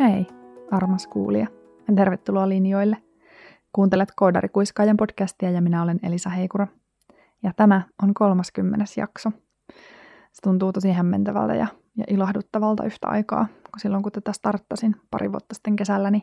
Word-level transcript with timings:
Hei, 0.00 0.26
armas 0.70 1.06
kuulija, 1.06 1.46
ja 1.88 1.94
tervetuloa 1.94 2.48
linjoille. 2.48 2.96
Kuuntelet 3.72 4.08
Koodarikuiskaajan 4.16 4.96
podcastia 4.96 5.50
ja 5.50 5.62
minä 5.62 5.82
olen 5.82 6.00
Elisa 6.02 6.30
Heikura. 6.30 6.66
Ja 7.42 7.52
tämä 7.56 7.82
on 8.02 8.14
30. 8.14 8.84
jakso. 8.96 9.30
Se 10.32 10.42
tuntuu 10.42 10.72
tosi 10.72 10.92
hämmentävältä 10.92 11.54
ja, 11.54 11.66
ja 11.96 12.04
ilahduttavalta 12.08 12.84
yhtä 12.84 13.08
aikaa, 13.08 13.46
kun 13.46 13.80
silloin 13.80 14.02
kun 14.02 14.12
tätä 14.12 14.32
starttasin 14.32 14.96
pari 15.10 15.32
vuotta 15.32 15.54
sitten 15.54 15.76
kesällä, 15.76 16.10
niin 16.10 16.22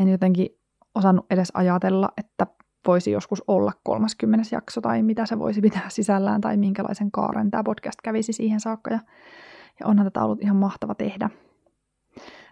en 0.00 0.08
jotenkin 0.08 0.48
osannut 0.94 1.26
edes 1.30 1.50
ajatella, 1.54 2.08
että 2.18 2.46
voisi 2.86 3.10
joskus 3.10 3.42
olla 3.46 3.72
30 3.84 4.46
jakso 4.52 4.80
tai 4.80 5.02
mitä 5.02 5.26
se 5.26 5.38
voisi 5.38 5.60
pitää 5.60 5.88
sisällään 5.88 6.40
tai 6.40 6.56
minkälaisen 6.56 7.10
kaaren 7.10 7.50
tämä 7.50 7.64
podcast 7.64 7.98
kävisi 8.04 8.32
siihen 8.32 8.60
saakka. 8.60 8.90
Ja, 8.90 9.00
ja 9.80 9.86
onhan 9.86 10.06
tätä 10.06 10.24
ollut 10.24 10.42
ihan 10.42 10.56
mahtava 10.56 10.94
tehdä. 10.94 11.30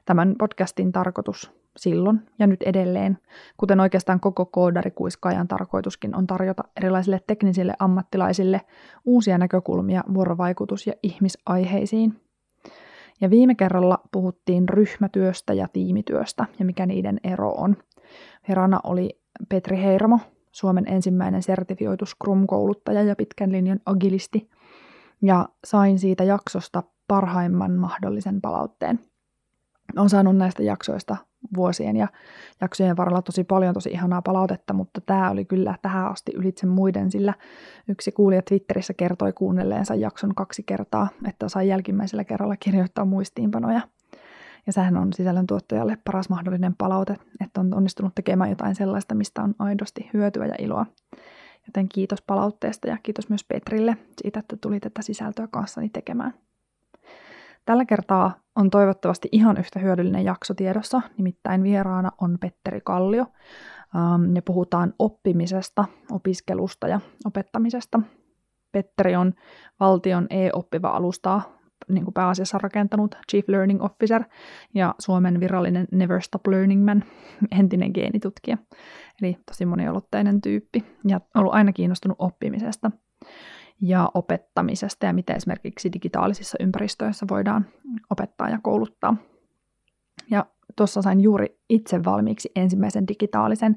Tämän 0.09 0.35
podcastin 0.39 0.93
tarkoitus 0.93 1.53
silloin 1.77 2.21
ja 2.39 2.47
nyt 2.47 2.63
edelleen, 2.63 3.19
kuten 3.57 3.81
oikeastaan 3.81 4.21
koko 4.21 4.47
koodarikuiskaajan 4.47 5.49
tarkoituskin 5.49 6.17
on 6.17 6.27
tarjota 6.27 6.65
erilaisille 6.77 7.21
teknisille 7.27 7.75
ammattilaisille 7.79 8.61
uusia 9.05 9.39
näkökulmia 9.39 10.05
vuorovaikutus- 10.15 10.87
ja 10.87 10.93
ihmisaiheisiin. 11.03 12.21
Ja 13.21 13.31
viime 13.31 13.55
kerralla 13.55 13.99
puhuttiin 14.13 14.69
ryhmätyöstä 14.69 15.53
ja 15.53 15.69
tiimityöstä 15.73 16.45
ja 16.59 16.65
mikä 16.65 16.87
niiden 16.87 17.21
ero 17.25 17.51
on. 17.51 17.77
Herana 18.49 18.81
oli 18.85 19.21
Petri 19.49 19.83
Heiramo, 19.83 20.19
Suomen 20.53 20.85
ensimmäinen 20.89 21.43
sertifioitu 21.43 22.05
Scrum-kouluttaja 22.07 23.03
ja 23.03 23.17
pitkän 23.17 23.53
linjan 23.53 23.81
agilisti, 23.87 24.51
ja 25.23 25.49
sain 25.65 25.99
siitä 25.99 26.25
jaksosta 26.25 26.83
parhaimman 27.09 27.73
mahdollisen 27.73 28.41
palautteen. 28.41 29.08
Olen 29.97 30.09
saanut 30.09 30.37
näistä 30.37 30.63
jaksoista 30.63 31.17
vuosien 31.57 31.97
ja 31.97 32.09
jaksojen 32.61 32.97
varrella 32.97 33.23
tosi 33.23 33.45
paljon 33.45 33.75
tosi 33.75 33.91
ihanaa 33.91 34.23
palautetta, 34.23 34.73
mutta 34.73 35.01
tämä 35.01 35.31
oli 35.31 35.45
kyllä 35.45 35.75
tähän 35.83 36.07
asti 36.07 36.33
ylitse 36.35 36.67
muiden, 36.67 37.11
sillä 37.11 37.35
yksi 37.89 38.13
kuulija 38.13 38.43
Twitterissä 38.43 38.95
kertoi 38.95 39.33
kuunnelleensa 39.33 39.95
jakson 39.95 40.35
kaksi 40.35 40.63
kertaa, 40.63 41.09
että 41.29 41.49
sai 41.49 41.69
jälkimmäisellä 41.69 42.25
kerralla 42.25 42.57
kirjoittaa 42.57 43.05
muistiinpanoja. 43.05 43.81
Ja 44.67 44.73
sehän 44.73 44.97
on 44.97 45.13
sisällöntuottajalle 45.13 45.99
paras 46.05 46.29
mahdollinen 46.29 46.75
palaute, 46.79 47.17
että 47.41 47.61
on 47.61 47.75
onnistunut 47.75 48.15
tekemään 48.15 48.51
jotain 48.51 48.75
sellaista, 48.75 49.15
mistä 49.15 49.43
on 49.43 49.55
aidosti 49.59 50.11
hyötyä 50.13 50.47
ja 50.47 50.55
iloa. 50.59 50.87
Joten 51.67 51.89
kiitos 51.89 52.23
palautteesta 52.23 52.89
ja 52.89 52.97
kiitos 53.03 53.29
myös 53.29 53.45
Petrille 53.45 53.97
siitä, 54.23 54.41
että 54.41 54.57
tuli 54.61 54.81
tätä 54.81 55.03
sisältöä 55.03 55.49
kanssani 55.51 55.89
tekemään. 55.89 56.35
Tällä 57.69 57.85
kertaa 57.85 58.35
on 58.57 58.71
toivottavasti 58.71 59.29
ihan 59.33 59.57
yhtä 59.57 59.79
hyödyllinen 59.79 60.25
jakso 60.25 60.55
tiedossa, 60.55 61.03
nimittäin 61.19 61.63
vieraana 61.63 62.11
on 62.21 62.39
Petteri 62.41 62.81
Kallio, 62.85 63.27
ähm, 63.97 64.37
ja 64.37 64.43
puhutaan 64.43 64.95
oppimisesta, 64.99 65.85
opiskelusta 66.13 66.89
ja 66.89 67.01
opettamisesta. 67.25 68.01
Petteri 68.73 69.17
on 69.17 69.35
valtion 69.81 70.27
e-oppiva 70.31 70.89
alustaa 70.89 71.43
niin 71.89 72.05
kuin 72.05 72.15
pääasiassa 72.15 72.59
rakentanut 72.59 73.15
Chief 73.31 73.49
Learning 73.49 73.83
Officer 73.83 74.25
ja 74.75 74.95
Suomen 74.99 75.41
virallinen 75.41 75.87
Never 75.93 76.23
Stop 76.23 76.47
Learning 76.47 76.85
Man, 76.85 77.05
entinen 77.61 77.91
geenitutkija. 77.95 78.59
Eli 79.23 79.37
tosi 79.47 79.67
moniolotteinen 79.67 80.41
tyyppi 80.41 80.85
ja 81.09 81.21
ollut 81.35 81.55
aina 81.55 81.73
kiinnostunut 81.73 82.17
oppimisesta 82.21 82.91
ja 83.81 84.11
opettamisesta 84.15 85.07
ja 85.07 85.13
miten 85.13 85.37
esimerkiksi 85.37 85.93
digitaalisissa 85.93 86.59
ympäristöissä 86.61 87.27
voidaan 87.31 87.67
opettaa 88.11 88.49
ja 88.49 88.59
kouluttaa. 88.63 89.17
Ja 90.31 90.47
tuossa 90.77 91.03
sain 91.03 91.21
juuri 91.21 91.61
itse 91.69 92.05
valmiiksi 92.05 92.51
ensimmäisen 92.57 93.09
digitaalisen 93.09 93.77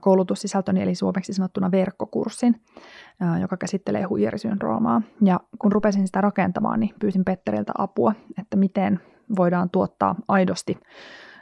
koulutussisältön, 0.00 0.76
eli 0.76 0.94
suomeksi 0.94 1.32
sanottuna 1.32 1.70
verkkokurssin, 1.70 2.60
joka 3.40 3.56
käsittelee 3.56 4.02
huijarisyndroomaa. 4.02 5.02
Ja 5.24 5.40
kun 5.58 5.72
rupesin 5.72 6.06
sitä 6.06 6.20
rakentamaan, 6.20 6.80
niin 6.80 6.94
pyysin 7.00 7.24
Petteriltä 7.24 7.72
apua, 7.78 8.12
että 8.40 8.56
miten 8.56 9.00
voidaan 9.36 9.70
tuottaa 9.70 10.14
aidosti 10.28 10.80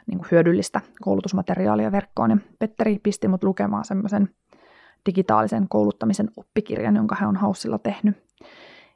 niin 0.07 0.17
kuin 0.17 0.27
hyödyllistä 0.31 0.81
koulutusmateriaalia 1.01 1.91
verkkoon. 1.91 2.29
Ja 2.29 2.37
Petteri 2.59 2.99
pisti 3.03 3.27
mut 3.27 3.43
lukemaan 3.43 3.85
semmoisen 3.85 4.29
digitaalisen 5.07 5.69
kouluttamisen 5.69 6.31
oppikirjan, 6.37 6.95
jonka 6.95 7.15
hän 7.19 7.29
on 7.29 7.35
Haussilla 7.35 7.77
tehnyt. 7.77 8.27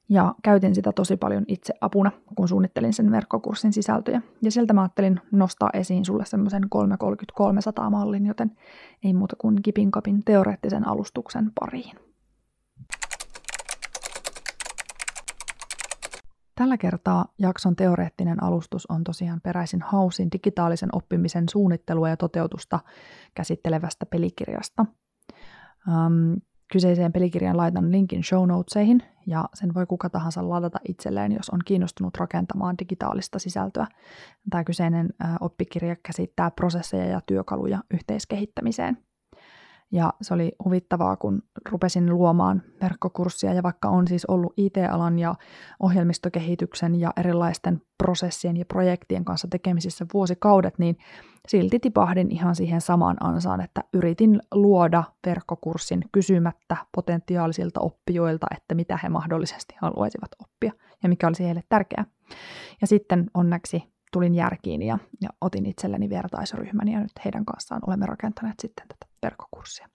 Ja 0.09 0.35
käytin 0.43 0.75
sitä 0.75 0.91
tosi 0.91 1.17
paljon 1.17 1.45
itse 1.47 1.73
apuna, 1.81 2.11
kun 2.35 2.47
suunnittelin 2.47 2.93
sen 2.93 3.11
verkkokurssin 3.11 3.73
sisältöjä. 3.73 4.21
Ja 4.41 4.51
sieltä 4.51 4.73
mä 4.73 4.81
ajattelin 4.81 5.19
nostaa 5.31 5.69
esiin 5.73 6.05
sulle 6.05 6.25
semmoisen 6.25 6.63
330-300 7.83 7.89
mallin, 7.89 8.25
joten 8.25 8.51
ei 9.03 9.13
muuta 9.13 9.35
kuin 9.35 9.61
kipin 9.61 9.91
kapin 9.91 10.23
teoreettisen 10.25 10.87
alustuksen 10.87 11.51
pariin. 11.59 11.95
Tällä 16.55 16.77
kertaa 16.77 17.25
jakson 17.39 17.75
teoreettinen 17.75 18.43
alustus 18.43 18.85
on 18.85 19.03
tosiaan 19.03 19.41
peräisin 19.41 19.81
Hausin 19.81 20.31
digitaalisen 20.31 20.89
oppimisen 20.93 21.49
suunnittelua 21.49 22.09
ja 22.09 22.17
toteutusta 22.17 22.79
käsittelevästä 23.35 24.05
pelikirjasta– 24.05 24.85
Um, 25.87 26.41
kyseiseen 26.71 27.11
pelikirjan 27.11 27.57
laitan 27.57 27.91
linkin 27.91 28.23
show 28.23 28.47
notesihin 28.47 29.03
ja 29.27 29.49
sen 29.53 29.73
voi 29.73 29.85
kuka 29.85 30.09
tahansa 30.09 30.49
ladata 30.49 30.79
itselleen, 30.87 31.31
jos 31.31 31.49
on 31.49 31.59
kiinnostunut 31.65 32.17
rakentamaan 32.17 32.75
digitaalista 32.79 33.39
sisältöä. 33.39 33.87
Tämä 34.49 34.63
kyseinen 34.63 35.09
oppikirja 35.39 35.95
käsittää 35.95 36.51
prosesseja 36.51 37.05
ja 37.05 37.21
työkaluja 37.25 37.83
yhteiskehittämiseen. 37.93 38.97
Ja 39.91 40.13
se 40.21 40.33
oli 40.33 40.51
huvittavaa, 40.65 41.17
kun 41.17 41.41
rupesin 41.69 42.09
luomaan 42.09 42.61
verkkokurssia 42.81 43.53
ja 43.53 43.63
vaikka 43.63 43.89
on 43.89 44.07
siis 44.07 44.25
ollut 44.25 44.53
IT-alan 44.57 45.19
ja 45.19 45.35
ohjelmistokehityksen 45.79 46.99
ja 46.99 47.13
erilaisten 47.17 47.81
prosessien 47.97 48.57
ja 48.57 48.65
projektien 48.65 49.25
kanssa 49.25 49.47
tekemisissä 49.51 50.05
vuosikaudet, 50.13 50.79
niin 50.79 50.97
silti 51.47 51.79
tipahdin 51.79 52.31
ihan 52.31 52.55
siihen 52.55 52.81
samaan 52.81 53.17
ansaan, 53.19 53.61
että 53.61 53.83
yritin 53.93 54.39
luoda 54.53 55.03
verkkokurssin 55.25 56.05
kysymättä 56.11 56.77
potentiaalisilta 56.95 57.81
oppijoilta, 57.81 58.47
että 58.55 58.75
mitä 58.75 58.99
he 59.03 59.09
mahdollisesti 59.09 59.75
haluaisivat 59.81 60.31
oppia 60.43 60.71
ja 61.03 61.09
mikä 61.09 61.27
olisi 61.27 61.43
heille 61.45 61.63
tärkeää. 61.69 62.05
Ja 62.81 62.87
sitten 62.87 63.29
onneksi 63.33 63.83
tulin 64.11 64.35
järkiin 64.35 64.81
ja, 64.81 64.97
ja 65.21 65.29
otin 65.41 65.65
itselleni 65.65 66.09
vertaisryhmän 66.09 66.87
ja 66.87 66.99
nyt 66.99 67.25
heidän 67.25 67.45
kanssaan 67.45 67.81
olemme 67.87 68.05
rakentaneet 68.05 68.59
sitten 68.59 68.87
tätä 68.87 69.10
verkkokurssia. 69.23 69.87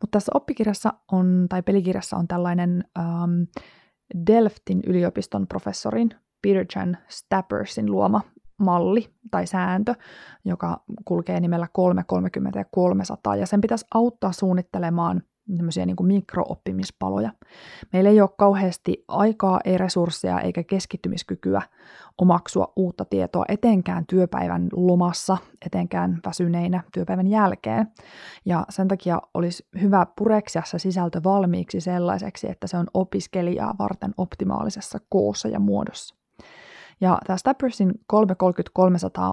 Mutta 0.00 0.10
tässä 0.10 0.32
oppikirjassa 0.34 0.92
on, 1.12 1.46
tai 1.48 1.62
pelikirjassa 1.62 2.16
on 2.16 2.28
tällainen 2.28 2.84
um, 2.98 3.46
Delftin 4.26 4.80
yliopiston 4.86 5.46
professorin 5.46 6.10
Peter 6.42 6.66
Chan 6.66 6.98
Stappersin 7.08 7.90
luoma 7.90 8.20
malli 8.58 9.10
tai 9.30 9.46
sääntö, 9.46 9.94
joka 10.44 10.82
kulkee 11.04 11.40
nimellä 11.40 11.68
330 11.72 12.58
ja 12.58 12.64
300, 12.70 13.36
ja 13.36 13.46
sen 13.46 13.60
pitäisi 13.60 13.86
auttaa 13.94 14.32
suunnittelemaan 14.32 15.22
niin 15.86 15.96
kuin 15.96 16.06
mikroopppimispaloja. 16.06 17.30
Meillä 17.92 18.10
ei 18.10 18.20
ole 18.20 18.30
kauheasti 18.38 19.04
aikaa, 19.08 19.60
ei 19.64 19.78
resursseja 19.78 20.40
eikä 20.40 20.62
keskittymiskykyä 20.62 21.62
omaksua 22.18 22.72
uutta 22.76 23.04
tietoa 23.04 23.44
etenkään 23.48 24.06
työpäivän 24.06 24.68
lomassa, 24.72 25.36
etenkään 25.66 26.18
väsyneinä 26.26 26.82
työpäivän 26.92 27.26
jälkeen. 27.26 27.88
Ja 28.44 28.66
sen 28.68 28.88
takia 28.88 29.22
olisi 29.34 29.66
hyvä 29.80 30.06
pureksia 30.16 30.62
se 30.64 30.78
sisältö 30.78 31.20
valmiiksi 31.24 31.80
sellaiseksi, 31.80 32.50
että 32.50 32.66
se 32.66 32.76
on 32.76 32.86
opiskelijaa 32.94 33.74
varten 33.78 34.14
optimaalisessa 34.16 34.98
koossa 35.08 35.48
ja 35.48 35.60
muodossa. 35.60 36.14
Ja 37.00 37.18
tämä 37.26 37.36
Stappersin 37.36 37.90
330-300 38.12 38.14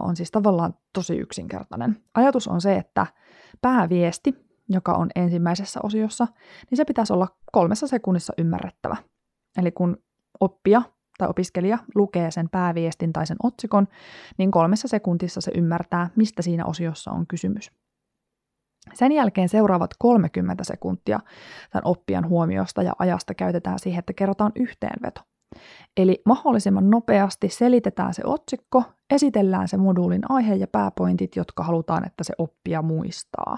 on 0.04 0.16
siis 0.16 0.32
tavallaan 0.32 0.74
tosi 0.94 1.18
yksinkertainen. 1.18 1.98
Ajatus 2.14 2.48
on 2.48 2.62
se, 2.62 2.76
että 2.76 3.08
pääviesti, 3.62 4.47
joka 4.70 4.94
on 4.94 5.10
ensimmäisessä 5.16 5.80
osiossa, 5.84 6.28
niin 6.70 6.78
se 6.78 6.86
pitäisi 6.86 7.14
olla 7.14 7.28
kolmessa 7.52 7.88
sekunnissa 7.88 8.34
ymmärrettävä. 8.38 8.98
Eli 9.58 9.72
kun 9.72 9.98
oppija 10.40 10.82
tai 11.18 11.28
opiskelija 11.28 11.78
lukee 11.96 12.32
sen 12.32 12.50
pääviestin 12.50 13.14
tai 13.14 13.28
sen 13.28 13.38
otsikon, 13.44 13.88
niin 14.38 14.52
kolmessa 14.52 14.88
sekuntissa 14.88 15.42
se 15.42 15.52
ymmärtää, 15.56 16.10
mistä 16.16 16.42
siinä 16.42 16.66
osiossa 16.66 17.12
on 17.12 17.28
kysymys. 17.28 17.72
Sen 18.94 19.12
jälkeen 19.12 19.50
seuraavat 19.50 19.92
30 20.00 20.64
sekuntia 20.64 21.20
tämän 21.72 21.86
oppijan 21.86 22.30
huomiosta 22.30 22.84
ja 22.84 22.94
ajasta 23.00 23.34
käytetään 23.34 23.80
siihen, 23.80 24.00
että 24.00 24.14
kerrotaan 24.14 24.52
yhteenveto. 24.56 25.22
Eli 25.98 26.22
mahdollisimman 26.26 26.90
nopeasti 26.90 27.50
selitetään 27.50 28.14
se 28.14 28.22
otsikko, 28.26 28.84
esitellään 29.10 29.68
se 29.68 29.78
moduulin 29.78 30.32
aihe 30.32 30.56
ja 30.56 30.68
pääpointit, 30.68 31.36
jotka 31.36 31.64
halutaan, 31.64 32.08
että 32.08 32.24
se 32.24 32.34
oppija 32.38 32.82
muistaa. 32.82 33.58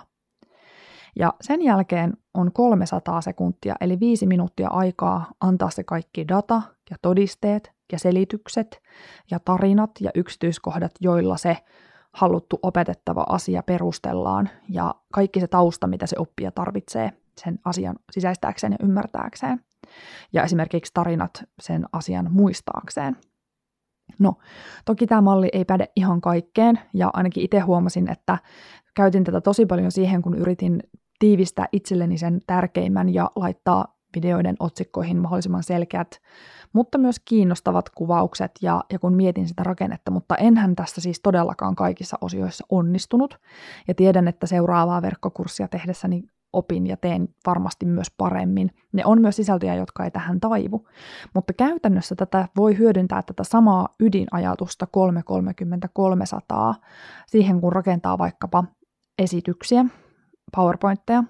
Ja 1.15 1.33
sen 1.41 1.61
jälkeen 1.61 2.13
on 2.33 2.51
300 2.51 3.21
sekuntia, 3.21 3.75
eli 3.81 3.99
5 3.99 4.27
minuuttia 4.27 4.69
aikaa 4.69 5.31
antaa 5.41 5.69
se 5.69 5.83
kaikki 5.83 6.27
data 6.27 6.61
ja 6.89 6.97
todisteet 7.01 7.71
ja 7.91 7.99
selitykset 7.99 8.81
ja 9.31 9.39
tarinat 9.39 9.91
ja 10.01 10.11
yksityiskohdat, 10.15 10.91
joilla 10.99 11.37
se 11.37 11.57
haluttu 12.13 12.59
opetettava 12.63 13.25
asia 13.29 13.63
perustellaan 13.63 14.49
ja 14.69 14.95
kaikki 15.13 15.39
se 15.39 15.47
tausta, 15.47 15.87
mitä 15.87 16.07
se 16.07 16.15
oppija 16.19 16.51
tarvitsee 16.51 17.11
sen 17.37 17.59
asian 17.65 17.95
sisäistääkseen 18.11 18.73
ja 18.73 18.85
ymmärtääkseen. 18.85 19.59
Ja 20.33 20.43
esimerkiksi 20.43 20.93
tarinat 20.93 21.43
sen 21.61 21.85
asian 21.91 22.27
muistaakseen. 22.31 23.17
No, 24.19 24.33
toki 24.85 25.07
tämä 25.07 25.21
malli 25.21 25.49
ei 25.53 25.65
päde 25.65 25.87
ihan 25.95 26.21
kaikkeen, 26.21 26.79
ja 26.93 27.09
ainakin 27.13 27.43
itse 27.43 27.59
huomasin, 27.59 28.11
että 28.11 28.37
käytin 28.95 29.23
tätä 29.23 29.41
tosi 29.41 29.65
paljon 29.65 29.91
siihen, 29.91 30.21
kun 30.21 30.35
yritin 30.35 30.83
tiivistää 31.19 31.65
itselleni 31.71 32.17
sen 32.17 32.39
tärkeimmän 32.47 33.13
ja 33.13 33.31
laittaa 33.35 33.99
videoiden 34.15 34.55
otsikkoihin 34.59 35.17
mahdollisimman 35.17 35.63
selkeät, 35.63 36.21
mutta 36.73 36.97
myös 36.97 37.19
kiinnostavat 37.19 37.89
kuvaukset 37.89 38.51
ja, 38.61 38.83
ja 38.93 38.99
kun 38.99 39.15
mietin 39.15 39.47
sitä 39.47 39.63
rakennetta, 39.63 40.11
mutta 40.11 40.35
enhän 40.35 40.75
tässä 40.75 41.01
siis 41.01 41.19
todellakaan 41.19 41.75
kaikissa 41.75 42.17
osioissa 42.21 42.65
onnistunut. 42.69 43.39
Ja 43.87 43.93
tiedän, 43.93 44.27
että 44.27 44.47
seuraavaa 44.47 45.01
verkkokurssia 45.01 45.67
tehdessäni 45.67 46.23
opin 46.53 46.87
ja 46.87 46.97
teen 46.97 47.29
varmasti 47.45 47.85
myös 47.85 48.11
paremmin. 48.17 48.71
Ne 48.91 49.05
on 49.05 49.21
myös 49.21 49.35
sisältöjä, 49.35 49.75
jotka 49.75 50.03
ei 50.03 50.11
tähän 50.11 50.39
taivu. 50.39 50.87
Mutta 51.33 51.53
käytännössä 51.53 52.15
tätä 52.15 52.47
voi 52.57 52.77
hyödyntää 52.77 53.21
tätä 53.21 53.43
samaa 53.43 53.87
ydinajatusta 53.99 54.87
330-300 56.73 56.75
siihen, 57.27 57.61
kun 57.61 57.73
rakentaa 57.73 58.17
vaikkapa 58.17 58.63
esityksiä, 59.19 59.85
PowerPointteja, 60.55 61.23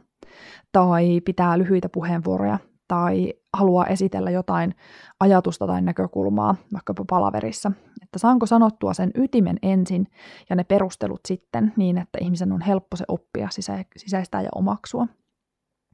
tai 0.72 1.22
pitää 1.26 1.58
lyhyitä 1.58 1.90
puheenvuoroja, 1.90 2.60
tai 2.88 3.34
haluaa 3.58 3.86
esitellä 3.86 4.32
jotain 4.32 4.76
ajatusta 5.20 5.68
tai 5.68 5.82
näkökulmaa 5.82 6.56
vaikkapa 6.74 7.04
palaverissa. 7.10 7.72
Että 8.04 8.20
saanko 8.20 8.46
sanottua 8.46 8.94
sen 8.94 9.12
ytimen 9.16 9.58
ensin 9.62 10.08
ja 10.50 10.56
ne 10.56 10.64
perustelut 10.64 11.22
sitten 11.28 11.74
niin, 11.78 11.98
että 11.98 12.18
ihmisen 12.22 12.52
on 12.52 12.62
helppo 12.62 12.96
se 12.96 13.06
oppia, 13.08 13.48
sisä, 13.52 13.86
sisäistää 13.98 14.42
ja 14.42 14.50
omaksua. 14.56 15.08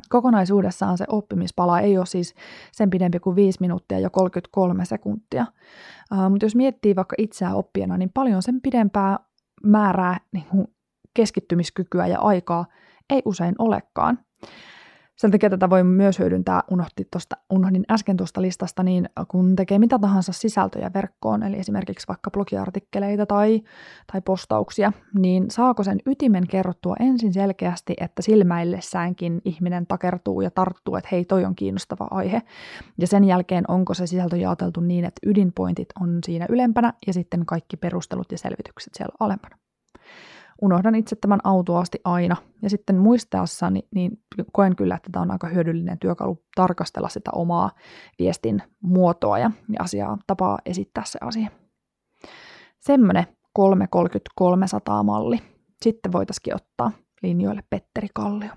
Kokonaisuudessaan 0.09 0.97
se 0.97 1.05
oppimispala 1.07 1.79
ei 1.79 1.97
ole 1.97 2.05
siis 2.05 2.35
sen 2.71 2.89
pidempi 2.89 3.19
kuin 3.19 3.35
5 3.35 3.57
minuuttia 3.61 3.99
ja 3.99 4.09
33 4.09 4.85
sekuntia. 4.85 5.45
Uh, 6.11 6.29
mutta 6.29 6.45
jos 6.45 6.55
miettii 6.55 6.95
vaikka 6.95 7.15
itseään 7.17 7.55
oppijana, 7.55 7.97
niin 7.97 8.11
paljon 8.13 8.41
sen 8.41 8.61
pidempää 8.61 9.19
määrää 9.63 10.17
niin 10.31 10.45
keskittymiskykyä 11.13 12.07
ja 12.07 12.19
aikaa 12.19 12.65
ei 13.09 13.21
usein 13.25 13.55
olekaan. 13.59 14.19
Sen 15.15 15.31
takia 15.31 15.49
tätä 15.49 15.69
voi 15.69 15.83
myös 15.83 16.19
hyödyntää, 16.19 16.63
unohti 16.71 17.07
tosta, 17.11 17.35
unohdin 17.49 17.83
äsken 17.91 18.17
tuosta 18.17 18.41
listasta, 18.41 18.83
niin 18.83 19.09
kun 19.27 19.55
tekee 19.55 19.79
mitä 19.79 19.99
tahansa 19.99 20.33
sisältöjä 20.33 20.91
verkkoon, 20.93 21.43
eli 21.43 21.59
esimerkiksi 21.59 22.07
vaikka 22.07 22.31
blogiartikkeleita 22.31 23.25
tai, 23.25 23.61
tai 24.11 24.21
postauksia, 24.21 24.91
niin 25.13 25.51
saako 25.51 25.83
sen 25.83 25.99
ytimen 26.05 26.47
kerrottua 26.47 26.95
ensin 26.99 27.33
selkeästi, 27.33 27.93
että 28.01 28.21
silmäillessäänkin 28.21 29.41
ihminen 29.45 29.87
takertuu 29.87 30.41
ja 30.41 30.51
tarttuu, 30.51 30.95
että 30.95 31.09
hei, 31.11 31.25
toi 31.25 31.45
on 31.45 31.55
kiinnostava 31.55 32.07
aihe. 32.11 32.41
Ja 32.97 33.07
sen 33.07 33.23
jälkeen 33.23 33.63
onko 33.67 33.93
se 33.93 34.07
sisältö 34.07 34.37
jaoteltu 34.37 34.79
niin, 34.79 35.05
että 35.05 35.19
ydinpointit 35.25 35.89
on 36.01 36.19
siinä 36.25 36.45
ylempänä 36.49 36.93
ja 37.07 37.13
sitten 37.13 37.45
kaikki 37.45 37.77
perustelut 37.77 38.31
ja 38.31 38.37
selvitykset 38.37 38.93
siellä 38.93 39.15
alempana 39.19 39.57
unohdan 40.61 40.95
itse 40.95 41.15
tämän 41.15 41.39
autuaasti 41.43 41.99
aina. 42.03 42.35
Ja 42.61 42.69
sitten 42.69 42.95
muistaessani, 42.95 43.87
niin 43.95 44.19
koen 44.51 44.75
kyllä, 44.75 44.95
että 44.95 45.09
tämä 45.11 45.23
on 45.23 45.31
aika 45.31 45.47
hyödyllinen 45.47 45.99
työkalu 45.99 46.43
tarkastella 46.55 47.09
sitä 47.09 47.31
omaa 47.33 47.71
viestin 48.19 48.63
muotoa 48.83 49.39
ja, 49.39 49.51
ja 49.69 49.77
asiaa, 49.79 50.17
tapaa 50.27 50.59
esittää 50.65 51.03
se 51.05 51.19
asia. 51.21 51.49
Semmoinen 52.79 53.25
330-300 53.59 55.03
malli. 55.03 55.39
Sitten 55.81 56.11
voitaisiin 56.11 56.55
ottaa 56.55 56.91
linjoille 57.21 57.63
Petteri 57.69 58.07
Kallio. 58.13 58.49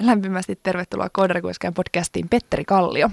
Lämpimästi 0.00 0.60
tervetuloa 0.62 1.08
Koodarikuiskajan 1.12 1.74
podcastiin 1.74 2.28
Petteri 2.28 2.64
Kallio. 2.64 3.10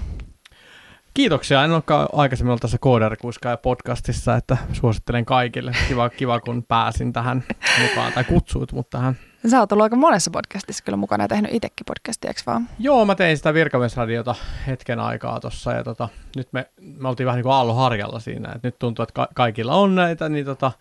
Kiitoksia. 1.14 1.64
En 1.64 1.72
olekaan 1.72 2.08
aikaisemmin 2.12 2.50
ollut 2.50 2.62
tässä 2.62 2.78
Koodarikuiskaa 2.78 3.56
podcastissa, 3.56 4.36
että 4.36 4.56
suosittelen 4.72 5.24
kaikille. 5.24 5.72
Kiva, 5.88 6.08
kiva 6.08 6.40
kun 6.40 6.62
pääsin 6.68 7.12
tähän 7.12 7.44
mukaan, 7.80 8.12
tai 8.12 8.24
kutsuit 8.24 8.72
mut 8.72 8.90
tähän. 8.90 9.16
Sä 9.50 9.60
oot 9.60 9.72
ollut 9.72 9.82
aika 9.82 9.96
monessa 9.96 10.30
podcastissa 10.30 10.84
kyllä 10.84 10.96
mukana 10.96 11.24
ja 11.24 11.28
tehnyt 11.28 11.54
itsekin 11.54 11.84
podcastia, 11.86 12.28
eikö 12.28 12.40
vaan? 12.46 12.68
Joo, 12.78 13.04
mä 13.04 13.14
tein 13.14 13.36
sitä 13.36 13.54
virkamiesradiota 13.54 14.34
hetken 14.66 15.00
aikaa 15.00 15.40
tuossa 15.40 15.72
ja 15.72 15.84
tota, 15.84 16.08
nyt 16.36 16.48
me, 16.52 16.66
me 16.80 17.08
oltiin 17.08 17.24
vähän 17.26 17.36
niin 17.36 17.42
kuin 17.42 17.52
aallonharjalla 17.52 18.20
siinä, 18.20 18.52
että 18.54 18.68
nyt 18.68 18.78
tuntuu, 18.78 19.02
että 19.02 19.12
ka- 19.12 19.28
kaikilla 19.34 19.74
on 19.74 19.94
näitä, 19.94 20.28
niin 20.28 20.44
tota, 20.44 20.72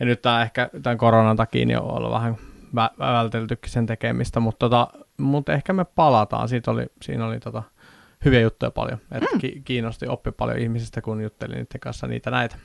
ja 0.00 0.06
nyt 0.06 0.22
tämä 0.22 0.42
ehkä 0.42 0.70
tämän 0.82 0.98
koronan 0.98 1.36
takia 1.36 1.66
niin 1.66 1.78
on 1.78 1.90
ollut 1.90 2.12
vähän 2.12 2.36
vä- 2.76 2.98
välteltykin 2.98 3.70
sen 3.70 3.86
tekemistä, 3.86 4.40
mutta, 4.40 4.58
tota, 4.58 4.88
mutta 5.16 5.52
ehkä 5.52 5.72
me 5.72 5.84
palataan, 5.84 6.48
Siitä 6.48 6.70
oli, 6.70 6.86
siinä 7.02 7.26
oli 7.26 7.40
tota, 7.40 7.62
hyviä 8.24 8.40
juttuja 8.40 8.70
paljon. 8.70 8.98
Että 9.12 9.30
mm. 9.34 9.62
kiinnosti, 9.64 10.08
oppi 10.08 10.32
paljon 10.32 10.58
ihmisistä, 10.58 11.02
kun 11.02 11.20
juttelin 11.20 11.54
niiden 11.54 11.80
kanssa 11.80 12.06
niitä 12.06 12.30
näitä. 12.30 12.56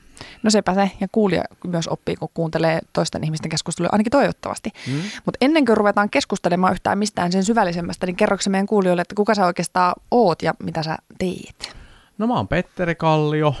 No 0.42 0.50
sepä 0.50 0.74
se, 0.74 0.90
ja 1.00 1.08
kuulija 1.12 1.44
myös 1.66 1.88
oppii, 1.88 2.16
kun 2.16 2.28
kuuntelee 2.34 2.78
toisten 2.92 3.24
ihmisten 3.24 3.50
keskusteluja, 3.50 3.90
ainakin 3.92 4.10
toivottavasti. 4.10 4.70
Mm. 4.86 5.02
Mutta 5.24 5.38
ennen 5.40 5.64
kuin 5.64 5.76
ruvetaan 5.76 6.10
keskustelemaan 6.10 6.72
yhtään 6.72 6.98
mistään 6.98 7.32
sen 7.32 7.44
syvällisemmästä, 7.44 8.06
niin 8.06 8.16
kerroksä 8.16 8.50
meidän 8.50 8.66
kuulijoille, 8.66 9.02
että 9.02 9.14
kuka 9.14 9.34
sä 9.34 9.46
oikeastaan 9.46 9.94
oot 10.10 10.42
ja 10.42 10.54
mitä 10.62 10.82
sä 10.82 10.96
teet? 11.18 11.76
No 12.18 12.26
mä 12.26 12.34
oon 12.34 12.48
Petteri 12.48 12.94
Kallio. 12.94 13.54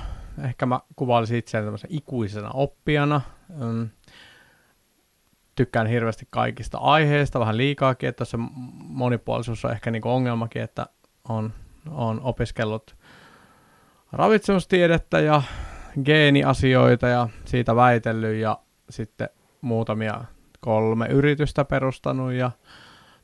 Ehkä 0.44 0.66
mä 0.66 0.80
kuvailisin 0.96 1.38
itseäni 1.38 1.66
tämmöisen 1.66 1.92
ikuisena 1.92 2.50
oppijana. 2.50 3.20
Mm 3.54 3.88
tykkään 5.54 5.86
hirveästi 5.86 6.26
kaikista 6.30 6.78
aiheista, 6.78 7.40
vähän 7.40 7.56
liikaakin, 7.56 8.08
että 8.08 8.24
se 8.24 8.36
monipuolisuus 8.88 9.64
on 9.64 9.72
ehkä 9.72 9.90
niinku 9.90 10.08
ongelmakin, 10.08 10.62
että 10.62 10.86
on 11.28 11.52
olen 11.90 12.20
opiskellut 12.20 12.96
ravitsemustiedettä 14.12 15.20
ja 15.20 15.42
geeniasioita 16.04 17.08
ja 17.08 17.28
siitä 17.44 17.76
väitellyt 17.76 18.36
ja 18.36 18.58
sitten 18.90 19.28
muutamia 19.60 20.24
kolme 20.60 21.06
yritystä 21.06 21.64
perustanut 21.64 22.32
ja 22.32 22.50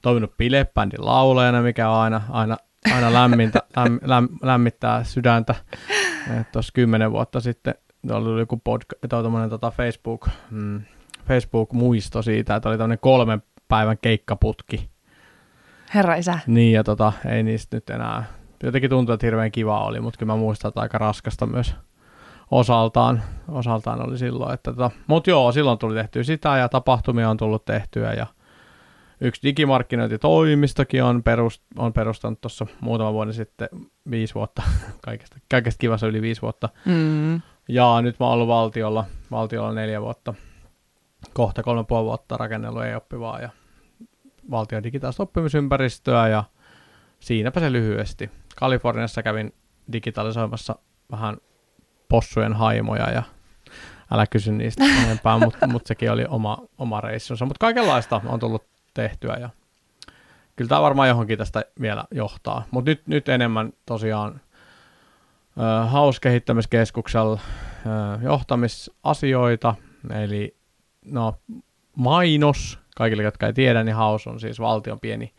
toiminut 0.02 0.36
bilebändin 0.36 1.06
laulajana, 1.06 1.62
mikä 1.62 1.90
on 1.90 2.00
aina, 2.00 2.20
aina, 2.30 2.56
aina 2.94 3.12
lämmintä, 3.12 3.62
läm, 3.76 3.98
läm, 4.02 4.28
lämmittää 4.42 5.04
sydäntä. 5.04 5.54
Tuossa 6.52 6.72
kymmenen 6.74 7.12
vuotta 7.12 7.40
sitten 7.40 7.74
oli 8.10 8.40
joku 8.40 8.62
podca- 8.68 9.48
tota 9.50 9.70
Facebook, 9.70 10.28
mm, 10.50 10.82
Facebook-muisto 11.28 12.22
siitä, 12.22 12.56
että 12.56 12.68
oli 12.68 12.78
tämmöinen 12.78 12.98
kolmen 13.00 13.42
päivän 13.68 13.98
keikkaputki. 14.02 14.90
Herra 15.94 16.14
isä. 16.14 16.38
Niin, 16.46 16.72
ja 16.72 16.84
tota, 16.84 17.12
ei 17.28 17.42
niistä 17.42 17.76
nyt 17.76 17.90
enää 17.90 18.24
jotenkin 18.62 18.90
tuntuu, 18.90 19.12
että 19.12 19.26
hirveän 19.26 19.52
kiva 19.52 19.84
oli, 19.84 20.00
mutta 20.00 20.18
kyllä 20.18 20.32
mä 20.32 20.36
muistan, 20.36 20.68
että 20.68 20.80
aika 20.80 20.98
raskasta 20.98 21.46
myös 21.46 21.74
osaltaan, 22.50 23.22
osaltaan 23.48 24.08
oli 24.08 24.18
silloin. 24.18 24.54
Että 24.54 24.72
tota, 24.72 24.90
mutta 25.06 25.30
joo, 25.30 25.52
silloin 25.52 25.78
tuli 25.78 25.94
tehtyä 25.94 26.22
sitä 26.22 26.56
ja 26.56 26.68
tapahtumia 26.68 27.30
on 27.30 27.36
tullut 27.36 27.64
tehtyä 27.64 28.12
ja 28.12 28.26
yksi 29.20 29.42
digimarkkinointitoimistokin 29.42 31.04
on, 31.04 31.22
perust, 31.22 31.62
on 31.78 31.92
perustanut 31.92 32.40
tuossa 32.40 32.66
muutama 32.80 33.12
vuoden 33.12 33.34
sitten, 33.34 33.68
viisi 34.10 34.34
vuotta, 34.34 34.62
kaikesta, 35.04 35.36
kaikesta 35.50 35.78
kivassa 35.78 36.06
yli 36.06 36.22
viisi 36.22 36.42
vuotta. 36.42 36.68
Mm. 36.84 37.40
Ja 37.68 38.02
nyt 38.02 38.20
mä 38.20 38.26
oon 38.26 38.34
ollut 38.34 38.48
valtiolla, 38.48 39.04
valtiolla 39.30 39.72
neljä 39.72 40.00
vuotta, 40.00 40.34
kohta 41.32 41.62
kolme 41.62 41.84
puoli 41.84 42.04
vuotta 42.04 42.36
rakennellut 42.36 42.84
ei-oppivaa 42.84 43.40
ja 43.40 43.50
valtion 44.50 44.82
digitaalista 44.82 45.22
oppimisympäristöä 45.22 46.28
ja 46.28 46.44
siinäpä 47.20 47.60
se 47.60 47.72
lyhyesti. 47.72 48.30
Kaliforniassa 48.58 49.22
kävin 49.22 49.54
digitalisoimassa 49.92 50.78
vähän 51.10 51.36
possujen 52.08 52.52
haimoja 52.52 53.10
ja 53.10 53.22
älä 54.10 54.26
kysy 54.26 54.52
niistä 54.52 54.84
enempää, 55.04 55.38
mutta 55.38 55.66
mut 55.66 55.86
sekin 55.86 56.12
oli 56.12 56.24
oma, 56.28 56.58
oma 56.78 57.00
reissunsa. 57.00 57.46
Mutta 57.46 57.60
kaikenlaista 57.60 58.20
on 58.26 58.40
tullut 58.40 58.64
tehtyä 58.94 59.36
ja 59.36 59.50
kyllä 60.56 60.68
tämä 60.68 60.82
varmaan 60.82 61.08
johonkin 61.08 61.38
tästä 61.38 61.64
vielä 61.80 62.04
johtaa. 62.10 62.64
Mutta 62.70 62.90
nyt, 62.90 63.06
nyt 63.06 63.28
enemmän 63.28 63.72
tosiaan 63.86 64.40
äh, 65.60 65.90
hauskehittämiskeskuksella 65.90 67.32
äh, 67.86 68.22
johtamisasioita, 68.22 69.74
eli 70.14 70.56
no 71.04 71.38
mainos, 71.96 72.78
kaikille 72.96 73.22
jotka 73.22 73.46
ei 73.46 73.52
tiedä, 73.52 73.84
niin 73.84 73.96
Haus 73.96 74.26
on 74.26 74.40
siis 74.40 74.60
valtion 74.60 75.00
pieni, 75.00 75.32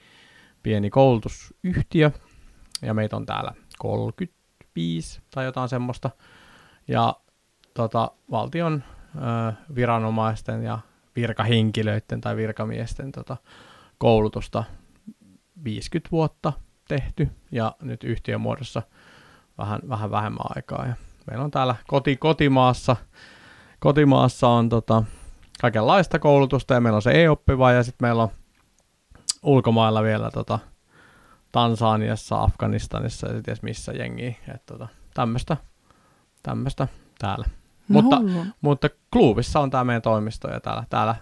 pieni 0.63 0.89
koulutusyhtiö, 0.89 2.11
ja 2.81 2.93
meitä 2.93 3.15
on 3.15 3.25
täällä 3.25 3.51
35 3.77 5.21
tai 5.31 5.45
jotain 5.45 5.69
semmoista. 5.69 6.09
Ja 6.87 7.15
tota, 7.73 8.11
valtion 8.31 8.83
ö, 9.15 9.53
viranomaisten 9.75 10.63
ja 10.63 10.79
virkahenkilöiden 11.15 12.21
tai 12.21 12.35
virkamiesten 12.35 13.11
tota, 13.11 13.37
koulutusta 13.97 14.63
50 15.63 16.11
vuotta 16.11 16.53
tehty 16.87 17.29
ja 17.51 17.75
nyt 17.81 18.03
yhtiömuodossa 18.03 18.81
vähän, 19.57 19.81
vähän 19.89 20.11
vähemmän 20.11 20.45
aikaa. 20.55 20.85
Ja 20.85 20.93
meillä 21.27 21.43
on 21.43 21.51
täällä 21.51 21.75
koti, 21.87 22.17
kotimaassa, 22.17 22.95
kotimaassa 23.79 24.47
on 24.47 24.69
tota, 24.69 25.03
kaikenlaista 25.61 26.19
koulutusta 26.19 26.73
ja 26.73 26.81
meillä 26.81 26.95
on 26.95 27.01
se 27.01 27.23
e-oppiva 27.23 27.71
ja 27.71 27.83
sitten 27.83 28.07
meillä 28.07 28.23
on 28.23 28.29
ulkomailla 29.43 30.03
vielä 30.03 30.31
tota, 30.31 30.59
Tansaniassa, 31.51 32.41
Afganistanissa 32.43 33.27
ja 33.27 33.33
sitten 33.33 33.57
missä 33.61 33.91
jengi. 33.91 34.37
Että 34.47 34.73
tota, 34.73 34.87
tämmöistä, 35.13 35.57
tämmöistä 36.43 36.87
täällä. 37.19 37.45
No, 37.89 38.01
mutta, 38.01 38.19
hullu. 38.19 38.45
mutta 38.61 38.89
Kluuvissa 39.13 39.59
on 39.59 39.69
tämä 39.69 39.83
meidän 39.83 40.01
toimisto 40.01 40.47
ja 40.47 40.59
täällä, 40.59 40.83
täällä 40.89 41.15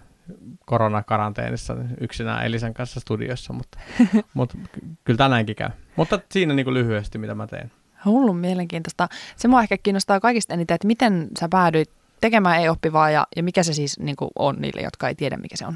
koronakaranteenissa 0.65 1.75
yksinään 2.01 2.45
Elisan 2.45 2.73
kanssa 2.73 2.99
studiossa, 2.99 3.53
mutta, 3.53 3.79
mutta 4.33 4.57
ky- 4.71 4.81
kyllä 5.03 5.17
tänäänkin 5.17 5.55
käy. 5.55 5.69
Mutta 5.95 6.19
siinä 6.31 6.53
niin 6.53 6.63
kuin 6.63 6.73
lyhyesti, 6.73 7.17
mitä 7.17 7.35
mä 7.35 7.47
teen. 7.47 7.71
Hullun 8.05 8.37
mielenkiintoista. 8.37 9.09
Se 9.35 9.47
mua 9.47 9.61
ehkä 9.61 9.77
kiinnostaa 9.77 10.19
kaikista 10.19 10.53
eniten, 10.53 10.75
että 10.75 10.87
miten 10.87 11.27
sä 11.39 11.47
päädyit 11.49 11.89
tekemään 12.21 12.63
e-oppivaa 12.63 13.09
ja, 13.09 13.27
ja 13.35 13.43
mikä 13.43 13.63
se 13.63 13.73
siis 13.73 13.99
niin 13.99 14.15
kuin 14.15 14.31
on 14.39 14.55
niille, 14.59 14.81
jotka 14.81 15.07
ei 15.07 15.15
tiedä, 15.15 15.37
mikä 15.37 15.57
se 15.57 15.65
on. 15.65 15.75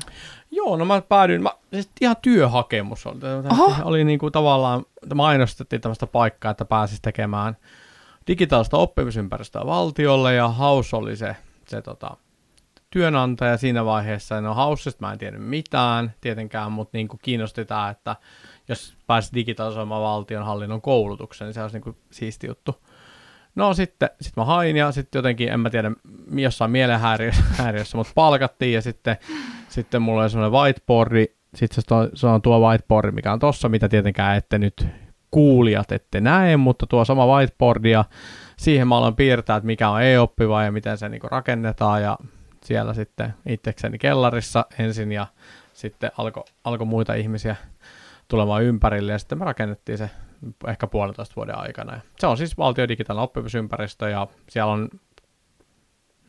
Joo, 0.51 0.77
no 0.77 0.85
mä 0.85 1.01
päädyin, 1.01 1.43
mä, 1.43 1.51
siis 1.73 1.89
ihan 2.01 2.15
työhakemus 2.21 3.07
oli, 3.07 3.19
Oho. 3.51 3.75
oli 3.83 4.03
niin 4.03 4.19
kuin 4.19 4.31
tavallaan, 4.31 4.85
mainostettiin 5.15 5.81
tämmöistä 5.81 6.07
paikkaa, 6.07 6.51
että 6.51 6.65
pääsisi 6.65 7.01
tekemään 7.01 7.57
digitaalista 8.27 8.77
oppimisympäristöä 8.77 9.65
valtiolle 9.65 10.33
ja 10.33 10.49
Haus 10.49 10.93
oli 10.93 11.15
se, 11.15 11.35
se 11.67 11.81
tota, 11.81 12.17
työnantaja 12.89 13.57
siinä 13.57 13.85
vaiheessa. 13.85 14.41
No 14.41 14.53
Hausista 14.53 15.05
mä 15.05 15.11
en 15.11 15.19
tiennyt 15.19 15.43
mitään 15.43 16.13
tietenkään, 16.21 16.71
mutta 16.71 16.97
niin 16.97 17.07
kuin 17.07 17.19
kiinnosti 17.23 17.65
tämä, 17.65 17.89
että 17.89 18.15
jos 18.67 18.93
pääsisi 19.07 19.33
digitalisoimaan 19.33 20.01
valtionhallinnon 20.01 20.81
koulutuksen, 20.81 21.45
niin 21.45 21.53
se 21.53 21.61
olisi 21.61 21.75
niin 21.75 21.83
kuin 21.83 21.97
siisti 22.11 22.47
juttu. 22.47 22.75
No 23.55 23.73
sitten 23.73 24.09
sit 24.21 24.33
mä 24.37 24.45
hain 24.45 24.77
ja 24.77 24.91
sitten 24.91 25.19
jotenkin, 25.19 25.49
en 25.49 25.59
mä 25.59 25.69
tiedä, 25.69 25.91
jossain 26.35 26.71
mielenhäiriössä, 26.71 27.43
häiriössä, 27.63 27.97
mutta 27.97 28.11
palkattiin 28.15 28.73
ja 28.73 28.81
sitten, 28.81 29.17
sitten 29.69 30.01
mulla 30.01 30.21
oli 30.21 30.29
semmoinen 30.29 30.59
whiteboardi, 30.59 31.25
sitten 31.55 31.83
se, 31.87 31.93
on- 31.95 32.09
se 32.13 32.27
on 32.27 32.41
tuo 32.41 32.67
whiteboardi, 32.69 33.11
mikä 33.11 33.33
on 33.33 33.39
tossa, 33.39 33.69
mitä 33.69 33.89
tietenkään 33.89 34.37
ette 34.37 34.57
nyt 34.57 34.87
kuulijat 35.31 35.91
ette 35.91 36.21
näe, 36.21 36.57
mutta 36.57 36.87
tuo 36.87 37.05
sama 37.05 37.27
whiteboardi 37.27 37.91
ja 37.91 38.05
siihen 38.57 38.87
mä 38.87 38.97
aloin 38.97 39.15
piirtää, 39.15 39.55
että 39.57 39.67
mikä 39.67 39.89
on 39.89 40.01
e-oppiva 40.03 40.63
ja 40.63 40.71
miten 40.71 40.97
se 40.97 41.09
niinku 41.09 41.27
rakennetaan 41.27 42.01
ja 42.01 42.17
siellä 42.63 42.93
sitten 42.93 43.33
itsekseni 43.49 43.97
kellarissa 43.97 44.65
ensin 44.79 45.11
ja 45.11 45.27
sitten 45.73 46.11
alkoi 46.17 46.43
alko 46.63 46.85
muita 46.85 47.13
ihmisiä 47.13 47.55
tulemaan 48.27 48.63
ympärille 48.63 49.11
ja 49.11 49.19
sitten 49.19 49.37
me 49.37 49.45
rakennettiin 49.45 49.97
se 49.97 50.09
ehkä 50.67 50.87
puolentoista 50.87 51.35
vuoden 51.35 51.57
aikana. 51.57 51.99
Se 52.19 52.27
on 52.27 52.37
siis 52.37 52.57
valtion 52.57 52.87
digitaalinen 52.87 53.23
oppimisympäristö 53.23 54.09
ja 54.09 54.27
siellä 54.49 54.71
on, 54.71 54.89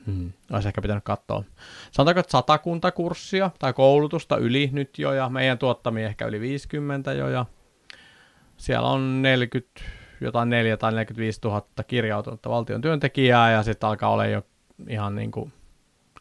hmm, 0.07 0.33
olisi 0.53 0.69
ehkä 0.69 0.83
pitänyt 0.83 1.05
katsoa, 1.05 1.45
sanotaanko, 1.91 2.21
että 2.21 2.33
satakunta 2.33 2.93
kurssia 2.93 3.51
tai 3.59 3.73
koulutusta 3.73 4.37
yli 4.37 4.71
nyt 4.73 4.99
jo 4.99 5.13
ja 5.13 5.29
meidän 5.29 5.59
tuottamia 5.59 6.07
ehkä 6.07 6.27
yli 6.27 6.41
50 6.41 7.13
jo 7.13 7.29
ja 7.29 7.47
siellä 8.57 8.89
on 8.89 9.23
40, 9.23 9.81
jotain 10.21 10.51
4 10.51 10.77
tai 10.77 10.93
45 10.93 11.41
000 11.45 11.63
kirjautunutta 11.87 12.51
valtion 12.51 12.81
työntekijää 12.81 13.51
ja 13.51 13.63
sitten 13.63 13.89
alkaa 13.89 14.11
olla 14.11 14.27
jo 14.27 14.43
ihan 14.89 15.15
niin 15.15 15.31
kuin, 15.31 15.53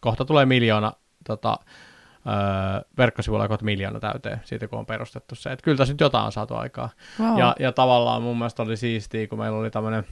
kohta 0.02 0.26
tulee 0.26 0.46
miljoona 0.46 0.94
tota, 1.28 1.60
öö, 2.28 2.34
verkkosivuilla 2.98 3.48
kohta 3.48 3.66
miljoona 3.66 4.00
täyteen 4.00 4.42
siitä, 4.44 4.68
kun 4.68 4.80
on 4.80 4.86
perustettu 4.86 5.36
se. 5.36 5.52
Että 5.52 5.64
kyllä 5.64 5.78
tässä 5.78 5.94
nyt 5.94 6.02
jotain 6.02 6.26
on 6.26 6.32
saatu 6.32 6.56
aikaa. 6.56 6.90
Wow. 7.20 7.40
Ja, 7.40 7.56
ja 7.60 7.72
tavallaan 7.72 8.22
mun 8.22 8.38
mielestä 8.38 8.64
oli 8.64 8.78
siistiä, 8.78 9.28
kun 9.28 9.40
meillä 9.40 9.58
oli 9.58 9.72
tämmöinen, 9.72 10.04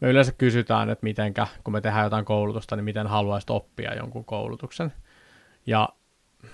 me 0.00 0.08
yleensä 0.08 0.32
kysytään, 0.32 0.90
että 0.90 1.04
mitenkä, 1.04 1.46
kun 1.64 1.72
me 1.72 1.80
tehdään 1.80 2.04
jotain 2.04 2.24
koulutusta, 2.24 2.76
niin 2.76 2.84
miten 2.84 3.06
haluaisit 3.06 3.50
oppia 3.50 3.94
jonkun 3.94 4.24
koulutuksen. 4.24 4.92
Ja 5.66 5.88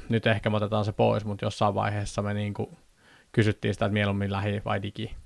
nyt 0.08 0.26
ehkä 0.26 0.50
me 0.50 0.56
otetaan 0.56 0.84
se 0.84 0.92
pois, 0.92 1.24
mutta 1.24 1.44
jossain 1.44 1.74
vaiheessa 1.74 2.22
me 2.22 2.34
niin 2.34 2.54
kuin 2.54 2.76
kysyttiin 3.32 3.74
sitä, 3.74 3.86
että 3.86 3.92
mieluummin 3.92 4.32
lähi 4.32 4.62
vai 4.64 4.82
digi. 4.82 5.16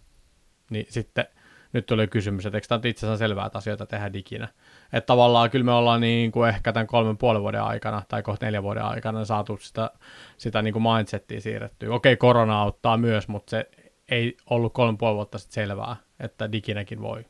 Niin 0.70 0.86
sitten 0.88 1.26
nyt 1.74 1.86
tuli 1.86 2.08
kysymys, 2.08 2.46
että 2.46 2.56
eikö 2.56 2.66
tämä 2.68 2.76
nyt 2.76 2.84
itse 2.84 3.06
asiassa 3.06 3.18
selvää, 3.18 3.46
että 3.46 3.58
asioita 3.58 3.86
tehdään 3.86 4.12
diginä. 4.12 4.48
Että 4.92 5.06
tavallaan 5.06 5.50
kyllä 5.50 5.64
me 5.64 5.72
ollaan 5.72 6.00
niin 6.00 6.32
kuin 6.32 6.48
ehkä 6.48 6.72
tämän 6.72 6.86
kolmen 6.86 7.16
puolen 7.16 7.42
vuoden 7.42 7.62
aikana 7.62 8.02
tai 8.08 8.22
kohta 8.22 8.46
neljän 8.46 8.62
vuoden 8.62 8.84
aikana 8.84 9.24
saatu 9.24 9.58
sitä, 9.60 9.90
sitä 10.36 10.62
niin 10.62 10.72
kuin 10.72 10.82
mindsettiä 10.82 11.40
siirrettyä. 11.40 11.94
Okei, 11.94 12.16
korona 12.16 12.60
auttaa 12.60 12.96
myös, 12.96 13.28
mutta 13.28 13.50
se 13.50 13.70
ei 14.08 14.36
ollut 14.50 14.72
kolme 14.72 14.98
puoli 14.98 15.14
vuotta 15.14 15.38
sitten 15.38 15.54
selvää, 15.54 15.96
että 16.20 16.52
diginäkin 16.52 17.02
voi 17.02 17.24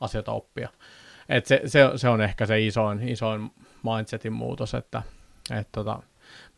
asioita 0.00 0.32
oppia. 0.32 0.68
Et 1.28 1.46
se, 1.46 1.62
se, 1.66 1.90
se, 1.96 2.08
on 2.08 2.20
ehkä 2.20 2.46
se 2.46 2.60
isoin, 2.60 3.08
isoin 3.08 3.50
mindsetin 3.82 4.32
muutos, 4.32 4.74
että, 4.74 5.02
että 5.50 5.72
tota, 5.72 6.02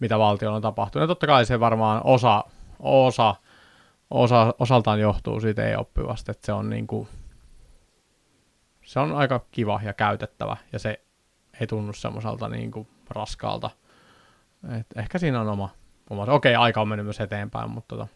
mitä 0.00 0.18
valtiolla 0.18 0.56
on 0.56 0.62
tapahtunut. 0.62 1.02
Ja 1.02 1.06
totta 1.06 1.26
kai 1.26 1.46
se 1.46 1.60
varmaan 1.60 2.00
osa, 2.04 2.44
osa, 2.78 3.34
osa 4.10 4.54
osaltaan 4.58 5.00
johtuu 5.00 5.40
siitä 5.40 5.68
e-oppivasta, 5.68 6.32
että 6.32 6.46
se 6.46 6.52
on 6.52 6.70
niin 6.70 6.86
kuin, 6.86 7.08
se 8.88 9.00
on 9.00 9.12
aika 9.12 9.40
kiva 9.50 9.80
ja 9.84 9.92
käytettävä 9.92 10.56
ja 10.72 10.78
se 10.78 11.00
ei 11.60 11.66
tunnu 11.66 11.92
semmoiselta 11.92 12.48
niin 12.48 12.70
kuin 12.70 12.88
raskaalta. 13.10 13.70
Et 14.80 14.86
ehkä 14.96 15.18
siinä 15.18 15.40
on 15.40 15.48
oma, 15.48 15.70
oma. 16.10 16.22
Okei, 16.22 16.54
aika 16.54 16.80
on 16.80 16.88
mennyt 16.88 17.06
myös 17.06 17.20
eteenpäin, 17.20 17.70
mutta 17.70 17.96
tota, 17.96 18.08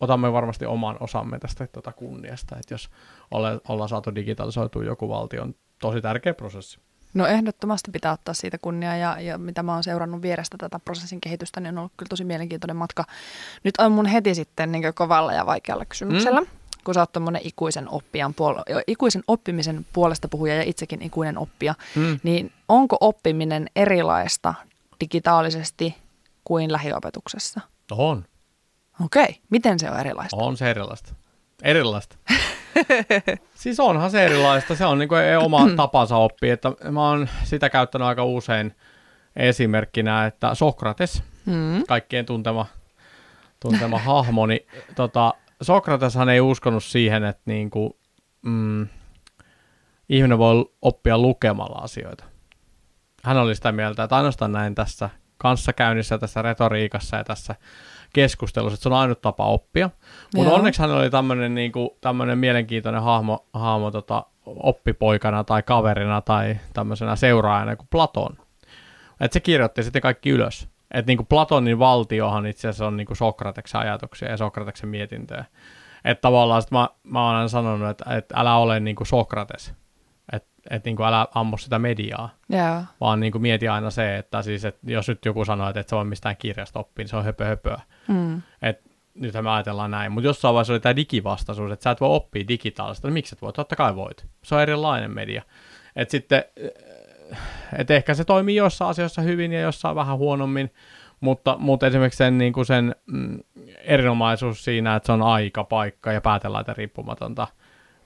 otamme 0.00 0.32
varmasti 0.32 0.66
oman 0.66 0.96
osamme 1.00 1.38
tästä 1.38 1.66
tota 1.66 1.92
kunniasta, 1.92 2.56
että 2.56 2.74
jos 2.74 2.90
ole, 3.30 3.60
ollaan 3.68 3.88
saatu 3.88 4.14
digitalisoitua 4.14 4.84
joku 4.84 5.08
valtion 5.08 5.54
tosi 5.80 6.00
tärkeä 6.00 6.34
prosessi. 6.34 6.78
No 7.14 7.26
ehdottomasti 7.26 7.90
pitää 7.90 8.12
ottaa 8.12 8.34
siitä 8.34 8.58
kunnia 8.58 8.96
ja, 8.96 9.20
ja 9.20 9.38
mitä 9.38 9.62
mä 9.62 9.74
oon 9.74 9.84
seurannut 9.84 10.22
vierestä 10.22 10.56
tätä 10.58 10.78
prosessin 10.78 11.20
kehitystä, 11.20 11.60
niin 11.60 11.74
on 11.74 11.78
ollut 11.78 11.92
kyllä 11.96 12.08
tosi 12.08 12.24
mielenkiintoinen 12.24 12.76
matka. 12.76 13.04
Nyt 13.64 13.74
on 13.78 13.92
mun 13.92 14.06
heti 14.06 14.34
sitten 14.34 14.72
niin 14.72 14.94
kovalla 14.94 15.32
ja 15.32 15.46
vaikealla 15.46 15.84
kysymyksellä, 15.84 16.40
mm. 16.40 16.46
Kun 16.86 16.94
sä 16.94 17.00
oot 17.00 17.12
tommonen 17.12 17.40
ikuisen, 17.44 17.88
oppijan 17.90 18.34
puol- 18.34 18.82
ikuisen 18.86 19.22
oppimisen 19.28 19.86
puolesta 19.92 20.28
puhuja 20.28 20.54
ja 20.54 20.62
itsekin 20.62 21.02
ikuinen 21.02 21.38
oppija, 21.38 21.74
Mm. 21.96 22.20
niin 22.22 22.52
onko 22.68 22.96
oppiminen 23.00 23.66
erilaista 23.76 24.54
digitaalisesti 25.00 25.94
kuin 26.44 26.72
lähiopetuksessa? 26.72 27.60
On, 27.90 28.24
Okei, 29.04 29.40
miten 29.50 29.78
se 29.78 29.90
on 29.90 30.00
erilaista? 30.00 30.36
on 30.36 30.56
se 30.56 30.70
erilaista. 30.70 31.14
Erilaista. 31.62 32.16
siis 33.54 33.80
onhan 33.80 34.10
se 34.10 34.24
erilaista, 34.24 34.74
se 34.76 34.86
on 34.86 34.98
niinku 34.98 35.14
oma 35.40 35.66
tapansa 35.76 36.16
oppia, 36.16 36.54
että 36.54 36.72
mä 36.90 37.08
oon 37.08 37.28
sitä 37.44 37.70
käyttänyt 37.70 38.08
aika 38.08 38.24
usein 38.24 38.74
esimerkkinä, 39.36 40.26
että 40.26 40.54
Sokrates, 40.54 41.22
Mm. 41.46 41.84
kaikkien 41.88 42.26
tuntema, 42.26 42.66
tuntema 43.60 43.98
hahmo, 43.98 44.46
niin 44.46 44.66
tota, 44.94 45.34
Sokrateshan 45.62 46.28
ei 46.28 46.40
uskonut 46.40 46.84
siihen, 46.84 47.24
että 47.24 47.42
niinku, 47.46 47.98
mm, 48.42 48.88
ihminen 50.08 50.38
voi 50.38 50.72
oppia 50.82 51.18
lukemalla 51.18 51.78
asioita. 51.78 52.24
Hän 53.24 53.36
oli 53.36 53.54
sitä 53.54 53.72
mieltä, 53.72 54.02
että 54.02 54.16
ainoastaan 54.16 54.52
näin 54.52 54.74
tässä 54.74 55.10
kanssakäynnissä, 55.38 56.18
tässä 56.18 56.42
retoriikassa 56.42 57.16
ja 57.16 57.24
tässä 57.24 57.54
keskustelussa, 58.12 58.74
että 58.74 58.82
se 58.82 58.88
on 58.88 58.94
ainut 58.94 59.20
tapa 59.20 59.46
oppia. 59.46 59.90
Mutta 60.34 60.52
onneksi 60.52 60.80
hän 60.80 60.90
oli 60.90 61.10
tämmöinen 61.10 61.54
niinku, 61.54 61.98
tämmönen 62.00 62.38
mielenkiintoinen 62.38 63.02
hahmo, 63.02 63.46
hahmo 63.52 63.90
tota, 63.90 64.26
oppipoikana 64.46 65.44
tai 65.44 65.62
kaverina 65.62 66.20
tai 66.20 66.56
tämmöisenä 66.72 67.16
seuraajana 67.16 67.76
kuin 67.76 67.88
Platon. 67.90 68.36
Et 69.20 69.32
se 69.32 69.40
kirjoitti 69.40 69.82
sitten 69.82 70.02
kaikki 70.02 70.30
ylös. 70.30 70.68
Että 70.90 71.10
niinku 71.10 71.24
Platonin 71.24 71.78
valtiohan 71.78 72.46
itse 72.46 72.68
asiassa 72.68 72.86
on 72.86 72.96
niinku 72.96 73.14
Sokrateksen 73.14 73.80
ajatuksia 73.80 74.30
ja 74.30 74.36
Sokrateksen 74.36 74.88
mietintöjä. 74.88 75.44
Että 76.04 76.22
tavallaan 76.22 76.62
sit 76.62 76.70
mä, 76.70 76.88
mä 77.02 77.26
oon 77.26 77.34
aina 77.34 77.48
sanonut, 77.48 77.90
että, 77.90 78.16
että 78.16 78.34
älä 78.38 78.56
ole 78.56 78.80
niinku 78.80 79.04
Sokrates. 79.04 79.74
Että 80.32 80.48
et 80.70 80.84
niinku 80.84 81.02
älä 81.02 81.26
ammu 81.34 81.56
sitä 81.56 81.78
mediaa, 81.78 82.30
Joo. 82.48 82.82
vaan 83.00 83.20
niinku 83.20 83.38
mieti 83.38 83.68
aina 83.68 83.90
se, 83.90 84.16
että 84.16 84.42
siis, 84.42 84.64
et 84.64 84.78
jos 84.82 85.08
nyt 85.08 85.24
joku 85.24 85.44
sanoo, 85.44 85.68
että 85.68 85.80
et 85.80 85.88
se 85.88 85.96
voi 85.96 86.04
mistään 86.04 86.36
kirjasta 86.36 86.78
oppia, 86.78 87.02
niin 87.02 87.08
se 87.08 87.16
on 87.16 87.24
höpö 87.24 87.44
höpöä. 87.44 87.80
Mm. 88.08 88.42
Et 88.62 88.80
nythän 89.14 89.44
me 89.44 89.50
ajatellaan 89.50 89.90
näin, 89.90 90.12
mutta 90.12 90.28
jossain 90.28 90.54
vaiheessa 90.54 90.72
oli 90.72 90.80
tämä 90.80 90.96
digivastaisuus, 90.96 91.72
että 91.72 91.82
sä 91.82 91.90
et 91.90 92.00
voi 92.00 92.16
oppia 92.16 92.48
digitaalista. 92.48 93.08
No 93.08 93.14
miksi 93.14 93.34
et 93.34 93.42
voi? 93.42 93.52
Totta 93.52 93.76
kai 93.76 93.96
voit. 93.96 94.26
Se 94.42 94.54
on 94.54 94.62
erilainen 94.62 95.10
media. 95.10 95.42
Et 95.96 96.10
sitten, 96.10 96.44
et 97.78 97.90
ehkä 97.90 98.14
se 98.14 98.24
toimii 98.24 98.56
jossain 98.56 98.90
asioissa 98.90 99.22
hyvin 99.22 99.52
ja 99.52 99.60
jossain 99.60 99.96
vähän 99.96 100.18
huonommin, 100.18 100.72
mutta, 101.20 101.56
mutta 101.58 101.86
esimerkiksi 101.86 102.18
sen, 102.18 102.38
niin 102.38 102.52
kuin 102.52 102.66
sen 102.66 102.94
mm, 103.06 103.38
erinomaisuus 103.78 104.64
siinä, 104.64 104.96
että 104.96 105.06
se 105.06 105.12
on 105.12 105.22
aika, 105.22 105.64
paikka 105.64 106.12
ja 106.12 106.20
päätelaite 106.20 106.74
riippumatonta, 106.74 107.46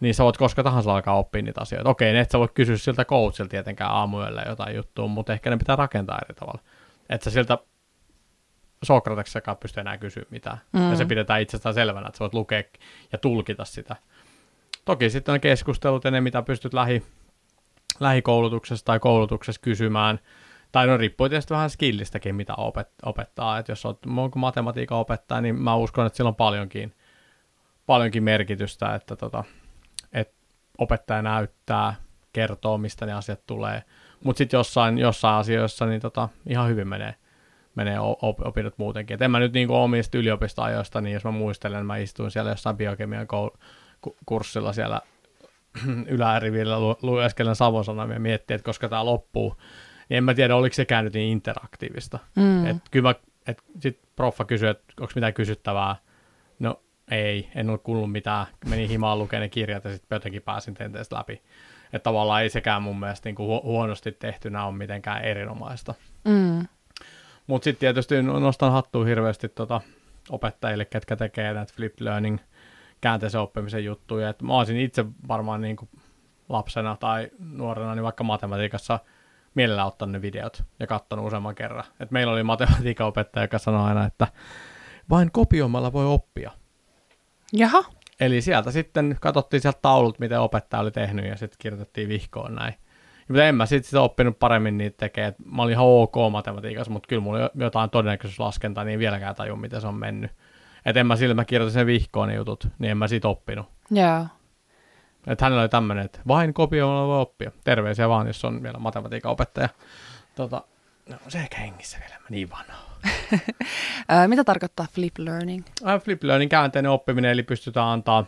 niin 0.01 0.15
sä 0.15 0.25
voit 0.25 0.37
koska 0.37 0.63
tahansa 0.63 0.95
alkaa 0.95 1.19
oppia 1.19 1.43
niitä 1.43 1.61
asioita. 1.61 1.91
Okei, 1.91 2.13
ne 2.13 2.21
et 2.21 2.31
sä 2.31 2.39
voit 2.39 2.53
kysyä 2.55 2.77
siltä 2.77 3.05
coachilta 3.05 3.51
tietenkään 3.51 3.91
aamuyöllä 3.91 4.45
jotain 4.49 4.77
juttua, 4.77 5.07
mutta 5.07 5.33
ehkä 5.33 5.51
ne 5.51 5.57
pitää 5.57 5.77
rakentaa 5.77 6.19
eri 6.25 6.35
tavalla. 6.35 6.61
Että 7.09 7.25
sä 7.25 7.31
siltä 7.31 7.59
Sokrateksekaan 8.83 9.57
pysty 9.57 9.81
enää 9.81 9.99
kysyä 9.99 10.23
mitään. 10.31 10.59
Mm. 10.73 10.91
Ja 10.91 10.97
se 10.97 11.05
pidetään 11.05 11.41
itsestään 11.41 11.75
selvänä, 11.75 12.07
että 12.07 12.19
sä 12.19 12.23
voit 12.23 12.35
lukea 12.35 12.63
ja 13.13 13.19
tulkita 13.19 13.65
sitä. 13.65 13.97
Toki 14.85 15.11
sitten 15.11 15.33
on 15.33 15.41
keskustelut 15.41 16.05
ja 16.05 16.11
ne, 16.11 16.21
mitä 16.21 16.43
pystyt 16.43 16.75
lähi, 16.75 17.03
lähikoulutuksessa 18.01 18.87
tai 18.87 19.01
koulutuksessa 19.01 19.61
kysymään. 19.61 20.21
Tai 20.73 20.87
no 20.87 20.97
riippuu 20.97 21.29
tietysti 21.29 21.55
vähän 21.55 21.71
skillistäkin, 21.71 22.35
mitä 22.35 22.55
opet, 22.55 22.89
opettaa. 23.03 23.59
että 23.59 23.73
jos 23.73 23.87
olet 23.87 23.99
matematiikan 24.35 24.99
opettaja, 24.99 25.41
niin 25.41 25.63
mä 25.63 25.75
uskon, 25.75 26.07
että 26.07 26.17
sillä 26.17 26.29
on 26.29 26.35
paljonkin, 26.35 26.95
paljonkin 27.87 28.23
merkitystä, 28.23 28.95
että, 28.95 29.17
tota, 29.17 29.45
että 30.13 30.35
opettaja 30.79 31.23
näyttää, 31.23 31.95
kertoo, 32.33 32.79
mistä 32.79 33.07
ne 33.07 33.13
asiat 33.13 33.41
tulee. 33.47 33.83
Mutta 34.25 34.39
sitten 34.39 34.59
jossain, 34.59 34.99
jossain 34.99 35.37
asioissa 35.37 35.87
niin 35.87 36.01
tota, 36.01 36.29
ihan 36.47 36.69
hyvin 36.69 36.89
menee, 36.89 37.15
menee 37.75 38.01
op- 38.01 38.47
opinnot 38.47 38.79
muutenkin. 38.79 39.15
Et 39.15 39.23
en 39.23 39.31
mä 39.31 39.39
nyt 39.39 39.53
niin 39.53 39.71
omista 39.71 40.19
yliopistoajoista, 40.19 41.01
niin 41.01 41.15
jos 41.15 41.25
mä 41.25 41.31
muistelen, 41.31 41.87
mä 41.87 41.97
istuin 41.97 42.31
siellä 42.31 42.51
jossain 42.51 42.77
biokemian 42.77 43.27
koul- 43.27 43.59
kurssilla 44.27 44.73
siellä 44.73 45.01
ylärivillä 46.07 46.81
lu- 46.81 46.99
lueskelen 47.03 47.57
Savon 47.57 48.11
ja 48.13 48.21
miettii, 48.21 48.55
että 48.55 48.65
koska 48.65 48.89
tämä 48.89 49.05
loppuu, 49.05 49.57
niin 50.09 50.17
en 50.17 50.25
mä 50.25 50.35
tiedä, 50.35 50.57
oliko 50.57 50.75
sekään 50.75 51.05
nyt 51.05 51.15
niin 51.15 51.33
interaktiivista. 51.33 52.19
Mm. 52.37 52.67
Et 52.67 52.77
kyllä 52.91 53.09
mä, 53.09 53.15
et 53.47 53.63
sit 53.81 54.01
proffa 54.17 54.45
kysyi, 54.45 54.69
että 54.69 54.85
onko 55.01 55.13
mitään 55.15 55.35
kysyttävää. 55.35 55.97
No 56.59 56.81
ei, 57.11 57.49
en 57.55 57.71
ole 57.71 57.79
kuullut 57.79 58.13
mitään. 58.13 58.47
Menin 58.67 58.89
himaan 58.89 59.19
lukemaan 59.19 59.43
ne 59.43 59.49
kirjat 59.49 59.85
ja 59.85 59.93
sitten 59.93 60.17
jotenkin 60.17 60.43
pääsin 60.43 60.75
tenteestä 60.75 61.17
läpi. 61.17 61.43
Että 61.93 62.05
tavallaan 62.05 62.43
ei 62.43 62.51
sekään 62.51 62.83
mun 62.83 63.01
mielestä 63.01 63.29
niin 63.29 63.35
kuin 63.35 63.61
hu- 63.61 63.65
huonosti 63.65 64.13
tehtynä 64.13 64.65
ole 64.65 64.77
mitenkään 64.77 65.25
erinomaista. 65.25 65.95
Mm. 66.25 66.67
Mutta 67.47 67.65
sitten 67.65 67.81
tietysti 67.81 68.23
nostan 68.23 68.73
hattua 68.73 69.05
hirveästi 69.05 69.49
tota 69.49 69.81
opettajille, 70.31 70.85
ketkä 70.85 71.17
tekee 71.17 71.55
näitä 71.55 71.73
flip 71.77 72.01
learning 72.01 72.39
käänteisen 73.01 73.41
oppimisen 73.41 73.85
juttuja. 73.85 74.29
Et 74.29 74.43
mä 74.43 74.55
olisin 74.59 74.77
itse 74.77 75.05
varmaan 75.29 75.61
niin 75.61 75.77
kuin 75.77 75.89
lapsena 76.49 76.97
tai 77.01 77.31
nuorena 77.39 77.95
niin 77.95 78.05
vaikka 78.05 78.25
matematiikassa 78.25 78.99
mielellä 79.55 79.85
ottanut 79.85 80.13
ne 80.13 80.23
videot 80.23 80.65
ja 80.81 80.87
katsonut 80.87 81.27
useamman 81.27 81.55
kerran. 81.55 81.85
Et 82.01 82.11
meillä 82.11 82.33
oli 82.33 82.43
matematiikan 82.43 83.07
opettaja, 83.07 83.45
joka 83.45 83.59
sanoi 83.59 83.89
aina, 83.89 84.07
että 84.07 84.27
vain 85.11 85.33
kopioimalla 85.33 85.93
voi 85.93 86.07
oppia. 86.07 86.51
Jaha. 87.53 87.85
Eli 88.21 88.41
sieltä 88.41 88.71
sitten 88.71 89.17
katsottiin 89.21 89.61
sieltä 89.61 89.79
taulut, 89.83 90.19
miten 90.19 90.41
opettaja 90.41 90.81
oli 90.81 90.91
tehnyt 90.91 91.27
ja 91.27 91.37
sitten 91.37 91.59
kirjoitettiin 91.59 92.09
vihkoon 92.09 92.55
näin. 92.55 92.75
Mutta 93.29 93.45
en 93.45 93.55
mä 93.55 93.67
sitten 93.67 93.89
sitä 93.89 94.01
oppinut 94.01 94.39
paremmin 94.39 94.79
niitä 94.79 94.97
tekee. 94.97 95.35
Mä 95.45 95.63
olin 95.63 95.73
ihan 95.73 95.87
ok 95.87 96.15
matematiikassa, 96.31 96.93
mutta 96.93 97.07
kyllä 97.07 97.23
mulla 97.23 97.39
oli 97.39 97.49
jotain 97.55 97.91
todennäköisyyslaskentaa, 97.91 98.85
niin 98.85 98.99
vieläkään 98.99 99.35
taju, 99.35 99.57
miten 99.57 99.81
se 99.81 99.87
on 99.87 99.95
mennyt. 99.95 100.31
Että 100.85 101.01
en 101.01 101.07
mä 101.07 101.17
sillä, 101.17 101.35
mä 101.35 101.45
kirjoitin 101.45 101.75
sen 101.75 101.87
vihkoon 101.87 102.29
ne 102.29 102.35
jutut, 102.35 102.69
niin 102.79 102.91
en 102.91 102.99
mä 102.99 103.09
siitä 103.09 103.29
oppinut. 103.29 103.67
Joo. 103.91 104.27
Että 105.27 105.45
hänellä 105.45 105.61
oli 105.61 105.69
tämmöinen, 105.69 106.05
että 106.05 106.21
vain 106.29 106.55
kopioimalla 106.55 107.07
voi 107.07 107.21
oppia. 107.21 107.51
Terveisiä 107.65 108.09
vaan, 108.09 108.27
jos 108.27 108.45
on 108.45 108.63
vielä 108.63 108.79
matematiikan 108.79 109.33
opettaja. 109.33 109.69
Tota, 110.35 110.63
no, 111.09 111.17
se 111.29 111.39
ehkä 111.39 111.57
hengissä 111.57 111.99
vielä, 112.01 112.15
mä 112.15 112.27
niin 112.31 112.51
vanha. 112.51 112.91
Mitä 114.27 114.45
tarkoittaa 114.45 114.87
flip 114.93 115.19
learning? 115.19 115.65
Flip 116.05 116.23
learning 116.23 116.51
käänteinen 116.51 116.91
oppiminen, 116.91 117.31
eli 117.31 117.43
pystytään 117.43 117.87
antaa, 117.87 118.25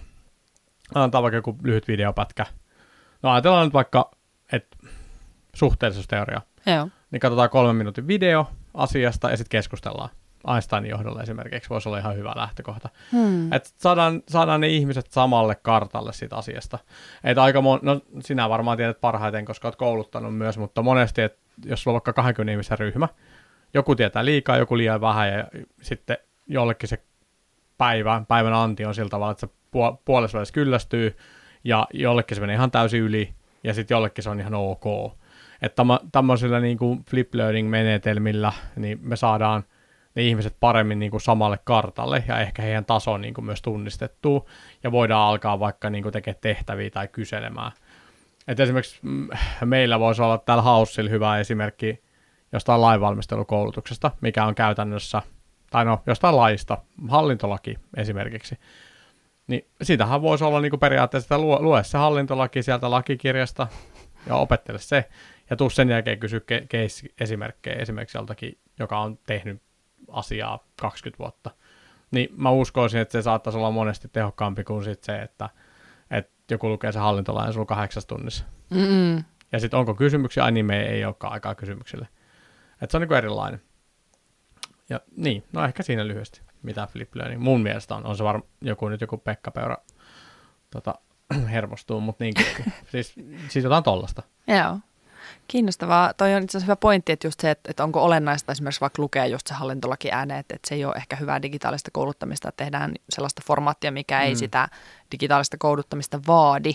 antaa 0.94 1.22
vaikka 1.22 1.36
joku 1.36 1.56
lyhyt 1.62 1.88
videopätkä. 1.88 2.46
No 3.22 3.30
ajatellaan 3.30 3.66
nyt 3.66 3.74
vaikka, 3.74 4.10
että 4.52 4.76
suhteellisuusteoria. 5.54 6.40
Joo. 6.66 6.88
Niin 7.10 7.20
katsotaan 7.20 7.50
kolmen 7.50 7.76
minuutin 7.76 8.06
video 8.06 8.46
asiasta 8.74 9.30
ja 9.30 9.36
sitten 9.36 9.58
keskustellaan. 9.58 10.10
Einsteinin 10.54 10.90
johdolla 10.90 11.22
esimerkiksi 11.22 11.70
voisi 11.70 11.88
olla 11.88 11.98
ihan 11.98 12.16
hyvä 12.16 12.32
lähtökohta. 12.36 12.88
Hmm. 13.12 13.52
Että 13.52 13.70
saadaan, 13.78 14.22
saadaan 14.28 14.60
ne 14.60 14.68
ihmiset 14.68 15.10
samalle 15.10 15.54
kartalle 15.54 16.12
siitä 16.12 16.36
asiasta. 16.36 16.78
Että 17.24 17.42
aika 17.42 17.60
mon, 17.60 17.78
no 17.82 18.00
sinä 18.20 18.48
varmaan 18.48 18.76
tiedät 18.76 19.00
parhaiten, 19.00 19.44
koska 19.44 19.68
olet 19.68 19.76
kouluttanut 19.76 20.36
myös, 20.36 20.58
mutta 20.58 20.82
monesti, 20.82 21.22
että 21.22 21.38
jos 21.64 21.82
sulla 21.82 21.94
on 21.94 21.96
vaikka 21.96 22.12
20 22.12 22.52
ihmisen 22.52 22.78
ryhmä, 22.78 23.08
joku 23.74 23.94
tietää 23.94 24.24
liikaa, 24.24 24.56
joku 24.56 24.76
liian 24.76 25.00
vähän 25.00 25.28
ja 25.28 25.44
sitten 25.82 26.18
jollekin 26.46 26.88
se 26.88 27.02
päivä, 27.78 28.22
päivän 28.28 28.54
anti 28.54 28.84
on 28.84 28.94
sillä 28.94 29.08
tavalla, 29.08 29.32
että 29.32 29.46
se 29.46 29.52
puolessa 30.04 30.38
välissä 30.38 30.54
kyllästyy 30.54 31.16
ja 31.64 31.86
jollekin 31.94 32.34
se 32.34 32.40
menee 32.40 32.56
ihan 32.56 32.70
täysin 32.70 33.00
yli 33.00 33.34
ja 33.64 33.74
sitten 33.74 33.94
jollekin 33.94 34.24
se 34.24 34.30
on 34.30 34.40
ihan 34.40 34.54
ok. 34.54 34.84
Että 35.62 35.82
tämmöisillä 36.12 36.60
niin 36.60 36.78
kuin 36.78 37.04
flip 37.10 37.34
learning 37.34 37.70
menetelmillä 37.70 38.52
niin 38.76 38.98
me 39.02 39.16
saadaan 39.16 39.64
ne 40.14 40.22
ihmiset 40.22 40.56
paremmin 40.60 40.98
niin 40.98 41.10
kuin 41.10 41.20
samalle 41.20 41.58
kartalle 41.64 42.24
ja 42.28 42.40
ehkä 42.40 42.62
heidän 42.62 42.84
taso 42.84 43.18
niin 43.18 43.34
kuin 43.34 43.44
myös 43.44 43.62
tunnistettua 43.62 44.44
ja 44.82 44.92
voidaan 44.92 45.28
alkaa 45.28 45.60
vaikka 45.60 45.90
niin 45.90 46.02
kuin 46.02 46.12
tekemään 46.12 46.40
tehtäviä 46.40 46.90
tai 46.90 47.08
kyselemään. 47.08 47.72
Et 48.48 48.60
esimerkiksi 48.60 48.98
mm, 49.02 49.28
meillä 49.64 50.00
voisi 50.00 50.22
olla 50.22 50.38
täällä 50.38 50.62
Haussilla 50.62 51.10
hyvä 51.10 51.38
esimerkki 51.38 52.02
jostain 52.52 52.80
lainvalmistelukoulutuksesta, 52.80 54.10
mikä 54.20 54.44
on 54.44 54.54
käytännössä, 54.54 55.22
tai 55.70 55.84
no 55.84 56.02
jostain 56.06 56.36
laista, 56.36 56.78
hallintolaki 57.08 57.78
esimerkiksi. 57.96 58.58
Niin 59.46 59.66
sitähän 59.82 60.22
voisi 60.22 60.44
olla 60.44 60.60
niin 60.60 60.70
kuin 60.70 60.80
periaatteessa, 60.80 61.34
että 61.34 61.46
lue, 61.62 61.84
se 61.84 61.98
hallintolaki 61.98 62.62
sieltä 62.62 62.90
lakikirjasta 62.90 63.66
ja 64.26 64.36
opettele 64.36 64.78
se, 64.78 65.08
ja 65.50 65.56
tuu 65.56 65.70
sen 65.70 65.88
jälkeen 65.88 66.18
kysy 66.18 66.40
case-esimerkkejä 66.40 67.76
esimerkiksi 67.76 68.18
joltakin, 68.18 68.58
joka 68.78 68.98
on 68.98 69.18
tehnyt 69.26 69.62
asiaa 70.12 70.64
20 70.80 71.18
vuotta. 71.18 71.50
Niin 72.10 72.28
mä 72.36 72.50
uskoisin, 72.50 73.00
että 73.00 73.12
se 73.12 73.22
saattaisi 73.22 73.58
olla 73.58 73.70
monesti 73.70 74.08
tehokkaampi 74.08 74.64
kuin 74.64 74.84
sit 74.84 75.04
se, 75.04 75.22
että, 75.22 75.48
että 76.10 76.32
joku 76.50 76.68
lukee 76.68 76.92
se 76.92 76.98
hallintolain 76.98 77.52
sulla 77.52 77.66
kahdeksas 77.66 78.06
tunnissa. 78.06 78.44
Mm-mm. 78.70 79.24
Ja 79.52 79.60
sitten 79.60 79.78
onko 79.78 79.94
kysymyksiä? 79.94 80.44
Ai 80.44 80.52
niin, 80.52 80.66
me 80.66 80.82
ei 80.82 81.04
olekaan 81.04 81.32
aikaa 81.32 81.54
kysymyksille. 81.54 82.08
Että 82.82 82.90
se 82.90 82.96
on 82.96 83.00
niin 83.00 83.12
erilainen. 83.12 83.60
Ja 84.88 85.00
niin, 85.16 85.44
no 85.52 85.64
ehkä 85.64 85.82
siinä 85.82 86.06
lyhyesti, 86.06 86.40
mitä 86.62 86.86
flip 86.86 87.14
learning 87.14 87.42
mun 87.42 87.62
mielestä 87.62 87.94
on. 87.94 88.06
On 88.06 88.16
se 88.16 88.24
varmaan 88.24 88.50
joku 88.60 88.88
nyt 88.88 89.00
joku 89.00 89.16
Pekka 89.18 89.50
Peura 89.50 89.76
tota, 90.70 90.94
hermostuu, 91.52 92.00
mutta 92.00 92.24
niin, 92.24 92.34
siis, 92.92 93.14
siis 93.48 93.64
jotain 93.64 93.84
tollasta. 93.84 94.22
Joo. 94.46 94.78
Kiinnostavaa. 95.48 96.14
Toi 96.14 96.34
on 96.34 96.42
itse 96.42 96.58
asiassa 96.58 96.66
hyvä 96.66 96.76
pointti, 96.76 97.12
että 97.12 97.26
just 97.26 97.40
se, 97.40 97.50
että, 97.50 97.70
että 97.70 97.84
onko 97.84 98.02
olennaista 98.02 98.52
esimerkiksi 98.52 98.80
vaikka 98.80 99.02
lukea 99.02 99.26
just 99.26 99.46
se 99.46 99.54
hallintolaki 99.54 100.12
ääneen, 100.12 100.40
että, 100.40 100.54
että 100.54 100.68
se 100.68 100.74
ei 100.74 100.84
ole 100.84 100.94
ehkä 100.96 101.16
hyvää 101.16 101.42
digitaalista 101.42 101.90
kouluttamista, 101.92 102.48
että 102.48 102.64
tehdään 102.64 102.94
sellaista 103.10 103.42
formaattia, 103.46 103.92
mikä 103.92 104.18
mm. 104.18 104.24
ei 104.24 104.36
sitä 104.36 104.68
digitaalista 105.12 105.56
kouluttamista 105.58 106.20
vaadi. 106.26 106.72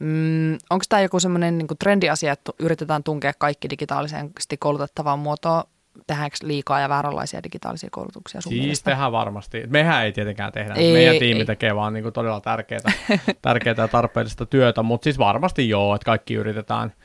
Mm, 0.00 0.52
onko 0.70 0.84
tämä 0.88 1.02
joku 1.02 1.20
semmoinen 1.20 1.58
niin 1.58 1.68
trendiasia, 1.78 2.32
että 2.32 2.52
yritetään 2.58 3.02
tunkea 3.02 3.32
kaikki 3.38 3.70
digitaalisesti 3.70 4.56
koulutettavaan 4.56 5.18
muotoon? 5.18 5.64
Tehdäänkö 6.06 6.36
liikaa 6.42 6.80
ja 6.80 6.88
vääränlaisia 6.88 7.42
digitaalisia 7.42 7.88
koulutuksia 7.92 8.40
sun 8.40 8.50
Siis 8.50 8.62
mielestä? 8.62 8.90
tehdään 8.90 9.12
varmasti. 9.12 9.62
Mehän 9.66 10.04
ei 10.04 10.12
tietenkään 10.12 10.52
tehdä. 10.52 10.74
Ei, 10.74 10.92
Meidän 10.92 11.16
tiimi 11.16 11.40
ei. 11.40 11.46
tekee 11.46 11.76
vaan 11.76 11.92
niin 11.92 12.02
kuin 12.02 12.12
todella 12.12 12.40
tärkeää, 12.40 12.80
tärkeää 13.42 13.74
ja 13.78 13.88
tarpeellista 13.88 14.46
työtä, 14.46 14.82
mutta 14.82 15.04
siis 15.04 15.18
varmasti 15.18 15.68
joo, 15.68 15.94
että 15.94 16.04
kaikki 16.04 16.34
yritetään– 16.34 16.92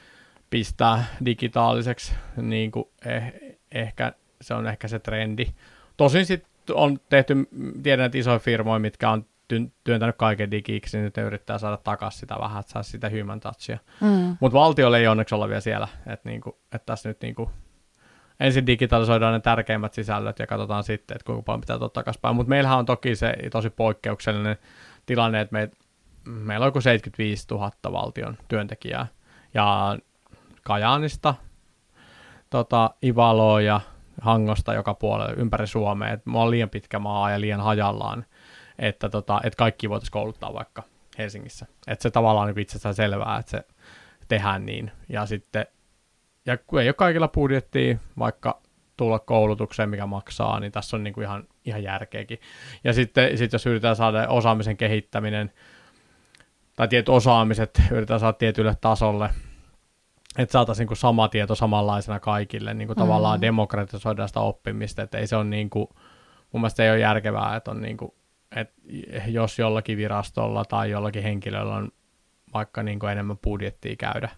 pistää 0.49 1.05
digitaaliseksi, 1.25 2.13
niin 2.37 2.71
kuin 2.71 2.85
eh, 3.05 3.33
ehkä, 3.71 4.13
se 4.41 4.53
on 4.53 4.67
ehkä 4.67 4.87
se 4.87 4.99
trendi. 4.99 5.47
Tosin 5.97 6.25
sitten 6.25 6.75
on 6.75 6.99
tehty, 7.09 7.35
tiedän, 7.83 8.05
että 8.05 8.17
isoja 8.17 8.39
firmoja, 8.39 8.79
mitkä 8.79 9.09
on 9.09 9.25
työntänyt 9.83 10.15
kaiken 10.17 10.51
digiksi, 10.51 10.97
niin 10.97 11.05
nyt 11.05 11.17
ne 11.17 11.23
yrittää 11.23 11.57
saada 11.57 11.77
takaisin 11.77 12.19
sitä 12.19 12.35
vähän, 12.39 12.59
että 12.59 12.71
saisi 12.71 12.89
sitä 12.89 13.11
human 13.19 13.39
touchia. 13.39 13.77
Mm. 14.01 14.37
Mutta 14.39 14.59
valtiolle 14.59 14.97
ei 14.97 15.07
onneksi 15.07 15.35
olla 15.35 15.47
vielä 15.47 15.61
siellä, 15.61 15.87
että, 16.07 16.29
niinku, 16.29 16.59
että 16.71 16.85
tässä 16.85 17.09
nyt 17.09 17.21
niinku, 17.21 17.51
ensin 18.39 18.67
digitalisoidaan 18.67 19.33
ne 19.33 19.39
tärkeimmät 19.39 19.93
sisällöt 19.93 20.39
ja 20.39 20.47
katsotaan 20.47 20.83
sitten, 20.83 21.15
että 21.15 21.25
kuinka 21.25 21.43
paljon 21.43 21.61
pitää 21.61 21.79
tuottaa 21.79 22.03
takaisin 22.03 22.35
Mutta 22.35 22.49
meillähän 22.49 22.79
on 22.79 22.85
toki 22.85 23.15
se 23.15 23.33
tosi 23.51 23.69
poikkeuksellinen 23.69 24.57
tilanne, 25.05 25.41
että 25.41 25.53
me, 25.53 25.69
meillä 26.25 26.63
on 26.63 26.67
joku 26.67 26.81
75 26.81 27.45
000 27.51 27.71
valtion 27.91 28.37
työntekijää, 28.47 29.07
ja 29.53 29.97
Kajaanista, 30.63 31.35
tota, 32.49 32.89
Ivaloa 33.03 33.61
ja 33.61 33.81
Hangosta 34.21 34.73
joka 34.73 34.93
puolelle 34.93 35.33
ympäri 35.33 35.67
Suomea. 35.67 36.13
Et 36.13 36.25
mä 36.25 36.37
oon 36.37 36.51
liian 36.51 36.69
pitkä 36.69 36.99
maa 36.99 37.31
ja 37.31 37.41
liian 37.41 37.61
hajallaan, 37.61 38.25
että 38.79 39.09
tota, 39.09 39.41
et 39.43 39.55
kaikki 39.55 39.89
voitaisiin 39.89 40.11
kouluttaa 40.11 40.53
vaikka 40.53 40.83
Helsingissä. 41.17 41.65
Että 41.87 42.03
se 42.03 42.11
tavallaan 42.11 42.49
on 42.49 42.59
itsestään 42.59 42.95
selvää, 42.95 43.37
että 43.37 43.51
se 43.51 43.63
tehdään 44.27 44.65
niin. 44.65 44.91
Ja 45.09 45.25
sitten, 45.25 45.65
ja 46.45 46.57
kun 46.57 46.81
ei 46.81 46.87
ole 46.87 46.93
kaikilla 46.93 47.27
budjettia, 47.27 47.97
vaikka 48.19 48.61
tulla 48.97 49.19
koulutukseen, 49.19 49.89
mikä 49.89 50.05
maksaa, 50.05 50.59
niin 50.59 50.71
tässä 50.71 50.97
on 50.97 51.03
niin 51.03 51.13
kuin 51.13 51.23
ihan, 51.23 51.43
ihan 51.65 51.83
järkeäkin. 51.83 52.39
Ja 52.83 52.93
sitten 52.93 53.37
sit 53.37 53.53
jos 53.53 53.65
yritetään 53.65 53.95
saada 53.95 54.27
osaamisen 54.27 54.77
kehittäminen, 54.77 55.51
tai 56.75 56.87
tietyt 56.87 57.09
osaamiset 57.09 57.81
yritetään 57.91 58.19
saada 58.19 58.33
tietylle 58.33 58.77
tasolle, 58.81 59.29
että 60.37 60.53
saataisiin 60.53 60.87
niin 60.87 60.97
sama 60.97 61.29
tieto 61.29 61.55
samanlaisena 61.55 62.19
kaikille, 62.19 62.73
niin 62.73 62.87
kuin 62.87 62.97
mm. 62.97 63.01
tavallaan 63.01 63.41
demokratisoida 63.41 64.27
sitä 64.27 64.39
oppimista, 64.39 65.01
että 65.01 65.17
ei 65.17 65.27
se 65.27 65.35
on 65.35 65.49
niin 65.49 65.69
kuin, 65.69 65.87
mun 66.51 66.61
mielestä 66.61 66.83
ei 66.83 66.89
ole 66.89 66.99
järkevää, 66.99 67.55
että 67.55 67.71
on 67.71 67.81
niin 67.81 67.97
kuin, 67.97 68.11
että 68.55 68.73
jos 69.27 69.59
jollakin 69.59 69.97
virastolla 69.97 70.65
tai 70.65 70.89
jollakin 70.89 71.23
henkilöllä 71.23 71.75
on 71.75 71.91
vaikka 72.53 72.83
niin 72.83 72.99
kuin 72.99 73.11
enemmän 73.11 73.37
budjettia 73.37 73.95
käydä 73.95 74.29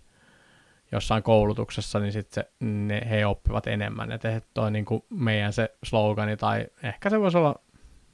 jossain 0.91 1.23
koulutuksessa, 1.23 1.99
niin 1.99 2.11
sitten 2.11 2.45
ne, 2.59 3.07
he 3.09 3.25
oppivat 3.25 3.67
enemmän. 3.67 4.11
Että 4.11 4.41
toi 4.53 4.71
niin 4.71 4.85
kuin 4.85 5.03
meidän 5.09 5.53
se 5.53 5.75
slogani, 5.83 6.37
tai 6.37 6.67
ehkä 6.83 7.09
se 7.09 7.19
voisi 7.19 7.37
olla, 7.37 7.55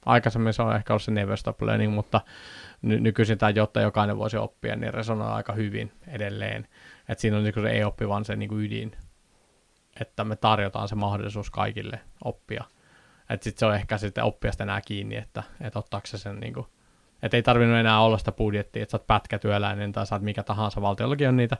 aikaisemmin 0.05 0.53
se 0.53 0.61
on 0.61 0.75
ehkä 0.75 0.93
ollut 0.93 1.03
se 1.03 1.11
never 1.11 1.37
stop 1.37 1.61
learning, 1.61 1.93
mutta 1.93 2.21
ny- 2.81 2.99
nykyisin 2.99 3.37
tämä, 3.37 3.49
jotta 3.49 3.81
jokainen 3.81 4.17
voisi 4.17 4.37
oppia, 4.37 4.75
niin 4.75 4.93
resonoi 4.93 5.31
aika 5.31 5.53
hyvin 5.53 5.91
edelleen. 6.07 6.67
Että 7.09 7.21
siinä 7.21 7.37
on 7.37 7.43
niin 7.43 7.53
se 7.53 7.69
ei-oppivan 7.69 8.25
se 8.25 8.35
niin 8.35 8.49
kuin 8.49 8.65
ydin, 8.65 8.91
että 10.01 10.23
me 10.23 10.35
tarjotaan 10.35 10.87
se 10.87 10.95
mahdollisuus 10.95 11.49
kaikille 11.49 11.99
oppia. 12.23 12.63
Että 13.29 13.43
sitten 13.43 13.59
se 13.59 13.65
on 13.65 13.75
ehkä 13.75 13.97
sitten 13.97 14.23
oppijasta 14.23 14.63
enää 14.63 14.81
kiinni, 14.81 15.15
että, 15.15 15.43
että 15.61 15.79
ottaako 15.79 16.07
se 16.07 16.17
sen 16.17 16.39
niin 16.39 16.53
kuin, 16.53 16.67
että 17.23 17.37
ei 17.37 17.43
tarvinnut 17.43 17.77
enää 17.77 18.01
olla 18.01 18.17
sitä 18.17 18.31
budjettia, 18.31 18.83
että 18.83 18.91
sä 18.91 18.97
oot 18.97 19.07
pätkätyöläinen 19.07 19.91
tai 19.91 20.07
sä 20.07 20.15
oot 20.15 20.21
mikä 20.21 20.43
tahansa, 20.43 20.81
valtiollakin 20.81 21.29
on 21.29 21.37
niitä, 21.37 21.57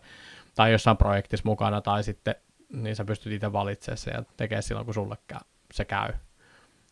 tai 0.56 0.72
jossain 0.72 0.98
projektissa 0.98 1.50
mukana, 1.50 1.82
tai 1.82 2.04
sitten 2.04 2.36
niin 2.74 2.96
sä 2.96 3.06
pystyt 3.06 3.34
itse 3.34 3.54
valitsemaan 3.54 3.98
se 3.98 4.12
ja 4.12 4.24
tekemään 4.38 4.64
silloin, 4.64 4.86
kun 4.86 4.94
sulle 4.94 5.18
käy, 5.28 5.40
se 5.74 5.86
käy, 5.86 6.14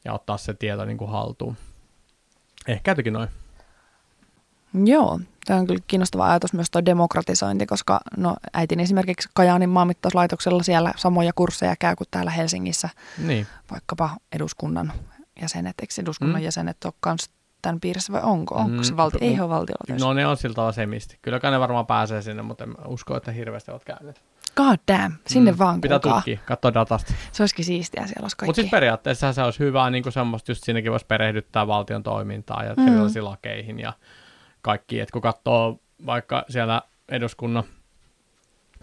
ja 0.06 0.14
ottaa 0.14 0.38
se 0.38 0.54
tieto 0.54 0.86
niin 0.86 0.98
kuin 0.98 1.12
haltuun. 1.12 1.58
Ehkä 2.68 2.92
jotenkin 2.92 3.14
noin. 3.14 3.30
Joo, 4.84 5.20
tämä 5.46 5.60
on 5.60 5.68
kyllä 5.68 5.82
kiinnostava 5.88 6.30
ajatus 6.30 6.54
myös 6.54 6.72
tuo 6.72 6.86
demokratisointi, 6.86 7.66
koska 7.66 8.00
no, 8.18 8.36
äitin 8.54 8.80
esimerkiksi 8.80 9.30
Kajaanin 9.34 9.70
maanmittauslaitoksella 9.70 10.64
siellä 10.64 10.94
samoja 10.96 11.32
kursseja 11.36 11.76
käy 11.80 11.96
kuin 11.96 12.08
täällä 12.12 12.32
Helsingissä. 12.32 12.90
Niin. 13.18 13.48
Vaikkapa 13.72 14.10
eduskunnan 14.34 14.94
jäsenet, 15.42 15.76
eikö 15.82 15.94
eduskunnan 16.02 16.42
mm. 16.42 16.46
jäsenet 16.46 16.86
ole 16.86 16.94
myös 17.06 17.30
tämän 17.62 17.80
piirissä 17.80 18.14
vai 18.14 18.22
onko? 18.24 18.56
Onko 18.56 18.84
se 18.84 18.92
mm, 18.92 18.98
valtio? 18.98 19.20
Ei 19.22 19.40
ole 19.40 19.50
valtiolla. 19.50 20.06
No 20.06 20.14
ne 20.14 20.28
on 20.28 20.38
siltä 20.38 20.66
asemisti. 20.66 21.20
Kyllä 21.22 21.52
ne 21.52 21.60
varmaan 21.60 21.88
pääsee 21.88 22.22
sinne, 22.22 22.42
mutta 22.42 22.64
en 22.64 22.76
usko, 22.86 23.18
että 23.18 23.32
hirveästi 23.32 23.72
olet 23.72 23.84
käynyt. 23.84 24.22
God 24.56 24.80
damn, 24.88 25.14
sinne 25.28 25.52
mm, 25.52 25.58
vaan 25.58 25.82
Pitää 25.82 26.00
kukaan. 26.00 26.16
tutkia, 26.16 26.40
katsoa 26.46 26.74
datasta. 26.74 27.14
Se 27.32 27.44
olisikin 27.44 27.66
siistiä, 27.66 28.08
siellä 28.08 28.26
olisi 28.26 28.38
kaikki. 28.38 28.50
Mutta 28.50 28.62
siis 28.62 28.72
periaatteessa 28.72 29.34
se 29.34 29.44
olisi 29.44 29.60
hyvä, 29.60 29.90
niin 29.90 30.04
kuin 30.04 30.14
semmoista, 30.14 30.52
just 30.52 30.64
siinäkin 30.64 30.92
voisi 30.92 31.06
perehdyttää 31.06 31.68
valtion 31.68 32.04
toimintaa 32.04 32.64
ja 32.64 32.74
mm. 32.78 32.88
erilaisiin 32.88 33.26
lakeihin 33.26 33.80
ja 33.80 33.94
kaikki. 34.66 35.00
Että 35.00 35.14
kun 35.14 35.22
katsoo 35.22 35.80
vaikka 36.06 36.46
siellä 36.50 36.82
eduskunnan 37.10 37.64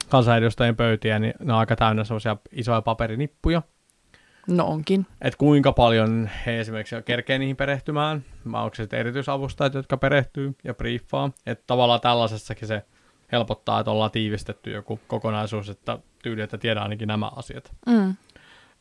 kansanedustajien 0.08 0.76
pöytiä, 0.76 1.18
niin 1.18 1.34
ne 1.40 1.52
on 1.52 1.58
aika 1.58 1.76
täynnä 1.76 2.04
semmoisia 2.04 2.36
isoja 2.52 2.82
paperinippuja, 2.82 3.62
No 4.46 4.66
onkin. 4.66 5.06
Että 5.20 5.38
kuinka 5.38 5.72
paljon 5.72 6.30
he 6.46 6.60
esimerkiksi 6.60 6.96
kerkee 7.04 7.38
niihin 7.38 7.56
perehtymään, 7.56 8.24
vai 8.52 8.64
onko 8.64 8.74
se 8.74 8.86
erityisavustajat, 8.92 9.74
jotka 9.74 9.96
perehtyy 9.96 10.54
ja 10.64 10.74
briefaa. 10.74 11.30
Että 11.46 11.64
tavallaan 11.66 12.00
tällaisessakin 12.00 12.68
se 12.68 12.82
helpottaa, 13.32 13.80
että 13.80 13.90
ollaan 13.90 14.10
tiivistetty 14.10 14.70
joku 14.70 15.00
kokonaisuus, 15.08 15.68
että 15.68 15.98
tyyli, 16.22 16.42
että 16.42 16.58
tiedään 16.58 16.82
ainakin 16.82 17.08
nämä 17.08 17.30
asiat. 17.36 17.72
Mm. 17.86 18.14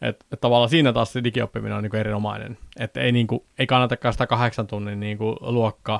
Et, 0.01 0.25
et 0.31 0.41
tavallaan 0.41 0.69
siinä 0.69 0.93
taas 0.93 1.13
se 1.13 1.23
digioppiminen 1.23 1.77
on 1.77 1.83
niinku 1.83 1.97
erinomainen. 1.97 2.57
Että 2.79 3.01
ei, 3.01 3.11
niinku, 3.11 3.45
ei 3.59 3.67
kannatakaan 3.67 4.13
sitä 4.13 4.27
kahdeksan 4.27 4.67
tunnin 4.67 4.99
niinku 4.99 5.37
luokka, 5.41 5.99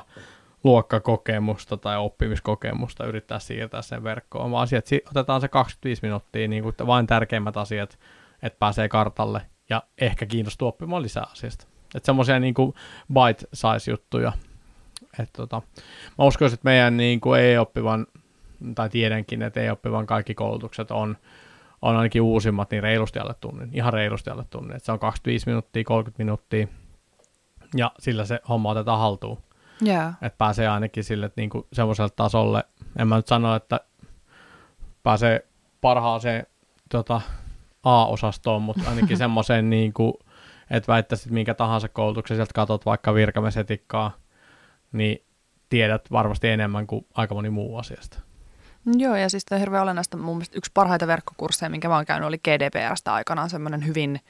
luokkakokemusta 0.64 1.76
tai 1.76 1.98
oppimiskokemusta 1.98 3.06
yrittää 3.06 3.38
siirtää 3.38 3.82
sen 3.82 4.04
verkkoon, 4.04 4.50
vaan 4.50 4.62
asiat, 4.62 4.86
otetaan 5.10 5.40
se 5.40 5.48
25 5.48 6.02
minuuttia, 6.02 6.48
niinku, 6.48 6.72
vain 6.86 7.06
tärkeimmät 7.06 7.56
asiat, 7.56 7.98
että 8.42 8.58
pääsee 8.58 8.88
kartalle 8.88 9.42
ja 9.70 9.82
ehkä 9.98 10.26
kiinnostuu 10.26 10.68
oppimaan 10.68 11.02
lisää 11.02 11.26
asiasta. 11.32 11.66
Että 11.94 12.06
semmoisia 12.06 12.40
niin 12.40 12.54
bite-size-juttuja. 13.12 14.32
Että 15.18 15.32
tota, 15.32 15.62
mä 16.18 16.24
uskoisin, 16.24 16.54
että 16.54 16.68
meidän 16.68 16.96
niin 16.96 17.20
kuin 17.20 17.40
ei-oppivan, 17.40 18.06
tai 18.74 18.88
tiedänkin, 18.88 19.42
että 19.42 19.60
ei-oppivan 19.60 20.06
kaikki 20.06 20.34
koulutukset 20.34 20.90
on, 20.90 21.16
on 21.82 21.96
ainakin 21.96 22.22
uusimmat, 22.22 22.70
niin 22.70 22.82
reilusti 22.82 23.18
alle 23.18 23.34
tunnin, 23.40 23.70
ihan 23.72 23.92
reilusti 23.92 24.30
alle 24.30 24.44
tunnin. 24.50 24.76
Että 24.76 24.86
se 24.86 24.92
on 24.92 24.98
25 24.98 25.46
minuuttia, 25.46 25.84
30 25.84 26.22
minuuttia, 26.22 26.66
ja 27.76 27.92
sillä 27.98 28.24
se 28.24 28.40
homma 28.48 28.70
otetaan 28.70 28.98
haltuun. 28.98 29.38
Yeah. 29.86 30.14
Että 30.22 30.38
pääsee 30.38 30.68
ainakin 30.68 31.04
sille 31.04 31.26
että 31.26 31.40
niinku 31.40 31.66
semmoiselle 31.72 32.10
tasolle, 32.16 32.64
en 32.98 33.08
mä 33.08 33.16
nyt 33.16 33.26
sano, 33.26 33.54
että 33.54 33.80
pääsee 35.02 35.46
parhaaseen 35.80 36.46
tota, 36.88 37.20
A-osastoon, 37.82 38.62
mutta 38.62 38.82
ainakin 38.90 39.16
semmoiseen, 39.16 39.70
niin 39.70 39.92
kuin, 39.92 40.14
että 40.70 40.92
väittäisit 40.92 41.32
minkä 41.32 41.54
tahansa 41.54 41.88
koulutuksen, 41.88 42.36
sieltä 42.36 42.52
katot 42.54 42.86
vaikka 42.86 43.14
virkamesetikkaa, 43.14 44.16
niin 44.92 45.22
tiedät 45.68 46.12
varmasti 46.12 46.48
enemmän 46.48 46.86
kuin 46.86 47.06
aika 47.14 47.34
moni 47.34 47.50
muu 47.50 47.76
asiasta. 47.76 48.18
Joo, 48.96 49.16
ja 49.16 49.28
siis 49.28 49.44
tämä 49.44 49.56
on 49.56 49.60
hirveän 49.60 49.82
olennaista. 49.82 50.16
Mun 50.16 50.36
mielestä 50.36 50.58
yksi 50.58 50.70
parhaita 50.74 51.06
verkkokursseja, 51.06 51.70
minkä 51.70 51.88
mä 51.88 51.94
oon 51.94 52.06
käynyt, 52.06 52.26
oli 52.26 52.38
GDPRstä 52.38 53.14
aikanaan 53.14 53.50
semmoinen 53.50 53.86
hyvin 53.86 54.20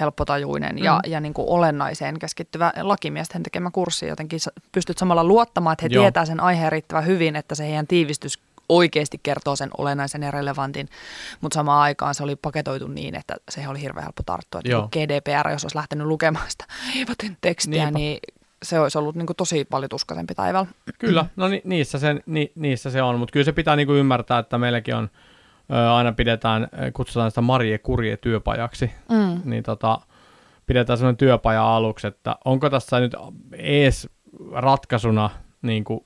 helppotajuinen 0.00 0.76
mm. 0.76 0.84
ja, 0.84 1.00
ja 1.06 1.20
niin 1.20 1.34
kuin 1.34 1.48
olennaiseen 1.48 2.18
keskittyvä 2.18 2.72
lakimiesten 2.80 3.42
tekemä 3.42 3.70
kurssi. 3.70 4.06
Jotenkin 4.06 4.40
pystyt 4.72 4.98
samalla 4.98 5.24
luottamaan, 5.24 5.72
että 5.72 5.82
he 5.82 5.88
Joo. 5.92 6.02
tietää 6.02 6.24
sen 6.24 6.40
aiheen 6.40 6.72
riittävän 6.72 7.06
hyvin, 7.06 7.36
että 7.36 7.54
se 7.54 7.64
heidän 7.64 7.86
tiivistys 7.86 8.38
oikeasti 8.68 9.20
kertoo 9.22 9.56
sen 9.56 9.70
olennaisen 9.78 10.22
ja 10.22 10.30
relevantin, 10.30 10.88
mutta 11.40 11.54
samaan 11.54 11.82
aikaan 11.82 12.14
se 12.14 12.22
oli 12.22 12.36
paketoitu 12.36 12.86
niin, 12.86 13.14
että 13.14 13.34
se 13.50 13.68
oli 13.68 13.80
hirveän 13.80 14.04
helppo 14.04 14.22
tarttua. 14.22 14.60
Että. 14.64 14.88
GDPR, 14.92 15.50
jos 15.50 15.64
olisi 15.64 15.76
lähtenyt 15.76 16.06
lukemaan 16.06 16.50
sitä 16.50 16.64
Evatin 16.96 17.36
tekstiä, 17.40 17.84
Niinpä. 17.84 17.98
niin 17.98 18.18
se 18.62 18.80
olisi 18.80 18.98
ollut 18.98 19.16
niin 19.16 19.26
kuin 19.26 19.36
tosi 19.36 19.64
paljon 19.64 19.88
tuskaisempi 19.90 20.34
taivaalla. 20.34 20.70
Kyllä, 20.98 21.26
no 21.36 21.48
ni, 21.48 21.62
niissä, 21.64 21.98
se, 21.98 22.16
ni, 22.26 22.52
niissä 22.54 22.90
se 22.90 23.02
on, 23.02 23.18
mutta 23.18 23.32
kyllä 23.32 23.44
se 23.44 23.52
pitää 23.52 23.76
niin 23.76 23.86
kuin 23.86 23.98
ymmärtää, 23.98 24.38
että 24.38 24.58
meilläkin 24.58 24.94
on, 24.94 25.10
aina 25.94 26.12
pidetään, 26.12 26.68
kutsutaan 26.92 27.30
sitä 27.30 27.40
Marie 27.40 27.78
Kurje 27.78 28.16
työpajaksi, 28.16 28.90
mm. 29.08 29.40
niin 29.44 29.62
tota, 29.62 29.98
pidetään 30.66 30.98
sellainen 30.98 31.16
työpaja 31.16 31.76
aluksi, 31.76 32.06
että 32.06 32.36
onko 32.44 32.70
tässä 32.70 33.00
nyt 33.00 33.16
ees 33.52 34.08
ratkaisuna 34.52 35.30
niin 35.62 35.84
kuin 35.84 36.00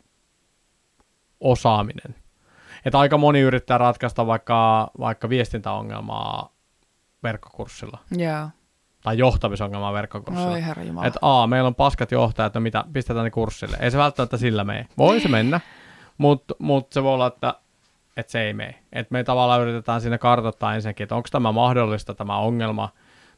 osaaminen. 1.40 2.14
Että 2.84 2.98
aika 2.98 3.18
moni 3.18 3.40
yrittää 3.40 3.78
ratkaista 3.78 4.26
vaikka, 4.26 4.90
vaikka 5.00 5.28
viestintäongelmaa 5.28 6.52
verkkokurssilla. 7.22 7.98
Yeah. 8.18 8.48
Tai 9.02 9.18
johtamisongelmaa 9.18 9.92
verkkokurssilla. 9.92 10.50
Oi 10.50 10.62
herra 10.64 10.82
Jumala. 10.82 11.06
Että 11.06 11.18
a, 11.22 11.46
meillä 11.46 11.66
on 11.66 11.74
paskat 11.74 12.12
johtajat, 12.12 12.54
no 12.54 12.60
mitä, 12.60 12.84
pistetään 12.92 13.24
ne 13.24 13.30
kurssille. 13.30 13.76
Ei 13.80 13.90
se 13.90 13.98
välttämättä 13.98 14.36
sillä 14.36 14.64
mene. 14.64 14.86
Voi 14.98 15.20
se 15.20 15.28
mennä, 15.28 15.60
mutta 16.18 16.54
mut 16.58 16.92
se 16.92 17.02
voi 17.02 17.14
olla, 17.14 17.26
että, 17.26 17.54
että 18.16 18.32
se 18.32 18.42
ei 18.42 18.52
mene. 18.52 18.74
Että 18.92 19.12
me 19.12 19.24
tavallaan 19.24 19.62
yritetään 19.62 20.00
siinä 20.00 20.18
kartoittaa 20.18 20.74
ensinnäkin, 20.74 21.04
että 21.04 21.16
onko 21.16 21.28
tämä 21.32 21.52
mahdollista, 21.52 22.14
tämä 22.14 22.38
ongelma, 22.38 22.88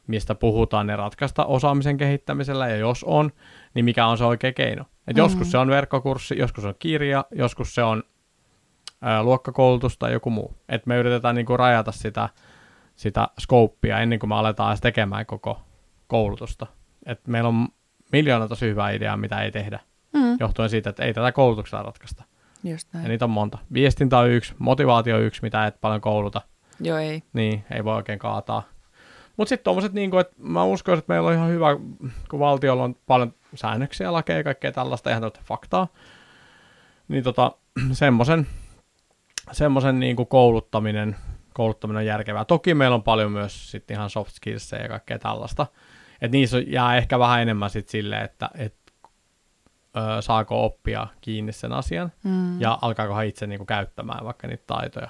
mistä 0.07 0.35
puhutaan, 0.35 0.87
ne 0.87 0.95
ratkaista 0.95 1.45
osaamisen 1.45 1.97
kehittämisellä, 1.97 2.67
ja 2.67 2.75
jos 2.75 3.03
on, 3.03 3.31
niin 3.73 3.85
mikä 3.85 4.05
on 4.07 4.17
se 4.17 4.25
oikea 4.25 4.53
keino. 4.53 4.85
Et 5.07 5.15
mm. 5.15 5.17
Joskus 5.17 5.51
se 5.51 5.57
on 5.57 5.67
verkkokurssi, 5.67 6.37
joskus 6.37 6.65
on 6.65 6.75
kirja, 6.79 7.25
joskus 7.31 7.75
se 7.75 7.83
on 7.83 8.03
ää, 9.01 9.23
luokkakoulutus 9.23 9.97
tai 9.97 10.13
joku 10.13 10.29
muu. 10.29 10.53
Et 10.69 10.85
me 10.85 10.97
yritetään 10.97 11.35
niinku 11.35 11.57
rajata 11.57 11.91
sitä, 11.91 12.29
sitä 12.95 13.27
scopea 13.39 13.99
ennen 13.99 14.19
kuin 14.19 14.29
me 14.29 14.35
aletaan 14.35 14.71
edes 14.71 14.81
tekemään 14.81 15.25
koko 15.25 15.61
koulutusta. 16.07 16.67
Et 17.05 17.27
meillä 17.27 17.49
on 17.49 17.67
miljoona 18.11 18.47
tosi 18.47 18.65
hyvää 18.65 18.91
ideaa, 18.91 19.17
mitä 19.17 19.41
ei 19.41 19.51
tehdä, 19.51 19.79
mm. 20.13 20.37
johtuen 20.39 20.69
siitä, 20.69 20.89
että 20.89 21.03
ei 21.03 21.13
tätä 21.13 21.31
koulutuksella 21.31 21.83
ratkaista. 21.83 22.23
Just 22.63 22.93
näin. 22.93 23.03
Ja 23.03 23.09
niitä 23.09 23.25
on 23.25 23.31
monta. 23.31 23.57
Viestintä 23.73 24.19
on 24.19 24.29
yksi, 24.29 24.53
motivaatio 24.59 25.15
on 25.15 25.21
yksi, 25.21 25.41
mitä 25.41 25.67
et 25.67 25.81
paljon 25.81 26.01
kouluta. 26.01 26.41
Joo, 26.79 26.97
ei. 26.97 27.23
Niin, 27.33 27.65
ei 27.71 27.83
voi 27.83 27.95
oikein 27.95 28.19
kaataa. 28.19 28.63
Mutta 29.37 29.49
sitten 29.49 29.63
tuommoiset, 29.63 29.93
niin 29.93 30.19
että 30.19 30.35
mä 30.37 30.63
uskon, 30.63 30.97
että 30.97 31.13
meillä 31.13 31.29
on 31.29 31.35
ihan 31.35 31.49
hyvä, 31.49 31.67
kun 32.29 32.39
valtiolla 32.39 32.83
on 32.83 32.95
paljon 33.05 33.33
säännöksiä, 33.55 34.13
lakeja 34.13 34.37
ja 34.37 34.43
kaikkea 34.43 34.71
tällaista, 34.71 35.09
ihan 35.09 35.31
faktaa, 35.43 35.87
niin 37.07 37.23
tota, 37.23 37.51
semmoisen 37.91 38.47
semmoisen 39.51 39.99
niin 39.99 40.15
kuin 40.15 40.27
kouluttaminen, 40.27 41.15
kouluttaminen 41.53 41.99
on 41.99 42.05
järkevää. 42.05 42.45
Toki 42.45 42.73
meillä 42.73 42.95
on 42.95 43.03
paljon 43.03 43.31
myös 43.31 43.71
sitten 43.71 43.95
ihan 43.95 44.09
soft 44.09 44.31
skills 44.31 44.71
ja 44.71 44.87
kaikkea 44.89 45.19
tällaista. 45.19 45.67
Et 46.21 46.31
niissä 46.31 46.59
jää 46.59 46.97
ehkä 46.97 47.19
vähän 47.19 47.41
enemmän 47.41 47.69
sitten 47.69 47.91
silleen, 47.91 48.25
että 48.25 48.49
et, 48.55 48.75
ö, 49.97 50.21
saako 50.21 50.65
oppia 50.65 51.07
kiinni 51.21 51.51
sen 51.51 51.73
asian 51.73 52.11
mm. 52.23 52.61
ja 52.61 52.79
alkaako 52.81 53.21
itse 53.21 53.47
niin 53.47 53.59
kuin, 53.59 53.67
käyttämään 53.67 54.25
vaikka 54.25 54.47
niitä 54.47 54.63
taitoja. 54.67 55.09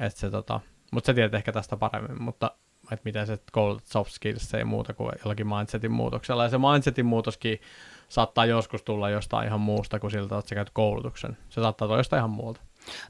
Et 0.00 0.16
se, 0.16 0.30
tota, 0.30 0.60
mutta 0.92 1.06
se 1.06 1.14
tiedät 1.14 1.34
ehkä 1.34 1.52
tästä 1.52 1.76
paremmin, 1.76 2.22
mutta 2.22 2.50
että 2.92 3.04
miten 3.04 3.26
se 3.26 3.38
koulutat 3.52 3.86
soft 3.86 4.10
skills 4.10 4.54
ei 4.54 4.64
muuta 4.64 4.94
kuin 4.94 5.12
jollakin 5.24 5.46
mindsetin 5.46 5.92
muutoksella. 5.92 6.42
Ja 6.42 6.48
se 6.48 6.58
mindsetin 6.58 7.06
muutoskin 7.06 7.60
saattaa 8.08 8.46
joskus 8.46 8.82
tulla 8.82 9.10
jostain 9.10 9.46
ihan 9.46 9.60
muusta 9.60 10.00
kuin 10.00 10.10
siltä, 10.10 10.38
että 10.38 10.48
sä 10.48 10.54
käyt 10.54 10.70
koulutuksen. 10.70 11.38
Se 11.48 11.60
saattaa 11.60 11.88
tulla 11.88 12.00
jostain 12.00 12.20
ihan 12.20 12.30
muuta. 12.30 12.60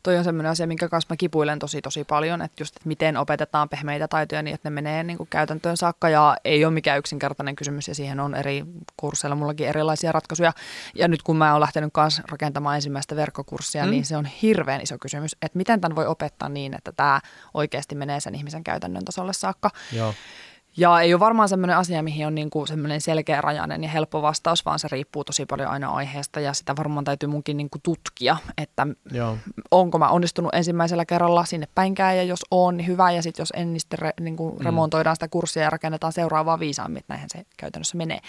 Toi 0.03 0.17
on 0.17 0.25
sellainen 0.25 0.53
asia, 0.53 0.67
minkä 0.67 0.89
kanssa 0.89 1.13
mä 1.13 1.17
kipuilen 1.17 1.59
tosi 1.59 1.83
tosi 1.83 2.05
paljon, 2.05 2.43
että 2.43 2.63
just, 2.63 2.77
että 2.77 2.89
miten 2.89 3.17
opetetaan 3.17 3.69
pehmeitä 3.69 4.09
taitoja 4.09 4.43
niin, 4.43 4.55
että 4.55 4.71
ne 4.71 4.75
menee 4.75 5.03
niin 5.03 5.17
kuin 5.17 5.29
käytäntöön 5.31 5.77
saakka 5.77 6.09
ja 6.09 6.37
ei 6.45 6.65
ole 6.65 6.75
mikään 6.75 6.99
yksinkertainen 6.99 7.57
kysymys 7.57 7.89
ja 7.89 7.95
siihen 7.95 8.21
on 8.21 8.35
eri 8.35 8.65
kursseilla 8.97 9.37
mullakin 9.37 9.69
erilaisia 9.69 10.13
ratkaisuja. 10.13 10.53
Ja 10.95 11.09
nyt 11.09 11.23
kun 11.23 11.37
mä 11.37 11.53
oon 11.53 11.61
lähtenyt 11.61 11.91
kanssa 11.93 12.23
rakentamaan 12.31 12.77
ensimmäistä 12.77 13.17
verkkokurssia, 13.17 13.85
mm. 13.85 13.91
niin 13.91 14.05
se 14.05 14.17
on 14.17 14.27
hirveän 14.27 14.81
iso 14.81 14.99
kysymys, 14.99 15.37
että 15.43 15.59
miten 15.59 15.81
tämän 15.81 15.97
voi 15.97 16.07
opettaa 16.07 16.49
niin, 16.49 16.75
että 16.75 16.93
tämä 16.93 17.21
oikeasti 17.55 17.95
menee 17.95 18.21
sen 18.21 18.35
ihmisen 18.35 18.65
käytännön 18.65 19.05
tasolle 19.05 19.33
saakka. 19.33 19.71
Joo. 19.93 20.15
Ja 20.77 21.01
ei 21.01 21.15
ole 21.15 21.21
varmaan 21.21 21.49
semmoinen 21.49 21.77
asia, 21.77 22.03
mihin 22.03 22.27
on 22.27 22.35
niin 22.35 22.51
kuin 22.51 22.67
semmoinen 22.67 23.01
selkeä 23.01 23.41
rajainen 23.41 23.83
ja 23.83 23.91
helppo 23.91 24.23
vastaus, 24.23 24.65
vaan 24.65 24.79
se 24.79 24.89
riippuu 24.91 25.25
tosi 25.25 25.47
paljon 25.47 25.71
aina 25.71 25.89
aiheesta 25.89 26.41
ja 26.41 26.53
sitä 26.53 26.77
varmaan 26.77 27.05
täytyy 27.05 27.29
munkin 27.29 27.57
niin 27.57 27.71
kuin 27.71 27.83
tutkia, 27.83 28.37
että 28.59 28.87
Joo. 29.13 29.39
onko 29.71 29.99
mä 29.99 30.09
onnistunut 30.09 30.55
ensimmäisellä 30.55 31.05
kerralla 31.05 31.45
sinne 31.45 31.69
päinkään 31.75 32.17
ja 32.17 32.23
jos 32.23 32.41
on, 32.51 32.77
niin 32.77 32.87
hyvä 32.87 33.11
ja 33.11 33.23
sitten 33.23 33.43
jos 33.43 33.53
en, 33.57 33.73
niin 33.73 33.81
sitten 33.81 33.99
re, 33.99 34.11
niin 34.21 34.37
kuin 34.37 34.57
mm. 34.57 34.65
remontoidaan 34.65 35.17
sitä 35.17 35.29
kurssia 35.29 35.63
ja 35.63 35.71
rakennetaan 35.71 36.13
seuraavaa 36.13 36.61
viisaammin, 36.61 36.99
että 36.99 37.13
näinhän 37.13 37.31
se 37.31 37.45
käytännössä 37.57 37.97
menee. 37.97 38.21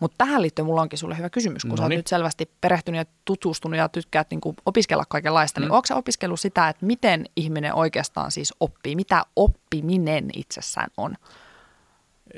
Mutta 0.00 0.14
tähän 0.18 0.42
liittyen 0.42 0.66
mulla 0.66 0.82
onkin 0.82 0.98
sulle 0.98 1.18
hyvä 1.18 1.30
kysymys, 1.30 1.62
kun 1.62 1.70
no 1.70 1.76
sä 1.76 1.82
oot 1.82 1.90
nyt 1.90 2.06
selvästi 2.06 2.50
perehtynyt 2.60 2.98
ja 2.98 3.04
tutustunut 3.24 3.78
ja 3.78 3.88
tykkäät 3.88 4.30
niin 4.30 4.40
kuin 4.40 4.56
opiskella 4.66 5.04
kaikenlaista, 5.08 5.60
niin 5.60 5.66
mm. 5.66 5.70
niin 5.70 5.76
onko 5.76 5.86
sä 5.86 5.96
opiskellut 5.96 6.40
sitä, 6.40 6.68
että 6.68 6.86
miten 6.86 7.26
ihminen 7.36 7.74
oikeastaan 7.74 8.30
siis 8.30 8.54
oppii, 8.60 8.96
mitä 8.96 9.24
oppiminen 9.36 10.30
itsessään 10.34 10.90
on? 10.96 11.16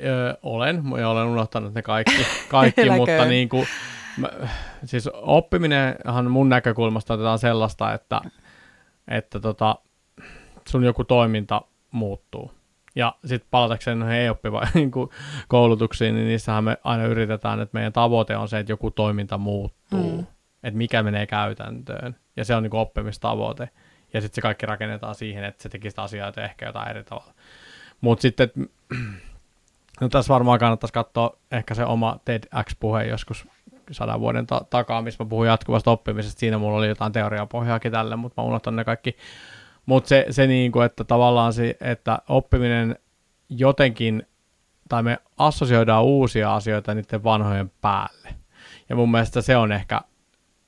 Öö, 0.03 0.33
olen, 0.43 0.83
ja 0.99 1.09
olen 1.09 1.27
unohtanut 1.27 1.73
ne 1.73 1.81
kaikki, 1.81 2.25
kaikki 2.49 2.89
mutta 2.89 3.25
niin 3.25 3.49
kuin, 3.49 3.67
mä, 4.17 4.29
siis 4.85 5.09
oppiminenhan 5.13 6.31
mun 6.31 6.49
näkökulmasta 6.49 7.13
otetaan 7.13 7.39
sellaista, 7.39 7.93
että, 7.93 8.21
että 9.07 9.39
tota, 9.39 9.75
sun 10.67 10.83
joku 10.83 11.03
toiminta 11.03 11.61
muuttuu. 11.91 12.51
Ja 12.95 13.15
sitten 13.25 13.47
palatakseen 13.51 13.99
noihin 13.99 14.17
ei-oppiva 14.17 14.67
niin 14.73 14.91
koulutuksiin, 15.47 16.15
niin 16.15 16.27
niissähän 16.27 16.63
me 16.63 16.77
aina 16.83 17.05
yritetään, 17.05 17.59
että 17.59 17.77
meidän 17.77 17.93
tavoite 17.93 18.37
on 18.37 18.47
se, 18.47 18.59
että 18.59 18.71
joku 18.71 18.91
toiminta 18.91 19.37
muuttuu, 19.37 20.17
mm. 20.17 20.25
että 20.63 20.77
mikä 20.77 21.03
menee 21.03 21.27
käytäntöön, 21.27 22.15
ja 22.35 22.45
se 22.45 22.55
on 22.55 22.63
niin 22.63 22.75
oppimistavoite. 22.75 23.69
Ja 24.13 24.21
sitten 24.21 24.35
se 24.35 24.41
kaikki 24.41 24.65
rakennetaan 24.65 25.15
siihen, 25.15 25.43
että 25.43 25.63
se 25.63 25.69
tekisi 25.69 25.95
asioita 25.97 26.43
ehkä 26.43 26.65
jotain 26.65 26.89
eri 26.89 27.03
tavalla. 27.03 27.33
Mutta 28.01 28.21
sitten, 28.21 28.51
No 30.01 30.09
tässä 30.09 30.33
varmaan 30.33 30.59
kannattaisi 30.59 30.93
katsoa 30.93 31.37
ehkä 31.51 31.73
se 31.73 31.85
oma 31.85 32.19
TEDx-puhe 32.25 33.03
joskus 33.03 33.47
sadan 33.91 34.19
vuoden 34.19 34.47
ta- 34.47 34.65
takaa, 34.69 35.01
missä 35.01 35.23
mä 35.23 35.29
puhuin 35.29 35.47
jatkuvasta 35.47 35.91
oppimisesta. 35.91 36.39
Siinä 36.39 36.57
mulla 36.57 36.77
oli 36.77 36.87
jotain 36.87 37.11
teoriapohjaakin 37.11 37.91
tälle, 37.91 38.15
mutta 38.15 38.41
mä 38.41 38.47
unohtan 38.47 38.75
ne 38.75 38.83
kaikki. 38.83 39.17
Mutta 39.85 40.07
se, 40.07 40.25
se 40.29 40.47
niin 40.47 40.71
kuin, 40.71 40.85
että 40.85 41.03
tavallaan 41.03 41.53
se, 41.53 41.77
että 41.81 42.19
oppiminen 42.29 42.95
jotenkin, 43.49 44.27
tai 44.89 45.03
me 45.03 45.17
assosioidaan 45.37 46.03
uusia 46.03 46.55
asioita 46.55 46.93
niiden 46.93 47.23
vanhojen 47.23 47.71
päälle. 47.81 48.35
Ja 48.89 48.95
mun 48.95 49.11
mielestä 49.11 49.41
se 49.41 49.57
on 49.57 49.71
ehkä, 49.71 50.01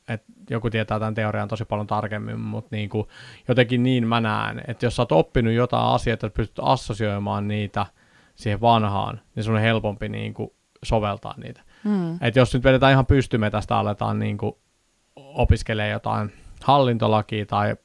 että 0.07 0.27
joku 0.49 0.69
tietää 0.69 0.99
tämän 0.99 1.13
teorian 1.13 1.47
tosi 1.47 1.65
paljon 1.65 1.87
tarkemmin, 1.87 2.39
mutta 2.39 2.75
niin 2.75 2.89
kuin, 2.89 3.07
jotenkin 3.47 3.83
niin 3.83 4.07
mä 4.07 4.21
näen, 4.21 4.61
että 4.67 4.85
jos 4.85 4.95
sä 4.95 5.01
oot 5.01 5.11
oppinut 5.11 5.53
jotain 5.53 5.87
asioita, 5.87 6.27
että 6.27 6.37
pystyt 6.37 6.59
assosioimaan 6.61 7.47
niitä– 7.47 7.85
siihen 8.35 8.61
vanhaan, 8.61 9.21
niin 9.35 9.43
sun 9.43 9.55
on 9.55 9.61
helpompi 9.61 10.09
niin 10.09 10.33
kuin 10.33 10.49
soveltaa 10.83 11.33
niitä. 11.37 11.61
Mm. 11.83 12.17
Et 12.21 12.35
jos 12.35 12.53
nyt 12.53 12.63
vedetään 12.63 12.91
ihan 12.91 13.05
pystymetästä, 13.05 13.77
aletaan 13.77 14.19
niin 14.19 14.37
kuin 14.37 14.55
opiskelemaan 15.15 15.91
jotain 15.91 16.31
hallintolakia 16.63 17.45
tai 17.45 17.75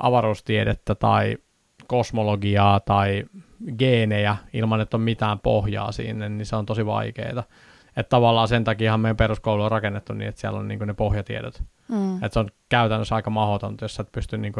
avaruustiedettä 0.00 0.94
tai 0.94 1.36
kosmologiaa 1.86 2.80
tai 2.80 3.24
geenejä 3.78 4.36
ilman, 4.52 4.80
että 4.80 4.96
on 4.96 5.00
mitään 5.00 5.38
pohjaa 5.38 5.92
sinne, 5.92 6.28
niin 6.28 6.46
se 6.46 6.56
on 6.56 6.66
tosi 6.66 6.86
vaikeaa. 6.86 7.44
Että 7.96 8.10
tavallaan 8.10 8.48
sen 8.48 8.64
takia 8.64 8.98
meidän 8.98 9.16
peruskoulu 9.16 9.62
on 9.62 9.70
rakennettu 9.70 10.12
niin, 10.12 10.28
että 10.28 10.40
siellä 10.40 10.58
on 10.58 10.68
niin 10.68 10.78
ne 10.86 10.94
pohjatiedot. 10.94 11.62
Mm. 11.88 12.14
Että 12.16 12.32
se 12.32 12.38
on 12.38 12.50
käytännössä 12.68 13.14
aika 13.14 13.30
mahdotonta, 13.30 13.84
jos 13.84 13.94
sä 13.94 14.02
et 14.02 14.12
pysty 14.12 14.38
niin 14.38 14.52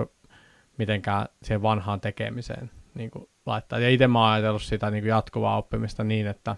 mitenkään 0.78 1.26
siihen 1.42 1.62
vanhaan 1.62 2.00
tekemiseen 2.00 2.70
niin 2.94 3.11
kuin 3.11 3.28
laittaa. 3.48 3.78
Ja 3.78 3.90
itse 3.90 4.08
mä 4.08 4.20
oon 4.20 4.32
ajatellut 4.32 4.62
sitä 4.62 4.90
niin 4.90 5.02
kuin 5.02 5.11
jatkuvaa 5.11 5.56
oppimista 5.56 6.04
niin, 6.04 6.26
että 6.26 6.56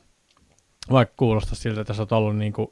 vaikka 0.90 1.14
kuulostaa 1.16 1.54
siltä, 1.54 1.80
että 1.80 1.94
sä 1.94 2.02
oot 2.02 2.12
ollut 2.12 2.36
niin 2.36 2.52
kuin, 2.52 2.68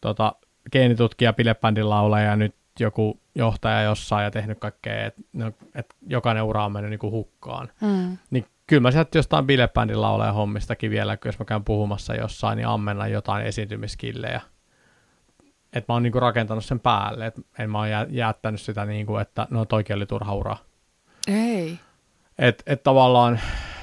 tota, 0.00 0.34
geenitutkija, 0.72 1.32
pilebändin 1.32 1.90
laulaja 1.90 2.26
ja 2.26 2.36
nyt 2.36 2.54
joku 2.80 3.20
johtaja 3.34 3.82
jossain 3.82 4.24
ja 4.24 4.30
tehnyt 4.30 4.58
kaikkea, 4.58 5.06
että 5.06 5.22
no, 5.32 5.52
et 5.74 5.94
jokainen 6.06 6.42
ura 6.42 6.64
on 6.64 6.72
mennyt 6.72 6.90
niin 6.90 6.98
kuin 6.98 7.10
hukkaan. 7.10 7.68
Mm. 7.80 8.18
Niin 8.30 8.46
kyllä 8.66 8.80
mä 8.80 8.90
sieltä 8.90 9.18
jostain 9.18 9.46
bilebändin 9.46 10.00
laulaja 10.00 10.32
hommistakin 10.32 10.90
vielä, 10.90 11.18
jos 11.24 11.38
mä 11.38 11.44
käyn 11.44 11.64
puhumassa 11.64 12.14
jossain, 12.14 12.56
niin 12.56 12.66
ammenna 12.66 13.06
jotain 13.06 13.46
esiintymiskillejä. 13.46 14.40
Että 15.72 15.92
mä 15.92 15.94
oon 15.94 16.02
niinku 16.02 16.20
rakentanut 16.20 16.64
sen 16.64 16.80
päälle, 16.80 17.26
että 17.26 17.40
en 17.58 17.70
mä 17.70 17.78
oon 17.78 17.88
jättänyt 18.08 18.60
sitä 18.60 18.84
niinku, 18.84 19.16
että 19.16 19.46
no 19.50 19.64
toikin 19.64 19.96
oli 19.96 20.06
turha 20.06 20.34
ura. 20.34 20.56
Ei. 21.28 21.78
Että 22.40 22.62
et 22.66 22.82
tavallaan, 22.82 23.40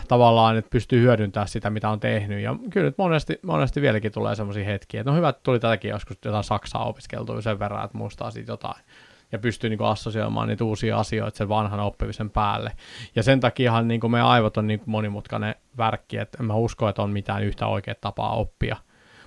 tavallaan 0.07 0.57
että 0.57 0.69
pystyy 0.69 1.01
hyödyntämään 1.01 1.47
sitä, 1.47 1.69
mitä 1.69 1.89
on 1.89 1.99
tehnyt. 1.99 2.39
Ja 2.39 2.55
kyllä 2.69 2.85
nyt 2.85 2.97
monesti, 2.97 3.39
monesti 3.43 3.81
vieläkin 3.81 4.11
tulee 4.11 4.35
sellaisia 4.35 4.65
hetkiä, 4.65 5.01
että 5.01 5.11
no 5.11 5.17
hyvä, 5.17 5.29
että 5.29 5.41
tuli 5.43 5.59
tätäkin 5.59 5.89
joskus 5.89 6.17
jotain 6.25 6.43
Saksaa 6.43 6.85
opiskeltua 6.85 7.41
sen 7.41 7.59
verran, 7.59 7.85
että 7.85 7.97
muistaa 7.97 8.31
siitä 8.31 8.51
jotain. 8.51 8.83
Ja 9.31 9.39
pystyy 9.39 9.69
niin 9.69 9.81
assosioimaan 9.81 10.47
niitä 10.47 10.63
uusia 10.63 10.97
asioita 10.97 11.37
sen 11.37 11.49
vanhan 11.49 11.79
oppimisen 11.79 12.29
päälle. 12.29 12.71
Ja 13.15 13.23
sen 13.23 13.39
takiahan 13.39 13.87
niin 13.87 14.11
meidän 14.11 14.27
aivot 14.27 14.57
on 14.57 14.67
niin 14.67 14.81
monimutkainen 14.85 15.55
värkki, 15.77 16.17
että 16.17 16.37
en 16.39 16.45
mä 16.45 16.53
usko, 16.53 16.89
että 16.89 17.01
on 17.01 17.09
mitään 17.09 17.43
yhtä 17.43 17.67
oikeaa 17.67 17.95
tapaa 18.01 18.35
oppia. 18.35 18.77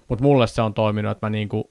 Mutta 0.08 0.24
mulle 0.24 0.46
se 0.46 0.62
on 0.62 0.74
toiminut, 0.74 1.12
että 1.12 1.26
mä 1.26 1.30
niin 1.30 1.48
kuin 1.48 1.64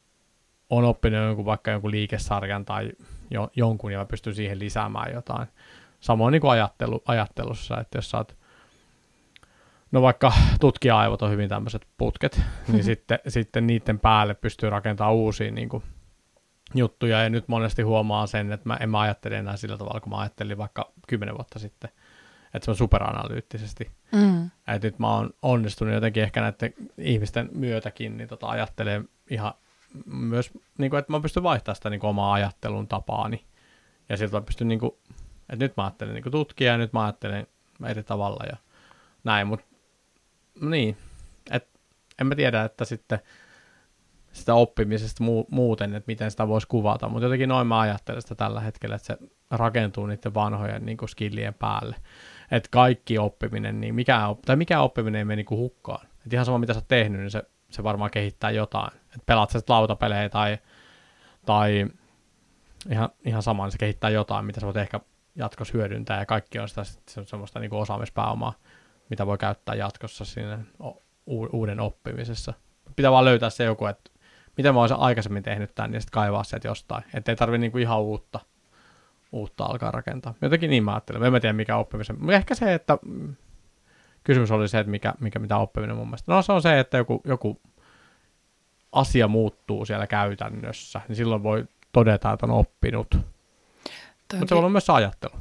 on 0.69 0.83
oppinut 0.83 1.23
jonkun, 1.23 1.45
vaikka 1.45 1.71
jonkun 1.71 1.91
liikesarjan 1.91 2.65
tai 2.65 2.91
jo, 3.31 3.49
jonkun, 3.55 3.91
ja 3.91 3.99
mä 3.99 4.05
pystyn 4.05 4.35
siihen 4.35 4.59
lisäämään 4.59 5.13
jotain. 5.13 5.47
Samoin 5.99 6.31
niin 6.31 6.41
kuin 6.41 6.51
ajattelu, 6.51 7.03
ajattelussa, 7.05 7.79
että 7.79 7.97
jos 7.97 8.11
sä 8.11 8.17
oot, 8.17 8.37
no 9.91 10.01
vaikka 10.01 10.33
tutkija-aivot 10.59 11.21
on 11.21 11.31
hyvin 11.31 11.49
tämmöiset 11.49 11.87
putket, 11.97 12.41
niin 12.67 12.83
sitten, 12.83 13.19
sitten 13.27 13.67
niiden 13.67 13.99
päälle 13.99 14.33
pystyy 14.33 14.69
rakentamaan 14.69 15.15
uusia 15.15 15.51
niin 15.51 15.69
kuin, 15.69 15.83
juttuja, 16.75 17.23
ja 17.23 17.29
nyt 17.29 17.47
monesti 17.47 17.81
huomaa 17.81 18.27
sen, 18.27 18.51
että 18.51 18.69
mä 18.69 18.77
en 18.79 18.89
mä 18.89 18.99
ajattele 18.99 19.37
enää 19.37 19.57
sillä 19.57 19.77
tavalla, 19.77 19.99
kun 19.99 20.09
mä 20.09 20.19
ajattelin 20.19 20.57
vaikka 20.57 20.91
kymmenen 21.07 21.35
vuotta 21.35 21.59
sitten, 21.59 21.89
että 22.53 22.65
se 22.65 22.71
on 22.71 22.77
superanalyyttisesti. 22.77 23.91
Mm. 24.11 24.45
Että 24.45 24.87
nyt 24.87 24.99
mä 24.99 25.15
oon 25.15 25.29
onnistunut 25.41 25.93
jotenkin 25.93 26.23
ehkä 26.23 26.41
näiden 26.41 26.73
ihmisten 26.97 27.49
myötäkin, 27.53 28.17
niin 28.17 28.29
tota 28.29 28.47
ajattelee 28.47 29.03
ihan 29.29 29.53
myös, 30.05 30.51
niin 30.77 30.89
kuin, 30.89 30.99
että 30.99 31.11
mä 31.11 31.19
pystyn 31.19 31.43
vaihtamaan 31.43 31.75
sitä 31.75 31.89
niin 31.89 31.99
kuin, 31.99 32.09
omaa 32.09 32.33
ajattelun 32.33 32.87
tapaani. 32.87 33.45
Ja 34.09 34.17
siltä 34.17 34.37
mä 34.37 34.41
pystyn 34.41 34.67
niin 34.67 34.79
kuin, 34.79 34.91
et 35.49 35.59
nyt 35.59 35.77
mä 35.77 35.83
ajattelen 35.83 36.13
niin 36.13 36.31
tutkia 36.31 36.71
ja 36.71 36.77
nyt 36.77 36.93
mä 36.93 37.03
ajattelen 37.03 37.47
eri 37.85 38.03
tavalla 38.03 38.43
ja 38.45 38.57
näin, 39.23 39.47
mutta 39.47 39.65
niin, 40.61 40.97
et 41.51 41.69
en 42.21 42.27
mä 42.27 42.35
tiedä, 42.35 42.63
että 42.63 42.85
sitten 42.85 43.19
sitä 44.31 44.53
oppimisesta 44.53 45.23
mu- 45.23 45.47
muuten, 45.49 45.95
että 45.95 46.07
miten 46.07 46.31
sitä 46.31 46.47
voisi 46.47 46.67
kuvata, 46.67 47.09
mutta 47.09 47.25
jotenkin 47.25 47.49
noin 47.49 47.67
mä 47.67 47.79
ajattelen 47.79 48.21
sitä 48.21 48.35
tällä 48.35 48.59
hetkellä, 48.59 48.95
että 48.95 49.05
se 49.05 49.17
rakentuu 49.51 50.05
niiden 50.05 50.33
vanhojen 50.33 50.85
niin 50.85 50.97
kuin 50.97 51.09
skillien 51.09 51.53
päälle. 51.53 51.95
Että 52.51 52.69
kaikki 52.71 53.17
oppiminen, 53.17 53.81
niin 53.81 53.95
mikä, 53.95 54.21
tai 54.45 54.55
mikä 54.55 54.81
oppiminen 54.81 55.19
ei 55.19 55.25
mene 55.25 55.35
niin 55.35 55.59
hukkaan. 55.59 56.07
Et 56.25 56.33
ihan 56.33 56.45
sama 56.45 56.57
mitä 56.57 56.73
sä 56.73 56.77
oot 56.77 56.87
tehnyt, 56.87 57.21
niin 57.21 57.31
se, 57.31 57.43
se 57.69 57.83
varmaan 57.83 58.11
kehittää 58.11 58.51
jotain. 58.51 58.91
Et 59.15 59.25
pelaat 59.25 59.49
sä 59.49 59.59
lautapelejä 59.69 60.29
tai, 60.29 60.57
tai 61.45 61.87
ihan, 62.91 63.09
ihan 63.25 63.43
sama, 63.43 63.63
niin 63.63 63.71
se 63.71 63.77
kehittää 63.77 64.09
jotain, 64.09 64.45
mitä 64.45 64.59
sä 64.59 64.65
voit 64.65 64.77
ehkä 64.77 64.99
jatkossa 65.39 65.73
hyödyntää 65.73 66.19
ja 66.19 66.25
kaikki 66.25 66.59
on 66.59 66.69
sitä 66.69 66.81
on 67.17 67.25
semmoista 67.25 67.59
niin 67.59 67.69
kuin 67.69 67.81
osaamispääomaa, 67.81 68.53
mitä 69.09 69.27
voi 69.27 69.37
käyttää 69.37 69.75
jatkossa 69.75 70.25
siinä 70.25 70.59
uuden 71.27 71.79
oppimisessa. 71.79 72.53
Pitää 72.95 73.11
vaan 73.11 73.25
löytää 73.25 73.49
se 73.49 73.63
joku, 73.63 73.85
että 73.85 74.11
miten 74.57 74.73
mä 74.73 74.81
olisin 74.81 74.97
aikaisemmin 74.97 75.43
tehnyt 75.43 75.75
tämän 75.75 75.93
ja 75.93 76.01
sitten 76.01 76.11
kaivaa 76.11 76.43
sieltä 76.43 76.67
jostain, 76.67 77.03
ettei 77.13 77.35
tarvi 77.35 77.57
niin 77.57 77.71
kuin 77.71 77.81
ihan 77.81 78.01
uutta, 78.01 78.39
uutta 79.31 79.65
alkaa 79.65 79.91
rakentaa. 79.91 80.33
Jotenkin 80.41 80.69
niin 80.69 80.83
mä 80.83 80.93
ajattelen. 80.93 81.23
En 81.23 81.31
mä 81.31 81.39
tiedä 81.39 81.53
mikä 81.53 81.77
oppimisen. 81.77 82.29
Ehkä 82.29 82.55
se, 82.55 82.73
että 82.73 82.97
mm, 83.05 83.35
kysymys 84.23 84.51
oli 84.51 84.67
se, 84.67 84.79
että 84.79 84.91
mikä, 84.91 85.13
mikä 85.19 85.39
mitä 85.39 85.57
oppiminen 85.57 85.95
mun 85.95 86.07
mielestä. 86.07 86.31
No 86.31 86.41
se 86.41 86.51
on 86.51 86.61
se, 86.61 86.79
että 86.79 86.97
joku, 86.97 87.21
joku 87.25 87.61
asia 88.91 89.27
muuttuu 89.27 89.85
siellä 89.85 90.07
käytännössä, 90.07 91.01
niin 91.07 91.15
silloin 91.15 91.43
voi 91.43 91.65
todeta, 91.91 92.31
että 92.31 92.45
on 92.45 92.51
oppinut. 92.51 93.17
Mutta 94.33 94.55
se 94.55 94.65
on 94.65 94.71
myös 94.71 94.89
ajattelu. 94.89 95.33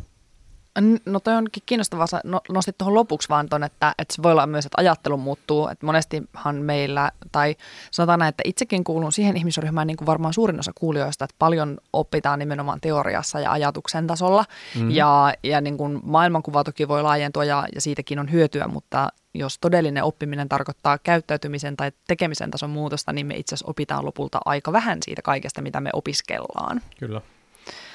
No 1.06 1.20
toi 1.20 1.34
onkin 1.34 1.62
kiinnostavaa, 1.66 2.06
sä 2.06 2.20
no, 2.24 2.40
nostit 2.48 2.78
tuohon 2.78 2.94
lopuksi 2.94 3.28
vaan 3.28 3.48
ton, 3.48 3.64
että, 3.64 3.94
että 3.98 4.14
se 4.14 4.22
voi 4.22 4.32
olla 4.32 4.46
myös, 4.46 4.66
että 4.66 4.80
ajattelu 4.80 5.16
muuttuu, 5.16 5.68
että 5.68 5.86
monestihan 5.86 6.56
meillä, 6.56 7.10
tai 7.32 7.56
sanotaan 7.90 8.18
näin, 8.18 8.28
että 8.28 8.42
itsekin 8.46 8.84
kuulun 8.84 9.12
siihen 9.12 9.36
ihmisryhmään 9.36 9.86
niin 9.86 9.96
kuin 9.96 10.06
varmaan 10.06 10.34
suurin 10.34 10.58
osa 10.58 10.72
kuulijoista, 10.74 11.24
että 11.24 11.36
paljon 11.38 11.78
opitaan 11.92 12.38
nimenomaan 12.38 12.80
teoriassa 12.80 13.40
ja 13.40 13.52
ajatuksen 13.52 14.06
tasolla, 14.06 14.44
mm-hmm. 14.74 14.90
ja, 14.90 15.34
ja 15.42 15.60
niin 15.60 15.76
kuin 15.78 16.00
maailmankuva 16.02 16.64
toki 16.64 16.88
voi 16.88 17.02
laajentua 17.02 17.44
ja, 17.44 17.66
ja 17.74 17.80
siitäkin 17.80 18.18
on 18.18 18.32
hyötyä, 18.32 18.68
mutta 18.68 19.08
jos 19.34 19.58
todellinen 19.58 20.04
oppiminen 20.04 20.48
tarkoittaa 20.48 20.98
käyttäytymisen 20.98 21.76
tai 21.76 21.92
tekemisen 22.06 22.50
tason 22.50 22.70
muutosta, 22.70 23.12
niin 23.12 23.26
me 23.26 23.36
itse 23.36 23.54
asiassa 23.54 23.70
opitaan 23.70 24.04
lopulta 24.04 24.38
aika 24.44 24.72
vähän 24.72 24.98
siitä 25.02 25.22
kaikesta, 25.22 25.62
mitä 25.62 25.80
me 25.80 25.90
opiskellaan. 25.92 26.80
Kyllä. 26.98 27.20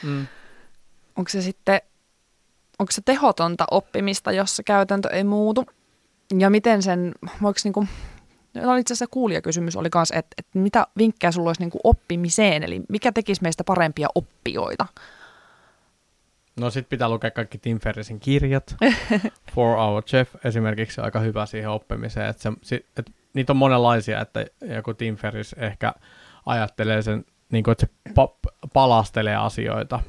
Mm. 0.03 0.27
Onko 1.15 1.29
se 1.29 1.41
sitten 1.41 1.81
onko 2.79 2.91
se 2.91 3.01
tehotonta 3.05 3.65
oppimista, 3.71 4.31
jossa 4.31 4.63
käytäntö 4.63 5.09
ei 5.09 5.23
muutu? 5.23 5.65
Ja 6.39 6.49
miten 6.49 6.83
sen, 6.83 7.11
voiko 7.41 7.59
niin 7.63 7.73
kuin, 7.73 7.89
no 8.53 8.75
itse 8.75 8.93
asiassa 8.93 9.07
kuulijakysymys 9.11 9.75
oli 9.75 9.89
myös, 9.95 10.11
että, 10.11 10.35
että 10.37 10.59
mitä 10.59 10.87
vinkkejä 10.97 11.31
sulla 11.31 11.49
olisi 11.49 11.61
niin 11.61 11.71
kuin 11.71 11.81
oppimiseen, 11.83 12.63
eli 12.63 12.81
mikä 12.89 13.11
tekisi 13.11 13.41
meistä 13.41 13.63
parempia 13.63 14.07
oppijoita? 14.15 14.85
No 16.59 16.69
sit 16.69 16.89
pitää 16.89 17.09
lukea 17.09 17.31
kaikki 17.31 17.57
Tim 17.57 17.79
Ferrisin 17.79 18.19
kirjat. 18.19 18.75
For 19.55 19.77
Our 19.77 20.03
Chef 20.03 20.35
esimerkiksi 20.45 21.01
aika 21.01 21.19
hyvä 21.19 21.45
siihen 21.45 21.69
oppimiseen. 21.69 22.29
Että 22.29 22.51
se, 22.61 22.75
että 22.75 23.11
niitä 23.33 23.53
on 23.53 23.57
monenlaisia, 23.57 24.21
että 24.21 24.45
joku 24.75 24.93
Tim 24.93 25.15
Ferris 25.15 25.53
ehkä 25.53 25.93
ajattelee 26.45 27.01
sen, 27.01 27.25
niin 27.51 27.63
kuin, 27.63 27.71
että 27.71 27.85
se 27.85 28.11
pa- 28.11 28.69
palastelee 28.73 29.35
asioita 29.35 29.99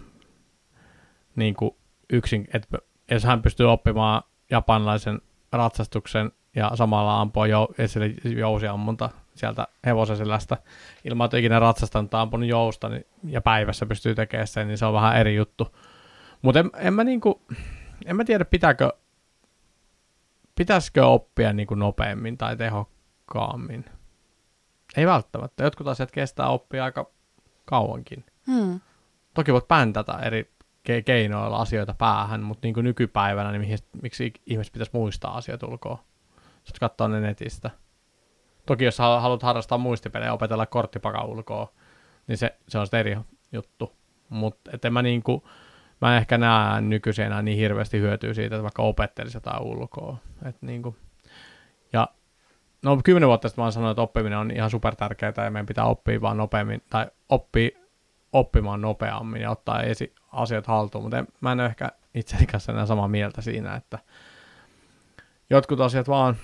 niin 1.37 1.55
kuin 1.55 1.77
yksin, 2.13 2.49
että 2.55 2.79
jos 3.11 3.25
hän 3.25 3.43
pystyy 3.43 3.73
oppimaan 3.73 4.23
japanlaisen 4.51 5.21
ratsastuksen 5.53 6.33
ja 6.57 6.71
samalla 6.75 7.21
ampua 7.21 7.47
jo, 7.47 7.69
esille 7.79 8.15
jousiammunta 8.25 9.11
sieltä 9.35 9.69
hevosen 9.87 10.17
selästä 10.17 10.57
ilman, 11.05 11.25
että 11.25 11.37
ikinä 11.37 11.59
ratsastanut 11.59 12.11
tai 12.11 12.21
ampunut 12.21 12.49
jousta 12.49 12.89
niin, 12.89 13.07
ja 13.25 13.41
päivässä 13.41 13.87
pystyy 13.87 14.15
tekemään 14.15 14.47
sen, 14.47 14.69
niin 14.69 14.79
se 14.79 14.87
on 14.87 14.95
vähän 14.95 15.17
eri 15.17 15.37
juttu. 15.37 15.77
Mutta 16.43 16.61
en, 16.61 16.71
en, 16.77 16.95
mä 16.95 17.05
niinku, 17.05 17.43
en 18.05 18.17
mä 18.17 18.25
tiedä, 18.25 18.45
pitääkö, 18.45 18.93
pitäisikö 20.55 21.07
oppia 21.07 21.53
niinku 21.53 21.75
nopeammin 21.75 22.39
tai 22.39 22.57
tehokkaammin. 22.57 23.85
Ei 24.97 25.07
välttämättä. 25.07 25.65
Jotkut 25.65 25.89
asiat 25.89 26.11
kestää 26.11 26.49
oppia 26.49 26.85
aika 26.85 27.11
kauankin. 27.65 28.25
Hmm. 28.47 28.81
Toki 29.35 29.53
voit 29.53 29.69
päntätä 29.69 30.13
eri 30.13 30.54
ke- 30.89 31.03
keinoilla 31.05 31.57
asioita 31.57 31.95
päähän, 31.99 32.43
mutta 32.43 32.67
niin 32.67 32.75
kuin 32.75 32.85
nykypäivänä, 32.85 33.53
niin 33.53 33.61
mihin, 33.61 33.79
miksi 34.03 34.33
ihmiset 34.47 34.73
pitäisi 34.73 34.91
muistaa 34.95 35.37
asioita 35.37 35.67
ulkoa? 35.67 36.05
Sitten 36.65 36.81
katsoa 36.81 37.09
ne 37.09 37.21
netistä. 37.21 37.71
Toki 38.67 38.85
jos 38.85 38.99
haluat 38.99 39.43
harrastaa 39.43 39.79
muistipelejä 39.79 40.29
ja 40.29 40.33
opetella 40.33 40.67
korttipaka 40.67 41.25
ulkoa, 41.25 41.73
niin 42.27 42.39
se, 42.39 42.55
se 42.69 42.79
on 42.79 42.87
sitten 42.87 43.01
eri 43.01 43.17
juttu. 43.53 43.93
Mutta 44.29 44.91
mä 44.91 45.03
niinku, 45.03 45.49
mä 46.01 46.13
en 46.13 46.19
ehkä 46.19 46.39
näe 46.39 46.81
nykyisin 46.81 47.25
enää 47.25 47.43
niin 47.43 47.59
hirveästi 47.59 48.01
hyötyä 48.01 48.35
siitä, 48.35 48.57
että 48.57 48.63
vaikka 48.63 48.83
opettelisi 48.83 49.37
jotain 49.37 49.63
ulkoa. 49.63 50.17
Et 50.45 50.57
niinku, 50.61 50.97
ja 51.93 52.09
no 52.83 53.01
kymmenen 53.05 53.29
vuotta 53.29 53.49
sitten 53.49 53.65
mä 53.65 53.71
sanoin, 53.71 53.91
että 53.91 54.03
oppiminen 54.03 54.39
on 54.39 54.51
ihan 54.51 54.71
super 54.71 54.95
tärkeää 54.97 55.33
ja 55.45 55.51
meidän 55.51 55.67
pitää 55.67 55.85
oppia 55.85 56.21
vaan 56.21 56.37
nopeammin, 56.37 56.83
tai 56.91 57.07
oppia 57.29 57.71
oppimaan 58.35 58.81
nopeammin 58.81 59.43
ja 59.43 59.51
ottaa 59.51 59.83
esi- 59.83 60.15
asiat 60.35 60.67
haltuun, 60.67 61.05
mutta 61.05 61.19
en, 61.19 61.27
mä 61.41 61.53
en 61.53 61.61
ole 61.61 61.67
ehkä 61.69 61.89
itseni 62.15 62.47
kanssa 62.47 62.73
enää 62.73 62.87
samaa 62.87 63.09
mieltä 63.09 63.43
siinä, 63.43 63.75
että 63.75 63.99
jotkut 65.51 65.81
asiat 65.81 66.09
vaan 66.09 66.37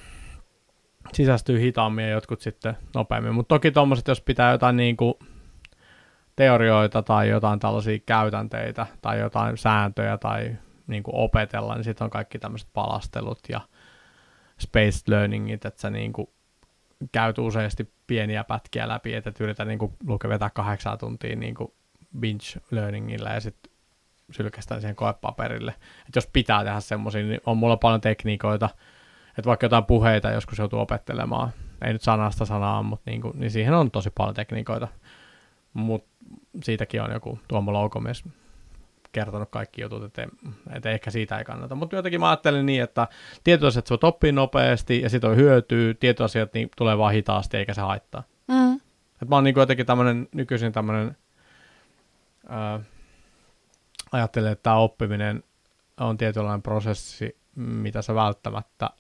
sisästyy 1.13 1.61
hitaammin 1.61 2.05
ja 2.05 2.11
jotkut 2.11 2.41
sitten 2.41 2.77
nopeammin, 2.95 3.35
mutta 3.35 3.55
toki 3.55 3.71
tuommoiset, 3.71 4.09
jos 4.09 4.21
pitää 4.21 4.53
jotain 4.53 4.77
niin 4.77 4.97
kuin 4.97 5.15
teorioita 6.37 7.03
tai 7.03 7.29
jotain 7.29 7.61
tällaisia 7.61 7.99
käytänteitä 8.07 8.87
tai 9.03 9.19
jotain 9.19 9.59
sääntöjä 9.59 10.19
tai 10.19 10.57
niin 10.87 11.03
kuin 11.03 11.15
opetella, 11.15 11.75
niin 11.75 11.85
sitten 11.85 12.05
on 12.05 12.11
kaikki 12.11 12.39
tämmöiset 12.39 12.69
palastelut 12.73 13.39
ja 13.49 13.61
spaced 14.59 15.03
learningit, 15.07 15.65
että 15.65 15.81
sä 15.81 15.91
niin 15.91 16.13
kuin 16.13 16.29
käyt 17.13 17.39
useasti 17.39 17.93
pieniä 18.07 18.45
pätkiä 18.45 18.89
läpi, 18.89 19.15
että 19.15 19.33
yrität 19.41 19.69
niin 19.69 19.79
kuin 19.79 19.93
vetää 20.29 20.51
kahdeksan 20.51 20.99
tuntia 20.99 21.37
niin 21.37 21.55
kuin 21.55 21.73
binge 22.21 22.61
learningillä 22.71 23.31
ja 23.31 23.41
sitten 23.41 23.70
sylkästään 24.33 24.81
siihen 24.81 24.97
koepaperille. 24.97 25.75
Et 26.09 26.17
jos 26.17 26.29
pitää 26.33 26.65
tehdä 26.65 26.81
semmoisia, 26.81 27.23
niin 27.23 27.41
on 27.47 27.57
mulla 27.57 27.77
paljon 27.77 28.01
tekniikoita, 28.01 28.69
että 29.29 29.49
vaikka 29.49 29.65
jotain 29.65 29.85
puheita 29.85 30.31
joskus 30.31 30.59
joutuu 30.59 30.81
opettelemaan, 30.81 31.51
ei 31.85 31.93
nyt 31.93 32.03
sanasta 32.03 32.45
sanaa, 32.45 32.83
mutta 32.83 33.11
niin, 33.11 33.21
kuin, 33.21 33.41
niin 33.41 33.51
siihen 33.51 33.75
on 33.75 33.91
tosi 33.91 34.11
paljon 34.11 34.35
tekniikoita. 34.35 34.89
Mutta 35.73 36.11
siitäkin 36.63 37.03
on 37.03 37.13
joku 37.13 37.39
Tuomo 37.49 37.73
Loukomies 37.73 38.25
kertonut 39.13 39.51
kaikki 39.51 39.83
jutut, 39.83 40.05
että, 40.05 40.29
että 40.73 40.91
ehkä 40.91 41.11
siitä 41.11 41.39
ei 41.39 41.45
kannata. 41.45 41.75
Mutta 41.75 41.97
jotenkin 41.97 42.21
mä 42.21 42.31
ajattelen 42.31 42.67
niin, 42.67 42.83
että 42.83 43.09
tietyt 43.45 43.65
asiat 43.65 43.91
voit 43.91 44.05
oppia 44.05 44.33
nopeasti 44.33 45.01
ja 45.01 45.11
sitten 45.11 45.31
on 45.31 45.37
hyötyä, 45.37 45.95
tietyt 45.95 46.21
asiat 46.21 46.55
niin 46.55 46.69
tulee 46.77 46.99
vaan 46.99 47.13
hitaasti 47.13 47.57
eikä 47.57 47.75
se 47.75 47.81
haittaa. 47.81 48.23
Mm. 48.49 48.81
Et 49.23 49.29
mä 49.29 49.37
oon 49.37 49.45
niin 49.45 49.55
jotenkin 49.57 49.87
tämmöinen 49.87 50.29
nykyisin 50.33 50.73
tämmöinen 50.73 51.17
ajattelen, 54.13 54.53
että 54.53 54.63
tämä 54.63 54.77
oppiminen 54.77 55.45
on 56.01 56.17
tietynlainen 56.17 56.63
prosessi, 56.63 57.41
mitä 57.57 58.03
sä 58.03 58.15
välttämättä, 58.15 58.91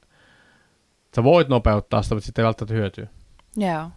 sä 1.16 1.24
voit 1.24 1.48
nopeuttaa 1.48 2.02
sitä, 2.02 2.14
mutta 2.14 2.26
sitten 2.26 2.42
ei 2.42 2.46
välttämättä 2.46 2.74
hyötyä. 2.74 3.06
Joo. 3.56 3.90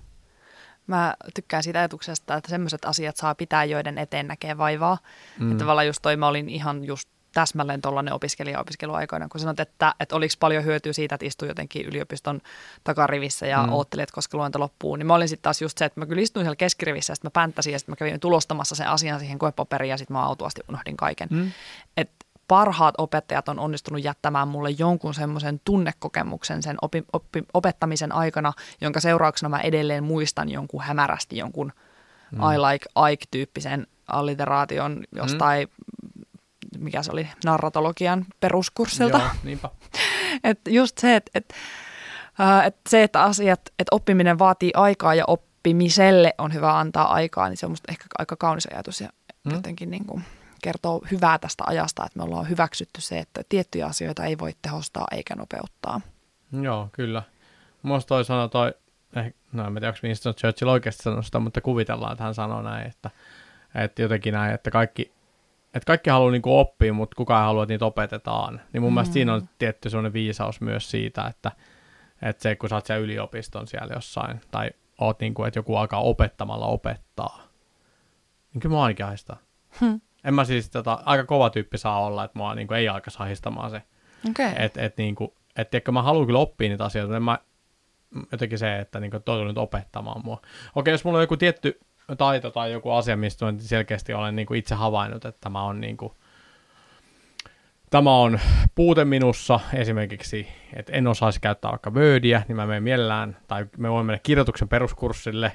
Mä 0.87 1.15
tykkään 1.35 1.63
siitä 1.63 1.79
ajatuksesta, 1.79 2.35
että 2.35 2.49
sellaiset 2.49 2.85
asiat 2.85 3.17
saa 3.17 3.35
pitää, 3.35 3.63
joiden 3.63 3.97
eteen 3.97 4.27
näkee 4.27 4.57
vaivaa. 4.57 4.97
Mm. 5.39 5.51
Että 5.51 5.59
tavallaan 5.59 5.87
just 5.87 5.99
toi, 6.01 6.17
mä 6.17 6.27
olin 6.27 6.49
ihan 6.49 6.83
just 6.83 7.09
täsmälleen 7.33 7.81
tuollainen 7.81 8.13
opiskelija 8.13 8.59
opiskeluaikoina, 8.59 9.27
kun 9.27 9.39
sanot, 9.39 9.59
että, 9.59 9.95
että 9.99 10.15
oliko 10.15 10.33
paljon 10.39 10.65
hyötyä 10.65 10.93
siitä, 10.93 11.15
että 11.15 11.25
istui 11.25 11.47
jotenkin 11.47 11.85
yliopiston 11.85 12.41
takarivissä 12.83 13.47
ja 13.47 13.63
mm. 13.63 13.73
oottelin, 13.73 14.03
että 14.03 14.15
koska 14.15 14.37
luento 14.37 14.59
loppuu. 14.59 14.95
Niin 14.95 15.07
mä 15.07 15.15
olin 15.15 15.29
sitten 15.29 15.43
taas 15.43 15.61
just 15.61 15.77
se, 15.77 15.85
että 15.85 15.99
mä 15.99 16.05
kyllä 16.05 16.21
istuin 16.21 16.43
siellä 16.45 16.55
keskirivissä 16.55 17.11
ja 17.11 17.15
sitten 17.15 17.27
mä 17.27 17.41
pänttäsin 17.41 17.73
ja 17.73 17.79
sitten 17.79 17.91
mä 17.91 17.95
kävin 17.95 18.19
tulostamassa 18.19 18.75
sen 18.75 18.87
asian 18.87 19.19
siihen 19.19 19.39
koepaperiin 19.39 19.89
ja 19.89 19.97
sitten 19.97 20.17
mä 20.17 20.23
autuasti 20.23 20.61
unohdin 20.69 20.97
kaiken. 20.97 21.27
Mm. 21.31 21.51
Et 21.97 22.09
parhaat 22.47 22.95
opettajat 22.97 23.49
on 23.49 23.59
onnistunut 23.59 24.03
jättämään 24.03 24.47
mulle 24.47 24.69
jonkun 24.69 25.13
semmoisen 25.13 25.61
tunnekokemuksen 25.65 26.63
sen 26.63 26.77
opi, 26.81 27.03
oppi, 27.13 27.43
opettamisen 27.53 28.11
aikana, 28.11 28.53
jonka 28.81 28.99
seurauksena 28.99 29.49
mä 29.49 29.59
edelleen 29.59 30.03
muistan 30.03 30.49
jonkun 30.49 30.81
hämärästi 30.81 31.37
jonkun 31.37 31.73
mm. 32.31 32.39
I 32.39 32.57
like 32.57 32.85
Ike-tyyppisen 33.11 33.87
alliteraation 34.07 35.03
jostain 35.15 35.67
mm 35.67 36.02
mikä 36.79 37.03
se 37.03 37.11
oli, 37.11 37.27
narratologian 37.45 38.25
peruskurssilta. 38.39 39.17
Joo, 39.17 39.29
niinpä. 39.43 39.69
et 40.43 40.59
just 40.69 40.97
se, 40.97 41.15
että 41.15 41.31
et, 41.35 41.53
äh, 42.41 42.65
et 42.65 42.75
se, 42.89 43.03
että 43.03 43.23
asiat, 43.23 43.61
että 43.79 43.95
oppiminen 43.95 44.39
vaatii 44.39 44.71
aikaa 44.75 45.15
ja 45.15 45.23
oppimiselle 45.27 46.33
on 46.37 46.53
hyvä 46.53 46.79
antaa 46.79 47.13
aikaa, 47.13 47.49
niin 47.49 47.57
se 47.57 47.65
on 47.65 47.71
musta 47.71 47.91
ehkä 47.91 48.05
aika 48.19 48.35
kaunis 48.35 48.67
ajatus 48.73 49.01
ja 49.01 49.09
hmm. 49.43 49.55
jotenkin 49.55 49.91
niin 49.91 50.05
kuin 50.05 50.23
kertoo 50.63 51.01
hyvää 51.11 51.39
tästä 51.39 51.63
ajasta, 51.67 52.05
että 52.05 52.19
me 52.19 52.23
ollaan 52.23 52.49
hyväksytty 52.49 53.01
se, 53.01 53.19
että 53.19 53.41
tiettyjä 53.49 53.85
asioita 53.85 54.25
ei 54.25 54.37
voi 54.37 54.51
tehostaa 54.61 55.07
eikä 55.11 55.35
nopeuttaa. 55.35 56.01
Joo, 56.61 56.89
kyllä. 56.91 57.23
Musta 57.81 58.07
toi 58.07 58.25
sana 58.25 58.47
toi, 58.47 58.73
eh, 59.15 59.33
no 59.51 59.67
en 59.67 59.73
tiedä, 59.73 59.87
onko 59.87 59.99
Winston 60.03 60.35
Churchill 60.35 60.69
oikeasti 60.69 61.03
sanonut 61.03 61.25
sitä, 61.25 61.39
mutta 61.39 61.61
kuvitellaan, 61.61 62.11
että 62.11 62.23
hän 62.23 62.33
sanoo 62.33 62.61
näin, 62.61 62.87
että, 62.87 63.09
että 63.75 64.01
jotenkin 64.01 64.33
näin, 64.33 64.53
että 64.53 64.71
kaikki 64.71 65.11
että 65.73 65.87
kaikki 65.87 66.09
haluaa 66.09 66.31
niinku 66.31 66.59
oppia, 66.59 66.93
mutta 66.93 67.15
kukaan 67.15 67.41
ei 67.41 67.45
halua, 67.45 67.63
että 67.63 67.73
niitä 67.73 67.85
opetetaan. 67.85 68.61
Niin 68.73 68.81
mun 68.81 68.91
mm. 68.91 68.93
mielestä 68.93 69.13
siinä 69.13 69.33
on 69.33 69.49
tietty 69.59 69.89
sellainen 69.89 70.13
viisaus 70.13 70.61
myös 70.61 70.91
siitä, 70.91 71.27
että, 71.27 71.51
että 72.21 72.43
se, 72.43 72.55
kun 72.55 72.69
sä 72.69 72.75
oot 72.75 72.85
siellä 72.85 73.03
yliopiston 73.03 73.67
siellä 73.67 73.93
jossain, 73.93 74.41
tai 74.51 74.69
oot 75.01 75.19
niinku, 75.19 75.43
että 75.43 75.59
joku 75.59 75.75
alkaa 75.75 76.01
opettamalla 76.01 76.65
opettaa, 76.65 77.43
niin 78.53 78.61
kyllä 78.61 78.75
mä 78.75 78.83
ainakin 78.83 79.05
haistaa. 79.05 79.37
Hmm. 79.79 80.01
En 80.23 80.33
mä 80.33 80.45
siis, 80.45 80.69
tota, 80.69 80.99
aika 81.05 81.25
kova 81.25 81.49
tyyppi 81.49 81.77
saa 81.77 82.05
olla, 82.05 82.23
että 82.23 82.39
mua 82.39 82.55
niinku 82.55 82.73
ei 82.73 82.89
alka 82.89 83.11
sahistamaan 83.11 83.71
se. 83.71 83.81
Okay. 84.29 84.51
Että 84.57 84.81
et, 84.81 84.97
niinku, 84.97 85.35
et, 85.55 85.69
tiedätkö, 85.69 85.91
mä 85.91 86.01
haluan 86.01 86.25
kyllä 86.25 86.39
oppia 86.39 86.69
niitä 86.69 86.85
asioita, 86.85 87.07
mutta 87.07 87.17
en 87.17 87.23
mä, 87.23 87.37
jotenkin 88.31 88.59
se, 88.59 88.79
että 88.79 88.99
niinku, 88.99 89.19
toi 89.19 89.45
nyt 89.45 89.57
opettamaan 89.57 90.21
mua. 90.25 90.41
Okei, 90.75 90.91
jos 90.91 91.05
mulla 91.05 91.17
on 91.17 91.23
joku 91.23 91.37
tietty 91.37 91.79
taito 92.17 92.51
tai 92.51 92.71
joku 92.71 92.91
asia, 92.91 93.17
mistä 93.17 93.53
selkeästi 93.57 94.13
olen 94.13 94.35
niin 94.35 94.45
kuin 94.45 94.59
itse 94.59 94.75
havainnut, 94.75 95.25
että 95.25 95.41
tämä 95.41 95.63
on, 95.63 95.81
niin 95.81 95.97
kuin, 95.97 96.13
tämä 97.89 98.15
on 98.15 98.39
puute 98.75 99.05
minussa 99.05 99.59
esimerkiksi, 99.73 100.47
että 100.73 100.93
en 100.93 101.07
osaisi 101.07 101.41
käyttää 101.41 101.71
vaikka 101.71 101.91
Wordia, 101.91 102.41
niin 102.47 102.55
mä 102.55 102.65
menen 102.65 102.83
mielellään, 102.83 103.37
tai 103.47 103.65
me 103.77 103.91
voimme 103.91 104.07
mennä 104.07 104.19
kirjoituksen 104.23 104.69
peruskurssille, 104.69 105.51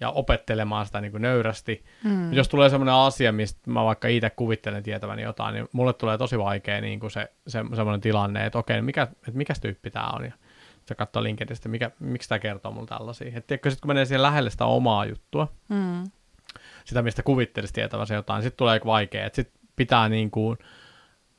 ja 0.00 0.10
opettelemaan 0.10 0.86
sitä 0.86 1.00
niin 1.00 1.10
kuin 1.12 1.22
nöyrästi. 1.22 1.84
Mm. 2.04 2.32
Jos 2.32 2.48
tulee 2.48 2.68
semmoinen 2.70 2.94
asia, 2.94 3.32
mistä 3.32 3.70
mä 3.70 3.84
vaikka 3.84 4.08
itse 4.08 4.30
kuvittelen 4.30 4.82
tietäväni 4.82 5.22
jotain, 5.22 5.54
niin 5.54 5.68
mulle 5.72 5.92
tulee 5.92 6.18
tosi 6.18 6.38
vaikea 6.38 6.80
niin 6.80 7.00
kuin 7.00 7.10
se, 7.10 7.32
se 7.46 7.58
semmoinen 7.74 8.00
tilanne, 8.00 8.46
että 8.46 8.58
okei, 8.58 8.82
mikä, 8.82 9.02
että 9.02 9.30
mikä 9.34 9.54
tyyppi 9.60 9.90
tämä 9.90 10.06
on, 10.06 10.24
ja 10.24 10.32
se 10.88 10.94
katsoo 10.94 11.22
LinkedInistä, 11.22 11.68
mikä, 11.68 11.90
miksi 12.00 12.28
tämä 12.28 12.38
kertoo 12.38 12.72
mulle 12.72 12.86
tällaisia. 12.86 13.28
Että 13.28 13.40
tiedätkö, 13.46 13.70
sit 13.70 13.80
kun 13.80 13.88
menee 13.90 14.04
siihen 14.04 14.22
lähelle 14.22 14.50
sitä 14.50 14.64
omaa 14.64 15.04
juttua, 15.04 15.48
Mm. 15.68 16.04
sitä, 16.84 17.02
mistä 17.02 17.22
kuvittelisi 17.22 17.72
tietävänsä 17.72 18.14
jotain, 18.14 18.42
sitten 18.42 18.58
tulee 18.58 18.80
vaikea, 18.86 19.26
että 19.26 19.36
sitten 19.36 19.60
pitää 19.76 20.08
niin 20.08 20.30
kuin, 20.30 20.58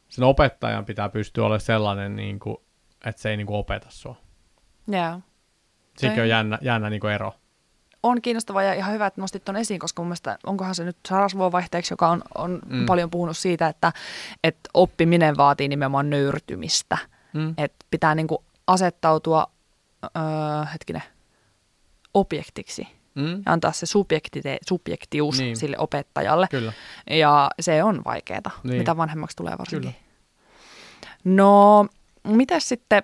sen 0.09 0.23
opettajan 0.25 0.85
pitää 0.85 1.09
pystyä 1.09 1.43
olemaan 1.45 1.61
sellainen, 1.61 2.15
niin 2.15 2.39
kuin, 2.39 2.57
että 3.05 3.21
se 3.21 3.29
ei 3.29 3.37
niin 3.37 3.47
kuin 3.47 3.57
opeta 3.57 3.87
sua. 3.89 4.15
Yeah. 4.93 5.19
Sekin 5.97 6.15
Ei. 6.17 6.21
on 6.21 6.29
jännä, 6.29 6.57
jännä 6.61 6.89
niin 6.89 6.99
kuin 6.99 7.13
ero. 7.13 7.33
on 8.03 8.21
kiinnostavaa 8.21 8.63
ja 8.63 8.73
ihan 8.73 8.93
hyvä, 8.93 9.07
että 9.07 9.21
nostit 9.21 9.45
tuon 9.45 9.55
esiin, 9.55 9.79
koska 9.79 10.01
mun 10.01 10.07
mielestä 10.07 10.37
onkohan 10.45 10.75
se 10.75 10.83
nyt 10.83 10.97
Saras 11.07 11.37
vaihteeksi, 11.37 11.93
joka 11.93 12.09
on, 12.09 12.21
on 12.37 12.59
Mm. 12.65 12.85
paljon 12.85 13.09
puhunut 13.09 13.37
siitä, 13.37 13.67
että, 13.67 13.93
että 14.43 14.69
oppiminen 14.73 15.37
vaatii 15.37 15.67
nimenomaan 15.67 16.09
nöyrtymistä. 16.09 16.97
Mm. 17.33 17.53
Että 17.57 17.85
pitää 17.91 18.15
niinku 18.15 18.43
asettautua, 18.69 19.47
öö, 20.03 20.65
hetkinen, 20.73 21.03
objektiksi 22.13 22.87
Mm. 23.15 23.31
ja 23.45 23.53
antaa 23.53 23.71
se 23.71 23.85
subjektite, 23.85 24.57
subjektius 24.67 25.39
Niin. 25.39 25.57
sille 25.57 25.77
opettajalle. 25.79 26.47
Kyllä. 26.51 26.73
Ja 27.09 27.49
se 27.59 27.83
on 27.83 28.01
vaikeaa, 28.05 28.41
Niin. 28.63 28.77
mitä 28.77 28.97
vanhemmaksi 28.97 29.37
tulee 29.37 29.57
varsinkin. 29.59 29.91
Kyllä. 29.93 30.03
No, 31.23 31.87
mitäs 32.23 32.69
sitten, 32.69 33.03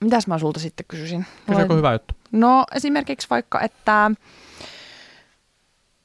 mitäs 0.00 0.26
mä 0.26 0.38
sulta 0.38 0.60
sitten 0.60 0.86
kysyisin? 0.88 1.26
On 1.48 1.76
hyvä 1.76 1.92
juttu. 1.92 2.14
No 2.32 2.64
esimerkiksi 2.74 3.26
vaikka, 3.30 3.60
että 3.60 4.10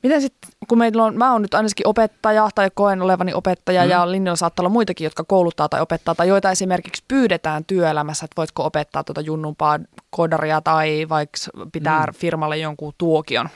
miten 0.04 0.22
sitten, 0.22 0.52
kun 0.68 0.78
meillä 0.78 1.04
on, 1.04 1.18
mä 1.18 1.32
oon 1.32 1.42
nyt 1.42 1.54
ainakin 1.54 1.88
opettaja 1.88 2.50
tai 2.56 2.70
koen 2.74 3.02
olevani 3.02 3.34
opettaja 3.34 3.84
Mm. 3.84 3.90
ja 3.90 4.12
linjalla 4.12 4.36
saattaa 4.36 4.64
olla 4.64 4.74
muitakin, 4.74 5.06
jotka 5.06 5.24
kouluttaa 5.24 5.70
tai 5.70 5.82
opettaa 5.82 6.16
tai 6.16 6.28
joita 6.28 6.52
esimerkiksi 6.52 7.04
pyydetään 7.08 7.66
työelämässä, 7.66 8.26
että 8.26 8.34
voitko 8.38 8.66
opettaa 8.66 9.04
tuota 9.04 9.22
junnumpaa 9.22 9.80
kodaria 10.10 10.62
tai 10.62 11.06
vaikka 11.10 11.38
pitää 11.72 12.06
Mm. 12.06 12.14
firmalle 12.14 12.58
jonkun 12.58 12.94
tuokion. 12.98 13.50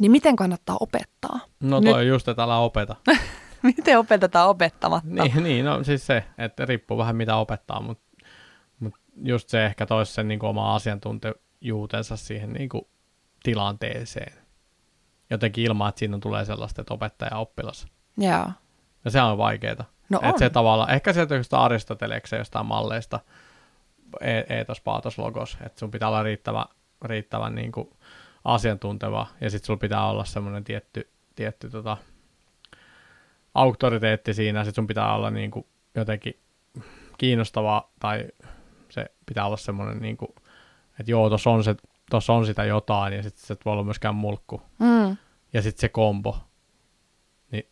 Niin 0.00 0.10
miten 0.10 0.36
kannattaa 0.36 0.76
opettaa? 0.80 1.40
No 1.60 1.80
toi 1.80 1.92
on 1.92 2.06
just, 2.06 2.28
että 2.28 2.42
älä 2.42 2.58
opeta. 2.58 2.96
Miten 3.62 3.98
opetetaan 3.98 4.48
opettamatta? 4.48 5.08
niin, 5.10 5.42
niin, 5.42 5.64
no 5.64 5.84
siis 5.84 6.06
se, 6.06 6.24
että 6.38 6.64
riippuu 6.66 6.98
vähän 6.98 7.16
mitä 7.16 7.36
opettaa, 7.36 7.80
mutta 7.80 8.04
mut 8.80 8.94
just 9.24 9.48
se 9.48 9.66
ehkä 9.66 9.86
toisi 9.86 10.12
sen 10.12 10.28
niin 10.28 10.44
oma 10.44 10.74
asiantuntijuutensa 10.74 12.16
siihen 12.16 12.52
niin 12.52 12.68
kuin 12.68 12.82
tilanteeseen. 13.42 14.32
Jotenkin 15.30 15.64
ilman, 15.64 15.88
että 15.88 15.98
siinä 15.98 16.18
tulee 16.18 16.44
sellaista, 16.44 16.80
että 16.80 16.94
opettaja 16.94 17.30
ja 17.32 17.38
oppilas. 17.38 17.86
Joo. 18.16 18.46
Ja 19.04 19.10
se 19.10 19.22
on 19.22 19.38
vaikeeta. 19.38 19.84
No 20.08 20.20
Et 20.22 20.32
on. 20.32 20.38
se 20.38 20.50
tavalla, 20.50 20.88
ehkä 20.88 21.12
sieltä 21.12 21.34
jostain 21.34 21.62
Aristoteleeksen 21.62 22.38
jostain 22.38 22.66
malleista, 22.66 23.20
e- 24.20 24.56
eetos, 24.56 24.80
paatos, 24.80 25.18
logos, 25.18 25.58
että 25.66 25.80
sun 25.80 25.90
pitää 25.90 26.08
olla 26.08 26.22
riittävä, 26.22 26.66
riittävän 27.04 27.54
niin 27.54 27.72
kuin 27.72 27.90
asiantunteva, 28.44 29.26
ja 29.40 29.50
sitten 29.50 29.66
sulla 29.66 29.78
pitää 29.78 30.06
olla 30.06 30.24
semmoinen 30.24 30.64
tietty, 30.64 31.08
tietty 31.34 31.70
tota, 31.70 31.96
auktoriteetti 33.54 34.34
siinä, 34.34 34.64
sitten 34.64 34.82
sun 34.82 34.86
pitää 34.86 35.14
olla 35.14 35.30
niin 35.30 35.50
kuin 35.50 35.66
jotenkin 35.94 36.38
kiinnostava, 37.18 37.88
tai 38.00 38.28
se 38.88 39.06
pitää 39.26 39.46
olla 39.46 39.56
semmoinen, 39.56 39.98
niin 40.02 40.16
kuin, 40.16 40.34
että 41.00 41.10
joo, 41.10 41.28
tuossa 41.28 41.50
on, 41.50 41.64
se, 41.64 41.76
tossa 42.10 42.32
on 42.32 42.46
sitä 42.46 42.64
jotain, 42.64 43.12
ja 43.12 43.22
sitten 43.22 43.46
se 43.46 43.52
et 43.52 43.64
voi 43.64 43.72
olla 43.72 43.84
myöskään 43.84 44.14
mulkku, 44.14 44.62
Mm. 44.78 45.16
ja 45.52 45.62
sitten 45.62 45.80
se 45.80 45.88
kombo, 45.88 46.38
niin 47.50 47.68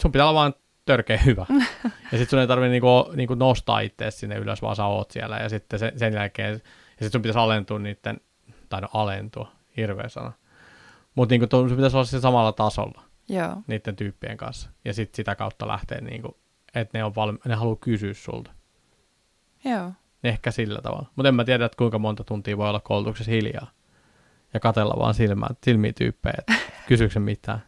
sun 0.00 0.12
pitää 0.12 0.28
olla 0.28 0.40
vaan 0.40 0.54
törkeä 0.84 1.16
hyvä. 1.16 1.46
ja 2.12 2.18
sitten 2.18 2.26
sun 2.28 2.38
ei 2.38 2.46
tarvitse 2.46 2.70
niinku, 2.70 3.12
niinku 3.16 3.34
nostaa 3.34 3.80
itseäsi 3.80 4.18
sinne 4.18 4.36
ylös, 4.36 4.62
vaan 4.62 4.76
sä 4.76 4.84
oot 4.84 5.10
siellä. 5.10 5.36
Ja 5.38 5.48
sitten 5.48 5.78
sen, 5.78 5.98
sen 5.98 6.12
jälkeen, 6.14 6.52
ja 6.52 6.58
sitten 6.90 7.10
sun 7.12 7.22
pitäisi 7.22 7.38
alentua 7.38 7.78
niiden, 7.78 8.20
tai 8.68 8.80
no 8.80 8.88
alentua, 8.94 9.52
hirveä 9.76 10.08
sana. 10.08 10.32
Mutta 11.14 11.32
niinku, 11.32 11.46
sun 11.50 11.70
pitäisi 11.76 11.96
olla 11.96 12.04
siinä 12.04 12.20
samalla 12.20 12.52
tasolla 12.52 13.02
Joo. 13.28 13.56
niiden 13.66 13.96
tyyppien 13.96 14.36
kanssa. 14.36 14.70
Ja 14.84 14.94
sitten 14.94 15.16
sitä 15.16 15.34
kautta 15.34 15.68
lähtee, 15.68 16.00
niinku, 16.00 16.36
että 16.74 16.98
ne, 16.98 17.04
on 17.04 17.12
valmi- 17.14 17.38
ne 17.48 17.54
haluaa 17.54 17.76
kysyä 17.80 18.14
sulta. 18.14 18.50
Joo. 19.64 19.92
Ehkä 20.24 20.50
sillä 20.50 20.80
tavalla. 20.82 21.06
Mutta 21.16 21.28
en 21.28 21.34
mä 21.34 21.44
tiedä, 21.44 21.64
että 21.64 21.76
kuinka 21.76 21.98
monta 21.98 22.24
tuntia 22.24 22.56
voi 22.58 22.68
olla 22.68 22.80
koulutuksessa 22.80 23.32
hiljaa. 23.32 23.70
Ja 24.54 24.60
katella 24.60 24.94
vaan 24.98 25.14
silmää, 25.14 25.48
silmiä 25.64 25.92
tyyppejä, 25.92 26.34
että 26.38 26.54
kysyykö 26.88 27.20
mitään. 27.20 27.62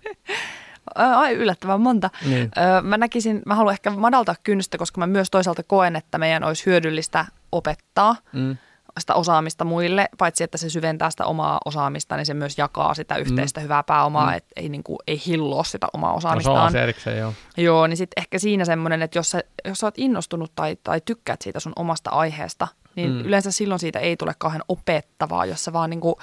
Ai 0.94 1.34
yllättävän 1.34 1.80
monta. 1.80 2.10
Niin. 2.26 2.50
Öö, 2.58 2.80
mä 2.82 2.96
näkisin, 2.98 3.42
mä 3.46 3.54
haluan 3.54 3.72
ehkä 3.72 3.90
madaltaa 3.90 4.34
kynnystä, 4.42 4.78
koska 4.78 4.98
mä 4.98 5.06
myös 5.06 5.30
toisaalta 5.30 5.62
koen, 5.62 5.96
että 5.96 6.18
meidän 6.18 6.44
olisi 6.44 6.66
hyödyllistä 6.66 7.26
opettaa 7.52 8.16
Mm. 8.32 8.56
Sitä 8.98 9.14
osaamista 9.14 9.64
muille, 9.64 10.08
paitsi 10.18 10.44
että 10.44 10.58
se 10.58 10.70
syventää 10.70 11.10
sitä 11.10 11.26
omaa 11.26 11.58
osaamista, 11.64 12.16
niin 12.16 12.26
se 12.26 12.34
myös 12.34 12.58
jakaa 12.58 12.94
sitä 12.94 13.16
yhteistä 13.16 13.60
hyvää 13.60 13.82
pääomaa, 13.82 14.24
Mm. 14.26 14.30
mm. 14.30 14.36
että 14.36 14.52
ei, 14.56 14.68
niin 14.68 14.82
kuin, 14.82 14.98
ei 15.06 15.22
hilloa 15.26 15.64
sitä 15.64 15.86
omaa 15.92 16.12
No, 16.12 16.20
se 16.20 16.26
on 16.26 16.30
osaamistaan. 16.30 16.66
asia 16.66 16.82
erikseen, 16.82 17.18
joo. 17.18 17.32
Joo, 17.56 17.86
niin 17.86 17.96
sitten 17.96 18.22
ehkä 18.22 18.38
siinä 18.38 18.64
semmoinen, 18.64 19.02
että 19.02 19.18
jos 19.18 19.30
sä, 19.30 19.42
jos 19.64 19.78
sä 19.78 19.86
oot 19.86 19.94
innostunut 19.98 20.52
tai, 20.54 20.76
tai 20.84 21.00
tykkäät 21.04 21.42
siitä 21.42 21.60
sun 21.60 21.72
omasta 21.76 22.10
aiheesta, 22.10 22.68
niin 22.96 23.10
Mm. 23.10 23.16
mm. 23.18 23.24
yleensä 23.24 23.50
silloin 23.52 23.78
siitä 23.78 23.98
ei 23.98 24.16
tule 24.16 24.34
kauhean 24.38 24.62
opettavaa, 24.68 25.44
jos 25.46 25.64
sä 25.64 25.72
vaan 25.72 25.90
niinku 25.90 26.18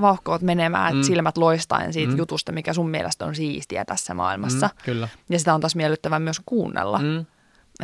vauhkoot 0.00 0.42
menemään 0.42 0.92
Mm. 0.92 0.98
mm. 0.98 1.02
silmät 1.02 1.36
loistaen 1.38 1.92
siitä 1.92 2.08
Mm. 2.10 2.14
mm. 2.14 2.18
jutusta, 2.18 2.52
mikä 2.52 2.72
sun 2.72 2.90
mielestä 2.90 3.24
on 3.24 3.34
siistiä 3.34 3.84
tässä 3.84 4.14
maailmassa. 4.14 4.66
Mm, 4.66 4.72
kyllä. 4.84 5.08
Ja 5.28 5.38
sitä 5.38 5.54
on 5.54 5.60
taas 5.60 5.76
miellyttävää 5.76 6.18
myös 6.18 6.40
kuunnella. 6.46 6.98
Mm. 6.98 7.04
Mm, 7.04 7.26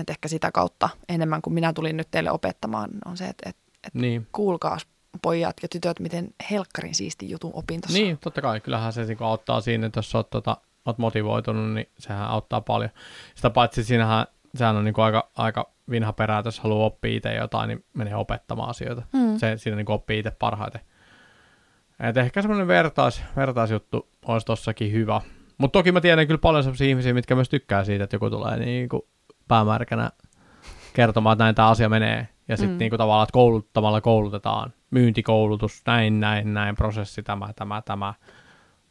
Että 0.00 0.12
ehkä 0.12 0.28
sitä 0.28 0.50
kautta 0.52 0.88
enemmän 1.08 1.42
kuin 1.42 1.54
minä 1.54 1.72
tulin 1.72 1.96
nyt 1.96 2.08
teille 2.10 2.30
opettamaan 2.30 2.90
on 3.06 3.16
se, 3.16 3.24
että, 3.26 3.48
että, 3.50 3.62
että 3.86 3.98
niin. 3.98 4.26
kuulkaas 4.32 4.86
pojat 5.22 5.56
ja 5.62 5.68
tytöt, 5.68 6.00
miten 6.00 6.28
helkkarin 6.50 6.94
siisti 6.94 7.30
jutun 7.30 7.50
opin 7.54 7.80
tuossa. 7.80 7.98
niin, 7.98 8.18
totta 8.18 8.42
kai. 8.42 8.60
Kyllähän 8.60 8.92
se 8.92 9.04
niinku 9.04 9.24
auttaa 9.24 9.60
siinä, 9.60 9.86
että 9.86 9.98
jos 9.98 10.14
oot, 10.14 10.30
tota, 10.30 10.56
oot 10.86 10.98
motivoitunut, 10.98 11.72
niin 11.72 11.88
sehän 11.98 12.28
auttaa 12.28 12.60
paljon. 12.60 12.90
Sitä 13.34 13.50
paitsi 13.50 13.84
siinähän, 13.84 14.26
sehän 14.54 14.76
on 14.76 14.84
niinku 14.84 15.00
aika, 15.00 15.30
aika 15.36 15.70
vinha 15.90 16.12
perää, 16.12 16.38
että 16.38 16.48
jos 16.48 16.60
haluaa 16.60 16.86
oppia 16.86 17.16
itse 17.16 17.34
jotain, 17.34 17.68
niin 17.68 17.84
menee 17.94 18.16
opettamaan 18.16 18.70
asioita. 18.70 19.02
Mm. 19.12 19.38
Se, 19.38 19.56
siinä 19.56 19.76
niinku 19.76 19.92
oppii 19.92 20.18
itse 20.18 20.30
parhaiten. 20.30 20.80
Et 22.00 22.16
ehkä 22.16 22.42
semmoinen 22.42 22.68
vertais, 22.68 23.22
vertaisjuttu 23.36 24.08
olisi 24.26 24.46
tossakin 24.46 24.92
hyvä. 24.92 25.20
Mutta 25.58 25.78
toki 25.78 25.92
mä 25.92 26.00
tiedän 26.00 26.26
kyllä 26.26 26.38
paljon 26.38 26.64
sellaisia 26.64 26.88
ihmisiä, 26.88 27.14
mitkä 27.14 27.34
myös 27.34 27.48
tykkää 27.48 27.84
siitä, 27.84 28.04
että 28.04 28.14
joku 28.14 28.30
tulee 28.30 28.56
niinku 28.56 29.08
päämärkänä 29.48 30.10
kertomaan, 30.92 31.34
että 31.34 31.44
näin 31.44 31.54
tämä 31.54 31.68
asia 31.68 31.88
menee. 31.88 32.28
Ja 32.48 32.56
sitten 32.56 32.76
mm. 32.76 32.78
Niinku 32.78 32.98
tavallaan, 32.98 33.24
että 33.24 33.32
kouluttamalla 33.32 34.00
koulutetaan. 34.00 34.72
Myyntikoulutus, 34.90 35.82
näin, 35.86 36.20
näin, 36.20 36.54
näin, 36.54 36.76
prosessi, 36.76 37.22
tämä, 37.22 37.52
tämä, 37.52 37.82
tämä. 37.82 38.14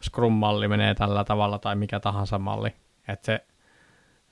Scrum-malli 0.03 0.67
menee 0.67 0.93
tällä 0.93 1.23
tavalla 1.23 1.59
tai 1.59 1.75
mikä 1.75 1.99
tahansa 1.99 2.39
malli. 2.39 2.73
Että 3.07 3.25
se, 3.25 3.45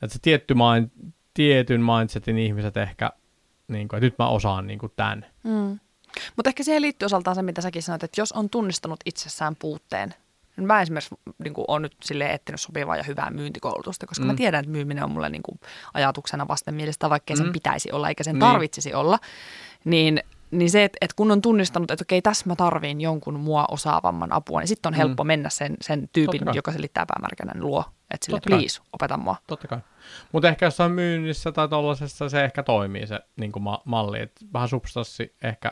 et 0.01 0.11
se 0.11 0.19
tietty 0.21 0.53
mind, 0.53 1.13
tietyn 1.33 1.81
mindsetin 1.81 2.37
ihmiset 2.37 2.77
ehkä, 2.77 3.11
niinku, 3.67 3.95
että 3.95 4.05
nyt 4.05 4.17
mä 4.19 4.27
osaan 4.27 4.67
niinku 4.67 4.89
tämän. 4.89 5.25
Mm. 5.43 5.79
Mutta 6.35 6.49
ehkä 6.49 6.63
siihen 6.63 6.81
liittyy 6.81 7.05
osaltaan 7.05 7.35
se, 7.35 7.41
mitä 7.41 7.61
säkin 7.61 7.83
sanoit, 7.83 8.03
että 8.03 8.21
jos 8.21 8.31
on 8.31 8.49
tunnistanut 8.49 8.99
itsessään 9.05 9.55
puutteen, 9.55 10.13
niin 10.57 10.67
mä 10.67 10.81
esimerkiksi 10.81 11.15
niin 11.43 11.53
olen 11.67 11.81
nyt 11.81 11.95
sille 12.03 12.25
etsinyt 12.33 12.61
sopivaa 12.61 12.97
ja 12.97 13.03
hyvää 13.03 13.29
myyntikoulutusta, 13.31 14.07
koska 14.07 14.23
mm. 14.23 14.27
Mm. 14.27 14.33
mä 14.33 14.37
tiedän, 14.37 14.59
että 14.59 14.71
myyminen 14.71 15.03
on 15.03 15.11
mulle 15.11 15.29
niin 15.29 15.43
kuin 15.43 15.59
ajatuksena 15.93 16.47
vastenmielistä, 16.47 17.09
vaikkei 17.09 17.37
sen 17.37 17.45
Mm. 17.45 17.51
pitäisi 17.53 17.91
olla 17.91 18.09
eikä 18.09 18.23
sen 18.23 18.33
Niin. 18.33 18.39
tarvitsisi 18.39 18.93
olla. 18.93 19.19
Niin, 19.85 20.23
niin 20.51 20.69
se, 20.71 20.83
että, 20.83 20.97
että 21.01 21.15
kun 21.15 21.31
on 21.31 21.41
tunnistanut, 21.41 21.91
että 21.91 22.03
okei, 22.03 22.21
tässä 22.21 22.45
mä 22.47 22.55
tarviin 22.55 23.01
jonkun 23.01 23.39
mua 23.39 23.65
osaavamman 23.71 24.31
apua, 24.33 24.59
niin 24.59 24.67
sitten 24.67 24.89
on 24.89 24.93
Mm. 24.93 24.97
helppo 24.97 25.23
mennä 25.23 25.49
sen, 25.49 25.77
sen 25.81 26.09
tyypin, 26.13 26.39
Totta 26.39 26.55
joka 26.57 26.71
selittää 26.71 27.05
päämärkänä, 27.05 27.51
niin 27.53 27.65
luo, 27.65 27.83
että 28.11 28.25
sille 28.25 28.37
Totta 28.37 28.49
kai. 28.49 28.59
please, 28.59 28.81
opeta 28.93 29.17
mua. 29.17 29.35
Totta 29.47 29.67
kai. 29.67 29.79
Mutta 30.31 30.47
ehkä 30.49 30.65
jossain 30.65 30.91
myynnissä 30.91 31.51
tai 31.51 31.69
tollasessa 31.69 32.29
se 32.29 32.43
ehkä 32.43 32.63
toimii 32.63 33.07
se 33.07 33.19
niin 33.35 33.51
ma- 33.59 33.81
malli, 33.85 34.19
että 34.19 34.45
vähän 34.53 34.69
substanssi 34.69 35.35
ehkä 35.43 35.71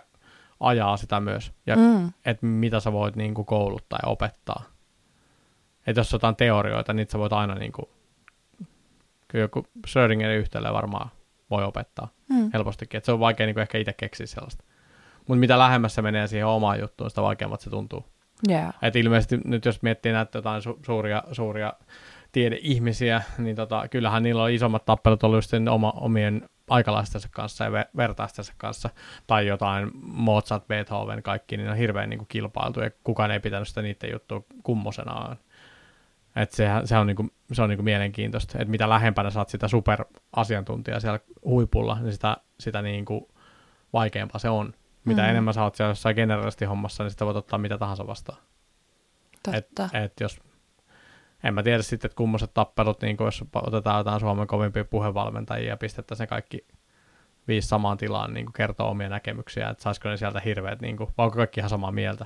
ajaa 0.59 0.97
sitä 0.97 1.19
myös, 1.19 1.51
ja 1.67 1.75
mm. 1.75 1.82
Mm. 1.82 2.11
että 2.25 2.45
mitä 2.45 2.79
sä 2.79 2.91
voit 2.91 3.15
niin 3.15 3.34
kuin 3.34 3.45
kouluttaa 3.45 3.99
ja 4.03 4.09
opettaa. 4.09 4.63
Että 5.88 5.99
jos 5.99 6.13
jotain 6.13 6.36
teorioita, 6.36 6.93
niin 6.93 7.07
sä 7.09 7.19
voit 7.19 7.34
aina 7.34 7.55
niin 7.55 7.71
kuin, 7.71 7.86
kyllä 9.27 9.43
joku 9.43 9.67
Schrödingerin 9.88 10.39
yhtälö 10.39 10.73
varmaan 10.73 11.09
voi 11.49 11.63
opettaa 11.63 12.07
Mm. 12.29 12.49
helpostikin, 12.53 12.97
että 12.97 13.05
se 13.05 13.11
on 13.11 13.19
vaikea 13.19 13.45
niin 13.45 13.53
kuin 13.53 13.61
ehkä 13.61 13.77
itse 13.77 13.93
keksiä 13.93 14.25
sellaista. 14.27 14.63
Mutta 15.27 15.39
mitä 15.39 15.59
lähemmäs 15.59 15.95
se 15.95 16.01
menee 16.01 16.27
siihen 16.27 16.47
omaan 16.47 16.79
juttuun, 16.79 17.09
sitä 17.09 17.21
vaikeammat 17.21 17.61
se 17.61 17.69
tuntuu. 17.69 18.05
Yeah. 18.49 18.73
Et 18.82 18.95
ilmeisesti 18.95 19.38
nyt 19.45 19.65
jos 19.65 19.82
miettii 19.82 20.11
näitä 20.11 20.38
jotain 20.38 20.61
su- 20.61 20.79
suuria, 20.86 21.23
suuria 21.32 21.73
tiedeihmisiä, 22.32 23.21
niin 23.38 23.55
tota, 23.55 23.88
kyllähän 23.88 24.23
niillä 24.23 24.43
on 24.43 24.51
isommat 24.51 24.86
tappelut 24.86 25.23
ollut 25.23 25.38
just 25.38 25.51
oma, 25.71 25.91
omien 25.95 26.49
aikalaistensa 26.69 27.27
kanssa 27.32 27.63
ja 27.63 27.86
vertaistensa 27.97 28.53
kanssa, 28.57 28.89
tai 29.27 29.47
jotain 29.47 29.91
Mozart, 30.03 30.67
Beethoven, 30.67 31.23
kaikki, 31.23 31.57
niin 31.57 31.69
on 31.69 31.75
hirveän 31.77 32.09
niin 32.09 32.17
kuin 32.17 32.27
kilpailtu, 32.27 32.79
ja 32.79 32.91
kukaan 33.03 33.32
ei 33.32 33.39
pitänyt 33.39 33.67
sitä 33.67 33.82
niiden 33.82 34.11
juttua 34.11 34.43
kummosenaan. 34.63 35.38
Et 36.36 36.51
se, 36.51 36.67
se 36.86 36.97
on, 36.97 37.07
niinku, 37.07 37.29
se 37.51 37.61
on 37.61 37.69
niinku 37.69 37.84
mielenkiintoista, 37.84 38.57
että 38.57 38.71
mitä 38.71 38.89
lähempänä 38.89 39.29
saat 39.29 39.49
sitä 39.49 39.67
superasiantuntijaa 39.67 40.99
siellä 40.99 41.19
huipulla, 41.45 41.99
niin 41.99 42.13
sitä, 42.13 42.38
sitä 42.59 42.82
niinku 42.82 43.29
vaikeampaa 43.93 44.39
se 44.39 44.49
on. 44.49 44.73
Mitä 45.05 45.21
mm. 45.21 45.29
enemmän 45.29 45.53
sä 45.53 45.63
oot 45.63 45.75
siellä 45.75 45.91
jossain 45.91 46.15
generalisti 46.15 46.65
hommassa, 46.65 47.03
niin 47.03 47.11
sitä 47.11 47.25
voit 47.25 47.38
ottaa 47.38 47.59
mitä 47.59 47.77
tahansa 47.77 48.07
vastaan. 48.07 48.38
Totta. 49.43 49.89
Et, 49.93 50.03
et 50.03 50.19
jos, 50.19 50.39
en 51.43 51.53
mä 51.53 51.63
tiedä 51.63 51.82
sitten, 51.82 52.07
että 52.07 52.15
kummoset 52.15 52.53
tappelut, 52.53 53.01
niin 53.01 53.17
jos 53.19 53.43
otetaan 53.55 53.97
jotain 53.97 54.19
Suomen 54.19 54.47
kovimpia 54.47 54.86
puhevalmentajia 54.86 55.69
ja 55.69 55.77
pistettäisiin 55.77 56.29
kaikki 56.29 56.67
viisi 57.47 57.67
samaan 57.67 57.97
tilaan 57.97 58.34
niin 58.34 58.53
kertoo 58.53 58.89
omia 58.89 59.09
näkemyksiä, 59.09 59.69
että 59.69 59.84
saisiko 59.84 60.09
ne 60.09 60.17
sieltä 60.17 60.39
hirveät, 60.39 60.82
niin 60.82 60.97
kuin, 60.97 61.09
vai 61.17 61.25
onko 61.25 61.38
kaikki 61.38 61.59
ihan 61.59 61.69
samaa 61.69 61.91
mieltä? 61.91 62.25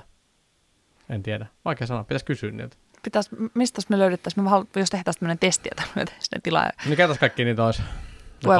En 1.10 1.22
tiedä. 1.22 1.46
Vaikea 1.64 1.86
sanoa, 1.86 2.04
pitäisi 2.04 2.24
kysyä 2.24 2.50
niiltä 2.50 2.76
pitäisi, 3.06 3.30
mistä 3.54 3.82
me 3.88 3.98
löydettäisiin, 3.98 4.44
me 4.44 4.50
jos 4.50 4.90
tehtäisiin 4.90 5.20
tämmöinen 5.20 5.38
testi, 5.38 5.68
että 5.70 5.82
me 5.94 6.04
sinne 6.18 6.40
tilaa. 6.42 6.70
Niin 6.86 6.96
ketäs 6.96 7.18
kaikki 7.18 7.44
niitä 7.44 7.64
olisi? 7.64 7.82
No, 8.44 8.52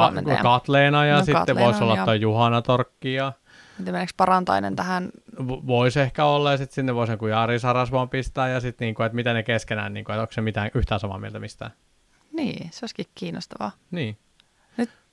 Katleena 0.42 1.06
ja 1.06 1.14
no, 1.14 1.18
sitten 1.18 1.34
Katleena, 1.34 1.64
voisi 1.64 1.84
olla 1.84 2.04
toi 2.04 2.20
Juhana 2.20 2.62
Torkki 2.62 3.14
ja... 3.14 3.32
Miten 3.78 3.94
meneekö 3.94 4.12
parantainen 4.16 4.76
tähän? 4.76 5.10
Voisi 5.66 6.00
ehkä 6.00 6.24
olla 6.24 6.50
ja 6.50 6.56
sitten 6.56 6.74
sinne 6.74 6.94
voisi 6.94 7.12
joku 7.12 7.26
Jari 7.26 7.58
Sarasvon 7.58 8.08
pistää 8.08 8.48
ja 8.48 8.60
sitten 8.60 8.86
niinku, 8.86 9.02
että 9.02 9.16
mitä 9.16 9.32
ne 9.32 9.42
keskenään, 9.42 9.94
niinku, 9.94 10.12
että 10.12 10.20
onko 10.20 10.32
se 10.32 10.40
mitään 10.40 10.70
yhtään 10.74 11.00
samaa 11.00 11.18
mieltä 11.18 11.38
mistään. 11.38 11.70
Niin, 12.32 12.70
se 12.72 12.78
olisikin 12.82 13.06
kiinnostavaa. 13.14 13.72
Niin 13.90 14.18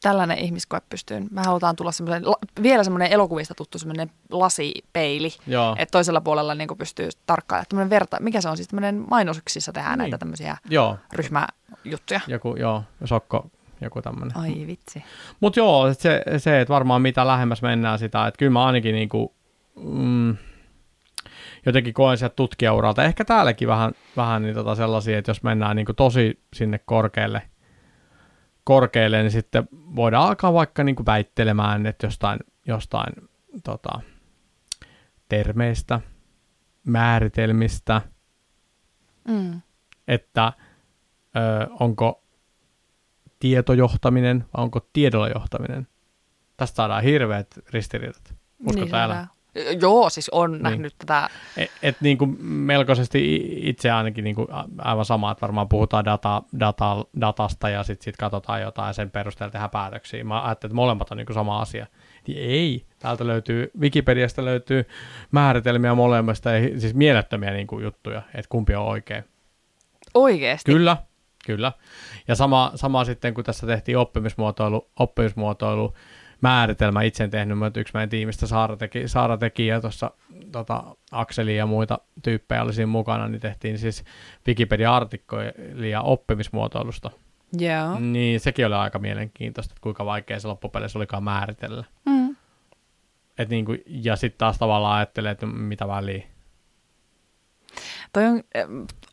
tällainen 0.04 0.38
ihmiskoe 0.38 0.82
pystyyn. 0.90 1.28
Me 1.32 1.42
halutaan 1.46 1.76
tulla 1.76 1.92
semmoisen, 1.92 2.24
vielä 2.64 2.84
semmoinen 2.84 3.12
elokuvista 3.12 3.56
tuttu 3.56 3.80
semmoinen 3.80 4.12
lasipeili, 4.32 5.30
Joo. 5.48 5.76
että 5.80 5.92
toisella 5.92 6.22
puolella 6.22 6.56
niin 6.56 6.70
pystyy 6.78 7.10
tarkkailemaan. 7.26 7.66
Tämmöinen 7.70 7.90
verta, 7.90 8.18
mikä 8.20 8.42
se 8.42 8.50
on 8.50 8.58
siis 8.58 8.68
tämmöinen 8.68 9.06
mainoksissa 9.10 9.74
tehdään 9.74 9.92
niin. 9.92 9.98
näitä 9.98 10.18
tämmöisiä 10.18 10.58
joo. 10.70 10.98
ryhmäjuttuja. 11.14 12.20
Joku, 12.28 12.56
joo, 12.56 12.84
sokko, 13.06 13.50
joku 13.82 14.02
tämmöinen. 14.02 14.38
Ai 14.38 14.68
vitsi. 14.68 15.04
Mutta 15.40 15.60
joo, 15.60 15.94
se, 15.94 16.24
se, 16.38 16.62
että 16.62 16.74
varmaan 16.74 17.02
mitä 17.02 17.28
lähemmäs 17.28 17.62
mennään 17.62 18.00
sitä, 18.00 18.28
että 18.28 18.38
kyllä 18.38 18.52
mä 18.52 18.66
ainakin 18.66 18.96
niinku, 18.96 19.34
mm, 19.76 20.38
jotenkin 21.66 21.94
koen 21.94 22.18
sieltä 22.18 22.36
tutkijauralta, 22.36 23.04
ehkä 23.04 23.26
täälläkin 23.26 23.68
vähän, 23.68 23.92
vähän 24.18 24.42
niin 24.42 24.56
tota 24.56 24.76
sellaisia, 24.76 25.18
että 25.18 25.30
jos 25.30 25.44
mennään 25.44 25.76
niinku 25.76 25.94
tosi 25.94 26.40
sinne 26.54 26.80
korkealle– 26.86 27.42
korkealle, 28.64 29.22
niin 29.22 29.32
sitten 29.32 29.68
voidaan 29.72 30.28
alkaa 30.28 30.54
vaikka 30.54 30.84
niin 30.84 30.96
kuin 30.96 31.06
väittelemään, 31.06 31.86
että 31.86 32.08
jostain, 32.08 32.40
jostain 32.66 33.14
tota, 33.64 34.02
termeistä, 35.30 36.02
määritelmistä, 36.84 38.02
mm. 39.28 39.62
että 40.08 40.54
ö, 41.36 41.68
onko 41.80 42.24
tietojohtaminen 43.40 44.40
vai 44.40 44.64
onko 44.64 44.88
tiedolla 44.94 45.30
johtaminen. 45.30 45.88
Tästä 46.58 46.76
saadaan 46.76 47.04
hirveät 47.04 47.48
ristiriidat. 47.70 48.36
Usko 48.68 48.86
niin, 48.86 48.96
älä? 48.96 49.28
Joo, 49.82 50.10
siis 50.10 50.30
on 50.30 50.52
niin. 50.52 50.64
nähnyt 50.64 50.96
tätä. 50.98 51.30
Et, 51.58 51.72
et 51.84 51.98
niin 52.02 52.18
kuin 52.18 52.46
melkoisesti 52.46 53.52
itse 53.70 53.92
ainakin 53.92 54.24
niin 54.24 54.36
kuin 54.36 54.48
aivan 54.78 55.06
sama, 55.06 55.32
että 55.32 55.42
varmaan 55.42 55.70
puhutaan 55.70 56.06
data, 56.06 56.44
data, 56.60 57.06
datasta 57.22 57.70
ja 57.70 57.84
sitten 57.84 58.04
sit 58.04 58.18
katsotaan 58.18 58.62
jotain 58.62 58.88
ja 58.88 58.94
sen 58.94 59.12
perusteella 59.12 59.52
tehdään 59.52 59.70
päätöksiä. 59.70 60.24
Mä 60.24 60.44
ajattelin, 60.44 60.70
että 60.70 60.76
molemmat 60.76 61.12
on 61.12 61.18
niin 61.18 61.26
kuin 61.26 61.34
sama 61.34 61.62
asia. 61.62 61.88
Ei, 62.36 62.86
täältä 63.00 63.28
löytyy, 63.28 63.72
Wikipediasta 63.80 64.46
löytyy 64.46 64.86
määritelmiä 65.32 65.96
molemmista 65.96 66.52
ja 66.52 66.80
siis 66.80 66.94
mielettömiä 66.94 67.52
niin 67.52 67.68
kuin 67.68 67.84
juttuja, 67.84 68.22
että 68.34 68.50
kumpi 68.50 68.76
on 68.76 68.86
oikein. 68.86 69.24
Oikeasti? 70.14 70.72
Kyllä, 70.72 70.98
kyllä. 71.46 71.72
Ja 72.28 72.36
sama, 72.36 72.72
sama 72.76 73.06
sitten, 73.06 73.34
kun 73.34 73.44
tässä 73.44 73.68
tehtiin 73.68 73.98
oppimismuotoilu, 73.98 74.90
oppimismuotoilu 75.00 75.94
määritelmä 76.44 77.02
itse 77.02 77.28
tehnyt, 77.28 77.60
mutta 77.60 77.80
yksi 77.80 77.94
meidän 77.94 78.10
tiimistä 78.10 78.48
Saara 78.48 78.78
teki, 78.78 79.08
Saara 79.08 79.38
teki 79.38 79.68
ja 79.68 79.82
tuossa 79.82 80.12
tota, 80.52 80.84
Akseli 81.12 81.58
ja 81.58 81.66
muita 81.66 82.00
tyyppejä 82.24 82.64
oli 82.64 82.74
siinä 82.74 82.88
mukana, 82.88 83.28
niin 83.28 83.42
tehtiin 83.42 83.78
siis 83.78 84.04
Wikipedia-artikkoja 84.48 86.02
oppimismuotoilusta. 86.02 87.12
Joo. 87.58 88.00
Niin 88.00 88.40
sekin 88.40 88.66
oli 88.66 88.76
aika 88.76 89.00
mielenkiintoista, 89.00 89.72
että 89.72 89.82
kuinka 89.82 90.06
vaikea 90.06 90.40
se 90.40 90.48
loppupeleissä 90.48 91.00
olikaan 91.00 91.24
määritellä. 91.24 91.84
Mm. 92.06 92.36
Et 93.38 93.50
niin 93.50 93.66
kuin, 93.66 93.84
ja 93.88 94.16
sitten 94.16 94.38
taas 94.38 94.58
tavallaan 94.58 94.98
ajattelee, 94.98 95.32
että 95.32 95.46
mitä 95.46 95.88
väliä. 95.88 96.24
Toi 98.14 98.26
on, 98.26 98.44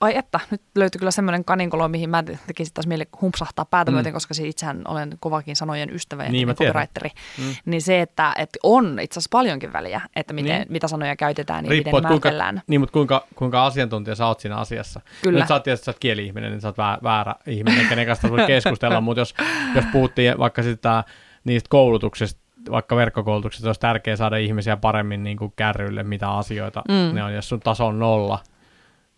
ai 0.00 0.16
että, 0.16 0.40
nyt 0.50 0.62
löytyi 0.74 0.98
kyllä 0.98 1.10
semmoinen 1.10 1.44
kaninkolo, 1.44 1.88
mihin 1.88 2.10
mä 2.10 2.22
tekisin 2.46 2.74
taas 2.74 2.86
mieli 2.86 3.08
humpsahtaa 3.20 3.64
päätä 3.64 3.90
mm. 3.90 3.94
myöten, 3.94 4.12
koska 4.12 4.34
siis 4.34 4.48
itsehän 4.48 4.82
olen 4.88 5.16
kovakin 5.20 5.56
sanojen 5.56 5.94
ystävä 5.94 6.24
ja 6.24 6.30
niin, 6.30 6.48
copywriteri. 6.48 7.10
Mm. 7.38 7.54
Niin 7.64 7.82
se, 7.82 8.00
että, 8.00 8.32
että 8.38 8.58
on 8.62 8.98
itse 9.00 9.18
asiassa 9.18 9.28
paljonkin 9.32 9.72
väliä, 9.72 10.00
että 10.16 10.32
miten, 10.32 10.58
niin. 10.58 10.72
mitä 10.72 10.88
sanoja 10.88 11.16
käytetään, 11.16 11.64
niin 11.64 11.70
Riippuu, 11.70 11.92
miten 11.92 12.02
määritellään. 12.02 12.54
Kuinka, 12.54 12.64
niin, 12.66 12.80
mutta 12.80 12.92
kuinka, 12.92 13.26
kuinka 13.34 13.66
asiantuntija 13.66 14.14
sä 14.14 14.26
oot 14.26 14.40
siinä 14.40 14.56
asiassa. 14.56 15.00
Kyllä. 15.22 15.38
Nyt 15.38 15.48
sä 15.48 15.54
oot 15.54 15.62
tietysti, 15.62 15.84
sä 15.84 15.90
oot 15.90 15.98
kieli-ihminen, 15.98 16.50
niin 16.50 16.60
sä 16.60 16.68
oot 16.68 16.78
väärä, 16.78 16.98
väärä 17.02 17.34
ihminen, 17.46 17.86
kenen 17.86 18.06
kanssa 18.06 18.30
voi 18.30 18.46
keskustella, 18.46 19.00
mutta 19.00 19.20
jos, 19.20 19.34
jos 19.74 19.84
puhuttiin 19.92 20.38
vaikka 20.38 20.62
sitä 20.62 21.04
niistä 21.44 21.68
koulutuksista, 21.68 22.40
vaikka 22.70 22.96
verkkokoulutuksesta 22.96 23.68
olisi 23.68 23.80
tärkeää 23.80 24.16
saada 24.16 24.36
ihmisiä 24.36 24.76
paremmin 24.76 25.22
niin 25.22 25.36
kuin 25.36 25.52
kärryille, 25.56 26.02
mitä 26.02 26.30
asioita 26.30 26.82
mm. 26.88 27.14
ne 27.14 27.24
on, 27.24 27.34
jos 27.34 27.48
sun 27.48 27.60
taso 27.60 27.86
on 27.86 27.98
nolla, 27.98 28.38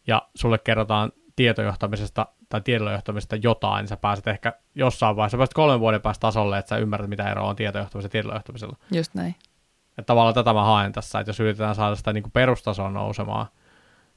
ja 0.06 0.28
sulle 0.34 0.58
kerrotaan 0.58 1.12
tietojohtamisesta 1.36 2.26
tai 2.48 2.60
tiedollajohtamisesta 2.60 3.36
jotain, 3.36 3.82
niin 3.82 3.88
sä 3.88 3.96
pääset 3.96 4.26
ehkä 4.26 4.52
jossain 4.74 5.16
vaiheessa, 5.16 5.38
pääset 5.38 5.54
kolmen 5.54 5.80
vuoden 5.80 6.02
päästä 6.02 6.20
tasolle, 6.20 6.58
että 6.58 6.68
sä 6.68 6.76
ymmärrät, 6.76 7.08
mitä 7.10 7.30
eroa 7.30 7.48
on 7.48 7.56
tietojohtamisella 7.56 8.06
ja 8.06 8.10
tiedollajohtamisella. 8.10 8.76
Just 8.90 9.14
näin. 9.14 9.34
Että 9.88 10.02
tavallaan 10.02 10.34
tätä 10.34 10.52
mä 10.52 10.64
haen 10.64 10.92
tässä, 10.92 11.20
että 11.20 11.30
jos 11.30 11.40
yritetään 11.40 11.74
saada 11.74 11.96
sitä 11.96 12.12
niin 12.12 12.22
kuin 12.22 12.32
perustasoa 12.32 12.90
nousemaan, 12.90 13.46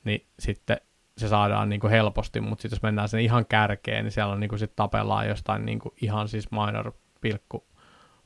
niin 0.03 0.25
sitten 0.39 0.77
se 1.17 1.27
saadaan 1.27 1.69
niin 1.69 1.79
kuin 1.79 1.91
helposti, 1.91 2.41
mutta 2.41 2.61
sitten 2.61 2.75
jos 2.75 2.83
mennään 2.83 3.09
sen 3.09 3.19
ihan 3.19 3.45
kärkeen, 3.45 4.05
niin 4.05 4.11
siellä 4.11 4.33
on 4.33 4.39
niin 4.39 4.49
kuin 4.49 4.59
sit 4.59 4.75
tapellaan 4.75 5.27
jostain 5.27 5.65
niin 5.65 5.79
kuin 5.79 5.93
ihan 6.01 6.27
siis 6.27 6.51
minor 6.51 6.91
pilkku 7.21 7.65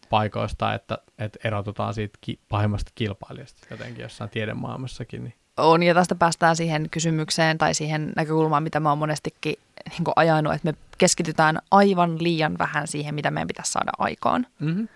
paikoista, 0.10 0.74
että, 0.74 0.98
että 1.20 1.40
erotutaan 1.44 1.94
siitä 1.94 2.18
ki- 2.22 2.40
pahimmasta 2.50 2.92
kilpailijasta 2.96 3.68
jotenkin 3.72 4.04
jossain 4.04 4.30
tiedemaailmassakin. 4.30 5.24
Niin 5.24 5.34
on, 5.60 5.84
ja 5.84 5.94
tästä 5.94 6.16
päästään 6.16 6.56
siihen 6.56 6.90
kysymykseen 6.90 7.58
tai 7.58 7.74
siihen 7.74 8.14
näkökulmaan, 8.16 8.64
mitä 8.64 8.80
mä 8.80 8.90
oon 8.90 8.98
monestikin 8.98 9.56
niin 9.90 10.14
ajanut, 10.16 10.54
että 10.54 10.68
me 10.72 10.74
keskitytään 10.98 11.60
aivan 11.72 12.24
liian 12.24 12.58
vähän 12.58 12.88
siihen, 12.88 13.16
mitä 13.16 13.32
meidän 13.32 13.48
pitäisi 13.48 13.72
saada 13.72 13.92
aikaan. 13.98 14.48
Mm-hmm. 14.60 14.88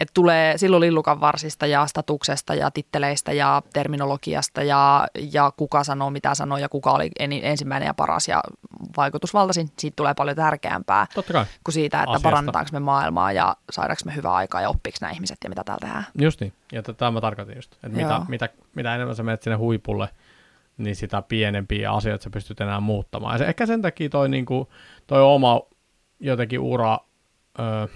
Et 0.00 0.10
tulee 0.14 0.58
silloin 0.58 0.80
lillukan 0.80 1.20
varsista 1.20 1.66
ja 1.66 1.86
statuksesta 1.86 2.54
ja 2.54 2.70
titteleistä 2.70 3.32
ja 3.32 3.62
terminologiasta 3.72 4.62
ja, 4.62 5.06
ja 5.32 5.52
kuka 5.56 5.84
sanoo 5.84 6.10
mitä 6.10 6.34
sanoo 6.34 6.58
ja 6.58 6.68
kuka 6.68 6.90
oli 6.90 7.10
ensimmäinen 7.18 7.86
ja 7.86 7.94
paras 7.94 8.28
ja 8.28 8.42
vaikutusvaltaisin. 8.96 9.68
Siitä 9.78 9.96
tulee 9.96 10.14
paljon 10.14 10.36
tärkeämpää 10.36 11.06
kuin 11.64 11.72
siitä, 11.72 11.98
että 11.98 12.10
Asiasta. 12.10 12.28
parannetaanko 12.28 12.68
me 12.72 12.80
maailmaa 12.80 13.32
ja 13.32 13.56
saadaanko 13.70 14.02
me 14.04 14.16
hyvää 14.16 14.34
aikaa 14.34 14.60
ja 14.60 14.68
oppiiko 14.68 14.98
nämä 15.00 15.12
ihmiset 15.12 15.38
ja 15.44 15.48
mitä 15.48 15.64
täällä 15.64 15.80
tehdään. 15.80 16.06
Just 16.18 16.40
niin. 16.40 16.52
Ja 16.72 16.82
tätä 16.82 17.10
mä 17.10 17.20
tarkoitin 17.20 17.56
just. 17.56 17.72
Että 17.72 17.88
mitä, 17.88 18.20
mitä, 18.28 18.48
mitä 18.74 18.94
enemmän 18.94 19.16
sä 19.16 19.22
menet 19.22 19.42
sinne 19.42 19.56
huipulle, 19.56 20.08
niin 20.78 20.96
sitä 20.96 21.22
pienempiä 21.22 21.92
asioita 21.92 22.24
sä 22.24 22.30
pystyt 22.30 22.60
enää 22.60 22.80
muuttamaan. 22.80 23.34
Ja 23.34 23.38
se, 23.38 23.44
ehkä 23.44 23.66
sen 23.66 23.82
takia 23.82 24.08
toi, 24.08 24.28
niin 24.28 24.44
kuin, 24.44 24.68
toi 25.06 25.22
oma 25.22 25.60
jotenkin 26.20 26.60
ura... 26.60 26.98
Öö, 27.58 27.86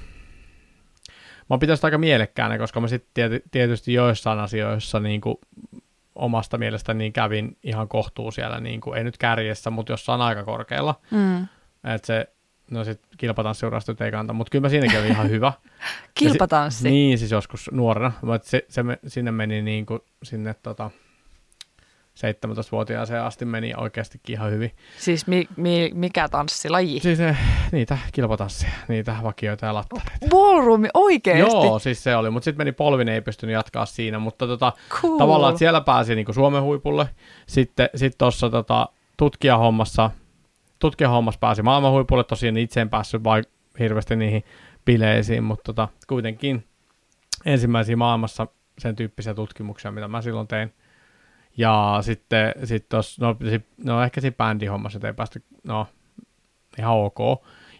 mä 1.50 1.58
pitäisi 1.58 1.86
aika 1.86 1.98
mielekkäänä, 1.98 2.58
koska 2.58 2.80
mä 2.80 2.88
sitten 2.88 3.40
tietysti 3.50 3.92
joissain 3.92 4.38
asioissa 4.38 5.00
niin 5.00 5.20
kuin 5.20 5.36
omasta 6.14 6.58
mielestäni 6.58 6.98
niin 6.98 7.12
kävin 7.12 7.56
ihan 7.62 7.88
kohtuu 7.88 8.30
siellä, 8.30 8.60
niin 8.60 8.80
kuin, 8.80 8.98
ei 8.98 9.04
nyt 9.04 9.18
kärjessä, 9.18 9.70
mutta 9.70 9.92
jossain 9.92 10.20
aika 10.20 10.44
korkealla. 10.44 11.00
Mm. 11.10 11.42
Että 11.94 12.06
se, 12.06 12.28
no 12.70 12.84
sit 12.84 13.00
kilpatanssiurastut 13.16 14.00
ei 14.00 14.10
kanta, 14.10 14.32
mutta 14.32 14.50
kyllä 14.50 14.62
mä 14.62 14.68
siinäkin 14.68 14.98
olin 14.98 15.10
ihan 15.10 15.30
hyvä. 15.30 15.52
Kilpatanssi? 16.14 16.82
Si- 16.82 16.90
niin, 16.90 17.18
siis 17.18 17.30
joskus 17.30 17.70
nuorena, 17.72 18.12
mutta 18.22 18.48
se, 18.48 18.66
se 18.68 18.82
sinne 19.06 19.30
meni 19.30 19.62
niin 19.62 19.86
kuin 19.86 20.00
sinne 20.22 20.54
tota, 20.62 20.90
17-vuotiaaseen 22.16 23.22
asti 23.22 23.44
meni 23.44 23.72
oikeastikin 23.76 24.32
ihan 24.32 24.50
hyvin. 24.50 24.72
Siis 24.98 25.26
mi, 25.26 25.48
mi, 25.56 25.90
mikä 25.94 26.28
tanssilaji? 26.28 27.00
Siis 27.00 27.18
ne, 27.18 27.36
niitä 27.72 27.98
kilpatansseja, 28.12 28.72
niitä 28.88 29.16
vakioita 29.22 29.66
ja 29.66 29.74
lattareita. 29.74 30.26
Ballroomi, 30.30 30.88
oikeasti? 30.94 31.56
Joo, 31.56 31.78
siis 31.78 32.02
se 32.02 32.16
oli, 32.16 32.30
mutta 32.30 32.44
sitten 32.44 32.60
meni 32.60 32.72
polvin, 32.72 33.08
ei 33.08 33.20
pystynyt 33.20 33.52
jatkaa 33.52 33.86
siinä, 33.86 34.18
mutta 34.18 34.46
tota, 34.46 34.72
cool. 34.90 35.18
tavallaan 35.18 35.50
että 35.50 35.58
siellä 35.58 35.80
pääsi 35.80 36.14
niinku 36.14 36.32
Suomen 36.32 36.62
huipulle. 36.62 37.08
Sitten 37.46 37.88
sit 37.94 38.18
tuossa 38.18 38.50
tota, 38.50 38.88
tutkijahommassa, 39.16 40.10
tutkijahommassa 40.78 41.38
pääsi 41.38 41.62
maailman 41.62 41.92
huipulle, 41.92 42.24
tosiaan 42.24 42.56
itse 42.56 42.80
en 42.80 42.90
päässyt 42.90 43.24
vai, 43.24 43.42
hirveästi 43.78 44.16
niihin 44.16 44.44
bileisiin, 44.84 45.44
mutta 45.44 45.64
tota, 45.64 45.88
kuitenkin 46.06 46.64
ensimmäisiä 47.44 47.96
maailmassa 47.96 48.46
sen 48.78 48.96
tyyppisiä 48.96 49.34
tutkimuksia, 49.34 49.92
mitä 49.92 50.08
mä 50.08 50.22
silloin 50.22 50.48
tein. 50.48 50.72
Ja 51.56 51.98
sitten 52.00 52.54
sit 52.64 52.88
tos, 52.88 53.20
no, 53.20 53.36
sit, 53.50 53.66
no 53.84 54.02
ehkä 54.02 54.20
siinä 54.20 54.36
bändihommassa, 54.36 54.96
että 54.96 55.08
ei 55.08 55.14
päästy, 55.14 55.44
no 55.64 55.86
ihan 56.78 56.96
ok. 56.96 57.18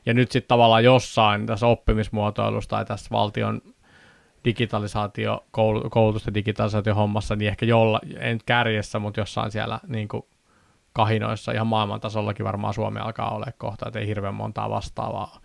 Ja 0.07 0.15
nyt 0.15 0.33
sitten 0.33 0.49
tavallaan 0.49 0.85
jossain 0.85 1.47
tässä 1.47 1.67
oppimismuotoilussa 1.67 2.71
tai 2.71 2.85
tässä 2.85 3.11
valtion 3.13 3.63
digitalisaatio, 4.45 5.45
koulutusten 5.91 6.35
digitalisaatio 6.35 6.95
hommassa, 6.95 7.37
niin 7.37 7.49
ehkä 7.49 7.67
jolla, 7.67 8.01
en 8.19 8.41
kärjessä, 8.47 8.99
mutta 8.99 9.21
jossain 9.21 9.51
siellä 9.51 9.81
niin 9.87 10.09
kuin 10.09 10.23
kahinoissa 10.93 11.53
ihan 11.53 11.67
maailmantasollakin 11.67 12.47
varmaan 12.47 12.75
Suomi 12.75 13.01
alkaa 13.01 13.35
olla 13.35 13.47
kohta, 13.59 13.87
että 13.87 13.99
ei 13.99 14.07
hirveän 14.07 14.35
montaa 14.35 14.71
vastaavaa. 14.71 15.41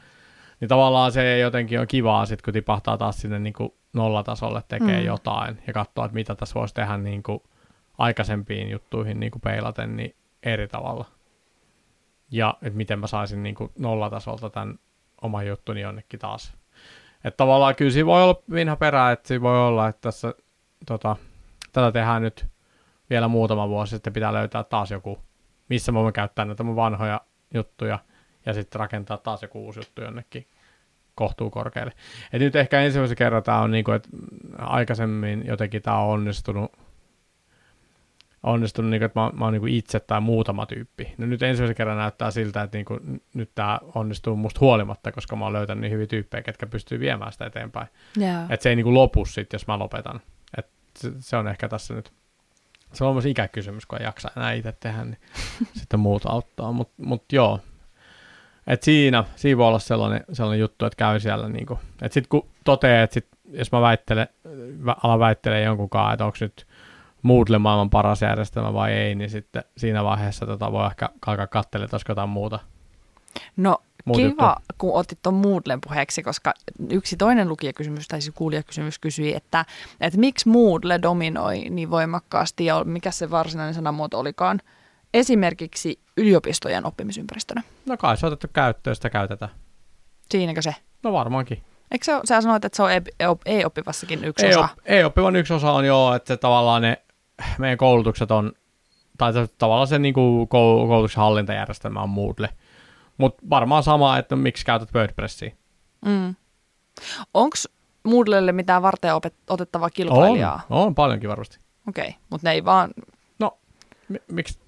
Niin 0.59 0.69
tavallaan 0.69 1.11
se 1.11 1.39
jotenkin 1.39 1.79
on 1.79 1.87
kivaa 1.87 2.25
sitten, 2.25 2.43
kun 2.43 2.53
tipahtaa 2.53 2.97
taas 2.97 3.21
sinne 3.21 3.39
niin 3.39 3.53
kuin 3.53 3.73
nollatasolle 3.93 4.63
tekee 4.67 4.99
mm. 4.99 5.05
jotain 5.05 5.61
ja 5.67 5.73
katsoo, 5.73 6.05
että 6.05 6.15
mitä 6.15 6.35
tässä 6.35 6.59
voisi 6.59 6.73
tehdä 6.73 6.97
niin 6.97 7.23
kuin 7.23 7.43
aikaisempiin 8.01 8.69
juttuihin 8.69 9.19
niin 9.19 9.31
kuin 9.31 9.41
peilaten 9.41 9.95
niin 9.95 10.15
eri 10.43 10.67
tavalla. 10.67 11.05
Ja 12.31 12.57
että 12.61 12.77
miten 12.77 12.99
mä 12.99 13.07
saisin 13.07 13.43
niin 13.43 13.55
kuin 13.55 13.71
nollatasolta 13.79 14.49
tämän 14.49 14.79
oman 15.21 15.47
juttuni 15.47 15.81
jonnekin 15.81 16.19
taas. 16.19 16.53
Että 17.23 17.37
tavallaan 17.37 17.75
kyllä 17.75 17.91
siinä 17.91 18.05
voi 18.05 18.23
olla 18.23 18.43
vinha 18.51 18.75
perä, 18.75 19.11
että 19.11 19.27
siinä 19.27 19.41
voi 19.41 19.67
olla, 19.67 19.87
että 19.87 20.01
tässä 20.01 20.33
tota, 20.85 21.15
tätä 21.73 21.91
tehdään 21.91 22.21
nyt 22.21 22.45
vielä 23.09 23.27
muutama 23.27 23.69
vuosi, 23.69 23.89
sitten 23.89 24.13
pitää 24.13 24.33
löytää 24.33 24.63
taas 24.63 24.91
joku, 24.91 25.19
missä 25.69 25.93
voimme 25.93 26.11
käyttää 26.11 26.45
näitä 26.45 26.63
mun 26.63 26.75
vanhoja 26.75 27.21
juttuja 27.53 27.99
ja 28.45 28.53
sitten 28.53 28.79
rakentaa 28.79 29.17
taas 29.17 29.41
joku 29.41 29.65
uusi 29.65 29.79
juttu 29.79 30.01
jonnekin 30.01 30.47
kohtuu 31.15 31.49
korkealle. 31.49 31.93
Et 32.33 32.41
nyt 32.41 32.55
ehkä 32.55 32.81
ensimmäisen 32.81 33.17
kerran 33.17 33.43
tämä 33.43 33.61
on, 33.61 33.71
niinku, 33.71 33.91
että 33.91 34.09
aikaisemmin 34.57 35.45
jotenkin 35.45 35.81
tämä 35.81 35.97
on 35.97 36.09
onnistunut, 36.09 36.71
onnistunut 38.43 38.91
niinku, 38.91 39.05
että 39.05 39.19
mä, 39.19 39.31
mä 39.33 39.45
oon 39.45 39.53
niinku 39.53 39.67
itse 39.67 39.99
tai 39.99 40.21
muutama 40.21 40.65
tyyppi. 40.65 41.13
No 41.17 41.25
nyt 41.25 41.43
ensimmäisen 41.43 41.75
kerran 41.75 41.97
näyttää 41.97 42.31
siltä, 42.31 42.61
että 42.61 42.77
niinku, 42.77 42.99
nyt 43.33 43.51
tämä 43.55 43.79
onnistuu 43.95 44.35
musta 44.35 44.59
huolimatta, 44.59 45.11
koska 45.11 45.35
mä 45.35 45.45
oon 45.45 45.53
löytänyt 45.53 45.81
niin 45.81 45.91
hyviä 45.91 46.07
tyyppejä, 46.07 46.41
ketkä 46.41 46.65
pystyy 46.65 46.99
viemään 46.99 47.31
sitä 47.31 47.45
eteenpäin. 47.45 47.87
Yeah. 48.19 48.51
Että 48.51 48.63
se 48.63 48.69
ei 48.69 48.75
niinku 48.75 48.93
lopu 48.93 49.25
sitten, 49.25 49.57
jos 49.57 49.67
mä 49.67 49.79
lopetan. 49.79 50.21
Et 50.57 50.67
se, 50.99 51.11
se 51.19 51.37
on 51.37 51.47
ehkä 51.47 51.69
tässä 51.69 51.93
nyt 51.93 52.11
se 52.93 53.03
on 53.03 53.15
myös 53.15 53.25
ikäkysymys, 53.25 53.85
kun 53.85 53.99
ei 53.99 54.05
jaksa 54.05 54.31
enää 54.37 54.53
itse 54.53 54.71
tehdä, 54.71 55.03
niin 55.03 55.17
sitten 55.79 55.99
muut 55.99 56.25
auttaa. 56.25 56.71
Mutta 56.71 56.93
mut 56.97 57.33
joo, 57.33 57.59
et 58.67 58.83
siinä, 58.83 59.23
siinä 59.35 59.57
voi 59.57 59.67
olla 59.67 59.79
sellainen, 59.79 60.23
sellainen 60.33 60.59
juttu, 60.59 60.85
että 60.85 60.97
käy 60.97 61.19
siellä, 61.19 61.49
niin 61.49 61.65
kuin, 61.65 61.79
että 62.01 62.13
sitten 62.13 62.29
kun 62.29 62.49
toteaa, 62.63 63.03
että 63.03 63.13
sit, 63.13 63.27
jos 63.51 63.71
mä 63.71 63.81
väittelen, 63.81 64.27
alan 65.03 65.19
väittelee 65.19 65.63
jonkunkaan, 65.63 66.13
että 66.13 66.25
onko 66.25 66.37
nyt 66.41 66.67
Moodle 67.21 67.57
maailman 67.57 67.89
paras 67.89 68.21
järjestelmä 68.21 68.73
vai 68.73 68.91
ei, 68.93 69.15
niin 69.15 69.29
sitten 69.29 69.63
siinä 69.77 70.03
vaiheessa 70.03 70.45
tota 70.45 70.71
voi 70.71 70.85
ehkä 70.85 71.09
alkaa 71.25 71.47
katsella, 71.47 71.83
että 71.85 71.95
olisiko 71.95 72.11
jotain 72.11 72.29
muuta. 72.29 72.59
No 73.57 73.77
Muut 74.05 74.17
kiva, 74.17 74.27
juttu. 74.29 74.75
kun 74.77 74.93
otit 74.93 75.19
tuon 75.21 75.35
Moodlen 75.35 75.81
puheeksi, 75.81 76.23
koska 76.23 76.53
yksi 76.89 77.17
toinen 77.17 77.49
lukijakysymys 77.49 78.07
tai 78.07 78.21
siis 78.21 78.35
kuulijakysymys 78.35 78.99
kysyi, 78.99 79.35
että, 79.35 79.65
että 80.01 80.19
miksi 80.19 80.49
Moodle 80.49 80.99
dominoi 81.01 81.59
niin 81.69 81.89
voimakkaasti 81.89 82.65
ja 82.65 82.83
mikä 82.83 83.11
se 83.11 83.31
varsinainen 83.31 83.73
sanamuoto 83.73 84.19
olikaan 84.19 84.59
esimerkiksi 85.13 85.99
yliopistojen 86.17 86.85
oppimisympäristönä? 86.85 87.61
No 87.85 87.97
kai 87.97 88.17
se 88.17 88.25
on 88.25 88.33
otettu 88.33 88.47
käyttöön, 88.53 88.95
sitä 88.95 89.09
käytetään. 89.09 89.51
Siinäkö 90.31 90.61
se? 90.61 90.75
No 91.03 91.13
varmaankin. 91.13 91.63
Eikö 91.91 92.05
se, 92.05 92.19
sä 92.25 92.41
sanoit, 92.41 92.65
että 92.65 92.75
se 92.75 92.83
on 92.83 92.89
e-oppivassakin 93.45 94.25
yksi 94.25 94.45
e- 94.45 94.49
osa? 94.57 94.69
E-oppivan 94.85 95.35
yksi 95.35 95.53
osa 95.53 95.71
on 95.71 95.85
joo, 95.85 96.15
että 96.15 96.37
tavallaan 96.37 96.81
ne 96.81 97.01
meidän 97.57 97.77
koulutukset 97.77 98.31
on, 98.31 98.51
tai 99.17 99.33
tavallaan 99.57 99.87
se 99.87 99.99
niin 99.99 100.13
kuin 100.13 100.47
koulutuksen 100.47 101.21
hallintajärjestelmä 101.21 102.01
on 102.01 102.09
Moodle. 102.09 102.49
Mutta 103.17 103.43
varmaan 103.49 103.83
sama, 103.83 104.17
että 104.17 104.35
miksi 104.35 104.65
käytät 104.65 104.93
WordPressia. 104.93 105.51
Mm. 106.05 106.35
Onko 107.33 107.55
Moodlelle 108.03 108.51
mitään 108.51 108.81
varten 108.81 109.11
otettavaa 109.49 109.89
kilpailijaa? 109.89 110.61
On, 110.69 110.87
on 110.87 110.95
paljonkin 110.95 111.29
varmasti. 111.29 111.59
Okei, 111.87 112.07
okay, 112.07 112.19
mutta 112.29 112.47
ne 112.47 112.53
ei 112.53 112.65
vaan... 112.65 112.89
No, 113.39 113.57
mi- 114.09 114.21
miksi 114.31 114.59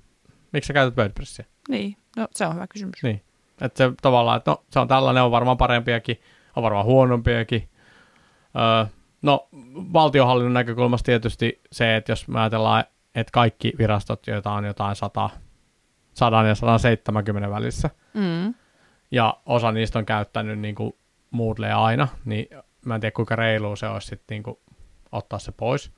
Miksi 0.54 0.68
sä 0.68 0.74
käytät 0.74 0.98
WordPressia? 0.98 1.46
Niin, 1.70 1.98
no 2.18 2.28
se 2.32 2.46
on 2.46 2.56
hyvä 2.56 2.68
kysymys. 2.68 3.04
Niin, 3.04 3.22
että 3.62 3.78
se 3.78 3.92
tavallaan, 4.02 4.38
että 4.38 4.52
no, 4.52 4.64
se 4.70 4.80
on 4.80 4.88
tällainen, 4.88 5.24
on 5.24 5.32
varmaan 5.32 5.58
parempiakin, 5.58 6.22
on 6.56 6.64
varmaan 6.64 6.86
huonompiakin. 6.86 7.70
Öö, 8.56 8.86
no, 9.24 9.48
valtiohallinnon 9.74 10.54
näkökulmasta 10.54 11.06
tietysti 11.06 11.62
se, 11.72 11.96
että 11.96 12.12
jos 12.12 12.28
me 12.28 12.40
ajatellaan, 12.40 12.84
että 13.16 13.32
kaikki 13.32 13.74
virastot, 13.78 14.28
joita 14.28 14.52
on 14.52 14.66
jotain 14.66 14.96
100, 14.96 15.30
100 16.14 16.44
ja 16.44 16.56
170 16.56 17.50
välissä, 17.50 17.90
mm. 18.14 18.54
ja 19.12 19.38
osa 19.46 19.72
niistä 19.72 20.00
on 20.00 20.06
käyttänyt 20.06 20.60
niin 20.60 20.76
kuin 20.76 20.94
Moodlea 21.32 21.84
aina, 21.84 22.08
niin 22.26 22.48
mä 22.86 22.96
en 22.96 23.02
tiedä 23.02 23.14
kuinka 23.16 23.36
reilu 23.36 23.76
se 23.76 23.88
olisi 23.88 24.08
sitten 24.08 24.36
niin 24.36 24.44
kuin 24.44 24.58
ottaa 25.12 25.40
se 25.40 25.52
pois. 25.52 25.92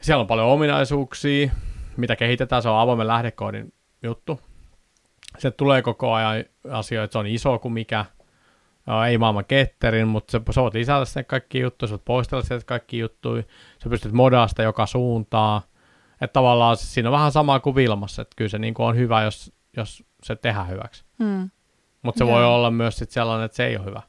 Siellä 0.00 0.20
on 0.20 0.26
paljon 0.26 0.46
ominaisuuksia, 0.46 1.50
mitä 1.96 2.16
kehitetään, 2.16 2.62
se 2.62 2.68
on 2.68 2.78
avoimen 2.80 3.06
lähdekoodin 3.06 3.72
juttu. 4.02 4.40
Se 5.38 5.50
tulee 5.50 5.82
koko 5.82 6.12
ajan 6.12 6.44
asioita, 6.70 7.12
se 7.12 7.18
on 7.18 7.26
iso 7.26 7.58
kuin 7.58 7.72
mikä, 7.72 8.04
ei 9.08 9.18
maailman 9.18 9.44
ketterin, 9.44 10.08
mutta 10.08 10.32
se, 10.32 10.40
sä 10.50 10.62
voit 10.62 10.74
lisätä 10.74 11.04
sinne 11.04 11.24
kaikki 11.24 11.60
juttuja, 11.60 11.88
sä 11.88 11.92
voit 11.92 12.04
poistella 12.04 12.42
sieltä 12.44 12.64
kaikki 12.64 12.98
juttuja, 12.98 13.42
sä 13.82 13.90
pystyt 13.90 14.12
modasta 14.12 14.62
joka 14.62 14.86
suuntaan, 14.86 15.62
että 16.20 16.32
tavallaan 16.32 16.76
siinä 16.76 17.08
on 17.08 17.12
vähän 17.12 17.32
samaa 17.32 17.60
kuin 17.60 17.76
Vilmassa, 17.76 18.22
että 18.22 18.34
kyllä 18.36 18.48
se 18.48 18.58
niin 18.58 18.74
kuin 18.74 18.86
on 18.86 18.96
hyvä, 18.96 19.22
jos, 19.22 19.52
jos 19.76 20.04
se 20.22 20.36
tehdään 20.36 20.68
hyväksi. 20.68 21.04
Hmm. 21.18 21.50
Mutta 22.02 22.18
se 22.18 22.24
yeah. 22.24 22.36
voi 22.36 22.44
olla 22.44 22.70
myös 22.70 22.96
sit 22.96 23.10
sellainen, 23.10 23.44
että 23.44 23.56
se 23.56 23.66
ei 23.66 23.76
ole 23.76 23.86
hyvä. 23.86 24.02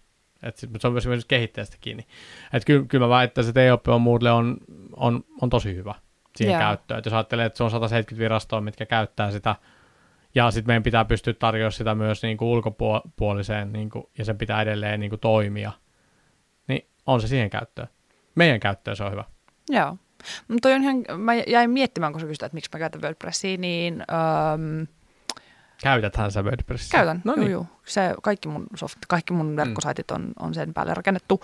Et 0.43 0.57
sit, 0.57 0.69
se 0.79 0.87
on 0.87 0.93
myös 0.93 1.25
kehittäjästä 1.25 1.77
kiinni. 1.81 2.07
Et 2.53 2.65
kyllä, 2.65 2.85
kyllä 2.87 3.05
mä 3.05 3.09
väittäisin, 3.09 3.49
että 3.49 3.61
EOP 3.61 3.85
Moodle 3.99 4.31
on, 4.31 4.57
on, 4.95 5.23
on 5.41 5.49
tosi 5.49 5.75
hyvä 5.75 5.95
siihen 6.35 6.51
yeah. 6.55 6.69
käyttöön. 6.69 6.97
Et 6.97 7.05
jos 7.05 7.13
ajattelee, 7.13 7.45
että 7.45 7.57
se 7.57 7.63
on 7.63 7.71
170 7.71 8.23
virastoa, 8.23 8.61
mitkä 8.61 8.85
käyttää 8.85 9.31
sitä, 9.31 9.55
ja 10.35 10.51
sitten 10.51 10.69
meidän 10.69 10.83
pitää 10.83 11.05
pystyä 11.05 11.33
tarjoamaan 11.33 11.71
sitä 11.71 11.95
myös 11.95 12.23
niin 12.23 12.37
kuin 12.37 12.49
ulkopuoliseen, 12.49 13.73
niin 13.73 13.89
kuin, 13.89 14.05
ja 14.17 14.25
sen 14.25 14.37
pitää 14.37 14.61
edelleen 14.61 14.99
niin 14.99 15.09
kuin 15.09 15.19
toimia, 15.19 15.71
niin 16.67 16.87
on 17.05 17.21
se 17.21 17.27
siihen 17.27 17.49
käyttöön. 17.49 17.87
Meidän 18.35 18.59
käyttöön 18.59 18.97
se 18.97 19.03
on 19.03 19.11
hyvä. 19.11 19.23
Joo. 19.69 19.97
Mutta 20.47 20.69
on 20.69 20.83
ihan, 20.83 21.03
mä 21.17 21.33
jäin 21.35 21.69
miettimään, 21.69 22.13
kun 22.13 22.21
sä 22.21 22.27
kysyt, 22.27 22.43
että 22.43 22.55
miksi 22.55 22.69
mä 22.73 22.79
käytän 22.79 23.01
WordPressia, 23.01 23.57
niin... 23.57 24.03
Um, 24.53 24.87
Käytäthän 25.85 26.31
sä 26.31 26.43
WordPressia? 26.43 26.97
Käytän, 26.97 27.21
no 27.23 27.33
niin. 27.35 27.51
juu, 27.51 27.67
Se, 27.85 28.15
kaikki 28.23 28.47
mun, 28.47 28.67
soft, 28.75 28.97
kaikki 29.07 29.33
mun 29.33 29.49
mm. 29.49 29.55
verkkosaitit 29.55 30.11
on, 30.11 30.31
on 30.39 30.53
sen 30.53 30.73
päälle 30.73 30.93
rakennettu. 30.93 31.43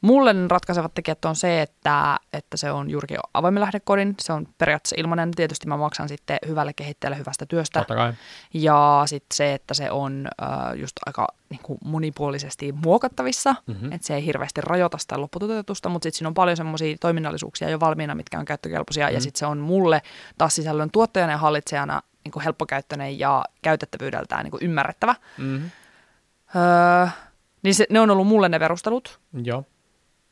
Mulle 0.00 0.34
ratkaisevat 0.48 0.94
tekijät 0.94 1.24
on 1.24 1.36
se, 1.36 1.62
että, 1.62 2.16
että 2.32 2.56
se 2.56 2.70
on 2.70 2.90
juurikin 2.90 3.18
avoimen 3.34 3.60
lähdekodin. 3.60 4.14
Se 4.20 4.32
on 4.32 4.46
periaatteessa 4.58 4.96
ilmainen. 4.98 5.30
Tietysti 5.30 5.68
mä 5.68 5.76
maksan 5.76 6.08
sitten 6.08 6.38
hyvälle 6.46 6.72
kehittäjälle 6.72 7.18
hyvästä 7.18 7.46
työstä. 7.46 7.80
Totta 7.80 7.94
kai. 7.94 8.12
Ja 8.54 9.02
sitten 9.06 9.36
se, 9.36 9.54
että 9.54 9.74
se 9.74 9.90
on 9.90 10.28
äh, 10.42 10.74
just 10.74 10.96
aika 11.06 11.26
niin 11.48 11.60
kuin 11.62 11.78
monipuolisesti 11.84 12.72
muokattavissa. 12.72 13.54
Mm-hmm. 13.66 13.92
Että 13.92 14.06
se 14.06 14.14
ei 14.14 14.24
hirveästi 14.24 14.60
rajoita 14.60 14.98
sitä 14.98 15.20
lopputoteutusta, 15.20 15.88
mutta 15.88 16.06
sitten 16.06 16.18
siinä 16.18 16.28
on 16.28 16.34
paljon 16.34 16.56
semmoisia 16.56 16.96
toiminnallisuuksia 17.00 17.70
jo 17.70 17.80
valmiina, 17.80 18.14
mitkä 18.14 18.38
on 18.38 18.44
käyttökelpoisia. 18.44 19.06
Mm-hmm. 19.06 19.14
Ja 19.14 19.20
sitten 19.20 19.38
se 19.38 19.46
on 19.46 19.58
mulle 19.58 20.02
taas 20.38 20.54
sisällön 20.54 20.90
tuottajana 20.90 21.32
ja 21.32 21.38
hallitsijana 21.38 22.02
niin 22.24 22.32
kuin 22.32 22.42
helppokäyttöinen 22.42 23.18
ja 23.18 23.44
käytettävyydeltään 23.62 24.44
niin 24.44 24.50
kuin 24.50 24.62
ymmärrettävä. 24.62 25.14
Mm-hmm. 25.38 25.70
Öö, 26.56 27.06
niin 27.62 27.74
se, 27.74 27.86
ne 27.90 28.00
on 28.00 28.10
ollut 28.10 28.26
mulle 28.26 28.48
ne 28.48 28.58
perustelut. 28.58 29.20
Joo. 29.42 29.64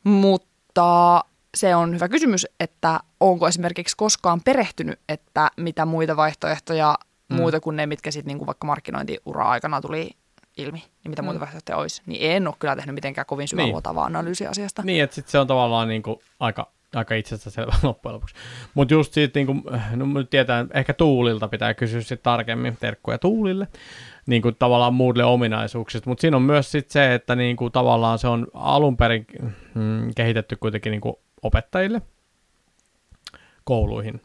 Mutta 0.03 1.23
se 1.55 1.75
on 1.75 1.93
hyvä 1.93 2.09
kysymys, 2.09 2.47
että 2.59 2.99
onko 3.19 3.47
esimerkiksi 3.47 3.97
koskaan 3.97 4.41
perehtynyt, 4.41 4.99
että 5.09 5.51
mitä 5.57 5.85
muita 5.85 6.17
vaihtoehtoja 6.17 6.97
mm. 7.29 7.35
muuta 7.35 7.59
kuin 7.59 7.75
ne, 7.75 7.85
mitkä 7.85 8.11
sitten 8.11 8.37
niin 8.37 8.47
vaikka 8.47 8.67
markkinointiura 8.67 9.45
aikana 9.45 9.81
tuli 9.81 10.11
ilmi, 10.57 10.79
niin 11.03 11.09
mitä 11.09 11.21
mm. 11.21 11.25
muita 11.25 11.39
vaihtoehtoja 11.39 11.77
olisi. 11.77 12.01
Niin 12.05 12.31
en 12.31 12.47
ole 12.47 12.55
kyllä 12.59 12.75
tehnyt 12.75 12.95
mitenkään 12.95 13.25
kovin 13.25 13.47
syväluotavaa 13.47 14.07
niin. 14.07 14.15
analyysiä 14.15 14.49
asiasta. 14.49 14.81
Niin, 14.85 15.03
että 15.03 15.15
sitten 15.15 15.31
se 15.31 15.39
on 15.39 15.47
tavallaan 15.47 15.87
niin 15.87 16.03
kuin 16.03 16.19
aika 16.39 16.71
aika 16.95 17.15
itsestäselvä 17.15 17.73
loppujen 17.83 18.13
lopuksi. 18.13 18.35
Mutta 18.73 18.93
just 18.93 19.13
siitä, 19.13 19.39
niin 19.39 19.47
kuin, 19.47 19.63
no 19.95 20.05
nyt 20.05 20.29
tietää, 20.29 20.65
ehkä 20.73 20.93
Tuulilta 20.93 21.47
pitää 21.47 21.73
kysyä 21.73 22.01
sitten 22.01 22.23
tarkemmin, 22.23 22.77
terkkuja 22.79 23.17
Tuulille, 23.17 23.67
niin 24.27 24.41
kuin 24.41 24.55
tavallaan 24.59 24.93
Moodle 24.93 25.23
ominaisuuksista, 25.23 26.09
mutta 26.09 26.21
siinä 26.21 26.37
on 26.37 26.43
myös 26.43 26.71
sit 26.71 26.89
se, 26.89 27.13
että 27.13 27.35
niin 27.35 27.55
kuin 27.55 27.71
tavallaan 27.71 28.19
se 28.19 28.27
on 28.27 28.47
alun 28.53 28.97
perin 28.97 29.25
mm, 29.75 30.09
kehitetty 30.15 30.55
kuitenkin 30.55 30.91
niin 30.91 31.01
kuin 31.01 31.15
opettajille 31.41 32.01
kouluihin. 33.63 34.21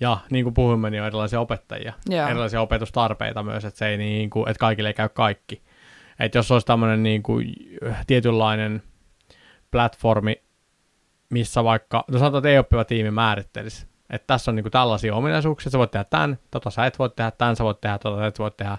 Ja 0.00 0.18
niin 0.30 0.44
kuin 0.44 0.54
puhuimme, 0.54 0.90
niin 0.90 1.00
on 1.00 1.06
erilaisia 1.06 1.40
opettajia, 1.40 1.92
Joo. 2.08 2.28
erilaisia 2.28 2.60
opetustarpeita 2.60 3.42
myös, 3.42 3.64
että, 3.64 3.78
se 3.78 3.88
ei 3.88 3.96
niin 3.96 4.30
kuin, 4.30 4.48
että 4.48 4.60
kaikille 4.60 4.88
ei 4.88 4.94
käy 4.94 5.08
kaikki. 5.08 5.62
Että 6.20 6.38
jos 6.38 6.50
olisi 6.50 6.66
tämmöinen 6.66 7.02
niin 7.02 7.22
kuin 7.22 7.54
tietynlainen 8.06 8.82
platformi, 9.70 10.42
missä 11.30 11.64
vaikka, 11.64 12.04
no 12.08 12.18
sanotaan, 12.18 12.38
että 12.38 12.48
ei-oppiva 12.48 12.84
tiimi 12.84 13.10
määrittelisi, 13.10 13.86
että 14.10 14.26
tässä 14.26 14.50
on 14.50 14.54
niin 14.54 14.64
kuin 14.64 14.72
tällaisia 14.72 15.14
ominaisuuksia, 15.14 15.70
sä 15.70 15.78
voit 15.78 15.90
tehdä 15.90 16.04
tämän, 16.04 16.38
tota 16.50 16.70
sä 16.70 16.86
et 16.86 16.98
voi 16.98 17.10
tehdä 17.10 17.30
tämän, 17.30 17.56
sä 17.56 17.64
voit 17.64 17.80
tehdä, 17.80 17.98
tota 17.98 18.18
sä 18.18 18.26
et 18.26 18.38
voi 18.38 18.50
tehdä, 18.50 18.78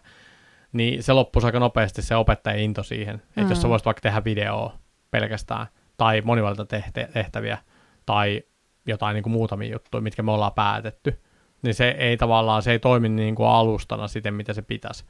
niin 0.73 1.03
se 1.03 1.13
loppuisi 1.13 1.45
aika 1.45 1.59
nopeasti 1.59 2.01
se 2.01 2.15
opettajan 2.15 2.59
into 2.59 2.83
siihen, 2.83 3.15
että 3.15 3.41
mm. 3.41 3.49
jos 3.49 3.61
sä 3.61 3.67
mm. 3.67 3.69
voisit 3.69 3.85
vaikka 3.85 4.01
tehdä 4.01 4.23
videoa 4.23 4.73
pelkästään, 5.11 5.67
tai 5.97 6.21
monivalta 6.21 6.65
tehtäviä, 7.13 7.57
tai 8.05 8.43
jotain 8.85 9.13
niin 9.13 9.23
kuin 9.23 9.33
muutamia 9.33 9.71
juttuja, 9.71 10.01
mitkä 10.01 10.23
me 10.23 10.31
ollaan 10.31 10.53
päätetty, 10.53 11.21
niin 11.61 11.73
se 11.73 11.89
ei 11.89 12.17
tavallaan, 12.17 12.61
se 12.61 12.71
ei 12.71 12.79
toimi 12.79 13.09
niin 13.09 13.35
kuin 13.35 13.49
alustana 13.49 14.07
siten, 14.07 14.33
mitä 14.33 14.53
se 14.53 14.61
pitäisi. 14.61 15.05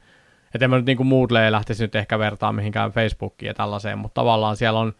Että 0.54 0.64
en 0.64 0.70
mä 0.70 0.76
nyt 0.76 0.86
niin 0.86 0.96
kuin 0.96 1.06
Moodlea 1.06 1.52
lähtisi 1.52 1.84
nyt 1.84 1.94
ehkä 1.94 2.18
vertaa 2.18 2.52
mihinkään 2.52 2.92
Facebookiin 2.92 3.46
ja 3.46 3.54
tällaiseen, 3.54 3.98
mutta 3.98 4.20
tavallaan 4.20 4.56
siellä 4.56 4.80
on, 4.80 4.92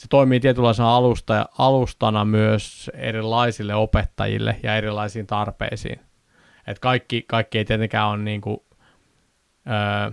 se 0.00 0.06
toimii 0.10 0.40
tietynlaisena 0.40 0.96
alusta, 0.96 1.46
alustana 1.58 2.24
myös 2.24 2.90
erilaisille 2.94 3.74
opettajille 3.74 4.56
ja 4.62 4.76
erilaisiin 4.76 5.26
tarpeisiin. 5.26 6.00
Et 6.66 6.78
kaikki, 6.78 7.24
kaikki 7.28 7.58
ei 7.58 7.64
tietenkään 7.64 8.08
ole 8.08 8.18
niin 8.18 8.40
kuin, 8.40 8.60
öö, 9.66 10.10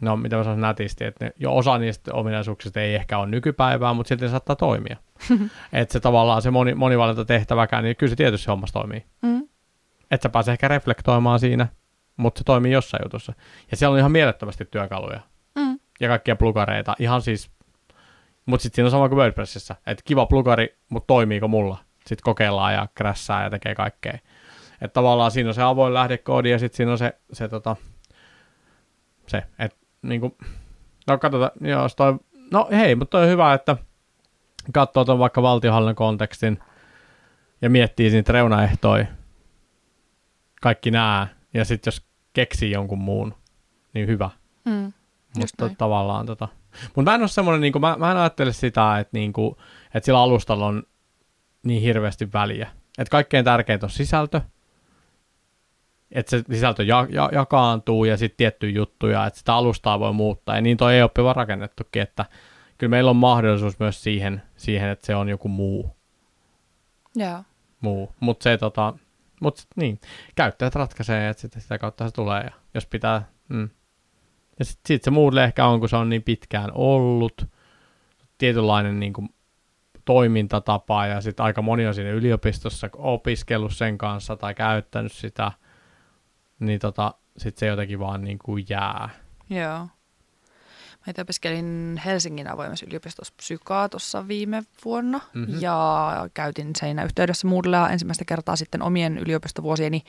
no 0.00 0.16
mitä 0.16 0.36
mä 0.36 0.44
sanoisin 0.44 0.60
nätisti, 0.60 1.04
että 1.04 1.24
ne, 1.24 1.32
jo 1.36 1.56
osa 1.56 1.78
niistä 1.78 2.14
ominaisuuksista 2.14 2.80
ei 2.80 2.94
ehkä 2.94 3.18
ole 3.18 3.26
nykypäivää, 3.26 3.94
mutta 3.94 4.08
silti 4.08 4.28
saattaa 4.28 4.56
toimia. 4.56 4.96
että 5.72 5.92
se 5.92 6.00
tavallaan 6.00 6.42
se 6.42 6.50
moni, 6.50 6.74
monivalinta 6.74 7.24
tehtäväkään, 7.24 7.84
niin 7.84 7.96
kyllä 7.96 8.10
se 8.10 8.16
tietysti 8.16 8.46
hommassa 8.46 8.72
toimii. 8.72 9.04
Mm. 9.22 9.48
Että 10.10 10.22
sä 10.22 10.28
pääsee 10.28 10.52
ehkä 10.52 10.68
reflektoimaan 10.68 11.40
siinä, 11.40 11.68
mutta 12.16 12.38
se 12.38 12.44
toimii 12.44 12.72
jossain 12.72 13.00
jutussa. 13.04 13.32
Ja 13.70 13.76
siellä 13.76 13.92
on 13.92 13.98
ihan 13.98 14.12
mielettömästi 14.12 14.64
työkaluja. 14.64 15.20
Mm. 15.54 15.78
Ja 16.00 16.08
kaikkia 16.08 16.36
plugareita. 16.36 16.94
Ihan 16.98 17.22
siis, 17.22 17.50
mutta 18.46 18.62
sitten 18.62 18.76
siinä 18.76 18.86
on 18.86 18.90
sama 18.90 19.08
kuin 19.08 19.18
WordPressissä. 19.18 19.76
Että 19.86 20.02
kiva 20.04 20.26
plugari, 20.26 20.78
mutta 20.88 21.06
toimiiko 21.06 21.48
mulla? 21.48 21.78
Sitten 21.98 22.22
kokeillaan 22.24 22.74
ja 22.74 22.88
krässää 22.94 23.44
ja 23.44 23.50
tekee 23.50 23.74
kaikkea. 23.74 24.18
Että 24.80 24.94
tavallaan 24.94 25.30
siinä 25.30 25.50
on 25.50 25.54
se 25.54 25.62
avoin 25.62 25.94
lähdekoodi 25.94 26.50
ja 26.50 26.58
sitten 26.58 26.76
siinä 26.76 26.92
on 26.92 26.98
se, 26.98 27.18
se, 27.32 27.48
tota, 27.48 27.76
se 29.26 29.42
että 29.58 29.78
niinku, 30.02 30.36
no 31.06 31.18
katsotaan, 31.18 31.50
joo, 31.60 31.88
toi, 31.96 32.18
no 32.52 32.68
hei, 32.70 32.94
mutta 32.94 33.10
toi 33.10 33.24
on 33.24 33.30
hyvä, 33.30 33.54
että 33.54 33.76
katsoo 34.72 35.04
tuon 35.04 35.18
vaikka 35.18 35.42
valtiohallinnon 35.42 35.94
kontekstin 35.94 36.58
ja 37.62 37.70
miettii 37.70 38.10
niitä 38.10 38.32
reunaehtoja, 38.32 39.06
kaikki 40.62 40.90
nämä, 40.90 41.28
ja 41.54 41.64
sitten 41.64 41.88
jos 41.88 42.06
keksii 42.32 42.70
jonkun 42.70 42.98
muun, 42.98 43.34
niin 43.94 44.06
hyvä. 44.06 44.30
Mm, 44.64 44.92
mutta 45.38 45.70
tavallaan 45.78 46.26
tota. 46.26 46.48
Mutta 46.84 47.10
mä 47.10 47.14
en 47.14 47.20
ole 47.20 47.28
semmoinen, 47.28 47.60
niin 47.60 47.80
mä, 47.80 47.96
mä 47.98 48.10
en 48.10 48.16
ajattele 48.16 48.52
sitä, 48.52 48.98
että, 48.98 49.10
niin 49.12 49.32
kuin, 49.32 49.56
että 49.94 50.04
sillä 50.04 50.20
alustalla 50.20 50.66
on 50.66 50.82
niin 51.62 51.82
hirveästi 51.82 52.32
väliä. 52.32 52.68
Että 52.98 53.10
kaikkein 53.10 53.44
tärkeintä 53.44 53.86
on 53.86 53.90
sisältö, 53.90 54.40
että 56.12 56.30
se 56.30 56.42
sisältö 56.52 56.82
ja, 56.82 57.06
ja, 57.10 57.30
jakaantuu 57.32 58.04
ja 58.04 58.16
sitten 58.16 58.36
tiettyjä 58.36 58.72
juttuja, 58.72 59.26
että 59.26 59.38
sitä 59.38 59.54
alustaa 59.54 60.00
voi 60.00 60.12
muuttaa. 60.12 60.54
Ja 60.54 60.60
niin 60.60 60.76
toi 60.76 60.94
ei 60.94 61.02
ole 61.02 61.32
rakennettukin, 61.32 62.02
että 62.02 62.24
kyllä 62.78 62.90
meillä 62.90 63.10
on 63.10 63.16
mahdollisuus 63.16 63.78
myös 63.78 64.02
siihen, 64.02 64.42
siihen 64.56 64.90
että 64.90 65.06
se 65.06 65.14
on 65.14 65.28
joku 65.28 65.48
muu. 65.48 65.96
Joo. 67.14 67.42
Muu. 67.80 68.12
Mutta 68.20 68.44
se 68.44 68.58
tota, 68.58 68.94
mut 69.40 69.66
niin, 69.76 70.00
käyttäjät 70.34 70.74
ratkaisee, 70.74 71.28
että 71.28 71.40
sitä, 71.40 71.60
sitä 71.60 71.78
kautta 71.78 72.08
se 72.08 72.14
tulee. 72.14 72.42
Ja 72.44 72.50
jos 72.74 72.86
pitää, 72.86 73.28
mm. 73.48 73.68
Ja 74.58 74.64
sitten 74.64 74.82
sit 74.88 75.02
se 75.02 75.10
Moodle 75.10 75.44
ehkä 75.44 75.66
on, 75.66 75.80
kun 75.80 75.88
se 75.88 75.96
on 75.96 76.08
niin 76.08 76.22
pitkään 76.22 76.70
ollut, 76.74 77.46
tietynlainen 78.38 79.00
niin 79.00 79.12
kuin, 79.12 79.28
toimintatapa, 80.04 81.06
ja 81.06 81.20
sitten 81.20 81.44
aika 81.44 81.62
moni 81.62 81.86
on 81.86 81.94
siinä 81.94 82.10
yliopistossa 82.10 82.90
opiskellut 82.96 83.74
sen 83.74 83.98
kanssa 83.98 84.36
tai 84.36 84.54
käyttänyt 84.54 85.12
sitä, 85.12 85.52
niin 86.58 86.80
tota, 86.80 87.14
sitten 87.36 87.60
se 87.60 87.66
jotenkin 87.66 87.98
vaan 87.98 88.24
niin 88.24 88.38
kuin 88.38 88.66
jää. 88.68 89.08
Joo. 89.50 89.88
Mä 91.06 91.10
itse 91.10 91.22
opiskelin 91.22 92.00
Helsingin 92.04 92.50
avoimessa 92.50 92.86
yliopistossa 92.86 93.34
psykaa 93.36 93.88
tuossa 93.88 94.28
viime 94.28 94.62
vuonna 94.84 95.20
mm-hmm. 95.34 95.60
ja 95.60 96.28
käytin 96.34 96.70
siinä 96.76 97.04
yhteydessä 97.04 97.48
Moodlea 97.48 97.88
ensimmäistä 97.88 98.24
kertaa 98.24 98.56
sitten 98.56 98.82
omien 98.82 99.18
yliopistovuosieni 99.18 100.02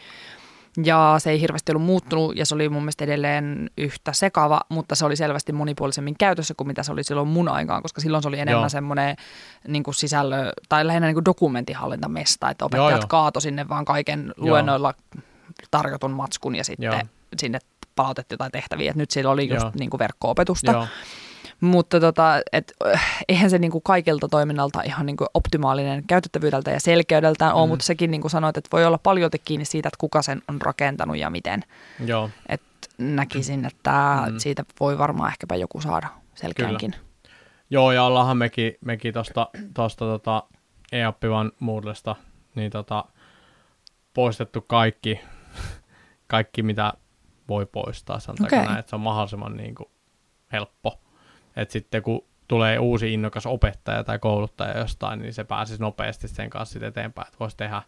ja 0.83 1.15
se 1.17 1.31
ei 1.31 1.41
hirveästi 1.41 1.71
ollut 1.71 1.85
muuttunut 1.85 2.35
ja 2.35 2.45
se 2.45 2.55
oli 2.55 2.69
mun 2.69 2.81
mielestä 2.81 3.03
edelleen 3.03 3.69
yhtä 3.77 4.13
sekava, 4.13 4.61
mutta 4.69 4.95
se 4.95 5.05
oli 5.05 5.15
selvästi 5.15 5.51
monipuolisemmin 5.51 6.17
käytössä 6.17 6.53
kuin 6.57 6.67
mitä 6.67 6.83
se 6.83 6.91
oli 6.91 7.03
silloin 7.03 7.27
mun 7.27 7.49
aikaan, 7.49 7.81
koska 7.81 8.01
silloin 8.01 8.23
se 8.23 8.27
oli 8.27 8.39
enemmän 8.39 8.61
joo. 8.61 8.69
semmoinen 8.69 9.15
niin 9.67 9.83
kuin 9.83 9.95
sisällö 9.95 10.51
tai 10.69 10.87
lähinnä 10.87 11.07
niin 11.07 11.15
kuin 11.15 11.25
dokumentinhallintamesta, 11.25 12.49
että 12.49 12.65
opettajat 12.65 13.01
joo, 13.01 13.07
kaato 13.07 13.39
sinne 13.39 13.69
vaan 13.69 13.85
kaiken 13.85 14.33
luennoilla 14.37 14.93
tarjotun 15.71 16.11
matskun 16.11 16.55
ja 16.55 16.63
sitten 16.63 16.85
joo. 16.85 16.99
sinne 17.37 17.59
palautettiin 17.95 18.35
jotain 18.35 18.51
tehtäviä. 18.51 18.91
Et 18.91 18.97
nyt 18.97 19.11
siellä 19.11 19.31
oli 19.31 19.49
just 19.53 19.75
niin 19.75 19.89
kuin 19.89 19.99
verkko-opetusta. 19.99 20.71
Joo. 20.71 20.87
Mutta 21.61 21.99
tota, 21.99 22.41
et, 22.53 22.73
eihän 23.29 23.49
se 23.49 23.57
niinku 23.57 23.81
kaikilta 23.81 24.27
toiminnalta 24.27 24.81
ihan 24.81 25.05
niinku 25.05 25.25
optimaalinen 25.33 26.03
käytettävyydeltä 26.07 26.71
ja 26.71 26.79
selkeydeltään 26.79 27.51
mm. 27.51 27.57
ole, 27.57 27.67
mutta 27.67 27.85
sekin 27.85 28.11
niin 28.11 28.21
kuin 28.21 28.31
sanoit, 28.31 28.57
että 28.57 28.69
voi 28.71 28.85
olla 28.85 28.97
paljon 28.97 29.31
kiinni 29.45 29.65
siitä, 29.65 29.87
että 29.87 29.97
kuka 29.99 30.21
sen 30.21 30.41
on 30.47 30.61
rakentanut 30.61 31.17
ja 31.17 31.29
miten. 31.29 31.63
Joo. 32.05 32.29
Et 32.49 32.61
näkisin, 32.97 33.65
että 33.65 34.23
mm. 34.31 34.39
siitä 34.39 34.65
voi 34.79 34.97
varmaan 34.97 35.29
ehkäpä 35.31 35.55
joku 35.55 35.81
saada 35.81 36.07
selkeänkin. 36.35 36.91
Kyllä. 36.91 37.07
Joo, 37.69 37.91
ja 37.91 38.03
ollaanhan 38.03 38.37
mekin, 38.37 38.73
mekin 38.85 39.13
tuosta 39.13 39.47
tosta, 39.73 40.05
tota, 40.05 40.43
e-oppivan 40.91 41.51
Moodlesta 41.59 42.15
niin 42.55 42.71
tota, 42.71 43.05
poistettu 44.13 44.61
kaikki, 44.61 45.19
kaikki, 46.27 46.63
mitä 46.63 46.93
voi 47.47 47.65
poistaa, 47.65 48.19
sanotaanko 48.19 48.55
okay. 48.55 48.65
näin, 48.65 48.79
että 48.79 48.89
se 48.89 48.95
on 48.95 49.01
mahdollisimman 49.01 49.57
niin 49.57 49.75
kuin, 49.75 49.89
helppo. 50.51 50.99
Että 51.57 51.71
sitten 51.71 52.03
kun 52.03 52.25
tulee 52.47 52.79
uusi 52.79 53.13
innokas 53.13 53.45
opettaja 53.45 54.03
tai 54.03 54.19
kouluttaja 54.19 54.77
jostain, 54.77 55.21
niin 55.21 55.33
se 55.33 55.43
pääsisi 55.43 55.81
nopeasti 55.81 56.27
sen 56.27 56.49
kanssa 56.49 56.85
eteenpäin, 56.85 57.27
että 57.27 57.39
voisi 57.39 57.57
tehdä, 57.57 57.81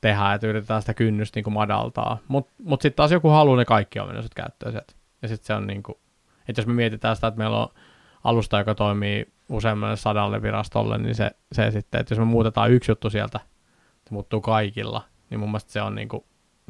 tehdä 0.00 0.32
että 0.34 0.46
yritetään 0.46 0.82
sitä 0.82 0.94
kynnystä 0.94 1.36
niin 1.36 1.44
kuin 1.44 1.54
madaltaa. 1.54 2.18
Mutta 2.28 2.52
mut 2.64 2.82
sitten 2.82 2.96
taas 2.96 3.12
joku 3.12 3.28
haluaa 3.28 3.56
ne 3.56 3.64
kaikki 3.64 4.00
ominaisuudet 4.00 4.34
käyttöön 4.34 4.72
sieltä. 4.72 4.92
Ja 5.22 5.28
sitten 5.28 5.46
se 5.46 5.54
on 5.54 5.66
niin 5.66 5.82
kuin, 5.82 5.98
että 6.48 6.60
jos 6.60 6.66
me 6.66 6.72
mietitään 6.72 7.16
sitä, 7.16 7.26
että 7.26 7.38
meillä 7.38 7.58
on 7.58 7.68
alusta, 8.24 8.58
joka 8.58 8.74
toimii 8.74 9.32
useammalle 9.48 9.96
sadalle 9.96 10.42
virastolle, 10.42 10.98
niin 10.98 11.14
se, 11.14 11.30
se 11.52 11.70
sitten, 11.70 12.00
että 12.00 12.12
jos 12.12 12.18
me 12.18 12.24
muutetaan 12.24 12.70
yksi 12.70 12.90
juttu 12.90 13.10
sieltä, 13.10 13.40
se 14.04 14.10
muuttuu 14.10 14.40
kaikilla, 14.40 15.04
niin 15.30 15.40
mun 15.40 15.48
mielestä 15.48 15.72
se 15.72 15.82
on 15.82 15.94
niin 15.94 16.08
kuin, 16.08 16.24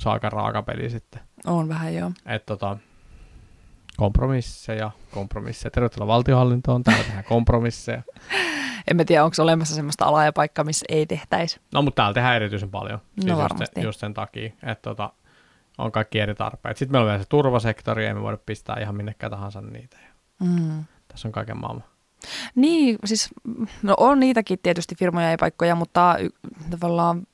aika 0.05 0.30
raaka 0.30 0.62
peli 0.62 0.91
sitten. 0.91 1.20
On 1.47 1.68
vähän 1.68 1.95
joo. 1.95 2.12
Että 2.26 2.47
tota, 2.47 2.76
kompromisseja, 3.97 4.90
kompromisseja. 5.11 5.70
Tervetuloa 5.70 6.07
valtiohallintoon, 6.07 6.84
täällä 6.84 7.05
tehdään 7.05 7.24
kompromisseja. 7.24 8.03
en 8.90 8.97
mä 8.97 9.05
tiedä, 9.05 9.24
onko 9.24 9.36
olemassa 9.42 9.74
sellaista 9.74 10.05
alaa 10.05 10.24
ja 10.24 10.32
paikkaa, 10.32 10.64
missä 10.64 10.86
ei 10.88 11.07
tehtäisi. 11.07 11.61
No, 11.72 11.82
mutta 11.82 12.03
täällä 12.03 12.14
tehdään 12.14 12.36
erityisen 12.36 12.70
paljon. 12.70 12.99
Siis 13.14 13.26
no 13.26 13.36
varmasti. 13.36 13.62
Just, 13.62 13.74
sen, 13.74 13.84
just 13.84 14.01
sen 14.01 14.14
takia, 14.14 14.47
että 14.62 14.82
tota, 14.82 15.12
on 15.78 15.92
kaikki 15.92 16.20
eri 16.20 16.34
tarpeet. 16.34 16.76
Sitten 16.76 16.92
meillä 16.92 17.05
on 17.05 17.09
vielä 17.09 17.22
se 17.22 17.28
turvasektori, 17.28 18.07
ei 18.07 18.14
me 18.14 18.22
voida 18.22 18.38
pistää 18.47 18.76
ihan 18.80 18.95
minnekään 18.95 19.30
tahansa 19.30 19.61
niitä. 19.61 19.97
Mm. 20.40 20.84
Tässä 21.09 21.28
on 21.28 21.32
kaiken 21.32 21.61
maailman. 21.61 21.84
Niin, 22.55 22.99
siis 23.05 23.30
no 23.82 23.95
on 23.97 24.20
niitäkin 24.20 24.59
tietysti 24.62 24.95
firmoja 24.95 25.30
ja 25.30 25.38
paikkoja, 25.40 25.74
mutta 25.74 26.16
tavallaan 26.70 27.26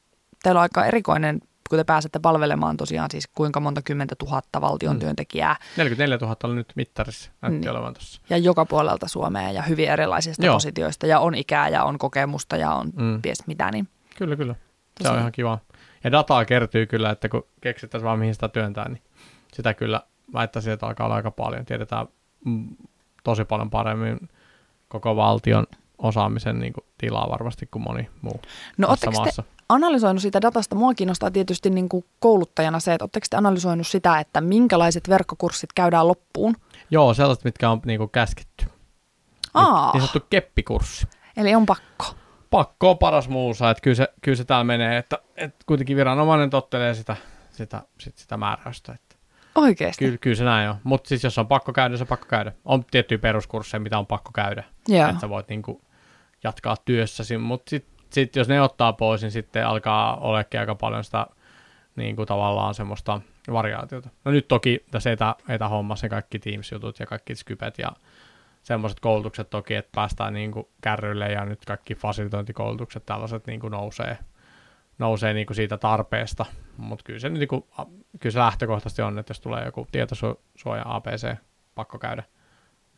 teillä 0.43 0.59
on 0.59 0.63
aika 0.63 0.87
erikoinen 0.87 1.41
kun 1.71 1.79
te 1.79 1.85
pääsette 1.85 2.19
palvelemaan 2.19 2.77
tosiaan 2.77 3.11
siis 3.11 3.29
kuinka 3.35 3.61
monta 3.61 3.83
kymmentä 3.83 4.15
tuhatta 4.19 4.61
valtion 4.61 4.97
mm. 4.97 5.01
työntekijää. 5.01 5.57
44 5.77 6.19
000 6.21 6.37
oli 6.45 6.55
nyt 6.55 6.73
mittarissa, 6.77 7.31
näytti 7.43 7.61
niin. 7.61 7.71
olevan 7.71 7.95
tuossa. 7.95 8.21
Ja 8.31 8.37
joka 8.37 8.67
puolelta 8.67 9.09
Suomea 9.09 9.51
ja 9.51 9.63
hyvin 9.63 9.89
erilaisista 9.89 10.47
Joo. 10.47 10.55
positioista 10.55 11.07
ja 11.07 11.21
on 11.21 11.35
ikää 11.35 11.69
ja 11.69 11.85
on 11.85 11.99
kokemusta 11.99 12.57
ja 12.57 12.71
on 12.75 12.91
mm. 12.97 13.23
pies 13.23 13.47
mitä. 13.47 13.71
Niin. 13.71 13.89
Kyllä, 14.19 14.37
kyllä. 14.37 14.55
Se 15.03 15.09
on 15.09 15.19
ihan 15.19 15.33
kiva. 15.33 15.59
Ja 16.05 16.13
dataa 16.13 16.45
kertyy 16.45 16.87
kyllä, 16.87 17.11
että 17.11 17.29
kun 17.29 17.47
keksittäisiin 17.61 18.07
vaan 18.07 18.19
mihin 18.19 18.35
sitä 18.35 18.49
työntää, 18.49 18.89
niin 18.89 19.03
sitä 19.53 19.75
kyllä 19.75 20.03
väittäisin, 20.33 20.73
että 20.73 20.87
alkaa 20.87 21.07
olla 21.07 21.17
aika 21.17 21.31
paljon. 21.31 21.65
Tiedetään 21.65 22.07
mm, 22.45 22.69
tosi 23.25 23.45
paljon 23.45 23.71
paremmin 23.71 24.29
koko 24.89 25.17
valtion 25.17 25.67
osaamisen 25.99 26.59
niin 26.59 26.73
kuin, 26.73 26.85
tilaa 26.99 27.31
varmasti 27.31 27.69
kuin 27.71 27.83
moni 27.83 28.09
muu 28.23 28.41
no, 28.79 28.89
tässä 28.89 29.11
maassa. 29.11 29.43
Te 29.43 29.60
analysoinut 29.71 30.23
sitä 30.23 30.43
datasta? 30.43 30.75
Mua 30.77 30.95
kiinnostaa 30.95 31.31
tietysti 31.31 31.71
niin 31.71 31.89
kuin 31.89 32.05
kouluttajana 32.19 32.81
se, 32.81 32.95
että 32.95 33.05
oletteko 33.05 33.27
te 33.31 33.37
analysoinut 33.37 33.87
sitä, 33.87 34.21
että 34.21 34.41
minkälaiset 34.41 35.09
verkkokurssit 35.09 35.73
käydään 35.73 36.09
loppuun? 36.09 36.57
Joo, 36.91 37.15
sellaiset, 37.15 37.45
mitkä 37.45 37.71
on 37.71 37.81
niin 37.87 37.99
kuin 37.99 38.11
käsketty. 38.11 38.67
Aa. 39.55 39.93
Niin 39.93 40.01
sanottu 40.01 40.27
keppikurssi. 40.31 41.07
Eli 41.37 41.55
on 41.55 41.67
pakko. 41.67 42.05
Pakko 42.51 42.91
on 42.91 42.99
paras 42.99 43.29
muusa, 43.29 43.71
että 43.71 43.81
kyllä 43.81 43.95
se, 43.95 44.09
kyllä 44.23 44.37
se 44.37 44.45
täällä 44.45 44.65
menee, 44.65 44.99
että, 44.99 45.19
että 45.37 45.65
kuitenkin 45.67 45.97
viranomainen 45.97 46.51
tottelee 46.51 46.95
sitä, 46.95 47.17
sitä, 47.51 47.83
sit 47.99 48.19
sitä 48.19 48.37
määräystä. 48.37 48.93
Että 48.93 49.11
Oikeasti? 49.55 50.05
Kyllä, 50.05 50.19
kyllä 50.19 50.37
se 50.37 50.45
näin 50.45 50.71
on. 50.71 50.77
Mutta 50.85 51.09
siis 51.09 51.25
jos 51.25 51.39
on 51.39 51.49
pakko 51.49 51.73
käydä, 51.73 51.97
se 51.97 52.03
on 52.03 52.09
pakko 52.09 52.27
käydä. 52.27 52.53
On 52.65 52.85
tiettyjä 52.85 53.19
peruskursseja, 53.19 53.81
mitä 53.81 53.99
on 53.99 54.07
pakko 54.07 54.31
käydä. 54.35 54.65
Joo. 54.89 55.09
Että 55.09 55.21
sä 55.21 55.29
voit 55.29 55.49
niinku 55.49 55.81
jatkaa 56.45 56.77
työssäsi. 56.85 57.39
Mutta 57.39 57.71
sitten 57.71 58.00
sit, 58.13 58.37
jos 58.37 58.49
ne 58.49 58.63
ottaa 58.63 58.93
pois, 58.93 59.23
niin 59.23 59.31
sitten 59.31 59.67
alkaa 59.67 60.17
olekin 60.17 60.61
aika 60.61 60.75
paljon 60.75 61.05
sitä 61.05 61.27
niinku 61.97 62.27
tavallaan 62.27 62.75
semmoista 62.75 63.21
variaatiota. 63.53 64.09
No 64.25 64.33
nyt 64.33 64.49
toki 64.49 64.85
tässä 64.91 65.13
etä, 65.13 65.35
etähommassa 65.49 66.09
kaikki 66.09 66.39
Teams-jutut 66.39 67.01
ja 67.01 67.07
kaikki 67.07 67.35
Skypet 67.35 67.79
ja 67.79 67.93
semmoiset 68.63 69.01
koulutukset 69.01 69.51
toki, 69.51 69.75
että 69.75 69.91
päästään 69.95 70.33
niinku 70.33 70.71
kärryille 70.81 71.33
ja 71.33 71.45
nyt 71.45 71.65
kaikki 71.65 71.95
fasilitointikoulutukset 71.95 73.07
tällaiset 73.07 73.47
niinku 73.47 73.69
nousee, 73.69 74.19
nousee 74.99 75.35
niinku 75.35 75.55
siitä 75.55 75.79
tarpeesta. 75.79 76.47
Mutta 76.77 77.05
kyllä 77.05 77.19
se, 77.19 77.29
niinku, 77.29 77.69
kyllä 78.21 78.33
se 78.33 78.39
lähtökohtaisesti 78.39 79.03
on, 79.03 79.19
että 79.19 79.31
jos 79.31 79.41
tulee 79.41 79.65
joku 79.65 79.87
tietosuoja 79.93 80.83
APC 80.85 81.35
pakko 81.75 81.99
käydä, 81.99 82.23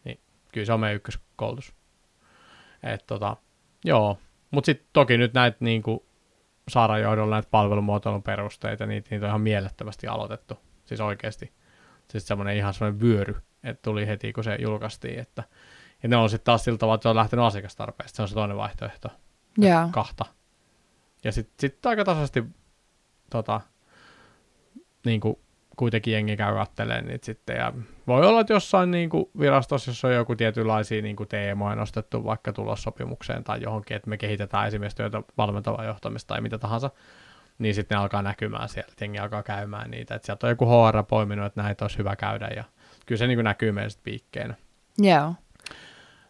niin 0.05 0.21
kyllä 0.53 0.65
se 0.65 0.73
on 0.73 0.81
meidän 0.81 0.97
ykköskoulutus. 0.97 1.75
Et 2.83 3.07
tota, 3.07 3.37
joo, 3.85 4.19
mutta 4.53 4.67
sitten 4.67 4.89
toki 4.93 5.19
nyt 5.19 5.35
näitä 5.35 5.57
niinku, 5.61 6.07
sairaanjohdolla 6.69 7.37
näitä 7.37 7.49
palvelumuotoilun 7.51 8.23
perusteita, 8.23 8.87
niitä, 8.87 9.09
niitä 9.11 9.27
on 9.27 9.31
ihan 9.31 9.41
mielettömästi 9.41 10.07
aloitettu. 10.07 10.59
Siis 10.85 11.01
oikeasti. 11.01 11.53
Siis 12.11 12.27
semmoinen 12.27 12.57
ihan 12.57 12.75
semmoinen 12.75 13.01
vyöry, 13.01 13.35
että 13.65 13.83
tuli 13.83 14.07
heti, 14.07 14.33
kun 14.33 14.45
se 14.45 14.57
julkaistiin. 14.61 15.19
Että, 15.19 15.43
ja 16.03 16.09
ne 16.09 16.17
on 16.17 16.31
sitten 16.31 16.45
taas 16.45 16.65
sillä 16.65 16.79
tavalla, 16.79 16.95
että 16.95 17.03
se 17.03 17.09
on 17.09 17.17
lähtenyt 17.17 17.45
asiakastarpeesta. 17.45 18.17
Se 18.17 18.23
on 18.23 18.29
se 18.29 18.35
toinen 18.35 18.57
vaihtoehto. 18.57 19.09
Yeah. 19.63 19.91
Kahta. 19.91 20.25
Ja 21.25 21.33
sitten 21.33 21.55
sit 21.59 21.87
aika 21.87 22.05
tasaisesti 22.05 22.45
tota, 23.31 23.61
niin 25.05 25.21
kuin 25.21 25.39
kuitenkin 25.77 26.13
jengi 26.13 26.37
käy 26.37 26.55
kattelemaan 26.55 27.07
niitä 27.07 27.27
sitten. 27.27 27.57
Ja 27.57 27.73
voi 28.07 28.27
olla, 28.27 28.41
että 28.41 28.53
jossain 28.53 28.91
niin 28.91 29.11
kuin 29.11 29.25
virastossa, 29.39 29.91
jos 29.91 30.05
on 30.05 30.15
joku 30.15 30.37
tietynlaisia 30.37 31.03
niin 31.03 31.17
kuin 31.17 31.29
teemoja 31.29 31.77
nostettu 31.77 32.25
vaikka 32.25 32.53
tulossopimukseen 32.53 33.45
tai 33.45 33.63
johonkin, 33.63 33.97
että 33.97 34.11
me 34.11 34.17
kehitetään 34.17 34.67
esimerkiksi 34.69 34.97
työtä 34.97 35.23
valmentavaa 35.39 35.85
johtamista 35.85 36.29
tai 36.29 36.41
mitä 36.41 36.59
tahansa, 36.59 36.91
niin 37.59 37.75
sitten 37.75 37.97
ne 37.97 38.03
alkaa 38.03 38.23
näkymään 38.23 38.69
siellä, 38.69 38.89
että 38.91 39.05
jengi 39.05 39.19
alkaa 39.19 39.43
käymään 39.43 39.91
niitä. 39.91 40.15
Että 40.15 40.27
sieltä 40.27 40.47
on 40.47 40.51
joku 40.51 40.67
HR 40.67 41.03
poiminut, 41.03 41.47
että 41.47 41.63
näitä 41.63 41.85
olisi 41.85 41.99
hyvä 41.99 42.17
käydä 42.17 42.49
ja 42.57 42.65
kyllä 43.07 43.19
se 43.19 43.27
niin 43.27 43.37
kuin 43.37 43.45
näkyy 43.45 43.73
meidän 43.73 43.91
sitten 43.91 44.05
piikkeenä. 44.05 44.55
Joo. 44.99 45.35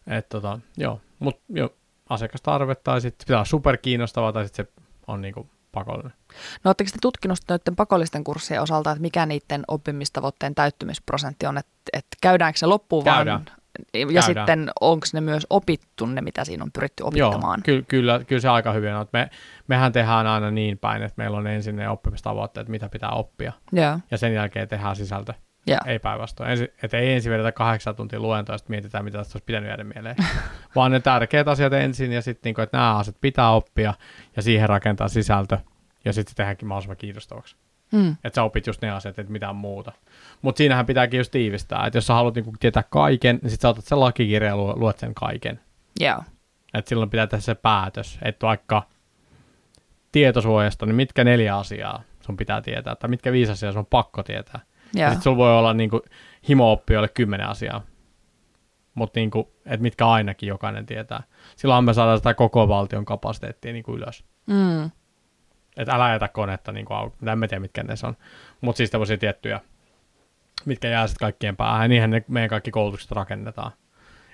Et 0.07 0.29
tota, 0.29 0.59
joo, 0.77 1.01
mutta 1.19 1.41
jo, 1.49 1.75
asiakastarve 2.09 2.75
tai 2.75 3.01
sitten 3.01 3.25
pitää 3.25 3.37
olla 3.37 3.45
superkiinnostavaa 3.45 4.33
tai 4.33 4.45
sitten 4.45 4.65
se 4.65 4.83
on 5.07 5.21
niin 5.21 5.33
kuin 5.33 5.49
pakollinen. 5.71 6.13
No 6.63 6.69
oletteko 6.69 6.89
te 6.93 6.97
tutkinut 7.01 7.37
noiden 7.49 7.75
pakollisten 7.75 8.23
kurssien 8.23 8.61
osalta, 8.61 8.91
että 8.91 9.01
mikä 9.01 9.25
niiden 9.25 9.63
oppimistavoitteen 9.67 10.55
täyttymisprosentti 10.55 11.45
on, 11.45 11.57
että, 11.57 11.71
että 11.93 12.17
käydäänkö 12.21 12.59
se 12.59 12.65
loppuun 12.65 13.03
Käydään. 13.03 13.27
vaan? 13.27 13.57
Ja 13.93 14.05
Käydään. 14.05 14.23
sitten 14.23 14.71
onko 14.81 15.05
ne 15.13 15.21
myös 15.21 15.47
opittu 15.49 16.05
ne, 16.05 16.21
mitä 16.21 16.43
siinä 16.45 16.63
on 16.63 16.71
pyritty 16.71 17.03
opittamaan? 17.03 17.59
Joo, 17.59 17.63
ky- 17.77 17.85
kyllä, 17.87 18.21
kyllä 18.27 18.41
se 18.41 18.49
aika 18.49 18.71
hyvin 18.71 18.93
on. 18.93 19.05
Me, 19.13 19.29
mehän 19.67 19.91
tehdään 19.91 20.27
aina 20.27 20.51
niin 20.51 20.77
päin, 20.77 21.03
että 21.03 21.13
meillä 21.17 21.37
on 21.37 21.47
ensin 21.47 21.75
ne 21.75 21.89
oppimistavoitteet, 21.89 22.67
mitä 22.67 22.89
pitää 22.89 23.09
oppia, 23.09 23.53
Joo. 23.71 23.99
ja 24.11 24.17
sen 24.17 24.33
jälkeen 24.33 24.67
tehdään 24.67 24.95
sisältö. 24.95 25.33
Joo. 25.67 25.79
Ei 25.85 25.99
päinvastoin. 25.99 26.49
Ensi, 26.49 26.73
että 26.83 26.97
ei 26.97 27.13
ensin 27.13 27.31
vedetä 27.31 27.51
kahdeksan 27.51 27.95
tuntia 27.95 28.19
luentoa, 28.19 28.53
ja 28.53 28.57
sitten 28.57 28.73
mietitään, 28.73 29.03
mitä 29.05 29.17
tästä 29.17 29.35
olisi 29.35 29.45
pitänyt 29.45 29.67
jäädä 29.69 29.83
mieleen. 29.83 30.15
Vaan 30.75 30.91
ne 30.91 30.99
tärkeät 30.99 31.47
asiat 31.47 31.73
ensin, 31.73 32.11
ja 32.11 32.21
sitten 32.21 32.49
niinku, 32.49 32.61
että 32.61 32.77
nämä 32.77 32.97
asiat 32.97 33.17
pitää 33.21 33.51
oppia, 33.51 33.93
ja 34.35 34.41
siihen 34.41 34.69
rakentaa 34.69 35.07
sisältö, 35.07 35.57
ja 36.05 36.13
sitten 36.13 36.31
se 36.31 36.35
tehdäänkin 36.35 36.67
mahdollisimman 36.67 36.97
kiinnostavaksi. 36.97 37.55
Mm. 37.91 38.15
Että 38.23 38.35
sä 38.35 38.43
opit 38.43 38.67
just 38.67 38.81
ne 38.81 38.91
asiat, 38.91 39.19
että 39.19 39.31
mitään 39.31 39.55
muuta. 39.55 39.91
Mutta 40.41 40.57
siinähän 40.57 40.85
pitääkin 40.85 41.17
just 41.17 41.31
tiivistää, 41.31 41.85
että 41.85 41.97
jos 41.97 42.07
sä 42.07 42.13
haluat 42.13 42.35
niinku 42.35 42.53
tietää 42.59 42.83
kaiken, 42.89 43.39
niin 43.41 43.51
sit 43.51 43.61
sä 43.61 43.69
otat 43.69 43.85
sen 43.85 43.99
lakikirjan 43.99 44.49
ja 44.49 44.57
lu- 44.57 44.79
luet 44.79 44.99
sen 44.99 45.13
kaiken. 45.13 45.59
Joo. 45.99 46.23
Että 46.73 46.89
silloin 46.89 47.09
pitää 47.09 47.27
tehdä 47.27 47.41
se 47.41 47.55
päätös, 47.55 48.19
että 48.21 48.47
vaikka 48.47 48.83
tietosuojasta, 50.11 50.85
niin 50.85 50.95
mitkä 50.95 51.23
neljä 51.23 51.57
asiaa 51.57 52.03
sun 52.21 52.37
pitää 52.37 52.61
tietää, 52.61 52.95
tai 52.95 53.09
mitkä 53.09 53.31
viisi 53.31 53.51
asiaa 53.51 53.71
sun 53.71 53.79
on 53.79 53.85
pakko 53.85 54.23
tietää. 54.23 54.59
Ja 54.95 55.01
Joo. 55.01 55.09
sitten 55.09 55.23
sulla 55.23 55.37
voi 55.37 55.57
olla 55.57 55.73
niinku 55.73 56.01
himo-oppijoille 56.49 57.09
kymmenen 57.13 57.47
asiaa, 57.47 57.81
mutta 58.93 59.19
niinku, 59.19 59.51
mitkä 59.79 60.07
ainakin 60.07 60.49
jokainen 60.49 60.85
tietää. 60.85 61.23
Silloinhan 61.55 61.83
me 61.83 61.93
saadaan 61.93 62.17
sitä 62.17 62.33
koko 62.33 62.67
valtion 62.67 63.05
kapasiteettia 63.05 63.73
niinku 63.73 63.95
ylös. 63.95 64.23
Mm. 64.47 64.91
Että 65.77 65.95
älä 65.95 66.11
jätä 66.11 66.27
konetta 66.27 66.71
niinku 66.71 66.93
auki. 66.93 67.17
En 67.31 67.39
tiedä, 67.39 67.59
mitkä 67.59 67.83
ne 67.83 67.93
on. 68.07 68.17
Mutta 68.61 68.77
siis 68.77 68.91
tämmöisiä 68.91 69.17
tiettyjä, 69.17 69.59
mitkä 70.65 70.87
jää 70.87 71.07
sitten 71.07 71.25
kaikkien 71.25 71.57
päähän. 71.57 71.89
Niinhän 71.89 72.09
ne 72.09 72.23
meidän 72.27 72.49
kaikki 72.49 72.71
koulutukset 72.71 73.11
rakennetaan. 73.11 73.71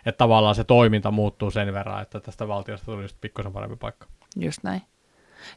Että 0.06 0.18
tavallaan 0.18 0.56
se 0.56 0.64
toiminta 0.64 1.12
muuttuu 1.12 1.52
sen 1.52 1.74
verran, 1.74 2.02
että 2.02 2.20
tästä 2.20 2.48
valtiosta 2.48 2.86
tuli 2.86 3.02
just 3.02 3.18
pikkusen 3.22 3.54
parempi 3.54 3.76
paikka. 3.76 4.08
Just 4.36 4.64
näin. 4.64 4.82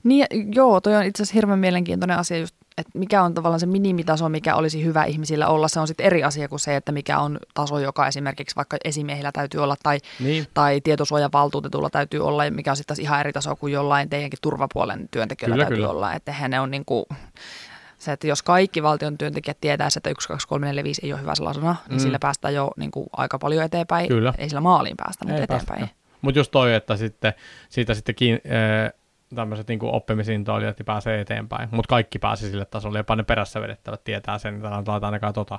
Niin, 0.02 0.26
joo, 0.54 0.80
toi 0.80 0.94
on 0.96 1.02
itse 1.04 1.22
asiassa 1.22 1.34
hirveän 1.34 1.58
mielenkiintoinen 1.58 2.18
asia 2.18 2.38
just, 2.38 2.54
että 2.78 2.98
mikä 2.98 3.22
on 3.22 3.34
tavallaan 3.34 3.60
se 3.60 3.66
minimitaso, 3.66 4.28
mikä 4.28 4.54
olisi 4.54 4.84
hyvä 4.84 5.04
ihmisillä 5.04 5.48
olla. 5.48 5.68
Se 5.68 5.80
on 5.80 5.86
sitten 5.88 6.06
eri 6.06 6.24
asia 6.24 6.48
kuin 6.48 6.60
se, 6.60 6.76
että 6.76 6.92
mikä 6.92 7.18
on 7.18 7.38
taso, 7.54 7.78
joka 7.78 8.06
esimerkiksi 8.06 8.56
vaikka 8.56 8.76
esimiehillä 8.84 9.32
täytyy 9.32 9.62
olla 9.62 9.76
tai, 9.82 9.98
Niin, 10.20 10.46
tai 10.54 10.80
tietosuojavaltuutetulla 10.80 11.90
täytyy 11.90 12.20
olla, 12.26 12.44
ja 12.44 12.50
mikä 12.50 12.70
on 12.70 12.76
sitten 12.76 12.96
taas 12.96 13.04
ihan 13.04 13.20
eri 13.20 13.32
taso 13.32 13.56
kuin 13.56 13.72
jollain 13.72 14.10
teidänkin 14.10 14.38
turvapuolen 14.42 15.08
työntekijöillä 15.10 15.54
Kyllä, 15.54 15.64
täytyy 15.64 15.76
kyllä. 15.76 15.90
olla. 15.90 16.12
Että 16.14 16.48
ne 16.48 16.60
on 16.60 16.70
niin 16.70 16.84
kuin, 16.84 17.04
se, 17.98 18.12
että 18.12 18.26
jos 18.26 18.42
kaikki 18.42 18.82
valtion 18.82 19.18
työntekijät 19.18 19.58
tietää, 19.60 19.88
että 19.96 20.10
1, 20.10 20.28
2, 20.28 20.48
3, 20.48 20.66
4, 20.66 20.84
5 20.84 21.00
ei 21.04 21.12
ole 21.12 21.20
hyvä 21.20 21.34
sellaisena, 21.34 21.76
niin 21.88 21.98
Mm. 21.98 22.02
sillä 22.02 22.18
päästään 22.18 22.54
jo 22.54 22.70
niin 22.76 22.90
kuin 22.90 23.06
aika 23.12 23.38
paljon 23.38 23.64
eteenpäin. 23.64 24.08
Kyllä. 24.08 24.34
Ei 24.38 24.48
sillä 24.48 24.60
maaliin 24.60 24.96
päästä, 24.96 25.24
mutta 25.24 25.38
Ei 25.38 25.44
eteenpäin. 25.44 25.90
Mutta 26.22 26.38
just 26.38 26.50
toi, 26.50 26.74
että 26.74 26.96
sitten, 26.96 27.32
siitä 27.68 27.94
sitten 27.94 28.14
kiin, 28.14 28.40
äh, 28.46 28.92
tämmöiset 29.34 29.68
niin 29.68 29.78
oppimisintoilijat 29.82 30.78
niin 30.78 30.86
pääsee 30.86 31.20
eteenpäin, 31.20 31.68
mutta 31.72 31.88
kaikki 31.88 32.18
pääsi 32.18 32.50
sille 32.50 32.64
tasolle, 32.64 32.98
jopa 32.98 33.16
ne 33.16 33.22
perässä 33.22 33.60
vedettävät 33.60 34.04
tietää 34.04 34.38
sen, 34.38 34.54
että 34.54 34.70
laitetaan 34.70 35.04
ainakaan 35.04 35.32
tota. 35.32 35.54
Ja 35.54 35.58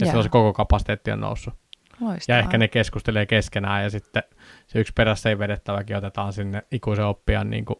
Joo. 0.00 0.06
silloin 0.06 0.24
se 0.24 0.30
koko 0.30 0.52
kapasiteetti 0.52 1.12
on 1.12 1.20
noussut. 1.20 1.54
Loistavaa. 2.00 2.38
Ja 2.38 2.44
ehkä 2.44 2.58
ne 2.58 2.68
keskustelee 2.68 3.26
keskenään 3.26 3.82
ja 3.82 3.90
sitten 3.90 4.22
se 4.66 4.80
yksi 4.80 4.92
perässä 4.92 5.28
ei 5.28 5.38
vedettäväkin 5.38 5.96
otetaan 5.96 6.32
sinne 6.32 6.62
ikuisen 6.70 7.04
oppijan 7.04 7.50
niin 7.50 7.64
kuin 7.64 7.78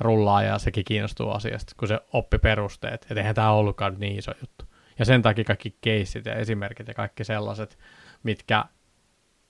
rullaa 0.00 0.42
ja 0.42 0.58
sekin 0.58 0.84
kiinnostuu 0.84 1.30
asiasta, 1.30 1.72
kun 1.76 1.88
se 1.88 2.00
oppi 2.12 2.38
perusteet. 2.38 3.02
Että 3.02 3.14
eihän 3.20 3.34
tämä 3.34 3.50
ollutkaan 3.50 3.92
nyt 3.92 4.00
niin 4.00 4.18
iso 4.18 4.32
juttu. 4.40 4.64
Ja 4.98 5.04
sen 5.04 5.22
takia 5.22 5.44
kaikki 5.44 5.76
keissit 5.80 6.26
ja 6.26 6.34
esimerkit 6.34 6.88
ja 6.88 6.94
kaikki 6.94 7.24
sellaiset, 7.24 7.78
mitkä 8.22 8.64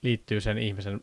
liittyy 0.01 0.41
sen 0.41 0.57
ihmisen 0.57 1.01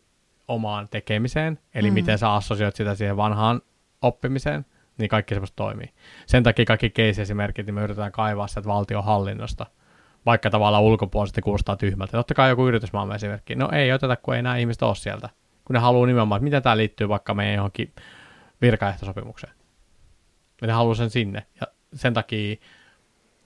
omaan 0.48 0.88
tekemiseen, 0.88 1.58
eli 1.74 1.90
Mm. 1.90 1.94
miten 1.94 2.18
sä 2.18 2.32
assosioit 2.32 2.76
sitä 2.76 2.94
siihen 2.94 3.16
vanhaan 3.16 3.60
oppimiseen, 4.02 4.66
niin 4.98 5.08
kaikki 5.08 5.34
semmoista 5.34 5.56
toimii. 5.56 5.92
Sen 6.26 6.42
takia 6.42 6.64
kaikki 6.64 6.90
case-esimerkit, 6.90 7.66
niin 7.66 7.74
me 7.74 7.82
yritetään 7.82 8.12
kaivaa 8.12 8.46
sieltä 8.46 8.68
valtionhallinnosta, 8.68 9.66
vaikka 10.26 10.50
tavallaan 10.50 10.82
ulkopuolisesti 10.84 11.40
kuulostaa 11.40 11.76
tyhmältä. 11.76 12.12
Totta 12.12 12.34
kai 12.34 12.48
joku 12.50 12.68
yritysmaailman 12.68 13.16
esimerkki. 13.16 13.54
No 13.54 13.68
ei 13.72 13.92
oteta, 13.92 14.16
kun 14.16 14.34
ei 14.36 14.42
nämä 14.42 14.56
ihmiset 14.56 14.82
ole 14.82 14.94
sieltä. 14.94 15.28
Kun 15.64 15.74
ne 15.74 15.80
haluaa 15.80 16.06
nimenomaan, 16.06 16.38
että 16.38 16.44
miten 16.44 16.62
tämä 16.62 16.76
liittyy 16.76 17.08
vaikka 17.08 17.34
meidän 17.34 17.54
johonkin 17.54 17.92
virkaehtosopimukseen. 18.62 19.52
Ja 20.60 20.66
ne 20.66 20.72
haluaa 20.72 20.94
sen 20.94 21.10
sinne. 21.10 21.46
Ja 21.60 21.66
sen 21.94 22.14
takia 22.14 22.56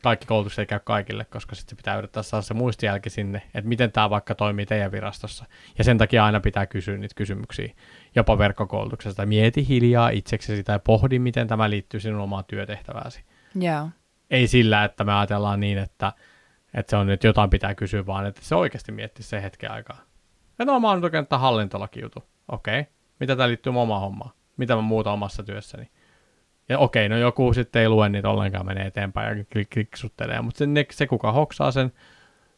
kaikki 0.06 0.26
koulutukset 0.26 0.58
ei 0.58 0.66
käy 0.66 0.80
kaikille, 0.84 1.24
koska 1.24 1.54
sitten 1.54 1.70
se 1.70 1.76
pitää 1.76 1.98
yrittää 1.98 2.22
saada 2.22 2.42
se 2.42 2.54
muistijälki 2.54 3.10
sinne, 3.10 3.42
että 3.54 3.68
miten 3.68 3.92
tämä 3.92 4.10
vaikka 4.10 4.34
toimii 4.34 4.66
teidän 4.66 4.92
virastossa. 4.92 5.44
Ja 5.78 5.84
sen 5.84 5.98
takia 5.98 6.24
aina 6.24 6.40
pitää 6.40 6.66
kysyä 6.66 6.96
niitä 6.96 7.14
kysymyksiä, 7.14 7.74
jopa 8.14 8.38
verkkokoulutuksesta. 8.38 9.26
Mieti 9.26 9.68
hiljaa 9.68 10.08
itseksi 10.08 10.56
sitä 10.56 10.72
ja 10.72 10.78
pohdi, 10.78 11.18
miten 11.18 11.48
tämä 11.48 11.70
liittyy 11.70 12.00
sinun 12.00 12.20
omaan 12.20 12.44
työtehtävääsi. 12.44 13.24
Joo. 13.54 13.88
Ei 14.30 14.46
sillä, 14.46 14.84
että 14.84 15.04
me 15.04 15.14
ajatellaan 15.14 15.60
niin, 15.60 15.78
että, 15.78 16.12
että 16.74 16.90
se 16.90 16.96
on 16.96 17.06
nyt 17.06 17.24
jotain 17.24 17.50
pitää 17.50 17.74
kysyä, 17.74 18.06
vaan 18.06 18.26
että 18.26 18.40
se 18.44 18.54
oikeasti 18.54 18.92
miettii 18.92 19.24
se 19.24 19.42
hetken 19.42 19.70
aikaa. 19.70 20.00
Ja 20.58 20.64
no 20.64 20.80
mä 20.80 20.88
oon 20.88 20.96
nyt 20.96 21.04
oikein 21.04 21.26
hallintolaki 21.30 22.00
jutu. 22.00 22.24
Okei, 22.48 22.86
mitä 23.20 23.36
tämä 23.36 23.48
liittyy 23.48 23.72
mun 23.72 23.82
omaan 23.82 24.00
hommaan? 24.00 24.30
Mitä 24.56 24.76
mä 24.76 24.82
muuta 24.82 25.12
omassa 25.12 25.42
työssäni? 25.42 25.90
Ja 26.68 26.78
okei, 26.78 27.08
no 27.08 27.16
joku 27.16 27.52
sitten 27.52 27.82
ei 27.82 27.88
lue 27.88 28.08
niitä 28.08 28.28
ollenkaan, 28.28 28.66
menee 28.66 28.86
eteenpäin 28.86 29.38
ja 29.38 29.44
klik- 29.44 29.68
kliksuttelee, 29.72 30.42
mutta 30.42 30.58
se, 30.58 30.66
se 30.90 31.06
kuka 31.06 31.32
hoksaa 31.32 31.70
sen, 31.70 31.92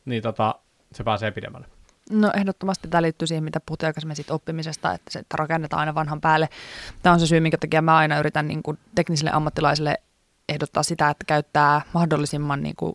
niin 0.04 0.22
tota, 0.22 0.54
se 0.92 1.04
pääsee 1.04 1.30
pidemmälle. 1.30 1.66
No 2.10 2.30
ehdottomasti 2.36 2.88
tämä 2.88 3.02
liittyy 3.02 3.28
siihen, 3.28 3.44
mitä 3.44 3.60
puhuttiin 3.66 3.86
aikaisemmin 3.86 4.16
siitä 4.16 4.34
oppimisesta, 4.34 4.94
että 4.94 5.10
se 5.10 5.18
että 5.18 5.36
rakennetaan 5.36 5.80
aina 5.80 5.94
vanhan 5.94 6.20
päälle. 6.20 6.48
Tämä 7.02 7.12
on 7.12 7.20
se 7.20 7.26
syy, 7.26 7.40
minkä 7.40 7.58
takia 7.58 7.82
mä 7.82 7.96
aina 7.96 8.18
yritän 8.18 8.48
niin 8.48 8.62
kuin 8.62 8.78
teknisille 8.94 9.30
ammattilaisille 9.30 9.96
ehdottaa 10.48 10.82
sitä, 10.82 11.10
että 11.10 11.24
käyttää 11.26 11.80
mahdollisimman 11.92 12.62
niin 12.62 12.76
kuin 12.76 12.92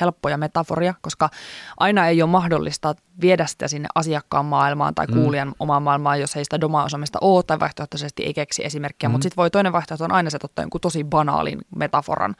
helppoja 0.00 0.36
metaforia, 0.36 0.94
koska 1.00 1.28
aina 1.76 2.06
ei 2.06 2.22
ole 2.22 2.30
mahdollista 2.30 2.94
viedä 3.20 3.46
sitä 3.46 3.68
sinne 3.68 3.88
asiakkaan 3.94 4.44
maailmaan 4.44 4.94
tai 4.94 5.06
Mm. 5.06 5.14
kuulijan 5.14 5.54
omaan 5.58 5.82
maailmaan, 5.82 6.20
jos 6.20 6.36
ei 6.36 6.44
sitä 6.44 6.60
domaosaamista 6.60 7.18
ole 7.20 7.42
tai 7.42 7.60
vaihtoehtoisesti 7.60 8.22
ei 8.22 8.34
keksi 8.34 8.64
esimerkkiä. 8.64 9.08
Mm. 9.08 9.12
Mutta 9.12 9.22
sitten 9.22 9.36
voi 9.36 9.50
toinen 9.50 9.72
vaihtoehto 9.72 10.04
on 10.04 10.12
aina 10.12 10.30
se, 10.30 10.36
että 10.36 10.46
ottaa 10.46 10.62
jonkun 10.62 10.80
tosi 10.80 11.04
banaalin 11.04 11.60
metaforan 11.76 12.34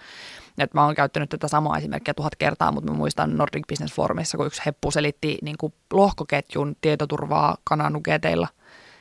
Et 0.59 0.75
mä 0.75 0.85
oon 0.85 0.95
käyttänyt 0.95 1.31
tätä 1.31 1.49
samaa 1.49 1.79
esimerkkiä 1.79 2.15
tuhat 2.15 2.37
kertaa, 2.37 2.73
mutta 2.73 2.93
mä 2.93 2.97
muistan 2.97 3.37
Nordic 3.37 3.67
Business 3.69 3.95
Forumissa, 3.95 4.37
kun 4.37 4.47
yksi 4.47 4.63
heppu 4.67 4.91
selitti 4.91 5.39
niin 5.43 5.57
kuin 5.59 5.75
lohkoketjun 5.93 6.77
tietoturvaa 6.81 7.57
kananugeteilla. 7.65 8.49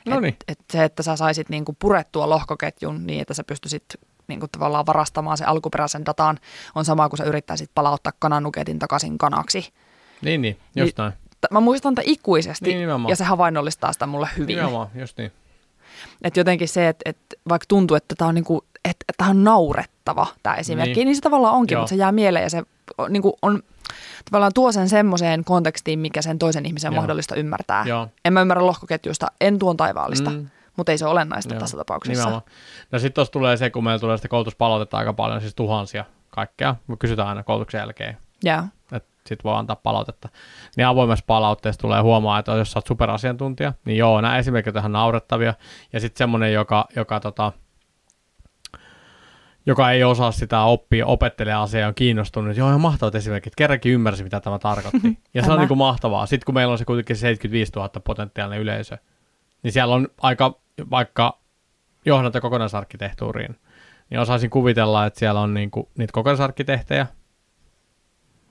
No 0.06 0.20
niin. 0.20 0.34
Et, 0.34 0.58
et 0.58 0.64
se, 0.72 0.84
että 0.84 1.02
sä 1.02 1.16
saisit 1.16 1.48
niin 1.48 1.64
kuin 1.64 1.76
purettua 1.78 2.28
lohkoketjun 2.30 3.06
niin, 3.06 3.20
että 3.20 3.34
sä 3.34 3.44
pystyisit 3.44 3.84
niin 4.28 4.40
kuin 4.40 4.50
tavallaan 4.50 4.86
varastamaan 4.86 5.36
sen 5.38 5.48
alkuperäisen 5.48 6.06
datan, 6.06 6.38
on 6.74 6.84
sama 6.84 7.08
kuin 7.08 7.18
sä 7.18 7.24
yrittäisit 7.24 7.70
palauttaa 7.74 8.12
kananugetin 8.18 8.78
takaisin 8.78 9.18
kanaksi. 9.18 9.72
Niin, 10.22 10.42
niin, 10.42 10.58
just 10.76 10.98
näin. 10.98 11.12
T- 11.40 11.50
Mä 11.50 11.60
muistan 11.60 11.94
tätä 11.94 12.08
ikuisesti 12.10 12.64
Niin, 12.70 12.78
nimenomaan. 12.80 13.10
ja 13.10 13.16
se 13.16 13.24
havainnollistaa 13.24 13.92
sitä 13.92 14.06
mulle 14.06 14.28
hyvin. 14.36 14.46
Nimenomaan, 14.56 14.88
just 14.94 15.18
niin. 15.18 15.32
Että 16.22 16.40
jotenkin 16.40 16.68
se, 16.68 16.88
että, 16.88 17.02
että 17.10 17.36
vaikka 17.48 17.64
tuntuu, 17.68 17.94
että 17.96 18.14
tämä 18.18 18.28
on, 18.28 18.34
niinku, 18.34 18.64
että 18.84 19.04
tämä 19.16 19.30
on 19.30 19.44
naurettava 19.44 20.26
tämä 20.42 20.54
esimerkki, 20.56 20.88
Niin. 20.90 20.96
niin, 20.96 21.06
niin 21.06 21.16
se 21.16 21.20
tavallaan 21.22 21.54
onkin, 21.54 21.74
Joo. 21.76 21.82
mutta 21.82 21.88
se 21.90 21.96
jää 21.96 22.12
mieleen 22.12 22.42
ja 22.42 22.50
se 22.50 22.62
on, 22.98 23.12
niinku, 23.12 23.38
on 23.42 23.62
tavallaan 24.30 24.52
tuo 24.54 24.72
sen 24.72 24.88
semmoiseen 24.88 25.44
kontekstiin, 25.44 25.98
mikä 25.98 26.22
sen 26.22 26.38
toisen 26.38 26.66
ihmisen 26.66 26.92
Joo. 26.92 27.00
mahdollista 27.00 27.34
ymmärtää. 27.34 27.84
Joo. 27.86 28.08
En 28.24 28.32
mä 28.32 28.40
ymmärrä 28.40 28.66
lohkoketjuista, 28.66 29.26
en 29.40 29.58
tuon 29.58 29.76
taivaallista, 29.76 30.30
Mm. 30.30 30.46
Mutta 30.76 30.92
ei 30.92 30.98
se 30.98 31.04
ole 31.04 31.12
olennaista 31.12 31.54
Joo, 31.54 31.60
tässä 31.60 31.76
tapauksessa. 31.76 32.24
Nimenomaan. 32.24 32.52
No 32.92 32.98
sitten 32.98 33.14
tuossa 33.14 33.32
tulee 33.32 33.56
se, 33.56 33.70
kun 33.70 33.84
meillä 33.84 33.98
tulee 33.98 34.16
sitä 34.16 34.28
koulutuspalautetta 34.28 34.96
aika 34.96 35.12
paljon, 35.12 35.40
siis 35.40 35.54
tuhansia 35.54 36.04
kaikkea. 36.30 36.76
Me 36.86 36.96
kysytään 36.96 37.28
aina 37.28 37.42
koulutuksen 37.42 37.78
jälkeen, 37.78 38.16
Joo. 38.42 38.62
että 38.92 39.08
sit 39.26 39.44
voi 39.44 39.54
antaa 39.54 39.76
palautetta. 39.76 40.28
Niin 40.76 40.86
avoimessa 40.86 41.24
palautteessa 41.26 41.80
tulee 41.80 42.00
huomaa, 42.00 42.38
että 42.38 42.52
jos 42.52 42.72
sä 42.72 42.78
oot 42.78 42.86
superasiantuntija, 42.86 43.72
niin 43.84 43.98
joo, 43.98 44.20
nämä 44.20 44.38
esimerkit 44.38 44.76
on 44.76 44.92
naurettavia. 44.92 45.54
Ja 45.92 46.00
sitten 46.00 46.18
semmoinen, 46.18 46.52
joka, 46.52 46.88
joka, 46.96 47.20
tota, 47.20 47.52
joka 49.66 49.90
ei 49.90 50.04
osaa 50.04 50.32
sitä 50.32 50.62
oppia, 50.62 51.06
opettelee 51.06 51.54
asiaa 51.54 51.80
ja 51.80 51.88
on 51.88 51.94
kiinnostunut, 51.94 52.50
että 52.50 52.60
joo, 52.60 52.68
ihan 52.68 52.80
mahtavat 52.80 53.14
esimerkit, 53.14 53.56
kerrankin 53.56 53.92
ymmärsi, 53.92 54.24
mitä 54.24 54.40
tämä 54.40 54.58
tarkoitti. 54.58 55.18
Ja 55.34 55.42
se 55.42 55.52
on 55.52 55.58
niin 55.58 55.68
kuin 55.68 55.78
mahtavaa. 55.78 56.26
Sitten 56.26 56.44
kun 56.46 56.54
meillä 56.54 56.72
on 56.72 56.78
se 56.78 56.84
kuitenkin 56.84 57.16
75 57.16 57.72
000 57.76 57.88
potentiaalinen 58.04 58.60
yleisö, 58.60 58.98
niin 59.62 59.72
siellä 59.72 59.94
on 59.94 60.08
aika, 60.20 60.60
vaikka 60.90 61.38
johdanta 62.04 62.40
kokonaisarkkitehtuuriin, 62.40 63.56
niin 64.10 64.20
osaisin 64.20 64.50
kuvitella, 64.50 65.06
että 65.06 65.18
siellä 65.18 65.40
on 65.40 65.54
niin 65.54 65.70
kuin, 65.70 65.88
niitä 65.98 66.12
kokonaisarkkitehtejä, 66.12 67.06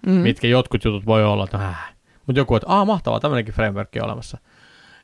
Mm. 0.05 0.11
mitkä 0.11 0.47
jotkut 0.47 0.83
jutut 0.85 1.05
voi 1.05 1.23
olla, 1.23 1.43
että 1.43 1.57
äh. 1.57 1.93
mutta 2.25 2.39
joku, 2.39 2.55
että 2.55 2.67
aah 2.69 2.85
mahtavaa, 2.85 3.19
tämmöinenkin 3.19 3.53
framework 3.53 3.89
on 3.95 4.03
olemassa. 4.05 4.37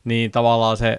Niin 0.04 0.32
tavallaan 0.32 0.78
se, 0.78 0.98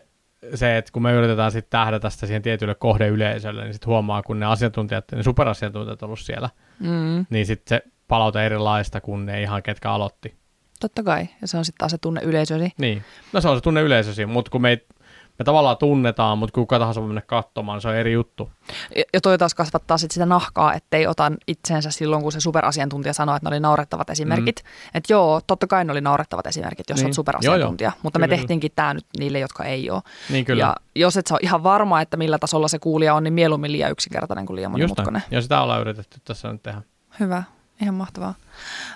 se, 0.54 0.76
että 0.78 0.92
kun 0.92 1.02
me 1.02 1.12
yritetään 1.12 1.52
sitten 1.52 1.70
tähdätä 1.70 2.10
sitä 2.10 2.26
siihen 2.26 2.42
tietylle 2.42 2.74
kohdeyleisölle, 2.74 3.62
niin 3.64 3.72
sitten 3.74 3.86
huomaa, 3.86 4.22
kun 4.22 4.40
ne 4.40 4.46
asiantuntijat, 4.46 5.04
ne 5.12 5.22
superasiantuntijat 5.22 6.02
on 6.02 6.06
ollut 6.06 6.20
siellä, 6.20 6.50
Mm. 6.80 7.26
niin 7.30 7.46
sitten 7.46 7.76
se 7.78 7.90
palauta 8.08 8.42
erilaista 8.42 9.00
kuin 9.00 9.26
ne 9.26 9.42
ihan 9.42 9.62
ketkä 9.62 9.90
aloitti. 9.92 10.34
Totta 10.80 11.02
kai, 11.02 11.28
ja 11.40 11.46
se 11.48 11.56
on 11.58 11.64
sitten 11.64 11.78
taas 11.78 11.90
se 11.90 11.98
tunne 11.98 12.20
yleisösi. 12.24 12.72
Niin, 12.78 13.02
no 13.32 13.40
se 13.40 13.48
on 13.48 13.56
se 13.56 13.60
tunne 13.60 13.80
yleisösi, 13.82 14.26
mutta 14.26 14.50
kun 14.50 14.62
me, 14.62 14.70
ei, 14.70 14.86
me 15.42 15.44
tavallaan 15.44 15.76
tunnetaan, 15.76 16.38
mutta 16.38 16.54
kuka 16.54 16.78
tahansa 16.78 17.00
voi 17.00 17.08
mennä 17.08 17.20
katsomaan, 17.26 17.80
se 17.80 17.88
on 17.88 17.94
eri 17.94 18.12
juttu. 18.12 18.50
Ja- 18.96 19.02
Ja 19.14 19.20
toi 19.20 19.38
taas 19.38 19.54
kasvattaa 19.54 19.98
sit 19.98 20.10
sitä 20.10 20.26
nahkaa, 20.26 20.74
ettei 20.74 21.06
ota 21.06 21.32
itseensä 21.48 21.90
silloin, 21.90 22.22
kun 22.22 22.32
se 22.32 22.40
superasiantuntija 22.40 23.12
sanoo, 23.12 23.36
että 23.36 23.50
ne 23.50 23.54
oli 23.54 23.60
naurettavat 23.60 24.10
esimerkit. 24.10 24.62
Mm. 24.64 24.70
Että 24.94 25.12
joo, 25.12 25.40
totta 25.46 25.66
kai 25.66 25.84
ne 25.84 25.92
oli 25.92 26.00
naurettavat 26.00 26.46
esimerkit, 26.46 26.88
jos 26.88 26.96
Niin. 26.98 27.06
olet 27.06 27.14
superasiantuntija. 27.14 27.86
Joo, 27.88 27.92
joo. 27.94 28.00
Mutta 28.02 28.18
Kyllä, 28.18 28.26
me 28.32 28.36
tehtiinkin 28.36 28.72
tämä 28.76 28.94
nyt 28.94 29.06
niille, 29.18 29.38
jotka 29.38 29.64
ei 29.64 29.90
ole. 29.90 30.02
Niin 30.30 30.44
kyllä. 30.44 30.60
Ja 30.60 30.76
jos 30.94 31.16
et 31.16 31.26
sä 31.26 31.34
ole 31.34 31.40
ihan 31.42 31.62
varma, 31.62 32.00
että 32.00 32.16
millä 32.16 32.38
tasolla 32.38 32.68
se 32.68 32.78
kuulija 32.78 33.14
on, 33.14 33.24
niin 33.24 33.34
mieluummin 33.34 33.72
liian 33.72 33.90
yksinkertainen 33.90 34.46
kuin 34.46 34.56
liian 34.56 34.70
monimutkainen. 34.72 35.22
Ja 35.30 35.42
sitä 35.42 35.60
ollaan 35.62 35.80
yritetty 35.80 36.20
tässä 36.24 36.52
nyt 36.52 36.62
tehdä. 36.62 36.82
Hyvä, 37.20 37.42
ihan 37.82 37.94
mahtavaa. 37.94 38.34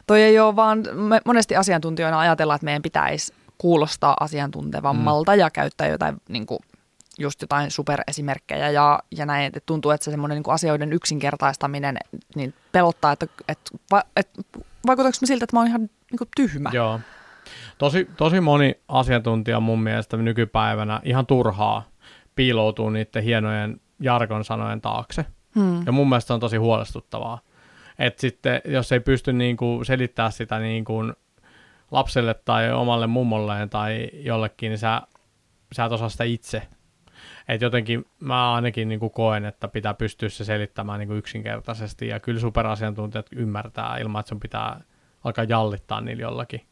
Toi 0.06 0.22
ei 0.22 0.38
ole 0.38 0.56
vaan, 0.56 0.82
me 0.92 1.20
monesti 1.24 1.56
asiantuntijoina 1.56 2.18
ajatellaan, 2.18 2.54
että 2.56 2.64
meidän 2.64 2.82
pitäisi 2.82 3.32
kuulostaa 3.58 4.16
asiantuntevammalta 4.20 5.32
mm. 5.32 5.38
ja 5.38 5.50
käyttää 5.50 5.88
jotain 5.88 6.16
niin 6.28 6.46
kuin, 6.46 6.58
just 7.18 7.42
jotain 7.42 7.70
superesimerkkejä 7.70 8.70
ja, 8.70 8.98
ja 9.16 9.26
näin, 9.26 9.46
että 9.46 9.60
tuntuu, 9.66 9.90
että 9.90 10.04
se 10.04 10.10
semmoinen 10.10 10.36
niin 10.36 10.54
asioiden 10.54 10.92
yksinkertaistaminen 10.92 11.96
niin 12.34 12.54
pelottaa, 12.72 13.12
että, 13.12 13.26
että, 13.48 13.70
va, 13.90 14.02
että 14.16 14.42
vaikuttaako 14.86 15.18
me 15.20 15.26
siltä, 15.26 15.44
että 15.44 15.56
mä 15.56 15.60
oon 15.60 15.68
ihan 15.68 15.80
niin 15.80 16.18
kuin 16.18 16.28
tyhmä. 16.36 16.70
Joo. 16.72 17.00
Tosi, 17.78 18.08
tosi 18.16 18.40
moni 18.40 18.74
asiantuntija 18.88 19.60
mun 19.60 19.82
mielestä 19.82 20.16
nykypäivänä 20.16 21.00
ihan 21.04 21.26
turhaa 21.26 21.88
piiloutuu 22.34 22.90
niiden 22.90 23.22
hienojen 23.22 23.80
jargon 24.00 24.44
sanojen 24.44 24.80
taakse. 24.80 25.26
Hmm. 25.54 25.86
Ja 25.86 25.92
mun 25.92 26.08
mielestä 26.08 26.26
se 26.26 26.32
on 26.32 26.40
tosi 26.40 26.56
huolestuttavaa. 26.56 27.40
Että 27.98 28.20
sitten, 28.20 28.60
jos 28.64 28.92
ei 28.92 29.00
pysty 29.00 29.32
niinku 29.32 29.80
selittää 29.84 30.30
sitä 30.30 30.58
niinku 30.58 30.94
lapselle 31.90 32.34
tai 32.34 32.72
omalle 32.72 33.06
mummolleen 33.06 33.70
tai 33.70 34.10
jollekin, 34.12 34.68
niin 34.68 34.78
sä, 34.78 35.02
sä 35.72 35.84
et 35.84 35.92
osaa 35.92 36.08
sitä 36.08 36.24
itse. 36.24 36.62
Et 37.48 37.60
jotenkin 37.60 38.04
mä 38.20 38.54
ainakin 38.54 38.88
niinku 38.88 39.10
koen, 39.10 39.44
että 39.44 39.68
pitää 39.68 39.94
pystyä 39.94 40.28
se 40.28 40.44
selittämään 40.44 40.98
niinku 40.98 41.14
yksinkertaisesti. 41.14 42.08
Ja 42.08 42.20
kyllä 42.20 42.40
superasiantuntijat 42.40 43.26
ymmärtää 43.32 43.98
ilman, 43.98 44.20
että 44.20 44.28
sun 44.28 44.40
pitää 44.40 44.80
alkaa 45.24 45.44
jallittaa 45.44 46.00
niillä 46.00 46.22
jollakin. 46.22 46.66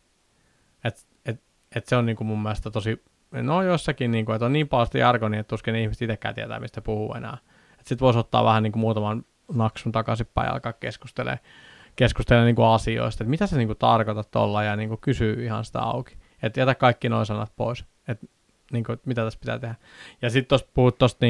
Et, 0.85 1.07
et, 1.27 1.43
et 1.77 1.87
se 1.87 1.97
on 1.97 2.07
niinku 2.07 2.25
mun 2.25 2.43
mielestä 2.43 2.71
tosi, 2.71 3.03
no 3.33 3.62
jossakin, 3.62 4.11
niinku, 4.11 4.33
että 4.33 4.47
on 4.47 4.53
niin 4.53 4.69
paljon 4.69 4.87
sitä 4.87 4.99
jargonia, 4.99 5.41
että 5.41 5.49
tuskin 5.49 5.77
ihmiset 5.77 6.03
itsekään 6.03 6.35
tietää, 6.35 6.61
mistä 6.61 6.81
puhuu 6.81 7.15
enää. 7.15 7.39
Sitten 7.77 8.01
voisi 8.01 8.19
ottaa 8.19 8.45
vähän 8.45 8.62
niinku 8.62 8.79
muutaman 8.79 9.25
naksun 9.55 9.93
takaisinpäin 9.93 10.47
ja 10.47 10.53
alkaa 10.53 10.73
keskustelemaan, 10.73 11.39
keskustelemaan 11.97 12.47
niinku 12.47 12.62
asioista, 12.62 13.24
että 13.24 13.30
mitä 13.30 13.47
sä 13.47 13.57
niinku 13.57 13.74
tarkoitat 13.74 14.30
tuolla 14.30 14.62
ja 14.62 14.76
niinku 14.76 14.97
kysyy 14.97 15.45
ihan 15.45 15.64
sitä 15.64 15.80
auki. 15.80 16.16
Että 16.42 16.61
jätä 16.61 16.74
kaikki 16.74 17.09
noin 17.09 17.26
sanat 17.26 17.53
pois, 17.57 17.84
että 18.09 18.26
niinku, 18.72 18.92
et 18.92 19.07
mitä 19.07 19.24
tässä 19.24 19.40
pitää 19.40 19.59
tehdä. 19.59 19.74
Ja 20.22 20.30
sitten 20.30 20.49
tuossa 20.49 20.66
puhut 20.74 20.99
tuosta 20.99 21.26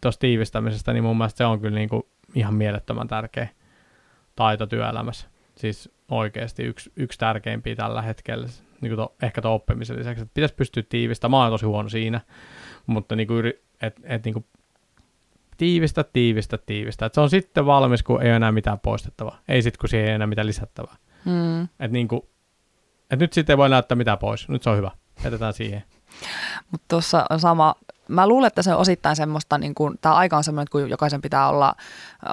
tosta 0.00 0.20
tiivistämisestä, 0.20 0.92
niin 0.92 1.04
mun 1.04 1.16
mielestä 1.16 1.38
se 1.38 1.44
on 1.44 1.60
kyllä 1.60 1.78
niinku 1.78 2.08
ihan 2.34 2.54
mielettömän 2.54 3.08
tärkeä 3.08 3.48
taito 4.36 4.66
työelämässä. 4.66 5.26
Siis 5.56 5.90
oikeasti 6.10 6.62
yksi, 6.62 6.92
yksi 6.96 7.18
tärkeimpiä 7.18 7.76
tällä 7.76 8.02
hetkellä, 8.02 8.46
niin 8.80 8.90
kuin 8.90 8.96
to, 8.96 9.14
ehkä 9.22 9.42
tuon 9.42 9.54
oppimisen 9.54 9.98
lisäksi, 9.98 10.22
että 10.22 10.34
pitäisi 10.34 10.54
pystyä 10.54 10.82
tiivistämään. 10.88 11.30
Mä 11.30 11.42
oon 11.42 11.52
tosi 11.52 11.66
huono 11.66 11.88
siinä, 11.88 12.20
mutta 12.86 13.16
niin 13.16 13.26
kuin, 13.26 13.52
et, 13.82 14.00
et, 14.04 14.24
niin 14.24 14.32
kuin 14.32 14.44
tiivistä, 15.56 16.04
tiivistä, 16.04 16.58
tiivistä. 16.58 17.06
Et 17.06 17.14
se 17.14 17.20
on 17.20 17.30
sitten 17.30 17.66
valmis, 17.66 18.02
kun 18.02 18.22
ei 18.22 18.28
ole 18.28 18.36
enää 18.36 18.52
mitään 18.52 18.80
poistettavaa. 18.80 19.38
Ei 19.48 19.62
sitten, 19.62 19.78
kun 19.80 19.88
siihen 19.88 20.08
ei 20.08 20.14
enää 20.14 20.26
mitään 20.26 20.46
lisättävää. 20.46 20.96
Hmm. 21.24 21.68
Et 21.80 21.90
niin 21.90 22.08
kuin, 22.08 22.22
et 23.10 23.18
nyt 23.18 23.32
sitten 23.32 23.52
ei 23.52 23.58
voi 23.58 23.68
näyttää 23.68 23.96
mitään 23.96 24.18
pois. 24.18 24.48
Nyt 24.48 24.62
se 24.62 24.70
on 24.70 24.76
hyvä. 24.76 24.90
Jätetään 25.24 25.52
siihen. 25.52 25.82
Mutta 26.70 26.84
tuossa 26.88 27.24
on 27.30 27.40
sama, 27.40 27.74
mä 28.08 28.26
luulen, 28.28 28.46
että 28.46 28.62
se 28.62 28.74
on 28.74 28.80
osittain 28.80 29.16
semmoista, 29.16 29.58
niin 29.58 29.74
kuin, 29.74 29.98
tämä 30.00 30.14
aika 30.14 30.36
on 30.36 30.44
semmoinen, 30.44 30.62
että 30.62 30.72
kun 30.72 30.90
jokaisen 30.90 31.22
pitää 31.22 31.48
olla 31.48 31.74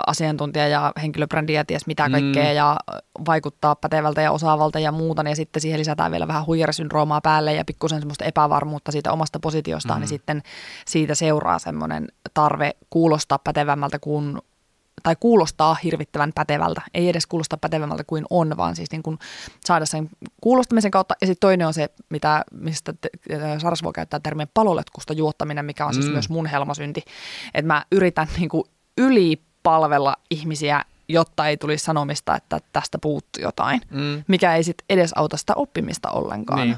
asiantuntija 0.08 0.68
ja 0.68 0.92
henkilöbrändi 1.02 1.54
ja 1.54 1.66
ties 1.66 1.88
mitä 1.88 2.08
Mm. 2.08 2.12
kaikkea 2.12 2.52
ja 2.54 2.78
vaikuttaa 3.26 3.76
pätevältä 3.76 4.22
ja 4.22 4.32
osaavalta 4.32 4.80
ja 4.80 4.92
muuta, 4.92 5.24
niin 5.24 5.36
sitten 5.36 5.62
siihen 5.62 5.80
lisätään 5.80 6.12
vielä 6.12 6.28
vähän 6.28 6.46
huijarisyndroomaa 6.46 7.22
päälle 7.22 7.54
ja 7.54 7.66
pikkusen 7.66 8.00
semmoista 8.00 8.26
epävarmuutta 8.26 8.92
siitä 8.92 9.12
omasta 9.12 9.40
positiostaan, 9.40 10.00
Mm. 10.00 10.02
niin 10.02 10.08
sitten 10.10 10.42
siitä 10.86 11.16
seuraa 11.16 11.60
semmoinen 11.60 12.08
tarve 12.34 12.72
kuulostaa 12.90 13.40
pätevämmältä 13.44 14.00
kuin 14.00 14.38
tai 15.04 15.16
kuulostaa 15.20 15.74
hirvittävän 15.84 16.32
pätevältä. 16.36 16.82
Ei 16.94 17.10
edes 17.10 17.26
kuulostaa 17.26 17.58
pätevämmältä 17.62 18.04
kuin 18.04 18.26
on, 18.30 18.58
vaan 18.58 18.76
siis 18.76 18.92
niin 18.92 19.04
kuin 19.04 19.20
saada 19.66 19.86
sen 19.86 20.10
kuulostamisen 20.42 20.92
kautta. 20.92 21.16
Ja 21.22 21.28
sitten 21.28 21.40
toinen 21.48 21.68
on 21.68 21.74
se, 21.74 21.90
mitä, 22.10 22.46
mistä 22.52 22.94
te- 23.02 23.10
Sarasvuo 23.62 23.92
käyttää 23.92 24.20
termiä 24.20 24.48
paloletkusta 24.54 25.14
juottaminen, 25.14 25.66
mikä 25.66 25.86
on 25.86 25.94
siis 25.94 26.06
Mm. 26.06 26.12
myös 26.12 26.30
mun 26.30 26.46
helmasynti. 26.46 27.04
Että 27.54 27.68
mä 27.68 27.86
yritän 27.92 28.28
niin 28.38 28.50
kuin 28.50 28.64
ylipalvella 28.98 30.16
ihmisiä, 30.30 30.86
jotta 31.08 31.48
ei 31.48 31.58
tulisi 31.58 31.84
sanomista, 31.86 32.36
että 32.36 32.60
tästä 32.74 32.98
puuttuu 33.02 33.44
jotain. 33.44 33.82
Mm. 33.92 34.24
Mikä 34.28 34.56
ei 34.56 34.64
sitten 34.64 34.86
edes 34.90 35.12
auta 35.16 35.38
sitä 35.38 35.54
oppimista 35.56 36.12
ollenkaan. 36.12 36.60
Niin. 36.68 36.78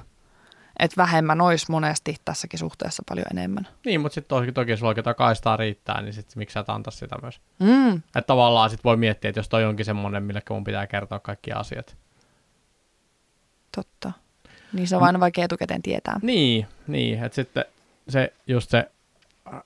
Että 0.79 0.97
vähemmän 0.97 1.41
olisi 1.41 1.65
monesti 1.69 2.15
tässäkin 2.25 2.59
suhteessa 2.59 3.03
paljon 3.09 3.25
enemmän. 3.31 3.67
Niin, 3.85 4.01
mutta 4.01 4.13
sitten 4.13 4.37
toki, 4.37 4.51
toki 4.51 4.77
sulla 4.77 4.89
oikein 4.89 5.15
kaistaa 5.17 5.57
riittää, 5.57 6.01
niin 6.01 6.13
sitten 6.13 6.33
miksi 6.39 6.53
sä 6.53 6.59
et 6.59 6.69
antaa 6.69 6.91
sitä 6.91 7.15
myös. 7.21 7.41
Mm, 7.59 7.95
Että 7.95 8.21
tavallaan 8.21 8.69
sitten 8.69 8.83
voi 8.83 8.97
miettiä, 8.97 9.29
että 9.29 9.39
jos 9.39 9.49
toi 9.49 9.65
onkin 9.65 9.85
semmoinen, 9.85 10.23
mille 10.23 10.41
mun 10.49 10.63
pitää 10.63 10.87
kertoa 10.87 11.19
kaikki 11.19 11.51
asiat. 11.51 11.97
totta. 13.75 14.11
Niin 14.73 14.87
se 14.87 14.95
on 14.95 15.03
aina 15.03 15.19
vaikea 15.19 15.45
etukäteen 15.45 15.81
tietää. 15.81 16.19
Niin, 16.21 16.67
niin 16.87 17.23
että 17.23 17.35
sitten 17.35 17.65
se, 18.09 18.33
just 18.47 18.69
se 18.69 18.91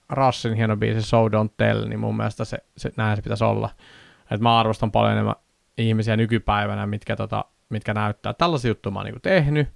Rassin 0.10 0.54
hieno 0.54 0.78
biisi 0.78 1.02
So 1.02 1.28
Don't 1.28 1.54
Tell, 1.58 1.88
niin 1.88 2.00
mun 2.00 2.18
mielestä 2.18 2.46
se, 2.46 2.58
se 2.78 2.92
näin 2.98 3.16
se 3.16 3.22
pitäisi 3.22 3.44
olla. 3.44 3.70
Että 4.22 4.44
mä 4.44 4.60
arvostan 4.60 4.92
paljon 4.92 5.12
enemmän 5.12 5.36
ihmisiä 5.78 6.18
nykypäivänä, 6.18 6.88
mitkä, 6.88 7.16
tota, 7.16 7.46
mitkä 7.70 7.94
näyttää, 7.94 8.30
että 8.30 8.38
tällaisia 8.44 8.70
juttuja 8.70 8.92
mä 8.94 9.00
oon 9.00 9.06
niinku 9.06 9.20
tehnyt, 9.20 9.70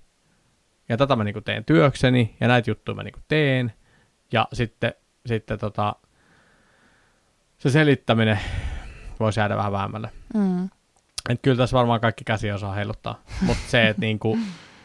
ja 0.89 0.97
tätä 0.97 1.15
mä 1.15 1.23
niinku 1.23 1.41
teen 1.41 1.65
työkseni, 1.65 2.35
ja 2.39 2.47
näitä 2.47 2.69
juttuja 2.71 2.95
mä 2.95 3.03
niinku 3.03 3.19
teen, 3.27 3.73
ja 4.31 4.47
sitten, 4.53 4.93
sitten 5.25 5.59
tota, 5.59 5.95
se 7.57 7.69
selittäminen 7.69 8.39
voisi 9.19 9.39
jäädä 9.39 9.57
vähän 9.57 9.71
vähemmälle. 9.71 10.09
Mm. 10.33 10.69
Et 11.29 11.39
kyllä 11.41 11.57
tässä 11.57 11.77
varmaan 11.77 12.01
kaikki 12.01 12.23
käsi 12.23 12.51
osaa 12.51 12.73
heiluttaa, 12.73 13.21
mutta 13.41 13.63
se, 13.67 13.87
että 13.87 14.01
niinku, 14.05 14.37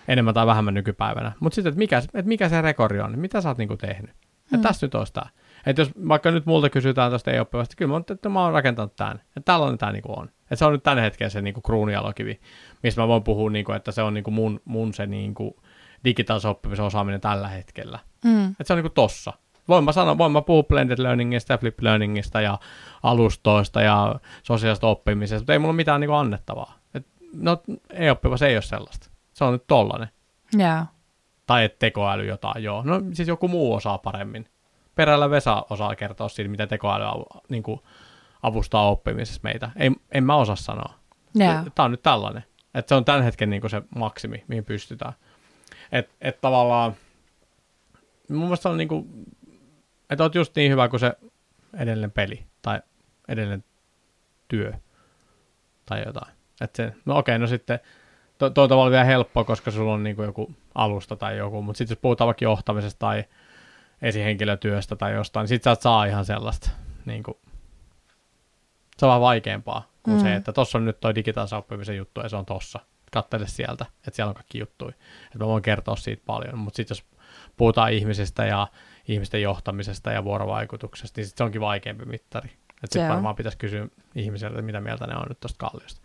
enemmän 0.08 0.34
tai 0.34 0.46
vähemmän 0.46 0.74
nykypäivänä. 0.74 1.32
Mutta 1.40 1.54
sitten, 1.54 1.70
että 1.70 1.78
mikä, 1.78 2.02
et 2.14 2.26
mikä 2.26 2.48
se 2.48 2.62
rekori 2.62 3.00
on, 3.00 3.18
mitä 3.18 3.40
sä 3.40 3.48
oot 3.48 3.58
niinku 3.58 3.76
tehnyt. 3.76 4.10
Mm. 4.52 4.60
tässä 4.60 4.86
nyt 4.86 4.94
olisi 4.94 5.12
tämä. 5.12 5.26
Että 5.66 5.82
jos 5.82 5.90
vaikka 6.08 6.30
nyt 6.30 6.46
multa 6.46 6.70
kysytään 6.70 7.10
tuosta 7.10 7.30
ei-oppivasta, 7.30 7.76
kyllä 7.76 7.90
mä, 7.90 8.02
että 8.10 8.28
mä 8.28 8.44
oon 8.44 8.52
rakentanut 8.52 8.96
tämän. 8.96 9.16
Että 9.16 9.40
tällainen 9.44 9.78
tämä 9.78 9.92
niinku 9.92 10.12
on. 10.16 10.28
Että 10.42 10.56
se 10.56 10.64
on 10.64 10.72
nyt 10.72 10.82
tämän 10.82 10.98
hetken 10.98 11.30
se 11.30 11.42
niinku 11.42 11.60
kruunialokivi, 11.60 12.40
missä 12.82 13.00
mä 13.00 13.08
voin 13.08 13.22
puhua, 13.22 13.50
niinku, 13.50 13.72
että 13.72 13.92
se 13.92 14.02
on 14.02 14.14
niinku 14.14 14.30
mun, 14.30 14.60
mun 14.64 14.94
se 14.94 15.06
niinku 15.06 15.62
digitaalisen 16.06 16.50
oppimisen 16.50 16.84
osaaminen 16.84 17.20
tällä 17.20 17.48
hetkellä. 17.48 17.98
Mm. 18.24 18.46
Että 18.50 18.64
se 18.64 18.72
on 18.72 18.76
niinku 18.76 18.90
tossa. 18.90 19.32
Voin 19.68 19.84
mä, 19.84 19.92
sanoa, 19.92 20.18
voin 20.18 20.32
mä 20.32 20.42
puhua 20.42 20.62
blended 20.62 20.98
learningista 20.98 21.52
ja 21.52 21.58
flip 21.58 21.80
learningista 21.80 22.40
ja 22.40 22.58
alustoista 23.02 23.82
ja 23.82 24.20
sosiaalista 24.42 24.86
oppimisesta, 24.86 25.40
mutta 25.40 25.52
ei 25.52 25.58
mulla 25.58 25.72
mitään 25.72 26.00
niinku 26.00 26.14
annettavaa. 26.14 26.78
Et, 26.94 27.06
no 27.32 27.62
ei-oppiva 27.92 28.36
se 28.36 28.46
ei 28.46 28.56
ole 28.56 28.62
sellaista. 28.62 29.10
Se 29.32 29.44
on 29.44 29.52
nyt 29.52 29.66
tollanen. 29.66 30.08
Yeah. 30.58 30.86
Tai 31.46 31.64
että 31.64 31.78
tekoäly 31.78 32.26
jotain, 32.26 32.64
joo. 32.64 32.82
No 32.82 33.02
siis 33.12 33.28
joku 33.28 33.48
muu 33.48 33.74
osaa 33.74 33.98
paremmin. 33.98 34.48
Perällä 34.94 35.30
Vesa 35.30 35.66
osaa 35.70 35.96
kertoa 35.96 36.28
siitä, 36.28 36.50
mitä 36.50 36.66
tekoäly 36.66 37.04
niin 37.48 37.62
kuin, 37.62 37.80
avustaa 38.42 38.88
oppimisessa 38.88 39.40
meitä. 39.42 39.70
Ei, 39.76 39.90
en 40.12 40.24
mä 40.24 40.36
osaa 40.36 40.56
sanoa. 40.56 40.94
Yeah. 41.40 41.64
Tämä 41.74 41.84
on 41.84 41.90
nyt 41.90 42.02
tällainen. 42.02 42.44
Että 42.74 42.88
se 42.88 42.94
on 42.94 43.04
tämän 43.04 43.22
hetken 43.22 43.50
niin 43.50 43.60
kuin 43.60 43.70
se 43.70 43.82
maksimi, 43.96 44.44
mihin 44.48 44.64
pystytään. 44.64 45.12
Että 45.92 46.14
et 46.20 46.40
tavallaan, 46.40 46.96
mun 48.28 48.42
mielestä 48.42 48.68
on 48.68 48.76
niin 48.76 48.88
kuin, 48.88 49.26
että 50.10 50.24
oot 50.24 50.34
just 50.34 50.56
niin 50.56 50.72
hyvä 50.72 50.88
kuin 50.88 51.00
se 51.00 51.12
edellinen 51.74 52.10
peli 52.10 52.46
tai 52.62 52.80
edellinen 53.28 53.64
työ 54.48 54.72
tai 55.86 56.02
jotain. 56.06 56.32
Että 56.60 56.76
se, 56.76 56.92
no 57.04 57.18
okei, 57.18 57.38
no 57.38 57.46
sitten 57.46 57.80
to, 58.38 58.50
toi 58.50 58.68
tavalla 58.68 58.90
vielä 58.90 59.04
helppoa, 59.04 59.44
koska 59.44 59.70
sulla 59.70 59.94
on 59.94 60.02
niin 60.02 60.16
kuin 60.16 60.26
joku 60.26 60.54
alusta 60.74 61.16
tai 61.16 61.36
joku, 61.36 61.62
mutta 61.62 61.78
sitten 61.78 61.94
jos 61.94 62.00
puhutaan 62.00 62.26
vaikka 62.26 62.44
johtamisesta 62.44 62.98
tai 62.98 63.24
esihenkilötyöstä 64.02 64.96
tai 64.96 65.14
jostain, 65.14 65.42
niin 65.42 65.48
sitten 65.48 65.76
sä 65.76 65.82
saa 65.82 66.04
ihan 66.04 66.24
sellaista, 66.24 66.70
niin 67.04 67.22
kuin, 67.22 67.38
se 68.98 69.06
on 69.06 69.08
vähän 69.08 69.20
vaikeampaa 69.20 69.88
kuin 70.02 70.16
mm. 70.16 70.22
se, 70.22 70.34
että 70.34 70.52
tuossa 70.52 70.78
on 70.78 70.84
nyt 70.84 71.00
toi 71.00 71.14
digitaalisen 71.14 71.58
oppimisen 71.58 71.96
juttu 71.96 72.20
ja 72.20 72.28
se 72.28 72.36
on 72.36 72.46
tossa. 72.46 72.80
Kattele 73.16 73.46
sieltä, 73.46 73.86
että 73.96 74.16
siellä 74.16 74.28
on 74.30 74.34
kaikki 74.34 74.58
juttuja. 74.58 74.92
Että 75.26 75.38
mä 75.38 75.46
voin 75.46 75.62
kertoa 75.62 75.96
siitä 75.96 76.22
paljon, 76.26 76.58
mutta 76.58 76.76
sitten 76.76 76.94
jos 76.94 77.04
puhutaan 77.56 77.92
ihmisistä 77.92 78.46
ja 78.46 78.68
ihmisten 79.08 79.42
johtamisesta 79.42 80.12
ja 80.12 80.24
vuorovaikutuksesta, 80.24 81.20
niin 81.20 81.26
sit 81.26 81.36
se 81.36 81.44
onkin 81.44 81.60
vaikeampi 81.60 82.04
mittari. 82.04 82.48
Että 82.48 82.92
sitten 82.92 83.08
varmaan 83.08 83.36
pitäisi 83.36 83.58
kysyä 83.58 83.88
ihmiseltä, 84.14 84.62
mitä 84.62 84.80
mieltä 84.80 85.06
ne 85.06 85.16
on 85.16 85.26
nyt 85.28 85.40
tuosta 85.40 85.58
kalliosta. 85.58 86.00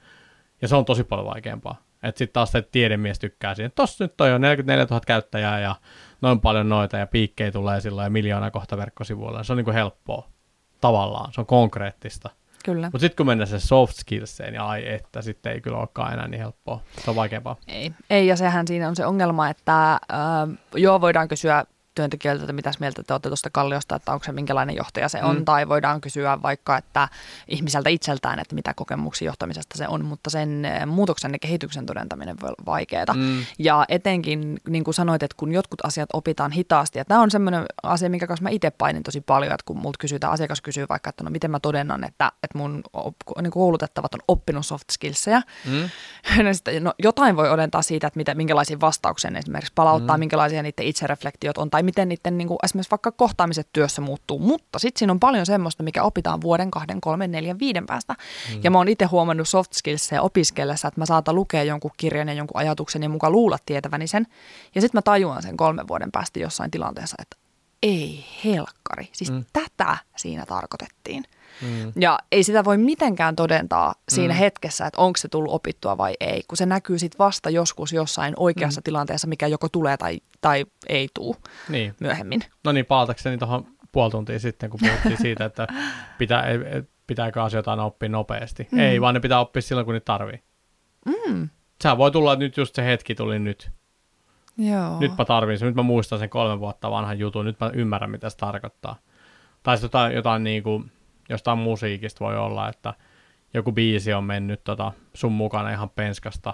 Ja 0.61 0.67
se 0.67 0.75
on 0.75 0.85
tosi 0.85 1.03
paljon 1.03 1.27
vaikeampaa. 1.27 1.81
Että 2.03 2.19
sitten 2.19 2.33
taas 2.33 2.51
se 2.51 2.61
tiedemies 2.61 3.19
tykkää 3.19 3.55
siihen. 3.55 3.71
Tossa 3.75 4.03
nyt 4.03 4.17
toi 4.17 4.33
on 4.33 4.41
44 4.41 4.85
000 4.89 5.01
käyttäjää 5.07 5.59
ja 5.59 5.75
noin 6.21 6.41
paljon 6.41 6.69
noita 6.69 6.97
ja 6.97 7.07
piikkejä 7.07 7.51
tulee 7.51 7.81
silloin 7.81 8.05
ja 8.05 8.09
miljoona 8.09 8.51
kohta 8.51 8.77
verkkosivuilla. 8.77 9.43
Se 9.43 9.53
on 9.53 9.57
niinku 9.57 9.71
helppoa 9.71 10.27
tavallaan. 10.81 11.33
Se 11.33 11.41
on 11.41 11.47
konkreettista. 11.47 12.29
Kyllä. 12.63 12.87
Mutta 12.87 12.99
sitten 12.99 13.17
kun 13.17 13.25
mennään 13.25 13.47
se 13.47 13.59
soft 13.59 13.95
skillseen, 13.95 14.53
niin 14.53 14.61
ai 14.61 14.93
että, 14.93 15.21
sitten 15.21 15.51
ei 15.51 15.61
kyllä 15.61 15.77
olekaan 15.77 16.13
enää 16.13 16.27
niin 16.27 16.41
helppoa. 16.41 16.81
Se 17.03 17.09
on 17.09 17.15
vaikeampaa. 17.15 17.55
Ei, 17.67 17.91
ei 18.09 18.27
ja 18.27 18.35
sehän 18.35 18.67
siinä 18.67 18.87
on 18.87 18.95
se 18.95 19.05
ongelma, 19.05 19.49
että 19.49 19.91
äh, 19.93 19.99
joo, 20.75 21.01
voidaan 21.01 21.27
kysyä 21.27 21.65
työntekijöiltä, 21.95 22.43
että 22.43 22.53
mitäs 22.53 22.79
mieltä 22.79 23.03
te 23.03 23.13
olette 23.13 23.29
tuosta 23.29 23.49
Kalliosta, 23.49 23.95
että 23.95 24.11
onko 24.11 24.23
se 24.23 24.31
minkälainen 24.31 24.75
johtaja 24.75 25.09
se 25.09 25.23
on, 25.23 25.37
mm. 25.37 25.45
tai 25.45 25.69
voidaan 25.69 26.01
kysyä 26.01 26.41
vaikka, 26.41 26.77
että 26.77 27.07
ihmiseltä 27.47 27.89
itseltään, 27.89 28.39
että 28.39 28.55
mitä 28.55 28.73
kokemuksia 28.73 29.25
johtamisesta 29.25 29.77
se 29.77 29.87
on, 29.87 30.05
mutta 30.05 30.29
sen 30.29 30.65
eh, 30.65 30.85
muutoksen 30.85 31.31
ja 31.33 31.39
kehityksen 31.39 31.85
todentaminen 31.85 32.35
voi 32.41 32.47
olla 32.47 32.65
vaikeaa. 32.65 33.13
Mm. 33.13 33.45
Ja 33.59 33.85
etenkin, 33.89 34.59
niin 34.69 34.83
kuin 34.83 34.93
sanoit, 34.93 35.23
että 35.23 35.37
kun 35.37 35.51
jotkut 35.51 35.85
asiat 35.85 36.09
opitaan 36.13 36.51
hitaasti, 36.51 36.99
ja 36.99 37.05
tämä 37.05 37.21
on 37.21 37.31
semmoinen 37.31 37.65
asia, 37.83 38.09
minkä 38.09 38.27
kanssa 38.27 38.43
mä 38.43 38.49
itse 38.49 38.71
painin 38.71 39.03
tosi 39.03 39.21
paljon, 39.21 39.53
että 39.53 39.65
kun 39.65 39.77
multa 39.77 39.97
kysytään, 39.99 40.33
asiakas 40.33 40.61
kysyy 40.61 40.85
vaikka, 40.89 41.09
että 41.09 41.23
no 41.23 41.29
miten 41.29 41.51
mä 41.51 41.59
todennan, 41.59 42.03
että, 42.03 42.31
että 42.43 42.57
mun 42.57 42.83
niin 43.41 43.51
koulutettavat 43.51 44.13
on 44.13 44.19
oppinut 44.27 44.65
soft 44.65 44.89
skillsejä, 44.91 45.41
mm. 45.65 45.89
no, 46.79 46.93
jotain 46.99 47.35
voi 47.35 47.49
odentaa 47.49 47.81
siitä, 47.81 48.07
että 48.07 48.17
mitä, 48.17 48.35
minkälaisia 48.35 48.79
vastauksia 48.81 49.31
esimerkiksi 49.35 49.73
palauttaa, 49.75 50.17
mm. 50.17 50.19
minkälaisia 50.19 50.63
niiden 50.63 50.85
itsereflektiot 50.85 51.57
on, 51.57 51.69
tai 51.69 51.80
tai 51.81 51.85
miten 51.85 52.09
niiden 52.09 52.37
niin 52.37 52.47
kuin 52.47 52.57
esimerkiksi 52.63 52.91
vaikka 52.91 53.11
kohtaamiset 53.11 53.67
työssä 53.73 54.01
muuttuu. 54.01 54.39
Mutta 54.39 54.79
sitten 54.79 54.99
siinä 54.99 55.11
on 55.11 55.19
paljon 55.19 55.45
semmoista, 55.45 55.83
mikä 55.83 56.03
opitaan 56.03 56.41
vuoden, 56.41 56.71
kahden, 56.71 57.01
kolmen, 57.01 57.31
neljän, 57.31 57.59
viiden 57.59 57.85
päästä. 57.85 58.15
Mm. 58.53 58.59
Ja 58.63 58.71
mä 58.71 58.77
oon 58.77 58.87
itse 58.87 59.05
huomannut 59.05 59.47
soft 59.47 59.73
skillsia 59.73 60.21
opiskellessa, 60.21 60.87
että 60.87 61.01
mä 61.01 61.05
saatan 61.05 61.35
lukea 61.35 61.63
jonkun 61.63 61.91
kirjan 61.97 62.27
ja 62.27 62.33
jonkun 62.33 62.57
ajatuksen 62.57 63.03
ja 63.03 63.09
mukaan 63.09 63.33
luulla 63.33 63.57
tietäväni 63.65 64.07
sen. 64.07 64.27
Ja 64.75 64.81
sitten 64.81 64.97
mä 64.97 65.01
tajuan 65.01 65.43
sen 65.43 65.57
kolmen 65.57 65.87
vuoden 65.87 66.11
päästä 66.11 66.39
jossain 66.39 66.71
tilanteessa, 66.71 67.15
että 67.21 67.37
ei 67.83 68.25
helkkari. 68.45 69.09
Siis 69.11 69.31
mm. 69.31 69.45
tätä 69.53 69.97
siinä 70.17 70.45
tarkoitettiin. 70.45 71.23
Mm. 71.61 71.91
Ja 71.99 72.19
ei 72.31 72.43
sitä 72.43 72.63
voi 72.63 72.77
mitenkään 72.77 73.35
todentaa 73.35 73.95
siinä 74.09 74.33
mm. 74.33 74.37
hetkessä, 74.37 74.85
että 74.85 75.01
onko 75.01 75.17
se 75.17 75.27
tullut 75.27 75.53
opittua 75.53 75.97
vai 75.97 76.13
ei, 76.19 76.43
kun 76.47 76.57
se 76.57 76.65
näkyy 76.65 76.99
sitten 76.99 77.19
vasta 77.19 77.49
joskus 77.49 77.93
jossain 77.93 78.33
oikeassa 78.37 78.81
mm. 78.81 78.83
tilanteessa, 78.83 79.27
mikä 79.27 79.47
joko 79.47 79.69
tulee 79.69 79.97
tai, 79.97 80.21
tai 80.41 80.65
ei 80.89 81.09
tule 81.13 81.35
niin. 81.69 81.95
myöhemmin. 81.99 82.41
No 82.63 82.71
niin, 82.71 82.85
palatakseni 82.85 83.37
tuohon 83.37 83.67
puoli 83.91 84.11
tuntia 84.11 84.39
sitten, 84.39 84.69
kun 84.69 84.79
puhuttiin 84.79 85.17
siitä, 85.21 85.45
että 85.45 85.67
pitää, 86.17 86.45
pitääkö 87.07 87.43
asioita 87.43 87.71
aina 87.71 87.85
oppia 87.85 88.09
nopeasti. 88.09 88.67
Mm. 88.71 88.79
Ei, 88.79 89.01
vaan 89.01 89.13
ne 89.13 89.19
pitää 89.19 89.39
oppia 89.39 89.61
silloin, 89.61 89.85
kun 89.85 89.93
niitä 89.93 90.05
tarvii. 90.05 90.43
Mm. 91.05 91.49
Sehän 91.81 91.97
voi 91.97 92.11
tulla, 92.11 92.33
että 92.33 92.45
nyt 92.45 92.57
just 92.57 92.75
se 92.75 92.85
hetki 92.85 93.15
tuli 93.15 93.39
nyt. 93.39 93.71
Joo. 94.57 94.99
Nyt 94.99 95.17
mä 95.17 95.25
tarvin 95.25 95.59
sen, 95.59 95.65
nyt 95.65 95.75
mä 95.75 95.83
muistan 95.83 96.19
sen 96.19 96.29
kolme 96.29 96.59
vuotta 96.59 96.91
vanhan 96.91 97.19
jutun, 97.19 97.45
nyt 97.45 97.59
mä 97.59 97.71
ymmärrän, 97.73 98.11
mitä 98.11 98.29
se 98.29 98.37
tarkoittaa. 98.37 98.95
Tai 99.63 99.77
sitten 99.77 99.87
jotain, 99.87 100.15
jotain 100.15 100.43
niin 100.43 100.63
kuin, 100.63 100.91
jostain 101.29 101.57
musiikista 101.57 102.25
voi 102.25 102.37
olla, 102.37 102.69
että 102.69 102.93
joku 103.53 103.71
biisi 103.71 104.13
on 104.13 104.23
mennyt 104.23 104.63
tota, 104.63 104.91
sun 105.13 105.31
mukana 105.31 105.69
ihan 105.69 105.89
penskasta 105.89 106.53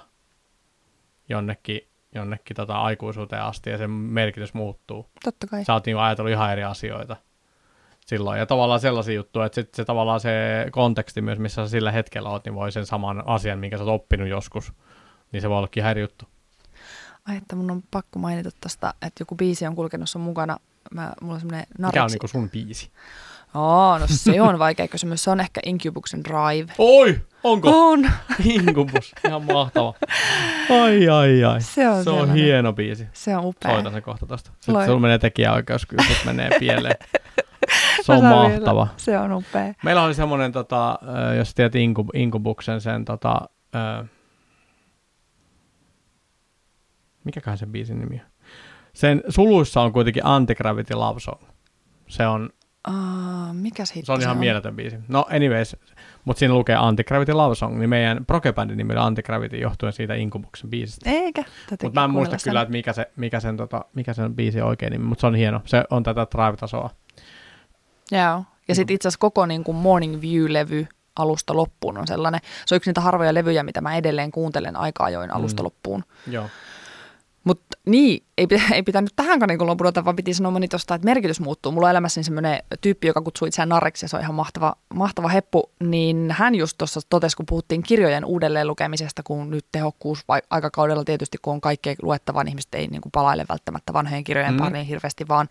jonnekin, 1.30 1.82
jonnekin 2.16 2.56
tota, 2.56 2.82
aikuisuuteen 2.82 3.42
asti 3.42 3.70
ja 3.70 3.78
sen 3.78 3.90
merkitys 3.90 4.54
muuttuu. 4.54 5.10
Totta 5.24 5.48
kai. 5.48 5.66
Sä 5.66 5.74
oot 5.74 5.86
niin 5.86 5.98
ajatellut 5.98 6.32
ihan 6.32 6.52
eri 6.52 6.64
asioita 6.64 7.16
silloin. 8.06 8.40
Ja 8.40 8.46
tavallaan 8.46 8.80
sellaisia 8.80 9.16
juttuja, 9.16 9.46
että 9.46 9.56
sit 9.56 9.74
se 9.74 9.86
tavallaan 9.86 10.20
se 10.20 10.32
konteksti 10.72 11.22
myös, 11.22 11.40
missä 11.40 11.66
sä 11.66 11.70
sillä 11.70 11.92
hetkellä 11.92 12.30
oot, 12.30 12.46
niin 12.46 12.56
voi 12.56 12.72
sen 12.72 12.86
saman 12.86 13.24
asian, 13.28 13.60
minkä 13.60 13.78
sä 13.78 13.84
oot 13.84 14.02
oppinut 14.02 14.28
joskus, 14.28 14.74
niin 15.32 15.42
se 15.42 15.50
voi 15.50 15.58
ollakin 15.58 15.82
ihan 15.82 15.92
eri 15.92 16.02
juttu. 16.02 16.26
Ai, 17.28 17.38
että 17.38 17.56
mun 17.56 17.72
on 17.72 17.84
pakko 17.92 18.20
mainita 18.20 18.50
tästä, 18.62 18.94
että 19.02 19.22
joku 19.22 19.36
biisi 19.36 19.68
on 19.68 19.76
kulkenut 19.76 20.10
sun 20.10 20.22
mukana. 20.22 20.58
Mä, 20.94 21.14
mulla 21.22 21.34
on 21.34 21.40
semmoinen 21.40 21.68
Mikä 21.80 22.04
on 22.04 22.10
niinku 22.10 22.28
sun 22.28 22.50
biisi? 22.50 22.92
Oh, 23.54 24.00
no 24.00 24.06
se 24.08 24.42
on 24.50 24.60
vaikea 24.60 24.88
kysymys. 24.88 25.24
Se 25.24 25.30
on 25.30 25.40
ehkä 25.40 25.62
Incubusen 25.66 26.24
Drive. 26.24 26.74
Oi, 26.78 27.22
onko? 27.44 27.90
On. 27.90 28.12
Incubus, 28.44 29.14
ihan 29.28 29.44
mahtava. 29.46 29.94
Ai, 30.84 31.10
ai, 31.10 31.44
ai. 31.44 31.62
Se 31.62 31.90
on, 31.90 32.04
se 32.04 32.10
on 32.10 32.34
hieno 32.34 32.74
biisi. 32.74 33.08
Se 33.14 33.38
on 33.38 33.46
upea. 33.46 33.72
Soitan 33.72 33.94
sen 33.94 34.02
kohta 34.02 34.26
tosta. 34.26 34.52
Sitten 34.54 34.76
Loi. 34.76 34.86
sulla 34.86 35.00
menee 35.00 35.20
tekijäoikeus, 35.20 35.86
kun 35.86 35.98
menee 36.26 36.50
pieleen. 36.60 36.98
Se 38.04 38.14
on 38.14 38.24
mahtava. 38.24 38.86
Vielä. 38.86 38.98
Se 38.98 39.20
on 39.20 39.32
upea. 39.32 39.74
Meillä 39.84 40.04
oli 40.04 40.14
semmoinen, 40.14 40.52
tota, 40.52 41.00
jos 41.38 41.56
tiedät 41.56 41.76
Incub, 41.76 42.10
Incubuksen, 42.14 42.82
sen 42.82 43.06
tota, 43.06 43.42
mikäköhän 47.28 47.58
sen 47.58 47.72
biisin 47.72 48.00
nimi 48.00 48.16
on? 48.16 48.32
Sen 48.94 49.24
suluissa 49.30 49.82
on 49.82 49.94
kuitenkin 49.94 50.26
Anti-Gravity 50.26 50.94
Love 50.94 51.20
Song. 51.20 51.42
Se 52.08 52.28
on 52.28 52.50
Uh, 52.90 53.54
mikä 53.54 53.86
se 53.86 54.12
on 54.12 54.22
ihan 54.22 54.32
on? 54.32 54.40
mieletön 54.40 54.76
biisi. 54.76 54.98
No 55.08 55.26
anyways, 55.32 55.76
mutta 56.26 56.40
siinä 56.40 56.54
lukee 56.54 56.76
Anti-Gravity 56.76 57.34
Love 57.34 57.56
Song, 57.56 57.80
niin 57.80 57.90
meidän 57.90 58.26
prokebändin 58.26 58.78
nimi 58.78 58.94
oli 58.94 59.02
Anti-Gravity 59.02 59.58
johtuen 59.58 59.94
siitä 59.94 60.14
Incubuksen 60.14 60.70
biisistä. 60.70 61.10
Eikä. 61.10 61.44
Mutta 61.70 61.90
mä 62.00 62.04
en 62.04 62.12
muista 62.12 62.38
sen. 62.38 62.52
kyllä, 62.52 62.62
että 62.62 62.72
mikä, 62.72 62.94
se, 62.94 63.12
mikä, 63.16 63.40
sen, 63.40 63.58
tota, 63.58 63.86
mikä 63.94 64.14
sen 64.14 64.36
biisi 64.36 64.62
oikein 64.62 64.92
nimi, 64.92 65.06
mutta 65.06 65.22
se 65.22 65.28
on 65.28 65.36
hieno. 65.36 65.62
Se 65.66 65.84
on 65.90 66.04
tätä 66.04 66.28
Drive-tasoa. 66.36 66.90
Joo. 68.12 68.44
Ja 68.68 68.76
sitten 68.76 68.94
itse 68.94 69.08
asiassa 69.08 69.20
koko 69.20 69.46
niin 69.46 69.64
kuin 69.64 69.78
Morning 69.78 70.22
View-levy 70.22 70.88
alusta 71.16 71.56
loppuun 71.56 71.98
on 71.98 72.08
sellainen. 72.08 72.42
Se 72.66 72.76
on 72.76 72.78
yksi 72.78 72.90
niitä 72.90 73.02
harvoja 73.02 73.34
levyjä, 73.34 73.64
mitä 73.64 73.82
mä 73.82 73.96
edelleen 73.96 74.32
kuuntelen 74.32 74.76
aika 74.76 75.04
ajoin 75.04 75.34
alusta 75.34 75.64
mm. 75.64 75.66
loppuun. 75.66 76.04
Joo. 76.28 76.50
Niin, 77.88 78.24
ei, 78.38 78.48
ei 78.74 78.84
pitänyt 78.84 79.14
tähän 79.16 79.40
niin 79.48 79.68
lopulta, 79.68 80.06
vaan 80.06 80.16
piti 80.16 80.34
sanoa 80.34 80.52
moni 80.52 80.68
tosta, 80.68 80.96
että 80.96 81.06
merkitys 81.06 81.40
muuttuu. 81.40 81.72
Mulla 81.72 81.88
on 81.88 81.92
elämässäni 81.92 82.24
semmoinen 82.24 82.60
tyyppi, 82.82 83.08
joka 83.08 83.22
kutsui 83.22 83.48
itseään 83.48 83.70
narreksi 83.70 84.06
ja 84.06 84.10
se 84.10 84.16
on 84.16 84.22
ihan 84.22 84.36
mahtava, 84.36 84.76
mahtava 84.94 85.28
heppu. 85.28 85.72
Niin 85.80 86.36
hän 86.38 86.56
just 86.56 86.78
tuossa 86.78 87.00
totesi, 87.10 87.38
kun 87.38 87.46
puhuttiin 87.46 87.84
kirjojen 87.84 88.26
uudelleen 88.26 88.68
lukemisesta, 88.68 89.24
kun 89.24 89.50
nyt 89.50 89.66
tehokkuus 89.72 90.24
vai, 90.28 90.42
aikakaudella 90.50 91.04
tietysti, 91.04 91.38
kun 91.42 91.54
on 91.54 91.62
kaikkea 91.62 91.96
luettavaa, 92.02 92.44
niin 92.44 92.52
ihmiset 92.52 92.76
ei 92.76 92.88
niin 92.88 93.02
kuin 93.02 93.12
palaile 93.12 93.46
välttämättä 93.50 93.94
vanhojen 93.94 94.24
kirjojen 94.24 94.54
mm. 94.54 94.58
pariin 94.58 94.86
hirveästi, 94.86 95.28
vaan 95.28 95.48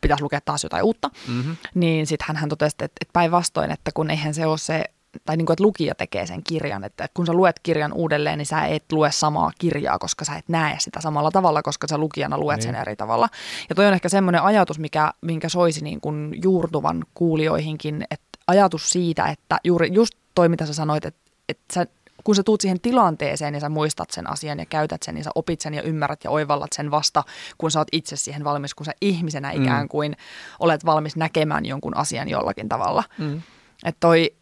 pitäisi 0.00 0.22
lukea 0.22 0.40
taas 0.40 0.62
jotain 0.62 0.84
uutta. 0.84 1.10
Mm-hmm. 1.28 1.56
Niin 1.74 2.06
sitten 2.06 2.26
hän, 2.28 2.36
hän 2.36 2.48
totesi, 2.48 2.74
että, 2.74 2.84
että 2.84 3.12
päinvastoin, 3.12 3.70
että 3.70 3.90
kun 3.94 4.10
eihän 4.10 4.34
se 4.34 4.46
ole 4.46 4.58
se 4.58 4.84
tai 5.24 5.36
niin 5.36 5.46
kuin, 5.46 5.54
että 5.54 5.64
lukija 5.64 5.94
tekee 5.94 6.26
sen 6.26 6.42
kirjan, 6.44 6.84
että 6.84 7.08
kun 7.14 7.26
sä 7.26 7.32
luet 7.32 7.60
kirjan 7.62 7.92
uudelleen, 7.92 8.38
niin 8.38 8.46
sä 8.46 8.64
et 8.64 8.92
lue 8.92 9.12
samaa 9.12 9.50
kirjaa, 9.58 9.98
koska 9.98 10.24
sä 10.24 10.36
et 10.36 10.48
näe 10.48 10.76
sitä 10.78 11.00
samalla 11.00 11.30
tavalla, 11.30 11.62
koska 11.62 11.86
sä 11.86 11.98
lukijana 11.98 12.38
luet 12.38 12.56
niin. 12.56 12.62
sen 12.62 12.74
eri 12.74 12.96
tavalla. 12.96 13.28
Ja 13.68 13.74
toi 13.74 13.86
on 13.86 13.94
ehkä 13.94 14.08
semmoinen 14.08 14.42
ajatus, 14.42 14.78
mikä, 14.78 15.12
minkä 15.20 15.48
soisi 15.48 15.84
niin 15.84 16.00
kuin 16.00 16.34
juurtuvan 16.42 17.04
kuulijoihinkin, 17.14 18.06
että 18.10 18.38
ajatus 18.46 18.90
siitä, 18.90 19.26
että 19.26 19.58
juuri 19.64 19.88
just 19.92 20.14
toi, 20.34 20.48
mitä 20.48 20.66
sä 20.66 20.74
sanoit, 20.74 21.04
että, 21.04 21.20
että 21.48 21.74
sä 21.74 21.86
kun 22.24 22.34
sä 22.34 22.42
tuut 22.42 22.60
siihen 22.60 22.80
tilanteeseen 22.80 23.54
ja 23.54 23.60
sä 23.60 23.68
muistat 23.68 24.10
sen 24.10 24.30
asian 24.30 24.58
ja 24.58 24.66
käytät 24.66 25.02
sen, 25.02 25.14
niin 25.14 25.24
sä 25.24 25.30
opit 25.34 25.60
sen 25.60 25.74
ja 25.74 25.82
ymmärrät 25.82 26.24
ja 26.24 26.30
oivallat 26.30 26.72
sen 26.72 26.90
vasta, 26.90 27.24
kun 27.58 27.70
sä 27.70 27.78
oot 27.78 27.88
itse 27.92 28.16
siihen 28.16 28.44
valmis, 28.44 28.74
kun 28.74 28.86
sä 28.86 28.92
ihmisenä 29.00 29.52
mm. 29.52 29.62
ikään 29.62 29.88
kuin 29.88 30.16
olet 30.60 30.84
valmis 30.84 31.16
näkemään 31.16 31.66
jonkun 31.66 31.96
asian 31.96 32.28
jollakin 32.28 32.68
tavalla. 32.68 33.04
Mm. 33.18 33.42
Että 33.84 34.00
toi, 34.00 34.34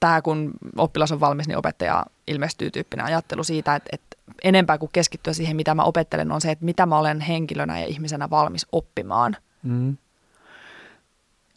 tämä 0.00 0.22
kun 0.22 0.50
oppilas 0.76 1.12
on 1.12 1.20
valmis, 1.20 1.48
niin 1.48 1.58
opettaja 1.58 2.04
ilmestyy 2.26 2.70
tyyppinen 2.70 3.06
ajattelu 3.06 3.44
siitä, 3.44 3.74
että, 3.74 3.90
että 3.92 4.16
enempää 4.44 4.78
kuin 4.78 4.90
keskittyä 4.92 5.32
siihen, 5.32 5.56
mitä 5.56 5.74
mä 5.74 5.82
opettelen, 5.82 6.32
on 6.32 6.40
se, 6.40 6.50
että 6.50 6.64
mitä 6.64 6.86
mä 6.86 6.98
olen 6.98 7.20
henkilönä 7.20 7.80
ja 7.80 7.86
ihmisenä 7.86 8.30
valmis 8.30 8.66
oppimaan. 8.72 9.36
Mm. 9.62 9.96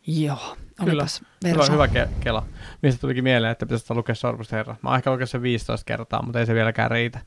Joo, 0.08 0.58
Kyllä, 0.86 1.06
hyvä, 1.48 1.64
hyvä 1.72 1.86
ke- 1.86 2.10
kela. 2.20 2.44
Mistä 2.82 3.02
tulikin 3.02 3.24
mieleen, 3.24 3.52
että 3.52 3.66
pitäisi 3.66 3.94
lukea 3.94 4.16
Sormusta 4.16 4.56
herra. 4.56 4.76
Mä 4.82 4.90
oon 4.90 4.98
ehkä 4.98 5.12
lukenut 5.12 5.30
sen 5.30 5.42
15 5.42 5.86
kertaa, 5.86 6.22
mutta 6.24 6.40
ei 6.40 6.46
se 6.46 6.54
vieläkään 6.54 6.92
riitä. 6.92 7.20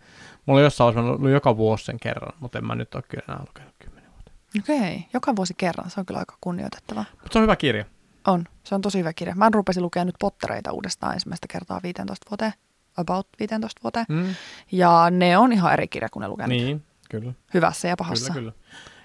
Mulla 0.47 0.61
on 0.61 0.65
jossain 0.65 0.99
olisi 0.99 1.31
joka 1.31 1.57
vuosi 1.57 1.85
sen 1.85 2.01
kerran, 2.01 2.33
mutta 2.41 2.59
en 2.59 2.67
mä 2.67 2.75
nyt 2.75 2.95
ole 2.95 3.03
kyllä 3.09 3.25
enää 3.29 3.45
lukenut 3.49 3.75
10 3.79 4.11
vuotta. 4.11 4.33
Okei, 4.59 5.07
joka 5.13 5.37
vuosi 5.37 5.55
kerran. 5.57 5.91
Se 5.91 6.01
on 6.01 6.07
kyllä 6.07 6.21
aika 6.21 6.37
kunnioitettava. 6.41 7.05
Mutta 7.13 7.33
se 7.33 7.39
on 7.39 7.43
hyvä 7.43 7.57
kirja. 7.57 7.85
On, 8.27 8.45
se 8.65 8.75
on 8.75 8.81
tosi 8.81 8.99
hyvä 8.99 9.13
kirja. 9.13 9.35
Mä 9.35 9.49
rupesin 9.53 9.83
lukemaan 9.83 10.07
nyt 10.07 10.15
Pottereita 10.21 10.73
uudestaan 10.73 11.15
ensimmäistä 11.15 11.47
kertaa 11.51 11.81
15 11.83 12.27
vuoteen, 12.31 12.53
about 12.97 13.29
15 13.41 13.81
vuoteen. 13.83 14.07
Mm. 14.09 14.35
Ja 14.73 15.07
ne 15.11 15.39
on 15.39 15.53
ihan 15.53 15.73
eri 15.73 15.89
kirja 15.89 16.09
kuin 16.09 16.21
ne 16.21 16.29
lukenut. 16.29 16.49
Niin, 16.49 16.83
kyllä. 17.11 17.33
Hyvässä 17.55 17.89
ja 17.89 17.97
pahassa. 17.97 18.33
Kyllä, 18.33 18.53
kyllä. 18.53 18.53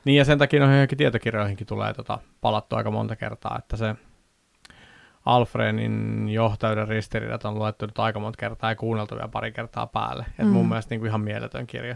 Niin 0.06 0.18
ja 0.18 0.26
sen 0.26 0.38
takia 0.38 0.60
noihin 0.60 0.88
tietokirjoihinkin 0.98 1.68
tulee 1.68 1.94
tota, 1.94 2.20
palattu 2.42 2.76
aika 2.76 2.92
monta 2.92 3.16
kertaa, 3.16 3.56
että 3.60 3.78
se 3.78 3.96
Alfredin 5.26 6.30
johtajuuden 6.30 6.88
ristiriidat 6.88 7.46
on 7.46 7.56
luettu 7.56 7.86
nyt 7.86 8.00
aika 8.00 8.20
monta 8.20 8.38
kertaa 8.38 8.72
ja 8.72 8.76
kuunneltu 8.76 9.16
vielä 9.16 9.28
pari 9.28 9.52
kertaa 9.52 9.88
päälle. 9.88 10.26
Et 10.40 10.46
mm. 10.46 10.52
mun 10.52 10.70
mielestä 10.70 10.90
niin 10.90 11.00
kuin 11.00 11.08
ihan 11.08 11.22
mieletön 11.22 11.68
kirja. 11.68 11.96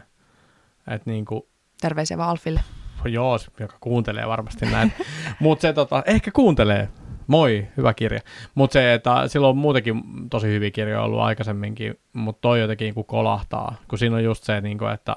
Et 0.87 1.05
niin 1.05 1.25
kuin, 1.25 1.43
Terveisiä 1.81 2.17
vaan 2.17 2.29
Alfille. 2.29 2.61
Joo, 3.05 3.39
joka 3.59 3.77
kuuntelee 3.79 4.27
varmasti 4.27 4.65
näin. 4.65 4.93
Mutta 5.39 5.61
se 5.61 5.73
tota, 5.73 6.03
ehkä 6.05 6.31
kuuntelee. 6.31 6.89
Moi, 7.29 7.67
hyvä 7.77 7.93
kirja. 7.93 8.19
Mutta 8.55 8.73
se, 8.73 8.93
että 8.93 9.27
silloin 9.27 9.49
on 9.49 9.57
muutenkin 9.57 10.03
tosi 10.29 10.47
hyviä 10.47 10.71
kirjoja 10.71 11.01
ollut 11.01 11.19
aikaisemminkin, 11.19 11.99
mutta 12.13 12.41
toi 12.41 12.59
jotenkin 12.59 12.93
kun 12.93 13.05
kolahtaa, 13.05 13.75
kun 13.87 13.99
siinä 13.99 14.15
on 14.15 14.23
just 14.23 14.43
se, 14.43 14.61
niin 14.61 14.77
kuin, 14.77 14.91
että, 14.91 15.15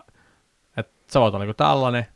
että 0.77 0.93
sä 1.13 1.21
voit 1.21 1.35
olla 1.35 1.45
niin 1.45 1.57
tällainen, 1.57 2.07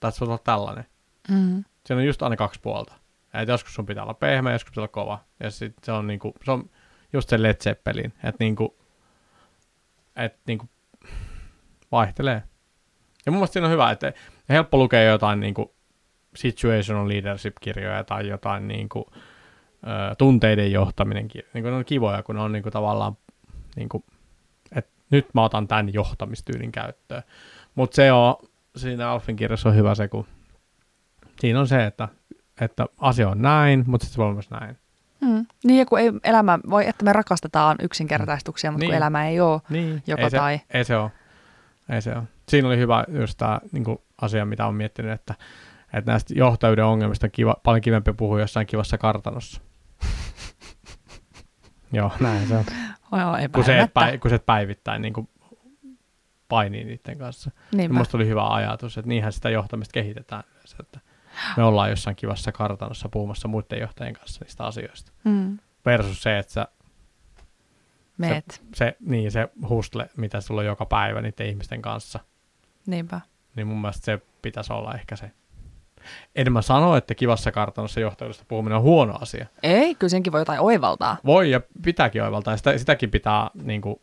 tai 0.00 0.12
sä 0.12 0.20
voit 0.20 0.28
olla 0.28 0.40
tällainen. 0.44 0.84
Mm. 1.30 1.64
Siinä 1.86 2.00
on 2.00 2.06
just 2.06 2.22
aina 2.22 2.36
kaksi 2.36 2.60
puolta. 2.60 2.94
Et 3.34 3.48
joskus 3.48 3.74
sun 3.74 3.86
pitää 3.86 4.02
olla 4.02 4.14
pehmeä, 4.14 4.52
joskus 4.52 4.70
pitää 4.70 4.82
olla 4.82 4.88
kova. 4.88 5.24
Ja 5.40 5.50
sit 5.50 5.74
se 5.82 5.92
on, 5.92 6.06
niinku, 6.06 6.34
se 6.44 6.50
on 6.50 6.70
just 7.12 7.28
se 7.28 7.42
Led 7.42 7.56
Zeppelin, 7.62 8.12
että 8.24 8.44
niinku, 8.44 8.76
et 10.16 10.38
niinku, 10.46 10.68
vaihtelee. 11.92 12.42
Ja 13.26 13.32
mun 13.32 13.38
mielestä 13.38 13.52
siinä 13.52 13.66
on 13.66 13.72
hyvä, 13.72 13.90
että 13.90 14.12
helppo 14.48 14.78
lukea 14.78 15.02
jotain 15.02 15.40
niinku 15.40 15.74
situational 16.36 17.08
leadership-kirjoja 17.08 18.04
tai 18.04 18.28
jotain 18.28 18.68
niinku, 18.68 19.10
ö, 19.86 20.14
tunteiden 20.14 20.72
johtaminen. 20.72 21.28
Niinku, 21.54 21.70
ne 21.70 21.76
on 21.76 21.84
kivoja, 21.84 22.22
kun 22.22 22.34
ne 22.34 22.40
on 22.40 22.52
niinku 22.52 22.70
tavallaan, 22.70 23.16
niinku, 23.76 24.04
että 24.76 24.90
nyt 25.10 25.26
mä 25.34 25.44
otan 25.44 25.68
tämän 25.68 25.92
johtamistyylin 25.94 26.72
käyttöön. 26.72 27.22
Mutta 27.74 27.94
se 27.94 28.12
on, 28.12 28.36
siinä 28.76 29.10
Alfin 29.10 29.36
kirjassa 29.36 29.68
on 29.68 29.76
hyvä 29.76 29.94
se, 29.94 30.08
kun 30.08 30.26
siinä 31.40 31.60
on 31.60 31.68
se, 31.68 31.84
että 31.84 32.08
että 32.60 32.86
asia 32.98 33.28
on 33.28 33.42
näin, 33.42 33.84
mutta 33.86 34.04
sitten 34.04 34.14
se 34.14 34.18
voi 34.18 34.24
olla 34.24 34.34
myös 34.34 34.50
näin. 34.50 34.78
Mm. 35.20 35.46
Niin, 35.64 35.78
ja 35.78 35.86
kun 35.86 36.00
ei 36.00 36.12
elämä, 36.24 36.58
voi, 36.70 36.88
että 36.88 37.04
me 37.04 37.12
rakastetaan 37.12 37.76
yksinkertaistuksia, 37.82 38.70
mutta 38.70 38.80
niin. 38.80 38.90
kun 38.90 38.96
elämä 38.96 39.28
ei 39.28 39.40
ole 39.40 39.60
niin. 39.68 40.02
joko 40.06 40.22
ei 40.22 40.30
se, 40.30 40.36
tai. 40.36 40.60
Ei 40.74 40.84
se 40.84 40.96
ole. 40.96 41.10
Ei 41.88 42.02
se 42.02 42.14
ole. 42.14 42.22
Siinä 42.48 42.68
oli 42.68 42.78
hyvä 42.78 43.04
just 43.08 43.38
tämä 43.38 43.60
niin 43.72 43.84
asia, 44.20 44.44
mitä 44.44 44.64
olen 44.64 44.76
miettinyt, 44.76 45.12
että, 45.12 45.34
että 45.92 46.12
näistä 46.12 46.34
johtajuuden 46.36 46.84
ongelmista 46.84 47.26
on 47.26 47.30
kiva, 47.30 47.56
paljon 47.62 47.80
kivempi 47.80 48.12
puhua 48.12 48.40
jossain 48.40 48.66
kivassa 48.66 48.98
kartanossa. 48.98 49.60
Joo, 51.94 52.12
näin 52.20 52.48
se 52.48 52.56
on. 52.56 52.64
Joo, 53.12 53.36
kun, 53.52 53.64
se 53.64 53.80
et, 53.80 53.90
kun 54.20 54.30
se 54.30 54.34
et 54.34 54.46
päivittäin 54.46 55.02
niin 55.02 55.12
kuin 55.12 55.28
painii 56.48 56.84
niiden 56.84 57.18
kanssa. 57.18 57.50
Minusta 57.76 58.16
oli 58.16 58.26
hyvä 58.26 58.48
ajatus, 58.48 58.98
että 58.98 59.08
niinhän 59.08 59.32
sitä 59.32 59.50
johtamista 59.50 59.92
kehitetään. 59.92 60.42
Että 60.80 61.00
me 61.56 61.62
ollaan 61.62 61.90
jossain 61.90 62.16
kivassa 62.16 62.52
kartanossa 62.52 63.08
puhumassa 63.08 63.48
muiden 63.48 63.80
johtajien 63.80 64.14
kanssa 64.14 64.44
niistä 64.44 64.64
asioista. 64.64 65.12
Mm. 65.24 65.58
Versus 65.86 66.22
se, 66.22 66.38
että 66.38 66.52
sä 66.52 66.68
Meet. 68.18 68.44
Se, 68.50 68.60
se, 68.74 68.96
niin, 69.00 69.32
se 69.32 69.48
hustle, 69.68 70.10
mitä 70.16 70.40
sulla 70.40 70.60
on 70.60 70.66
joka 70.66 70.86
päivä 70.86 71.20
niiden 71.20 71.46
ihmisten 71.46 71.82
kanssa. 71.82 72.20
Niinpä. 72.86 73.20
Niin 73.56 73.66
mun 73.66 73.80
mielestä 73.80 74.04
se 74.04 74.20
pitäisi 74.42 74.72
olla 74.72 74.94
ehkä 74.94 75.16
se. 75.16 75.30
En 76.34 76.52
mä 76.52 76.62
sano, 76.62 76.96
että 76.96 77.14
kivassa 77.14 77.52
kartanossa 77.52 78.00
johtajuudesta 78.00 78.44
puhuminen 78.48 78.76
on 78.76 78.82
huono 78.82 79.18
asia. 79.20 79.46
Ei, 79.62 79.94
kyllä 79.94 80.10
senkin 80.10 80.32
voi 80.32 80.40
jotain 80.40 80.60
oivaltaa. 80.60 81.16
Voi 81.24 81.50
ja 81.50 81.60
pitääkin 81.84 82.22
oivaltaa. 82.22 82.56
Sitä, 82.56 82.78
sitäkin 82.78 83.10
pitää, 83.10 83.50
niin 83.62 83.80
kuin, 83.80 84.00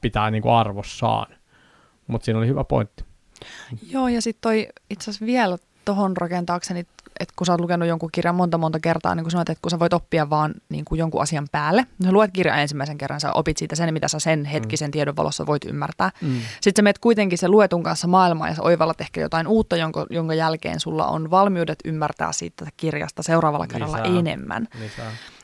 pitää 0.00 0.30
niin 0.30 0.42
kuin 0.42 0.54
arvossaan. 0.54 1.26
Mutta 2.06 2.24
siinä 2.24 2.38
oli 2.38 2.46
hyvä 2.46 2.64
pointti. 2.64 3.04
Joo, 3.90 4.08
ja 4.08 4.22
sitten 4.22 4.40
toi 4.40 4.68
itse 4.90 5.10
asiassa 5.10 5.26
vielä 5.26 5.58
tuohon 5.84 6.16
rakentaakseni, 6.16 6.86
että 7.20 7.34
kun 7.36 7.46
sä 7.46 7.52
oot 7.52 7.60
lukenut 7.60 7.88
jonkun 7.88 8.08
kirjan 8.12 8.34
monta 8.34 8.58
monta 8.58 8.80
kertaa, 8.80 9.14
niin 9.14 9.24
kuin 9.24 9.30
sanoit, 9.30 9.50
että 9.50 9.62
kun 9.62 9.70
sä 9.70 9.78
voit 9.78 9.92
oppia 9.92 10.30
vaan 10.30 10.54
niin 10.68 10.84
kuin 10.84 10.98
jonkun 10.98 11.22
asian 11.22 11.46
päälle, 11.52 11.82
niin 11.82 12.06
sä 12.06 12.12
luet 12.12 12.30
kirjan 12.32 12.58
ensimmäisen 12.58 12.98
kerran, 12.98 13.20
sä 13.20 13.32
opit 13.32 13.56
siitä 13.56 13.76
sen, 13.76 13.92
mitä 13.92 14.08
sä 14.08 14.18
sen 14.18 14.44
hetkisen 14.44 14.88
mm. 14.88 14.92
tiedon 14.92 15.16
valossa 15.16 15.46
voit 15.46 15.64
ymmärtää. 15.64 16.10
Mm. 16.20 16.40
Sitten 16.60 16.80
sä 16.80 16.82
menet 16.82 16.98
kuitenkin 16.98 17.38
se 17.38 17.48
luetun 17.48 17.82
kanssa 17.82 18.08
maailmaan 18.08 18.50
ja 18.50 18.54
sä 18.54 18.62
oivallat 18.62 19.00
ehkä 19.00 19.20
jotain 19.20 19.46
uutta, 19.46 19.76
jonka, 19.76 20.06
jonka 20.10 20.34
jälkeen 20.34 20.80
sulla 20.80 21.06
on 21.06 21.30
valmiudet 21.30 21.78
ymmärtää 21.84 22.32
siitä 22.32 22.66
kirjasta 22.76 23.22
seuraavalla 23.22 23.66
kerralla 23.66 24.02
Lisää. 24.02 24.18
enemmän. 24.18 24.68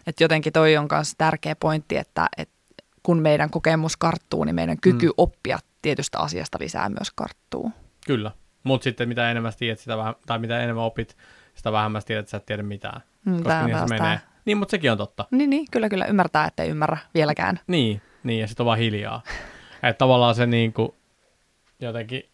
Että 0.07 0.25
jotenkin 0.25 0.53
toi 0.53 0.77
on 0.77 0.89
myös 0.93 1.15
tärkeä 1.19 1.57
pointti, 1.57 1.97
että, 1.97 2.27
että 2.37 2.55
kun 3.03 3.19
meidän 3.19 3.51
kokemus 3.51 3.97
karttuu, 3.97 4.45
niin 4.45 4.55
meidän 4.55 4.81
kyky 4.81 5.07
mm. 5.07 5.13
oppia 5.17 5.59
tietystä 5.83 6.19
asiasta 6.19 6.59
lisää 6.61 6.89
myös 6.89 7.11
karttuu. 7.15 7.73
Kyllä. 8.07 8.31
Mutta 8.65 8.85
sitten 8.85 9.09
mitä 9.09 9.31
enemmän 9.31 9.53
tiedät, 9.59 9.79
sitä 9.79 9.97
vähän, 9.97 10.15
tai 10.27 10.39
mitä 10.39 10.61
enemmän 10.61 10.85
opit, 10.85 11.17
sitä 11.55 11.72
vähemmän 11.72 12.02
tiedät, 12.06 12.20
että 12.22 12.31
sä 12.31 12.36
et 12.36 12.47
tiedä 12.47 12.62
mitään. 12.62 13.01
Mm, 13.24 13.36
koska 13.36 13.66
niin 13.66 13.78
se 13.78 13.98
menee. 13.98 14.20
Niin, 14.44 14.59
mutta 14.59 14.70
sekin 14.70 14.93
on 14.93 14.98
totta. 14.98 15.26
Niin, 15.31 15.51
niin, 15.51 15.66
kyllä, 15.70 15.89
kyllä. 15.89 16.05
Ymmärtää, 16.05 16.47
että 16.47 16.62
ei 16.62 16.70
ymmärrä 16.70 16.98
vieläkään. 17.14 17.60
Niin, 17.66 18.02
niin 18.24 18.40
ja 18.40 18.47
sitten 18.47 18.64
on 18.64 18.66
vaan 18.66 18.78
hiljaa. 18.78 19.22
että 19.82 19.98
tavallaan 19.98 20.35
se 20.35 20.47
niin 20.47 20.72
kuin, 20.72 20.94
jotenkin, 21.81 22.28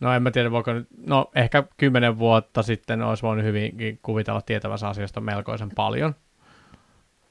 no 0.00 0.12
en 0.12 0.22
mä 0.22 0.30
tiedä, 0.30 0.50
voiko 0.50 0.72
nyt, 0.72 0.88
no 1.06 1.30
ehkä 1.34 1.64
kymmenen 1.76 2.18
vuotta 2.18 2.62
sitten 2.62 3.02
olisi 3.02 3.22
voinut 3.22 3.44
hyvinkin 3.44 3.98
kuvitella 4.02 4.40
tietävänsä 4.40 4.88
asioista 4.88 5.20
melkoisen 5.20 5.70
paljon 5.74 6.14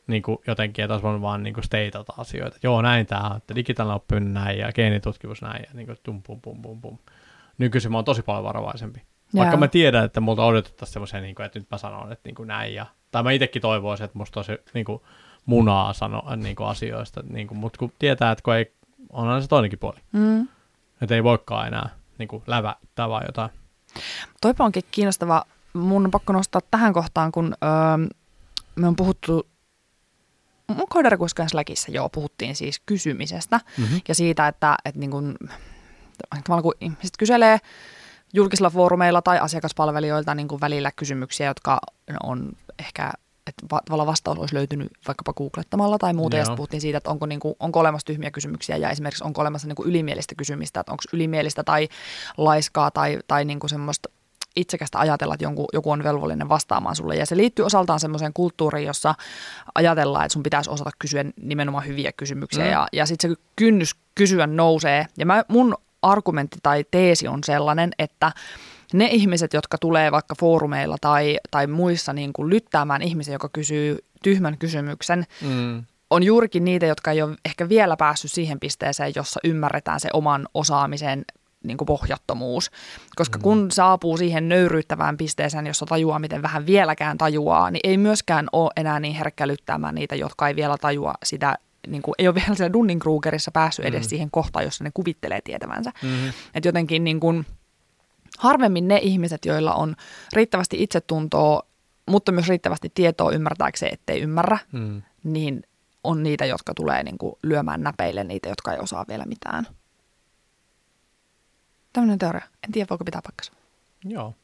niin 0.08 0.22
kuin 0.22 0.38
jotenkin, 0.48 0.86
että 0.86 0.94
olisi 0.94 1.04
voinut 1.04 1.22
vaan 1.22 1.44
niin 1.44 1.54
kuin 1.54 1.64
stateata 1.64 2.14
asioita. 2.18 2.58
Joo, 2.64 2.82
näin 2.82 3.06
tämä 3.06 3.30
on, 3.30 3.38
että 3.38 3.56
digitaalinen 3.56 3.96
oppiminen 3.96 4.34
näin 4.34 4.60
ja 4.60 4.72
geenitutkimus 4.74 5.42
näin 5.42 5.64
ja 5.68 5.70
niin 5.74 5.86
kuin 5.86 5.98
tum, 6.04 6.24
pum, 6.24 6.42
pum, 6.42 6.62
pum, 6.62 6.82
pum. 6.82 6.98
Nykyisin 7.58 7.92
mä 7.92 7.98
oon 7.98 8.06
tosi 8.06 8.22
paljon 8.22 8.44
varovaisempi. 8.44 9.02
Jaa. 9.34 9.44
Vaikka 9.44 9.58
mä 9.58 9.68
tiedän, 9.68 10.06
että 10.06 10.22
multa 10.22 10.46
odotettaisiin 10.46 10.94
semmoisia, 10.94 11.22
niin 11.22 11.36
kuin, 11.36 11.46
että 11.46 11.60
nyt 11.60 11.72
mä 11.72 11.78
sanon, 11.78 12.12
että 12.12 12.28
niin 12.28 12.36
kuin 12.36 12.48
näin. 12.48 12.74
Ja, 12.74 12.86
tai 13.12 13.24
mä 13.24 13.32
itsekin 13.32 13.62
toivoisin, 13.62 14.04
että 14.04 14.18
musta 14.18 14.40
olisi 14.40 14.52
niin 14.74 14.86
kuin 14.86 15.02
munaa 15.46 15.94
sanoa 15.94 16.36
niin 16.36 16.56
kuin 16.56 16.68
asioista. 16.68 17.24
Niin 17.30 17.48
kuin, 17.48 17.58
mutta 17.58 17.80
kun 17.80 17.92
tietää, 18.00 18.32
että 18.32 18.44
kun 18.44 18.56
ei, 18.56 18.74
on 19.10 19.28
aina 19.28 19.42
se 19.42 19.48
toinenkin 19.48 19.80
puoli. 19.80 20.00
Mm. 20.12 20.48
Että 21.02 21.16
ei 21.16 21.24
voikaan 21.24 21.68
enää 21.68 21.90
niin 22.18 22.28
kuin 22.28 22.44
lävättää 22.48 23.10
vaan 23.10 23.24
jotain. 23.26 23.50
Toipa 24.42 24.66
onkin 24.66 24.84
kiinnostava. 24.92 25.46
Mun 25.74 26.06
on 26.06 26.12
pakko 26.12 26.34
nostaa 26.34 26.62
tähän 26.72 26.94
kohtaan, 26.94 27.32
kun 27.32 27.56
öö, 27.64 28.08
me 28.76 28.88
on 28.88 28.96
puhuttu 28.96 29.48
Koodarikuiskan 30.90 31.50
Slackissa 31.50 31.92
joo, 31.92 32.10
puhuttiin 32.10 32.56
siis 32.56 32.82
kysymisestä 32.86 33.60
mm-hmm. 33.78 34.02
ja 34.08 34.16
siitä, 34.16 34.48
että, 34.48 34.78
että 34.86 35.00
niin 35.00 35.12
kuin, 35.12 35.38
kun 36.62 36.74
ihmiset 36.82 37.18
kyselee 37.20 37.60
julkisilla 38.34 38.70
foorumeilla 38.70 39.22
tai 39.22 39.40
asiakaspalvelijoilta 39.40 40.36
niin 40.36 40.48
kuin 40.48 40.62
välillä 40.62 40.92
kysymyksiä, 40.92 41.48
jotka 41.48 41.80
on 42.24 42.52
ehkä 42.80 43.12
että 43.48 43.66
tavallaan 43.86 44.08
vastaus 44.08 44.40
olisi 44.40 44.56
löytynyt 44.56 44.92
vaikkapa 45.08 45.34
googlettamalla 45.34 45.98
tai 45.98 46.14
muuta, 46.14 46.38
Joo. 46.38 46.46
ja 46.50 46.56
puhuttiin 46.56 46.82
siitä, 46.82 46.98
että 46.98 47.10
onko, 47.10 47.26
niin 47.26 47.40
kuin, 47.40 47.56
onko 47.60 47.80
olemassa 47.80 48.06
tyhmiä 48.06 48.32
kysymyksiä, 48.32 48.78
ja 48.78 48.90
esimerkiksi 48.90 49.24
onko 49.24 49.42
olemassa 49.42 49.68
niin 49.68 49.76
kuin 49.76 49.90
ylimielistä 49.90 50.36
kysymistä, 50.36 50.80
että 50.80 50.92
onko 50.92 51.04
ylimielistä 51.14 51.64
tai 51.64 51.88
laiskaa 52.38 52.92
tai, 52.92 53.20
tai 53.28 53.46
niin 53.46 53.60
kuin 53.60 53.70
semmoista 53.70 54.10
itsekästä 54.56 55.00
ajatella, 55.00 55.34
että 55.34 55.44
jonkun, 55.44 55.66
joku 55.74 55.92
on 55.92 56.04
velvollinen 56.04 56.50
vastaamaan 56.50 56.96
sulle. 56.96 57.16
Ja 57.16 57.26
se 57.26 57.38
liittyy 57.38 57.66
osaltaan 57.66 58.00
semmoiseen 58.00 58.34
kulttuuriin, 58.34 58.88
jossa 58.88 59.16
ajatellaan, 59.76 60.26
että 60.26 60.34
sun 60.34 60.44
pitäisi 60.44 60.70
osata 60.70 60.90
kysyä 61.00 61.26
nimenomaan 61.42 61.88
hyviä 61.88 62.12
kysymyksiä. 62.12 62.66
Mm. 62.66 62.72
Ja, 62.72 62.88
ja 62.94 63.06
sitten 63.06 63.32
se 63.32 63.38
kynnys 63.56 63.96
kysyä 64.16 64.48
nousee. 64.48 65.06
Ja 65.18 65.26
mä, 65.26 65.44
mun 65.48 65.76
argumentti 66.02 66.58
tai 66.64 66.86
teesi 66.92 67.28
on 67.28 67.44
sellainen, 67.44 67.92
että 68.00 68.32
ne 68.94 69.06
ihmiset, 69.12 69.54
jotka 69.54 69.78
tulee 69.78 70.12
vaikka 70.12 70.36
foorumeilla 70.40 70.98
tai, 71.02 71.40
tai 71.52 71.68
muissa 71.68 72.14
niin 72.14 72.34
kuin 72.34 72.50
lyttäämään 72.50 73.02
ihmisiä, 73.02 73.36
joka 73.36 73.50
kysyy 73.54 73.98
tyhmän 74.24 74.58
kysymyksen, 74.58 75.26
mm. 75.42 75.84
on 76.10 76.24
juurikin 76.24 76.64
niitä, 76.66 76.86
jotka 76.86 77.12
ei 77.12 77.22
ole 77.22 77.36
ehkä 77.46 77.70
vielä 77.70 77.98
päässyt 77.98 78.32
siihen 78.32 78.60
pisteeseen, 78.60 79.14
jossa 79.16 79.40
ymmärretään 79.44 80.00
se 80.00 80.10
oman 80.14 80.48
osaamisen 80.54 81.26
niin 81.64 81.78
kuin 81.78 81.86
pohjattomuus. 81.86 82.72
Koska 83.16 83.38
mm. 83.38 83.42
kun 83.42 83.72
saapuu 83.72 84.18
siihen 84.18 84.50
nöyryyttävään 84.50 85.18
pisteeseen, 85.18 85.68
jossa 85.68 85.86
tajuaa, 85.86 86.20
miten 86.20 86.42
vähän 86.42 86.66
vieläkään 86.66 87.18
tajuaa, 87.18 87.72
niin 87.72 87.82
ei 87.84 87.98
myöskään 87.98 88.48
ole 88.52 88.72
enää 88.76 89.00
niin 89.00 89.16
herkkä 89.16 89.48
lyttäämään 89.48 89.96
niitä, 89.96 90.16
jotka 90.16 90.48
ei 90.48 90.56
vielä 90.56 90.78
tajua 90.78 91.14
sitä 91.24 91.58
niin 91.88 92.02
kuin, 92.02 92.16
ei 92.18 92.28
ole 92.28 92.36
vielä 92.36 92.56
siellä 92.56 92.74
Dunning-Krugerissa 92.74 93.52
päässyt 93.54 93.86
edes 93.86 94.06
mm. 94.06 94.10
siihen 94.10 94.32
kohtaan, 94.32 94.66
jossa 94.66 94.84
ne 94.84 94.92
kuvittelee 94.94 95.42
tietävänsä. 95.42 95.92
Mm-hmm. 96.04 96.30
Että 96.54 96.68
jotenkin 96.68 97.04
niin 97.04 97.20
kuin, 97.20 97.46
harvemmin 98.38 98.88
ne 98.88 99.00
ihmiset, 99.02 99.46
joilla 99.46 99.74
on 99.74 99.96
riittävästi 100.34 100.84
itsetuntoa, 100.84 101.62
mutta 102.06 102.32
myös 102.32 102.48
riittävästi 102.48 102.92
tietoa 102.94 103.32
ymmärtääkseen, 103.32 103.94
ettei 103.94 104.22
ymmärrä, 104.22 104.60
mm. 104.72 105.02
niin 105.24 105.64
on 106.04 106.24
niitä, 106.24 106.46
jotka 106.46 106.74
tulee 106.74 107.04
niin 107.04 107.18
kuin 107.18 107.36
lyömään 107.44 107.82
näpeille 107.82 108.24
niitä, 108.24 108.50
jotka 108.50 108.74
ei 108.74 108.80
osaa 108.80 109.06
vielä 109.08 109.26
mitään. 109.26 109.68
Tämmöinen 111.94 112.20
teoria. 112.20 112.46
En 112.64 112.72
tiedä, 112.72 112.88
voiko 112.90 113.06
pitää 113.06 113.22
paikkansa. 113.22 113.54
Joo. 114.06 114.36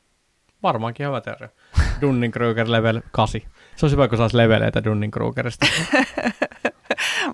Varmaankin 0.64 1.08
hyvä 1.08 1.22
teoria. 1.22 1.50
Dunning-Kruger 2.02 2.72
level 2.72 3.02
8. 3.12 3.42
Se 3.76 3.86
olisi 3.86 3.96
hyvä, 3.96 4.08
kun 4.08 4.18
saisi 4.18 4.38
leveleitä 4.38 4.80
Dunning-Krugerista. 4.80 5.68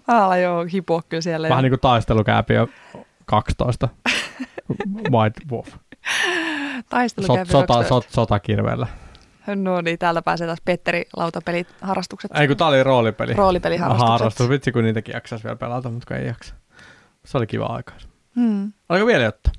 Mä 0.07 0.25
alan 0.25 0.41
jo 0.41 0.65
hipoa 0.73 1.01
kyllä 1.09 1.21
siellä. 1.21 1.49
Vähän 1.49 1.59
jo. 1.59 1.61
niin 1.61 1.71
kuin 1.71 1.79
taistelukääpiö 1.79 2.67
12. 3.25 3.89
White 5.11 5.41
Wolf. 5.51 5.67
Taistelukääpiö 6.89 7.51
sot, 7.51 7.67
sota, 7.67 7.83
sot, 7.83 8.05
sotakirveellä. 8.09 8.87
No 9.55 9.81
niin, 9.81 9.99
täällä 9.99 10.21
pääsee 10.21 10.47
taas 10.47 10.61
Petteri 10.65 11.05
lautapelit 11.17 11.67
harrastukset. 11.81 12.31
Ei 12.35 12.47
kun 12.47 12.57
tää 12.57 12.67
oli 12.67 12.83
roolipeli. 12.83 13.33
Roolipeliharrastukset. 13.33 14.09
Harrastus, 14.09 14.49
vitsi 14.49 14.71
kun 14.71 14.83
niitäkin 14.83 15.13
jaksaisi 15.13 15.43
vielä 15.43 15.55
pelata, 15.55 15.89
mutta 15.89 16.15
ei 16.15 16.27
jaksa. 16.27 16.55
Se 17.25 17.37
oli 17.37 17.47
kiva 17.47 17.65
aika. 17.65 17.93
Hmm. 18.35 18.73
Oliko 18.89 19.05
vielä 19.05 19.23
jotain? 19.23 19.55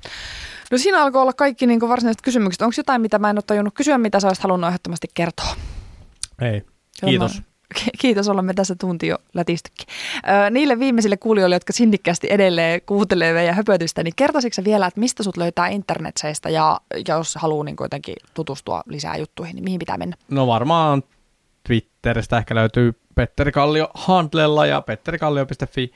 No 0.71 0.77
siinä 0.77 1.03
alkoi 1.03 1.21
olla 1.21 1.33
kaikki 1.33 1.67
niin 1.67 1.81
varsinaiset 1.81 2.21
kysymykset. 2.21 2.61
Onko 2.61 2.73
jotain, 2.77 3.01
mitä 3.01 3.19
mä 3.19 3.29
en 3.29 3.37
ole 3.37 3.43
tajunnut 3.47 3.73
kysyä, 3.73 3.97
mitä 3.97 4.19
sä 4.19 4.27
olisit 4.27 4.43
halunnut 4.43 4.67
ehdottomasti 4.67 5.07
kertoa? 5.13 5.55
Ei. 6.41 6.65
Kiitos. 7.05 7.41
Kiitos, 7.99 8.29
olemme 8.29 8.53
tässä 8.53 8.75
tunti 8.75 9.07
jo 9.07 9.17
lätistykin. 9.33 9.87
niille 10.51 10.79
viimeisille 10.79 11.17
kuulijoille, 11.17 11.55
jotka 11.55 11.73
sinnikkäästi 11.73 12.27
edelleen 12.29 12.81
kuuntelee 12.85 13.43
ja 13.43 13.53
höpötystä, 13.53 14.03
niin 14.03 14.13
kertoisitko 14.15 14.61
vielä, 14.63 14.87
että 14.87 14.99
mistä 14.99 15.23
sut 15.23 15.37
löytää 15.37 15.67
internetseistä 15.67 16.49
ja, 16.49 16.79
ja 17.07 17.15
jos 17.15 17.35
haluaa 17.35 17.63
niin 17.63 17.75
jotenkin 17.79 18.15
tutustua 18.33 18.81
lisää 18.85 19.17
juttuihin, 19.17 19.55
niin 19.55 19.63
mihin 19.63 19.79
pitää 19.79 19.97
mennä? 19.97 20.17
No 20.29 20.47
varmaan 20.47 21.03
Twitteristä 21.67 22.37
ehkä 22.37 22.55
löytyy 22.55 22.93
Petteri 23.15 23.51
Kallio 23.51 23.89
Handlella 23.93 24.65
ja 24.65 24.81
petterikallio.fi 24.81 25.91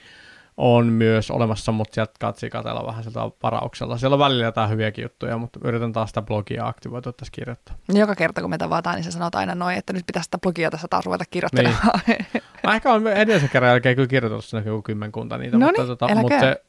on 0.60 0.88
myös 0.88 1.31
olemassa, 1.31 1.72
mutta 1.72 1.94
sieltä 1.94 2.14
katsi 2.19 2.49
katella 2.49 2.86
vähän 2.86 3.03
sieltä 3.03 3.19
varauksella. 3.44 3.98
Siellä 3.98 4.14
on 4.14 4.19
välillä 4.19 4.44
jotain 4.44 4.69
hyviäkin 4.69 5.03
juttuja, 5.03 5.38
mutta 5.38 5.60
yritän 5.64 5.94
taas 5.94 6.10
sitä 6.10 6.22
blogia 6.22 6.68
aktivoitua 6.68 7.14
tässä 7.14 7.31
kirjoittaa. 7.31 7.76
Joka 7.94 8.15
kerta 8.15 8.41
kun 8.41 8.49
me 8.49 8.57
tavataan, 8.57 8.95
niin 8.95 9.03
se 9.03 9.11
sanoo 9.11 9.30
aina 9.34 9.56
noin, 9.56 9.77
että 9.77 9.94
nyt 9.94 10.06
pitäisi 10.06 10.26
sitä 10.26 10.38
blogia 10.38 10.72
tässä 10.72 10.88
taas 10.90 11.06
ruveta 11.06 11.26
kirjoittelemaan. 11.31 11.99
Niin. 12.07 12.26
Mä 12.64 12.76
ehkä 12.76 12.94
on 12.94 13.07
edellisen 13.07 13.49
kerran 13.49 13.69
jälkeen 13.69 13.95
kyllä 13.95 14.07
kirjoitellut 14.07 14.45
sinne 14.45 14.64
joku 14.65 14.81
kymmenkunta 14.81 15.38
niitä, 15.38 15.57
no 15.57 15.65
mutta, 15.65 15.81
niin, 15.81 15.98
tota, 15.98 16.15
mutta 16.15 16.40
se, 16.40 16.64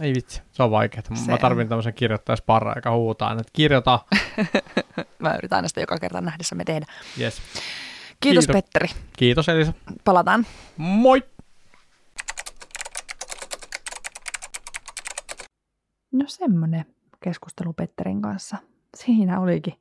ei 0.00 0.14
vitsi, 0.14 0.42
se 0.52 0.62
on 0.62 0.70
vaikeaa. 0.70 1.02
Mä 1.26 1.38
tarvin 1.38 1.68
tämmöisen 1.68 1.94
kirjoittajasparra, 1.94 2.72
joka 2.76 2.90
huutaa, 2.90 3.32
että 3.32 3.42
kirjoita. 3.52 3.98
Mä 5.18 5.34
yritän 5.34 5.56
aina 5.56 5.68
sitä 5.68 5.80
joka 5.80 5.98
kerta 5.98 6.20
nähdessä 6.20 6.54
me 6.54 6.64
tehdä. 6.64 6.86
Yes. 7.20 7.42
Kiitos, 8.20 8.46
Kiitos 8.46 8.62
Petteri. 8.62 8.88
Kiitos 9.16 9.48
Elisa. 9.48 9.72
Palataan. 10.04 10.46
Moi! 10.76 11.22
No 16.12 16.24
semmoinen 16.28 16.84
keskustelu 17.20 17.72
Petterin 17.72 18.22
kanssa. 18.22 18.56
Siinä 18.96 19.40
olikin 19.40 19.74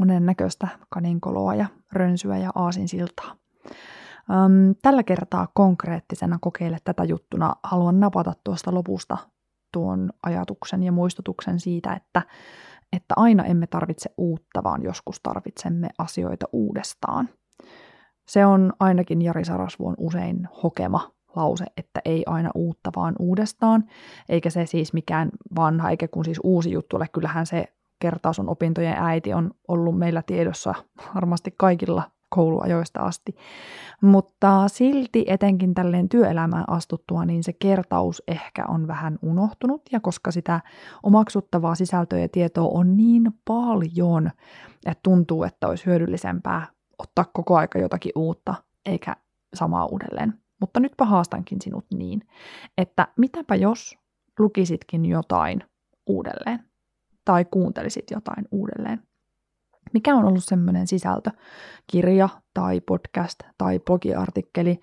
monen 0.00 0.26
näköistä 0.26 0.68
kaninkoloa 0.88 1.54
ja 1.54 1.66
rönsyä 1.92 2.38
ja 2.38 2.50
aasinsiltaa. 2.54 3.36
Öm, 4.30 4.74
tällä 4.82 5.02
kertaa 5.02 5.48
konkreettisena 5.54 6.38
kokeile 6.40 6.78
tätä 6.84 7.04
juttuna 7.04 7.54
haluan 7.62 8.00
napata 8.00 8.32
tuosta 8.44 8.74
lopusta 8.74 9.18
tuon 9.72 10.10
ajatuksen 10.22 10.82
ja 10.82 10.92
muistutuksen 10.92 11.60
siitä, 11.60 11.92
että, 11.92 12.22
että 12.92 13.14
aina 13.16 13.44
emme 13.44 13.66
tarvitse 13.66 14.10
uutta, 14.16 14.62
vaan 14.62 14.82
joskus 14.82 15.20
tarvitsemme 15.20 15.88
asioita 15.98 16.46
uudestaan. 16.52 17.28
Se 18.28 18.46
on 18.46 18.72
ainakin 18.80 19.22
Jari 19.22 19.44
Sarasvuon 19.44 19.94
usein 19.98 20.48
hokema 20.62 21.10
lause, 21.36 21.64
että 21.76 22.00
ei 22.04 22.22
aina 22.26 22.50
uutta, 22.54 22.90
vaan 22.96 23.14
uudestaan, 23.18 23.84
eikä 24.28 24.50
se 24.50 24.66
siis 24.66 24.92
mikään 24.92 25.30
vanha, 25.56 25.90
eikä 25.90 26.08
kun 26.08 26.24
siis 26.24 26.40
uusi 26.42 26.70
juttu 26.70 26.96
ole. 26.96 27.08
Kyllähän 27.12 27.46
se 27.46 27.64
kertaus 27.98 28.38
on 28.38 28.48
opintojen 28.48 28.96
äiti 28.98 29.34
on 29.34 29.50
ollut 29.68 29.98
meillä 29.98 30.22
tiedossa 30.22 30.74
varmasti 31.14 31.54
kaikilla 31.56 32.02
kouluajoista 32.28 33.00
asti. 33.00 33.36
Mutta 34.00 34.68
silti 34.68 35.24
etenkin 35.28 35.74
tälleen 35.74 36.08
työelämään 36.08 36.64
astuttua, 36.66 37.24
niin 37.24 37.44
se 37.44 37.52
kertaus 37.52 38.22
ehkä 38.28 38.64
on 38.68 38.86
vähän 38.86 39.18
unohtunut, 39.22 39.82
ja 39.92 40.00
koska 40.00 40.30
sitä 40.30 40.60
omaksuttavaa 41.02 41.74
sisältöä 41.74 42.18
ja 42.18 42.28
tietoa 42.28 42.68
on 42.68 42.96
niin 42.96 43.32
paljon, 43.44 44.30
että 44.86 45.00
tuntuu, 45.02 45.44
että 45.44 45.68
olisi 45.68 45.86
hyödyllisempää 45.86 46.66
ottaa 46.98 47.24
koko 47.32 47.56
aika 47.56 47.78
jotakin 47.78 48.12
uutta, 48.14 48.54
eikä 48.86 49.16
samaa 49.54 49.86
uudelleen. 49.86 50.43
Mutta 50.64 50.80
nytpä 50.80 51.04
haastankin 51.04 51.60
sinut 51.62 51.84
niin, 51.94 52.20
että 52.78 53.08
mitäpä 53.18 53.54
jos 53.54 53.98
lukisitkin 54.38 55.04
jotain 55.04 55.64
uudelleen 56.06 56.64
tai 57.24 57.44
kuuntelisit 57.44 58.10
jotain 58.10 58.48
uudelleen. 58.50 59.02
Mikä 59.92 60.14
on 60.14 60.24
ollut 60.24 60.44
semmoinen 60.44 60.86
sisältö, 60.86 61.30
kirja 61.86 62.28
tai 62.54 62.80
podcast 62.80 63.40
tai 63.58 63.78
blogiartikkeli, 63.78 64.80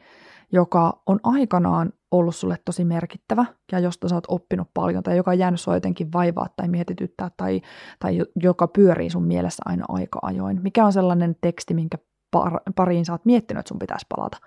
joka 0.51 1.01
on 1.05 1.19
aikanaan 1.23 1.93
ollut 2.11 2.35
sulle 2.35 2.57
tosi 2.65 2.85
merkittävä 2.85 3.45
ja 3.71 3.79
josta 3.79 4.07
sä 4.07 4.15
oot 4.15 4.23
oppinut 4.27 4.67
paljon 4.73 5.03
tai 5.03 5.17
joka 5.17 5.31
on 5.31 5.39
jäänyt 5.39 5.61
sua 5.61 5.73
jotenkin 5.73 6.13
vaivaa 6.13 6.47
tai 6.55 6.67
mietityttää 6.67 7.31
tai, 7.37 7.61
tai 7.99 8.19
joka 8.35 8.67
pyörii 8.67 9.09
sun 9.09 9.23
mielessä 9.23 9.63
aina 9.65 9.85
aika 9.89 10.19
ajoin. 10.21 10.59
Mikä 10.63 10.85
on 10.85 10.93
sellainen 10.93 11.35
teksti, 11.41 11.73
minkä 11.73 11.97
par, 12.31 12.59
pariin 12.75 13.05
sä 13.05 13.13
oot 13.13 13.25
miettinyt, 13.25 13.59
että 13.59 13.69
sun 13.69 13.79
pitäisi 13.79 14.05
palata. 14.09 14.37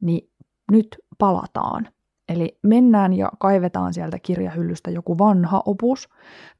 Niin 0.00 0.30
nyt 0.70 0.98
palataan. 1.18 1.88
Eli 2.28 2.58
mennään 2.62 3.12
ja 3.12 3.30
kaivetaan 3.38 3.94
sieltä 3.94 4.18
kirjahyllystä 4.18 4.90
joku 4.90 5.18
vanha 5.18 5.62
opus 5.66 6.08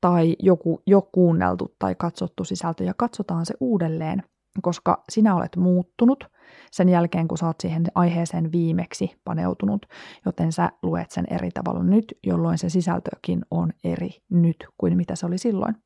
tai 0.00 0.36
joku 0.38 0.82
jo 0.86 1.02
kuunneltu 1.02 1.74
tai 1.78 1.94
katsottu 1.94 2.44
sisältö 2.44 2.84
ja 2.84 2.94
katsotaan 2.96 3.46
se 3.46 3.54
uudelleen, 3.60 4.22
koska 4.62 5.04
sinä 5.08 5.34
olet 5.34 5.56
muuttunut 5.56 6.24
sen 6.70 6.88
jälkeen, 6.88 7.28
kun 7.28 7.38
oot 7.42 7.60
siihen 7.60 7.84
aiheeseen 7.94 8.52
viimeksi 8.52 9.20
paneutunut, 9.24 9.86
joten 10.24 10.52
sä 10.52 10.72
luet 10.82 11.10
sen 11.10 11.24
eri 11.30 11.50
tavalla 11.50 11.82
nyt, 11.82 12.18
jolloin 12.26 12.58
se 12.58 12.68
sisältökin 12.68 13.44
on 13.50 13.72
eri 13.84 14.10
nyt 14.30 14.56
kuin 14.78 14.96
mitä 14.96 15.16
se 15.16 15.26
oli 15.26 15.38
silloin. 15.38 15.76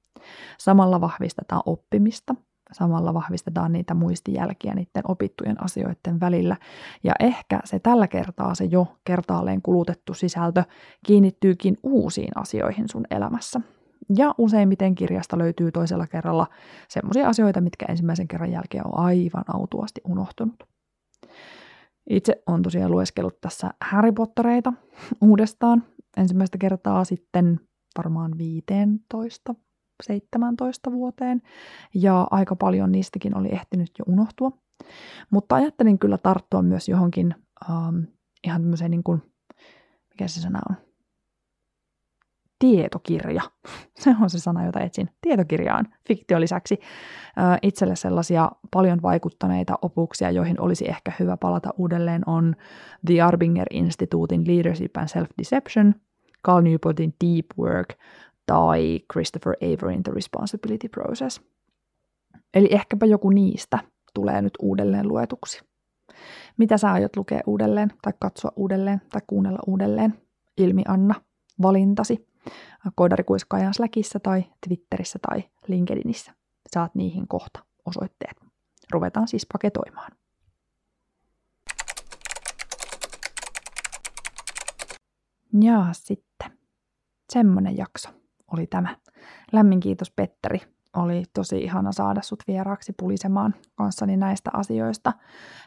Samalla 0.59 1.01
vahvistetaan 1.01 1.63
oppimista, 1.67 2.35
samalla 2.75 3.15
vahvistetaan 3.15 3.73
niitä 3.73 3.95
muistijälkiä 3.95 4.75
niiden 4.75 5.03
opittujen 5.09 5.65
asioiden 5.65 6.21
välillä. 6.21 6.57
Ja 7.05 7.13
ehkä 7.21 7.61
se 7.65 7.79
tällä 7.79 8.09
kertaa 8.09 8.55
se 8.55 8.65
jo 8.65 8.87
kertaalleen 9.05 9.63
kulutettu 9.63 10.15
sisältö 10.15 10.65
kiinnittyykin 11.07 11.77
uusiin 11.83 12.33
asioihin 12.35 12.89
sun 12.89 13.05
elämässä. 13.11 13.61
Ja 14.17 14.35
useimmiten 14.39 14.95
kirjasta 14.95 15.39
löytyy 15.39 15.73
toisella 15.73 16.07
kerralla 16.07 16.47
sellaisia 16.89 17.29
asioita, 17.29 17.61
mitkä 17.61 17.87
ensimmäisen 17.89 18.29
kerran 18.29 18.53
jälkeen 18.53 18.87
on 18.87 18.99
aivan 18.99 19.45
autuasti 19.55 20.01
unohtunut. 20.05 20.65
Itse 22.11 22.43
on 22.47 22.63
tosiaan 22.63 22.91
lueskellut 22.91 23.41
tässä 23.41 23.71
Harry 23.81 24.13
Pottereita 24.13 24.73
uudestaan 25.21 25.83
ensimmäistä 26.17 26.59
kertaa 26.59 27.05
sitten 27.05 27.61
varmaan 27.99 28.39
15 28.39 29.55
17 30.05 30.93
vuoteen, 30.93 31.43
ja 31.95 32.27
aika 32.31 32.57
paljon 32.57 32.93
niistäkin 32.93 33.37
oli 33.37 33.49
ehtinyt 33.53 33.91
jo 33.99 34.05
unohtua. 34.09 34.51
Mutta 35.31 35.55
ajattelin 35.55 35.99
kyllä 35.99 36.19
tarttua 36.19 36.63
myös 36.63 36.89
johonkin 36.89 37.35
ähm, 37.71 37.97
ihan 38.45 38.63
tämmöiseen 38.63 38.91
niin 38.91 39.05
kuin, 39.05 39.23
mikä 40.11 40.29
se 40.29 40.41
sana 40.41 40.61
on, 40.71 40.77
tietokirja. 42.59 43.43
Se 44.01 44.15
on 44.23 44.31
se 44.31 44.39
sana, 44.39 44.65
jota 44.65 44.81
etsin. 44.81 45.11
Tietokirja 45.21 45.77
on 45.77 45.85
fiktio 46.09 46.41
lisäksi 46.41 46.79
itselle 47.63 47.97
sellaisia 47.97 48.51
paljon 48.71 49.03
vaikuttaneita 49.03 49.79
opuksia, 49.83 50.31
joihin 50.31 50.61
olisi 50.61 50.85
ehkä 50.89 51.13
hyvä 51.21 51.37
palata 51.37 51.71
uudelleen, 51.77 52.23
on 52.27 52.57
The 53.07 53.23
Arbinger 53.23 53.67
Instituutin 53.71 54.47
Leadership 54.47 54.97
and 54.97 55.09
Self-Deception, 55.09 55.95
Carl 56.47 56.63
Newportin 56.63 57.15
Deep 57.25 57.47
Work 57.59 57.89
tai 58.47 59.01
Christopher 59.13 59.55
Averyn 59.63 60.03
The 60.03 60.13
Responsibility 60.13 60.89
Process. 60.89 61.41
Eli 62.55 62.69
ehkäpä 62.71 63.07
joku 63.07 63.31
niistä 63.31 63.79
tulee 64.15 64.43
nyt 64.43 64.53
uudelleen 64.63 65.09
luetuksi. 65.09 65.61
Mitä 66.57 66.79
sä 66.79 66.93
aiot 66.93 67.17
lukea 67.17 67.41
uudelleen, 67.47 67.93
tai 68.03 68.13
katsoa 68.19 68.53
uudelleen, 68.57 69.01
tai 69.13 69.23
kuunnella 69.27 69.59
uudelleen? 69.67 70.15
Ilmi 70.57 70.83
Anna, 70.89 71.15
valintasi. 71.63 72.29
Koodarikuiskaajan 72.95 73.75
Slackissa 73.75 74.21
tai 74.21 74.45
Twitterissä 74.69 75.19
tai 75.29 75.45
LinkedInissä. 75.67 76.33
Saat 76.73 76.95
niihin 76.95 77.29
kohta 77.29 77.65
osoitteet. 77.87 78.37
Ruvetaan 78.93 79.29
siis 79.29 79.47
paketoimaan. 79.53 80.13
Ja 85.61 85.87
sitten 85.93 86.59
semmonen 87.33 87.77
jakso 87.77 88.24
oli 88.53 88.67
tämä. 88.67 88.97
Lämmin 89.53 89.81
kiitos 89.81 90.11
Petteri 90.11 90.61
oli 90.97 91.25
tosi 91.35 91.59
ihana 91.59 91.93
saada 91.93 92.23
sut 92.23 92.43
vieraaksi 92.49 92.93
pulisemaan 92.99 93.55
kanssani 93.75 94.17
näistä 94.17 94.51
asioista. 94.53 95.13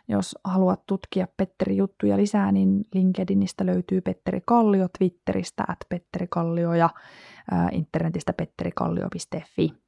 Jos 0.08 0.36
haluat 0.44 0.86
tutkia 0.86 1.28
Petteri 1.38 1.78
juttuja 1.78 2.18
lisää, 2.18 2.52
niin 2.52 2.86
LinkedInistä 2.94 3.66
löytyy 3.66 4.02
Petteri 4.02 4.42
Kallio, 4.46 4.88
Twitteristä 4.98 5.64
at 5.68 5.78
Petteri 5.90 6.28
Kallio 6.30 6.74
ja 6.74 6.90
internetistä 7.72 8.34
petterikallio.fi. 8.34 9.87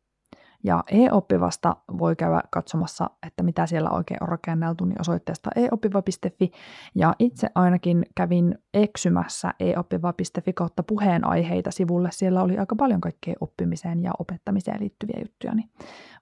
Ja 0.63 0.83
e-oppivasta 0.91 1.75
voi 1.97 2.15
käydä 2.15 2.41
katsomassa, 2.51 3.09
että 3.27 3.43
mitä 3.43 3.65
siellä 3.65 3.89
oikein 3.89 4.23
on 4.23 4.29
rakenneltu, 4.29 4.85
niin 4.85 5.01
osoitteesta 5.01 5.49
eoppiva.fi. 5.55 6.51
Ja 6.95 7.13
itse 7.19 7.49
ainakin 7.55 8.05
kävin 8.15 8.57
eksymässä 8.73 9.53
eoppiva.fi 9.59 10.53
kautta 10.53 10.83
puheenaiheita 10.83 11.71
sivulle. 11.71 12.09
Siellä 12.11 12.43
oli 12.43 12.57
aika 12.57 12.75
paljon 12.75 13.01
kaikkea 13.01 13.33
oppimiseen 13.41 14.03
ja 14.03 14.11
opettamiseen 14.19 14.79
liittyviä 14.79 15.19
juttuja, 15.25 15.55
niin 15.55 15.69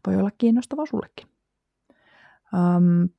voi 0.08 0.16
olla 0.16 0.32
kiinnostavaa 0.38 0.86
sullekin. 0.86 1.28
Um, 2.54 3.10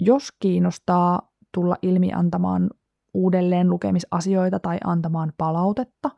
jos 0.00 0.32
kiinnostaa 0.40 1.32
tulla 1.54 1.76
ilmi 1.82 2.12
antamaan 2.12 2.70
uudelleen 3.14 3.70
lukemisasioita 3.70 4.60
tai 4.60 4.78
antamaan 4.84 5.32
palautetta, 5.38 6.10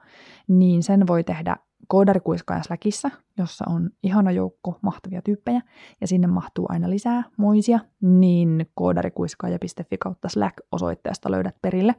niin 0.48 0.82
sen 0.82 1.06
voi 1.06 1.24
tehdä 1.24 1.56
koodarikuiskaajan 1.88 2.64
Slackissa, 2.64 3.10
jossa 3.38 3.64
on 3.68 3.90
ihana 4.02 4.30
joukko 4.30 4.78
mahtavia 4.82 5.22
tyyppejä, 5.22 5.60
ja 6.00 6.06
sinne 6.06 6.26
mahtuu 6.26 6.66
aina 6.68 6.90
lisää 6.90 7.24
moisia, 7.36 7.78
niin 8.00 8.70
koodarikuiskaaja.fi 8.74 9.98
kautta 9.98 10.28
Slack-osoitteesta 10.28 11.30
löydät 11.30 11.56
perille. 11.62 11.94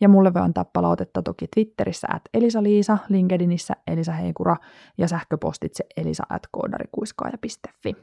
Ja 0.00 0.08
mulle 0.08 0.34
voi 0.34 0.42
antaa 0.42 0.64
palautetta 0.64 1.22
toki 1.22 1.46
Twitterissä 1.54 2.08
at 2.10 2.22
Elisa-Liisa, 2.34 2.98
LinkedInissä 3.08 3.74
Elisa 3.86 4.12
Heikura 4.12 4.56
ja 4.98 5.08
sähköpostitse 5.08 5.84
elisa 5.96 6.22
at 6.28 6.42
koodarikuiskaaja.fi. 6.50 7.96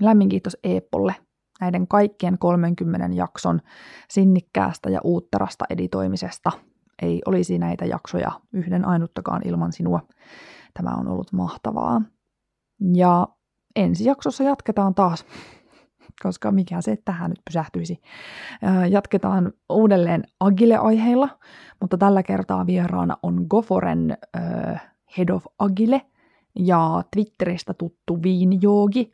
Lämmin 0.00 0.28
kiitos 0.28 0.56
Eepolle 0.64 1.14
näiden 1.60 1.88
kaikkien 1.88 2.38
30 2.38 3.16
jakson 3.16 3.60
sinnikkäästä 4.10 4.90
ja 4.90 5.00
uutterasta 5.04 5.64
editoimisesta– 5.70 6.52
ei 7.02 7.22
olisi 7.26 7.58
näitä 7.58 7.84
jaksoja 7.84 8.32
yhden 8.52 8.84
ainuttakaan 8.84 9.42
ilman 9.44 9.72
sinua. 9.72 10.00
Tämä 10.74 10.90
on 10.90 11.08
ollut 11.08 11.32
mahtavaa. 11.32 12.02
Ja 12.94 13.28
ensi 13.76 14.04
jaksossa 14.04 14.44
jatketaan 14.44 14.94
taas, 14.94 15.24
koska 16.22 16.52
mikä 16.52 16.80
se 16.80 16.96
tähän 17.04 17.30
nyt 17.30 17.40
pysähtyisi. 17.44 18.00
Jatketaan 18.90 19.52
uudelleen 19.70 20.24
Agile-aiheilla, 20.40 21.28
mutta 21.80 21.98
tällä 21.98 22.22
kertaa 22.22 22.66
vieraana 22.66 23.16
on 23.22 23.46
Goforen 23.50 24.16
äh, 24.36 24.92
Head 25.18 25.28
of 25.28 25.46
Agile 25.58 26.02
ja 26.58 27.02
Twitteristä 27.10 27.74
tuttu 27.74 28.22
Viin 28.22 28.62
Joogi, 28.62 29.10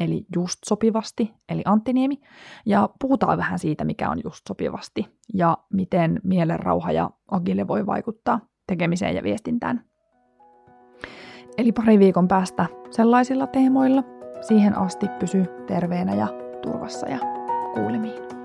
eli 0.00 0.26
just 0.36 0.58
sopivasti, 0.66 1.34
eli 1.48 1.62
Anttiniemi, 1.64 2.20
ja 2.66 2.88
puhutaan 3.00 3.38
vähän 3.38 3.58
siitä, 3.58 3.84
mikä 3.84 4.10
on 4.10 4.20
just 4.24 4.46
sopivasti, 4.48 5.06
ja 5.34 5.58
miten 5.72 6.20
mielenrauha 6.24 6.92
ja 6.92 7.10
agile 7.30 7.68
voi 7.68 7.86
vaikuttaa 7.86 8.40
tekemiseen 8.66 9.16
ja 9.16 9.22
viestintään. 9.22 9.84
Eli 11.58 11.72
pari 11.72 11.98
viikon 11.98 12.28
päästä 12.28 12.66
sellaisilla 12.90 13.46
teemoilla. 13.46 14.02
Siihen 14.40 14.78
asti 14.78 15.06
pysy 15.18 15.44
terveenä 15.66 16.14
ja 16.14 16.28
turvassa 16.62 17.08
ja 17.08 17.18
kuulemiin. 17.74 18.39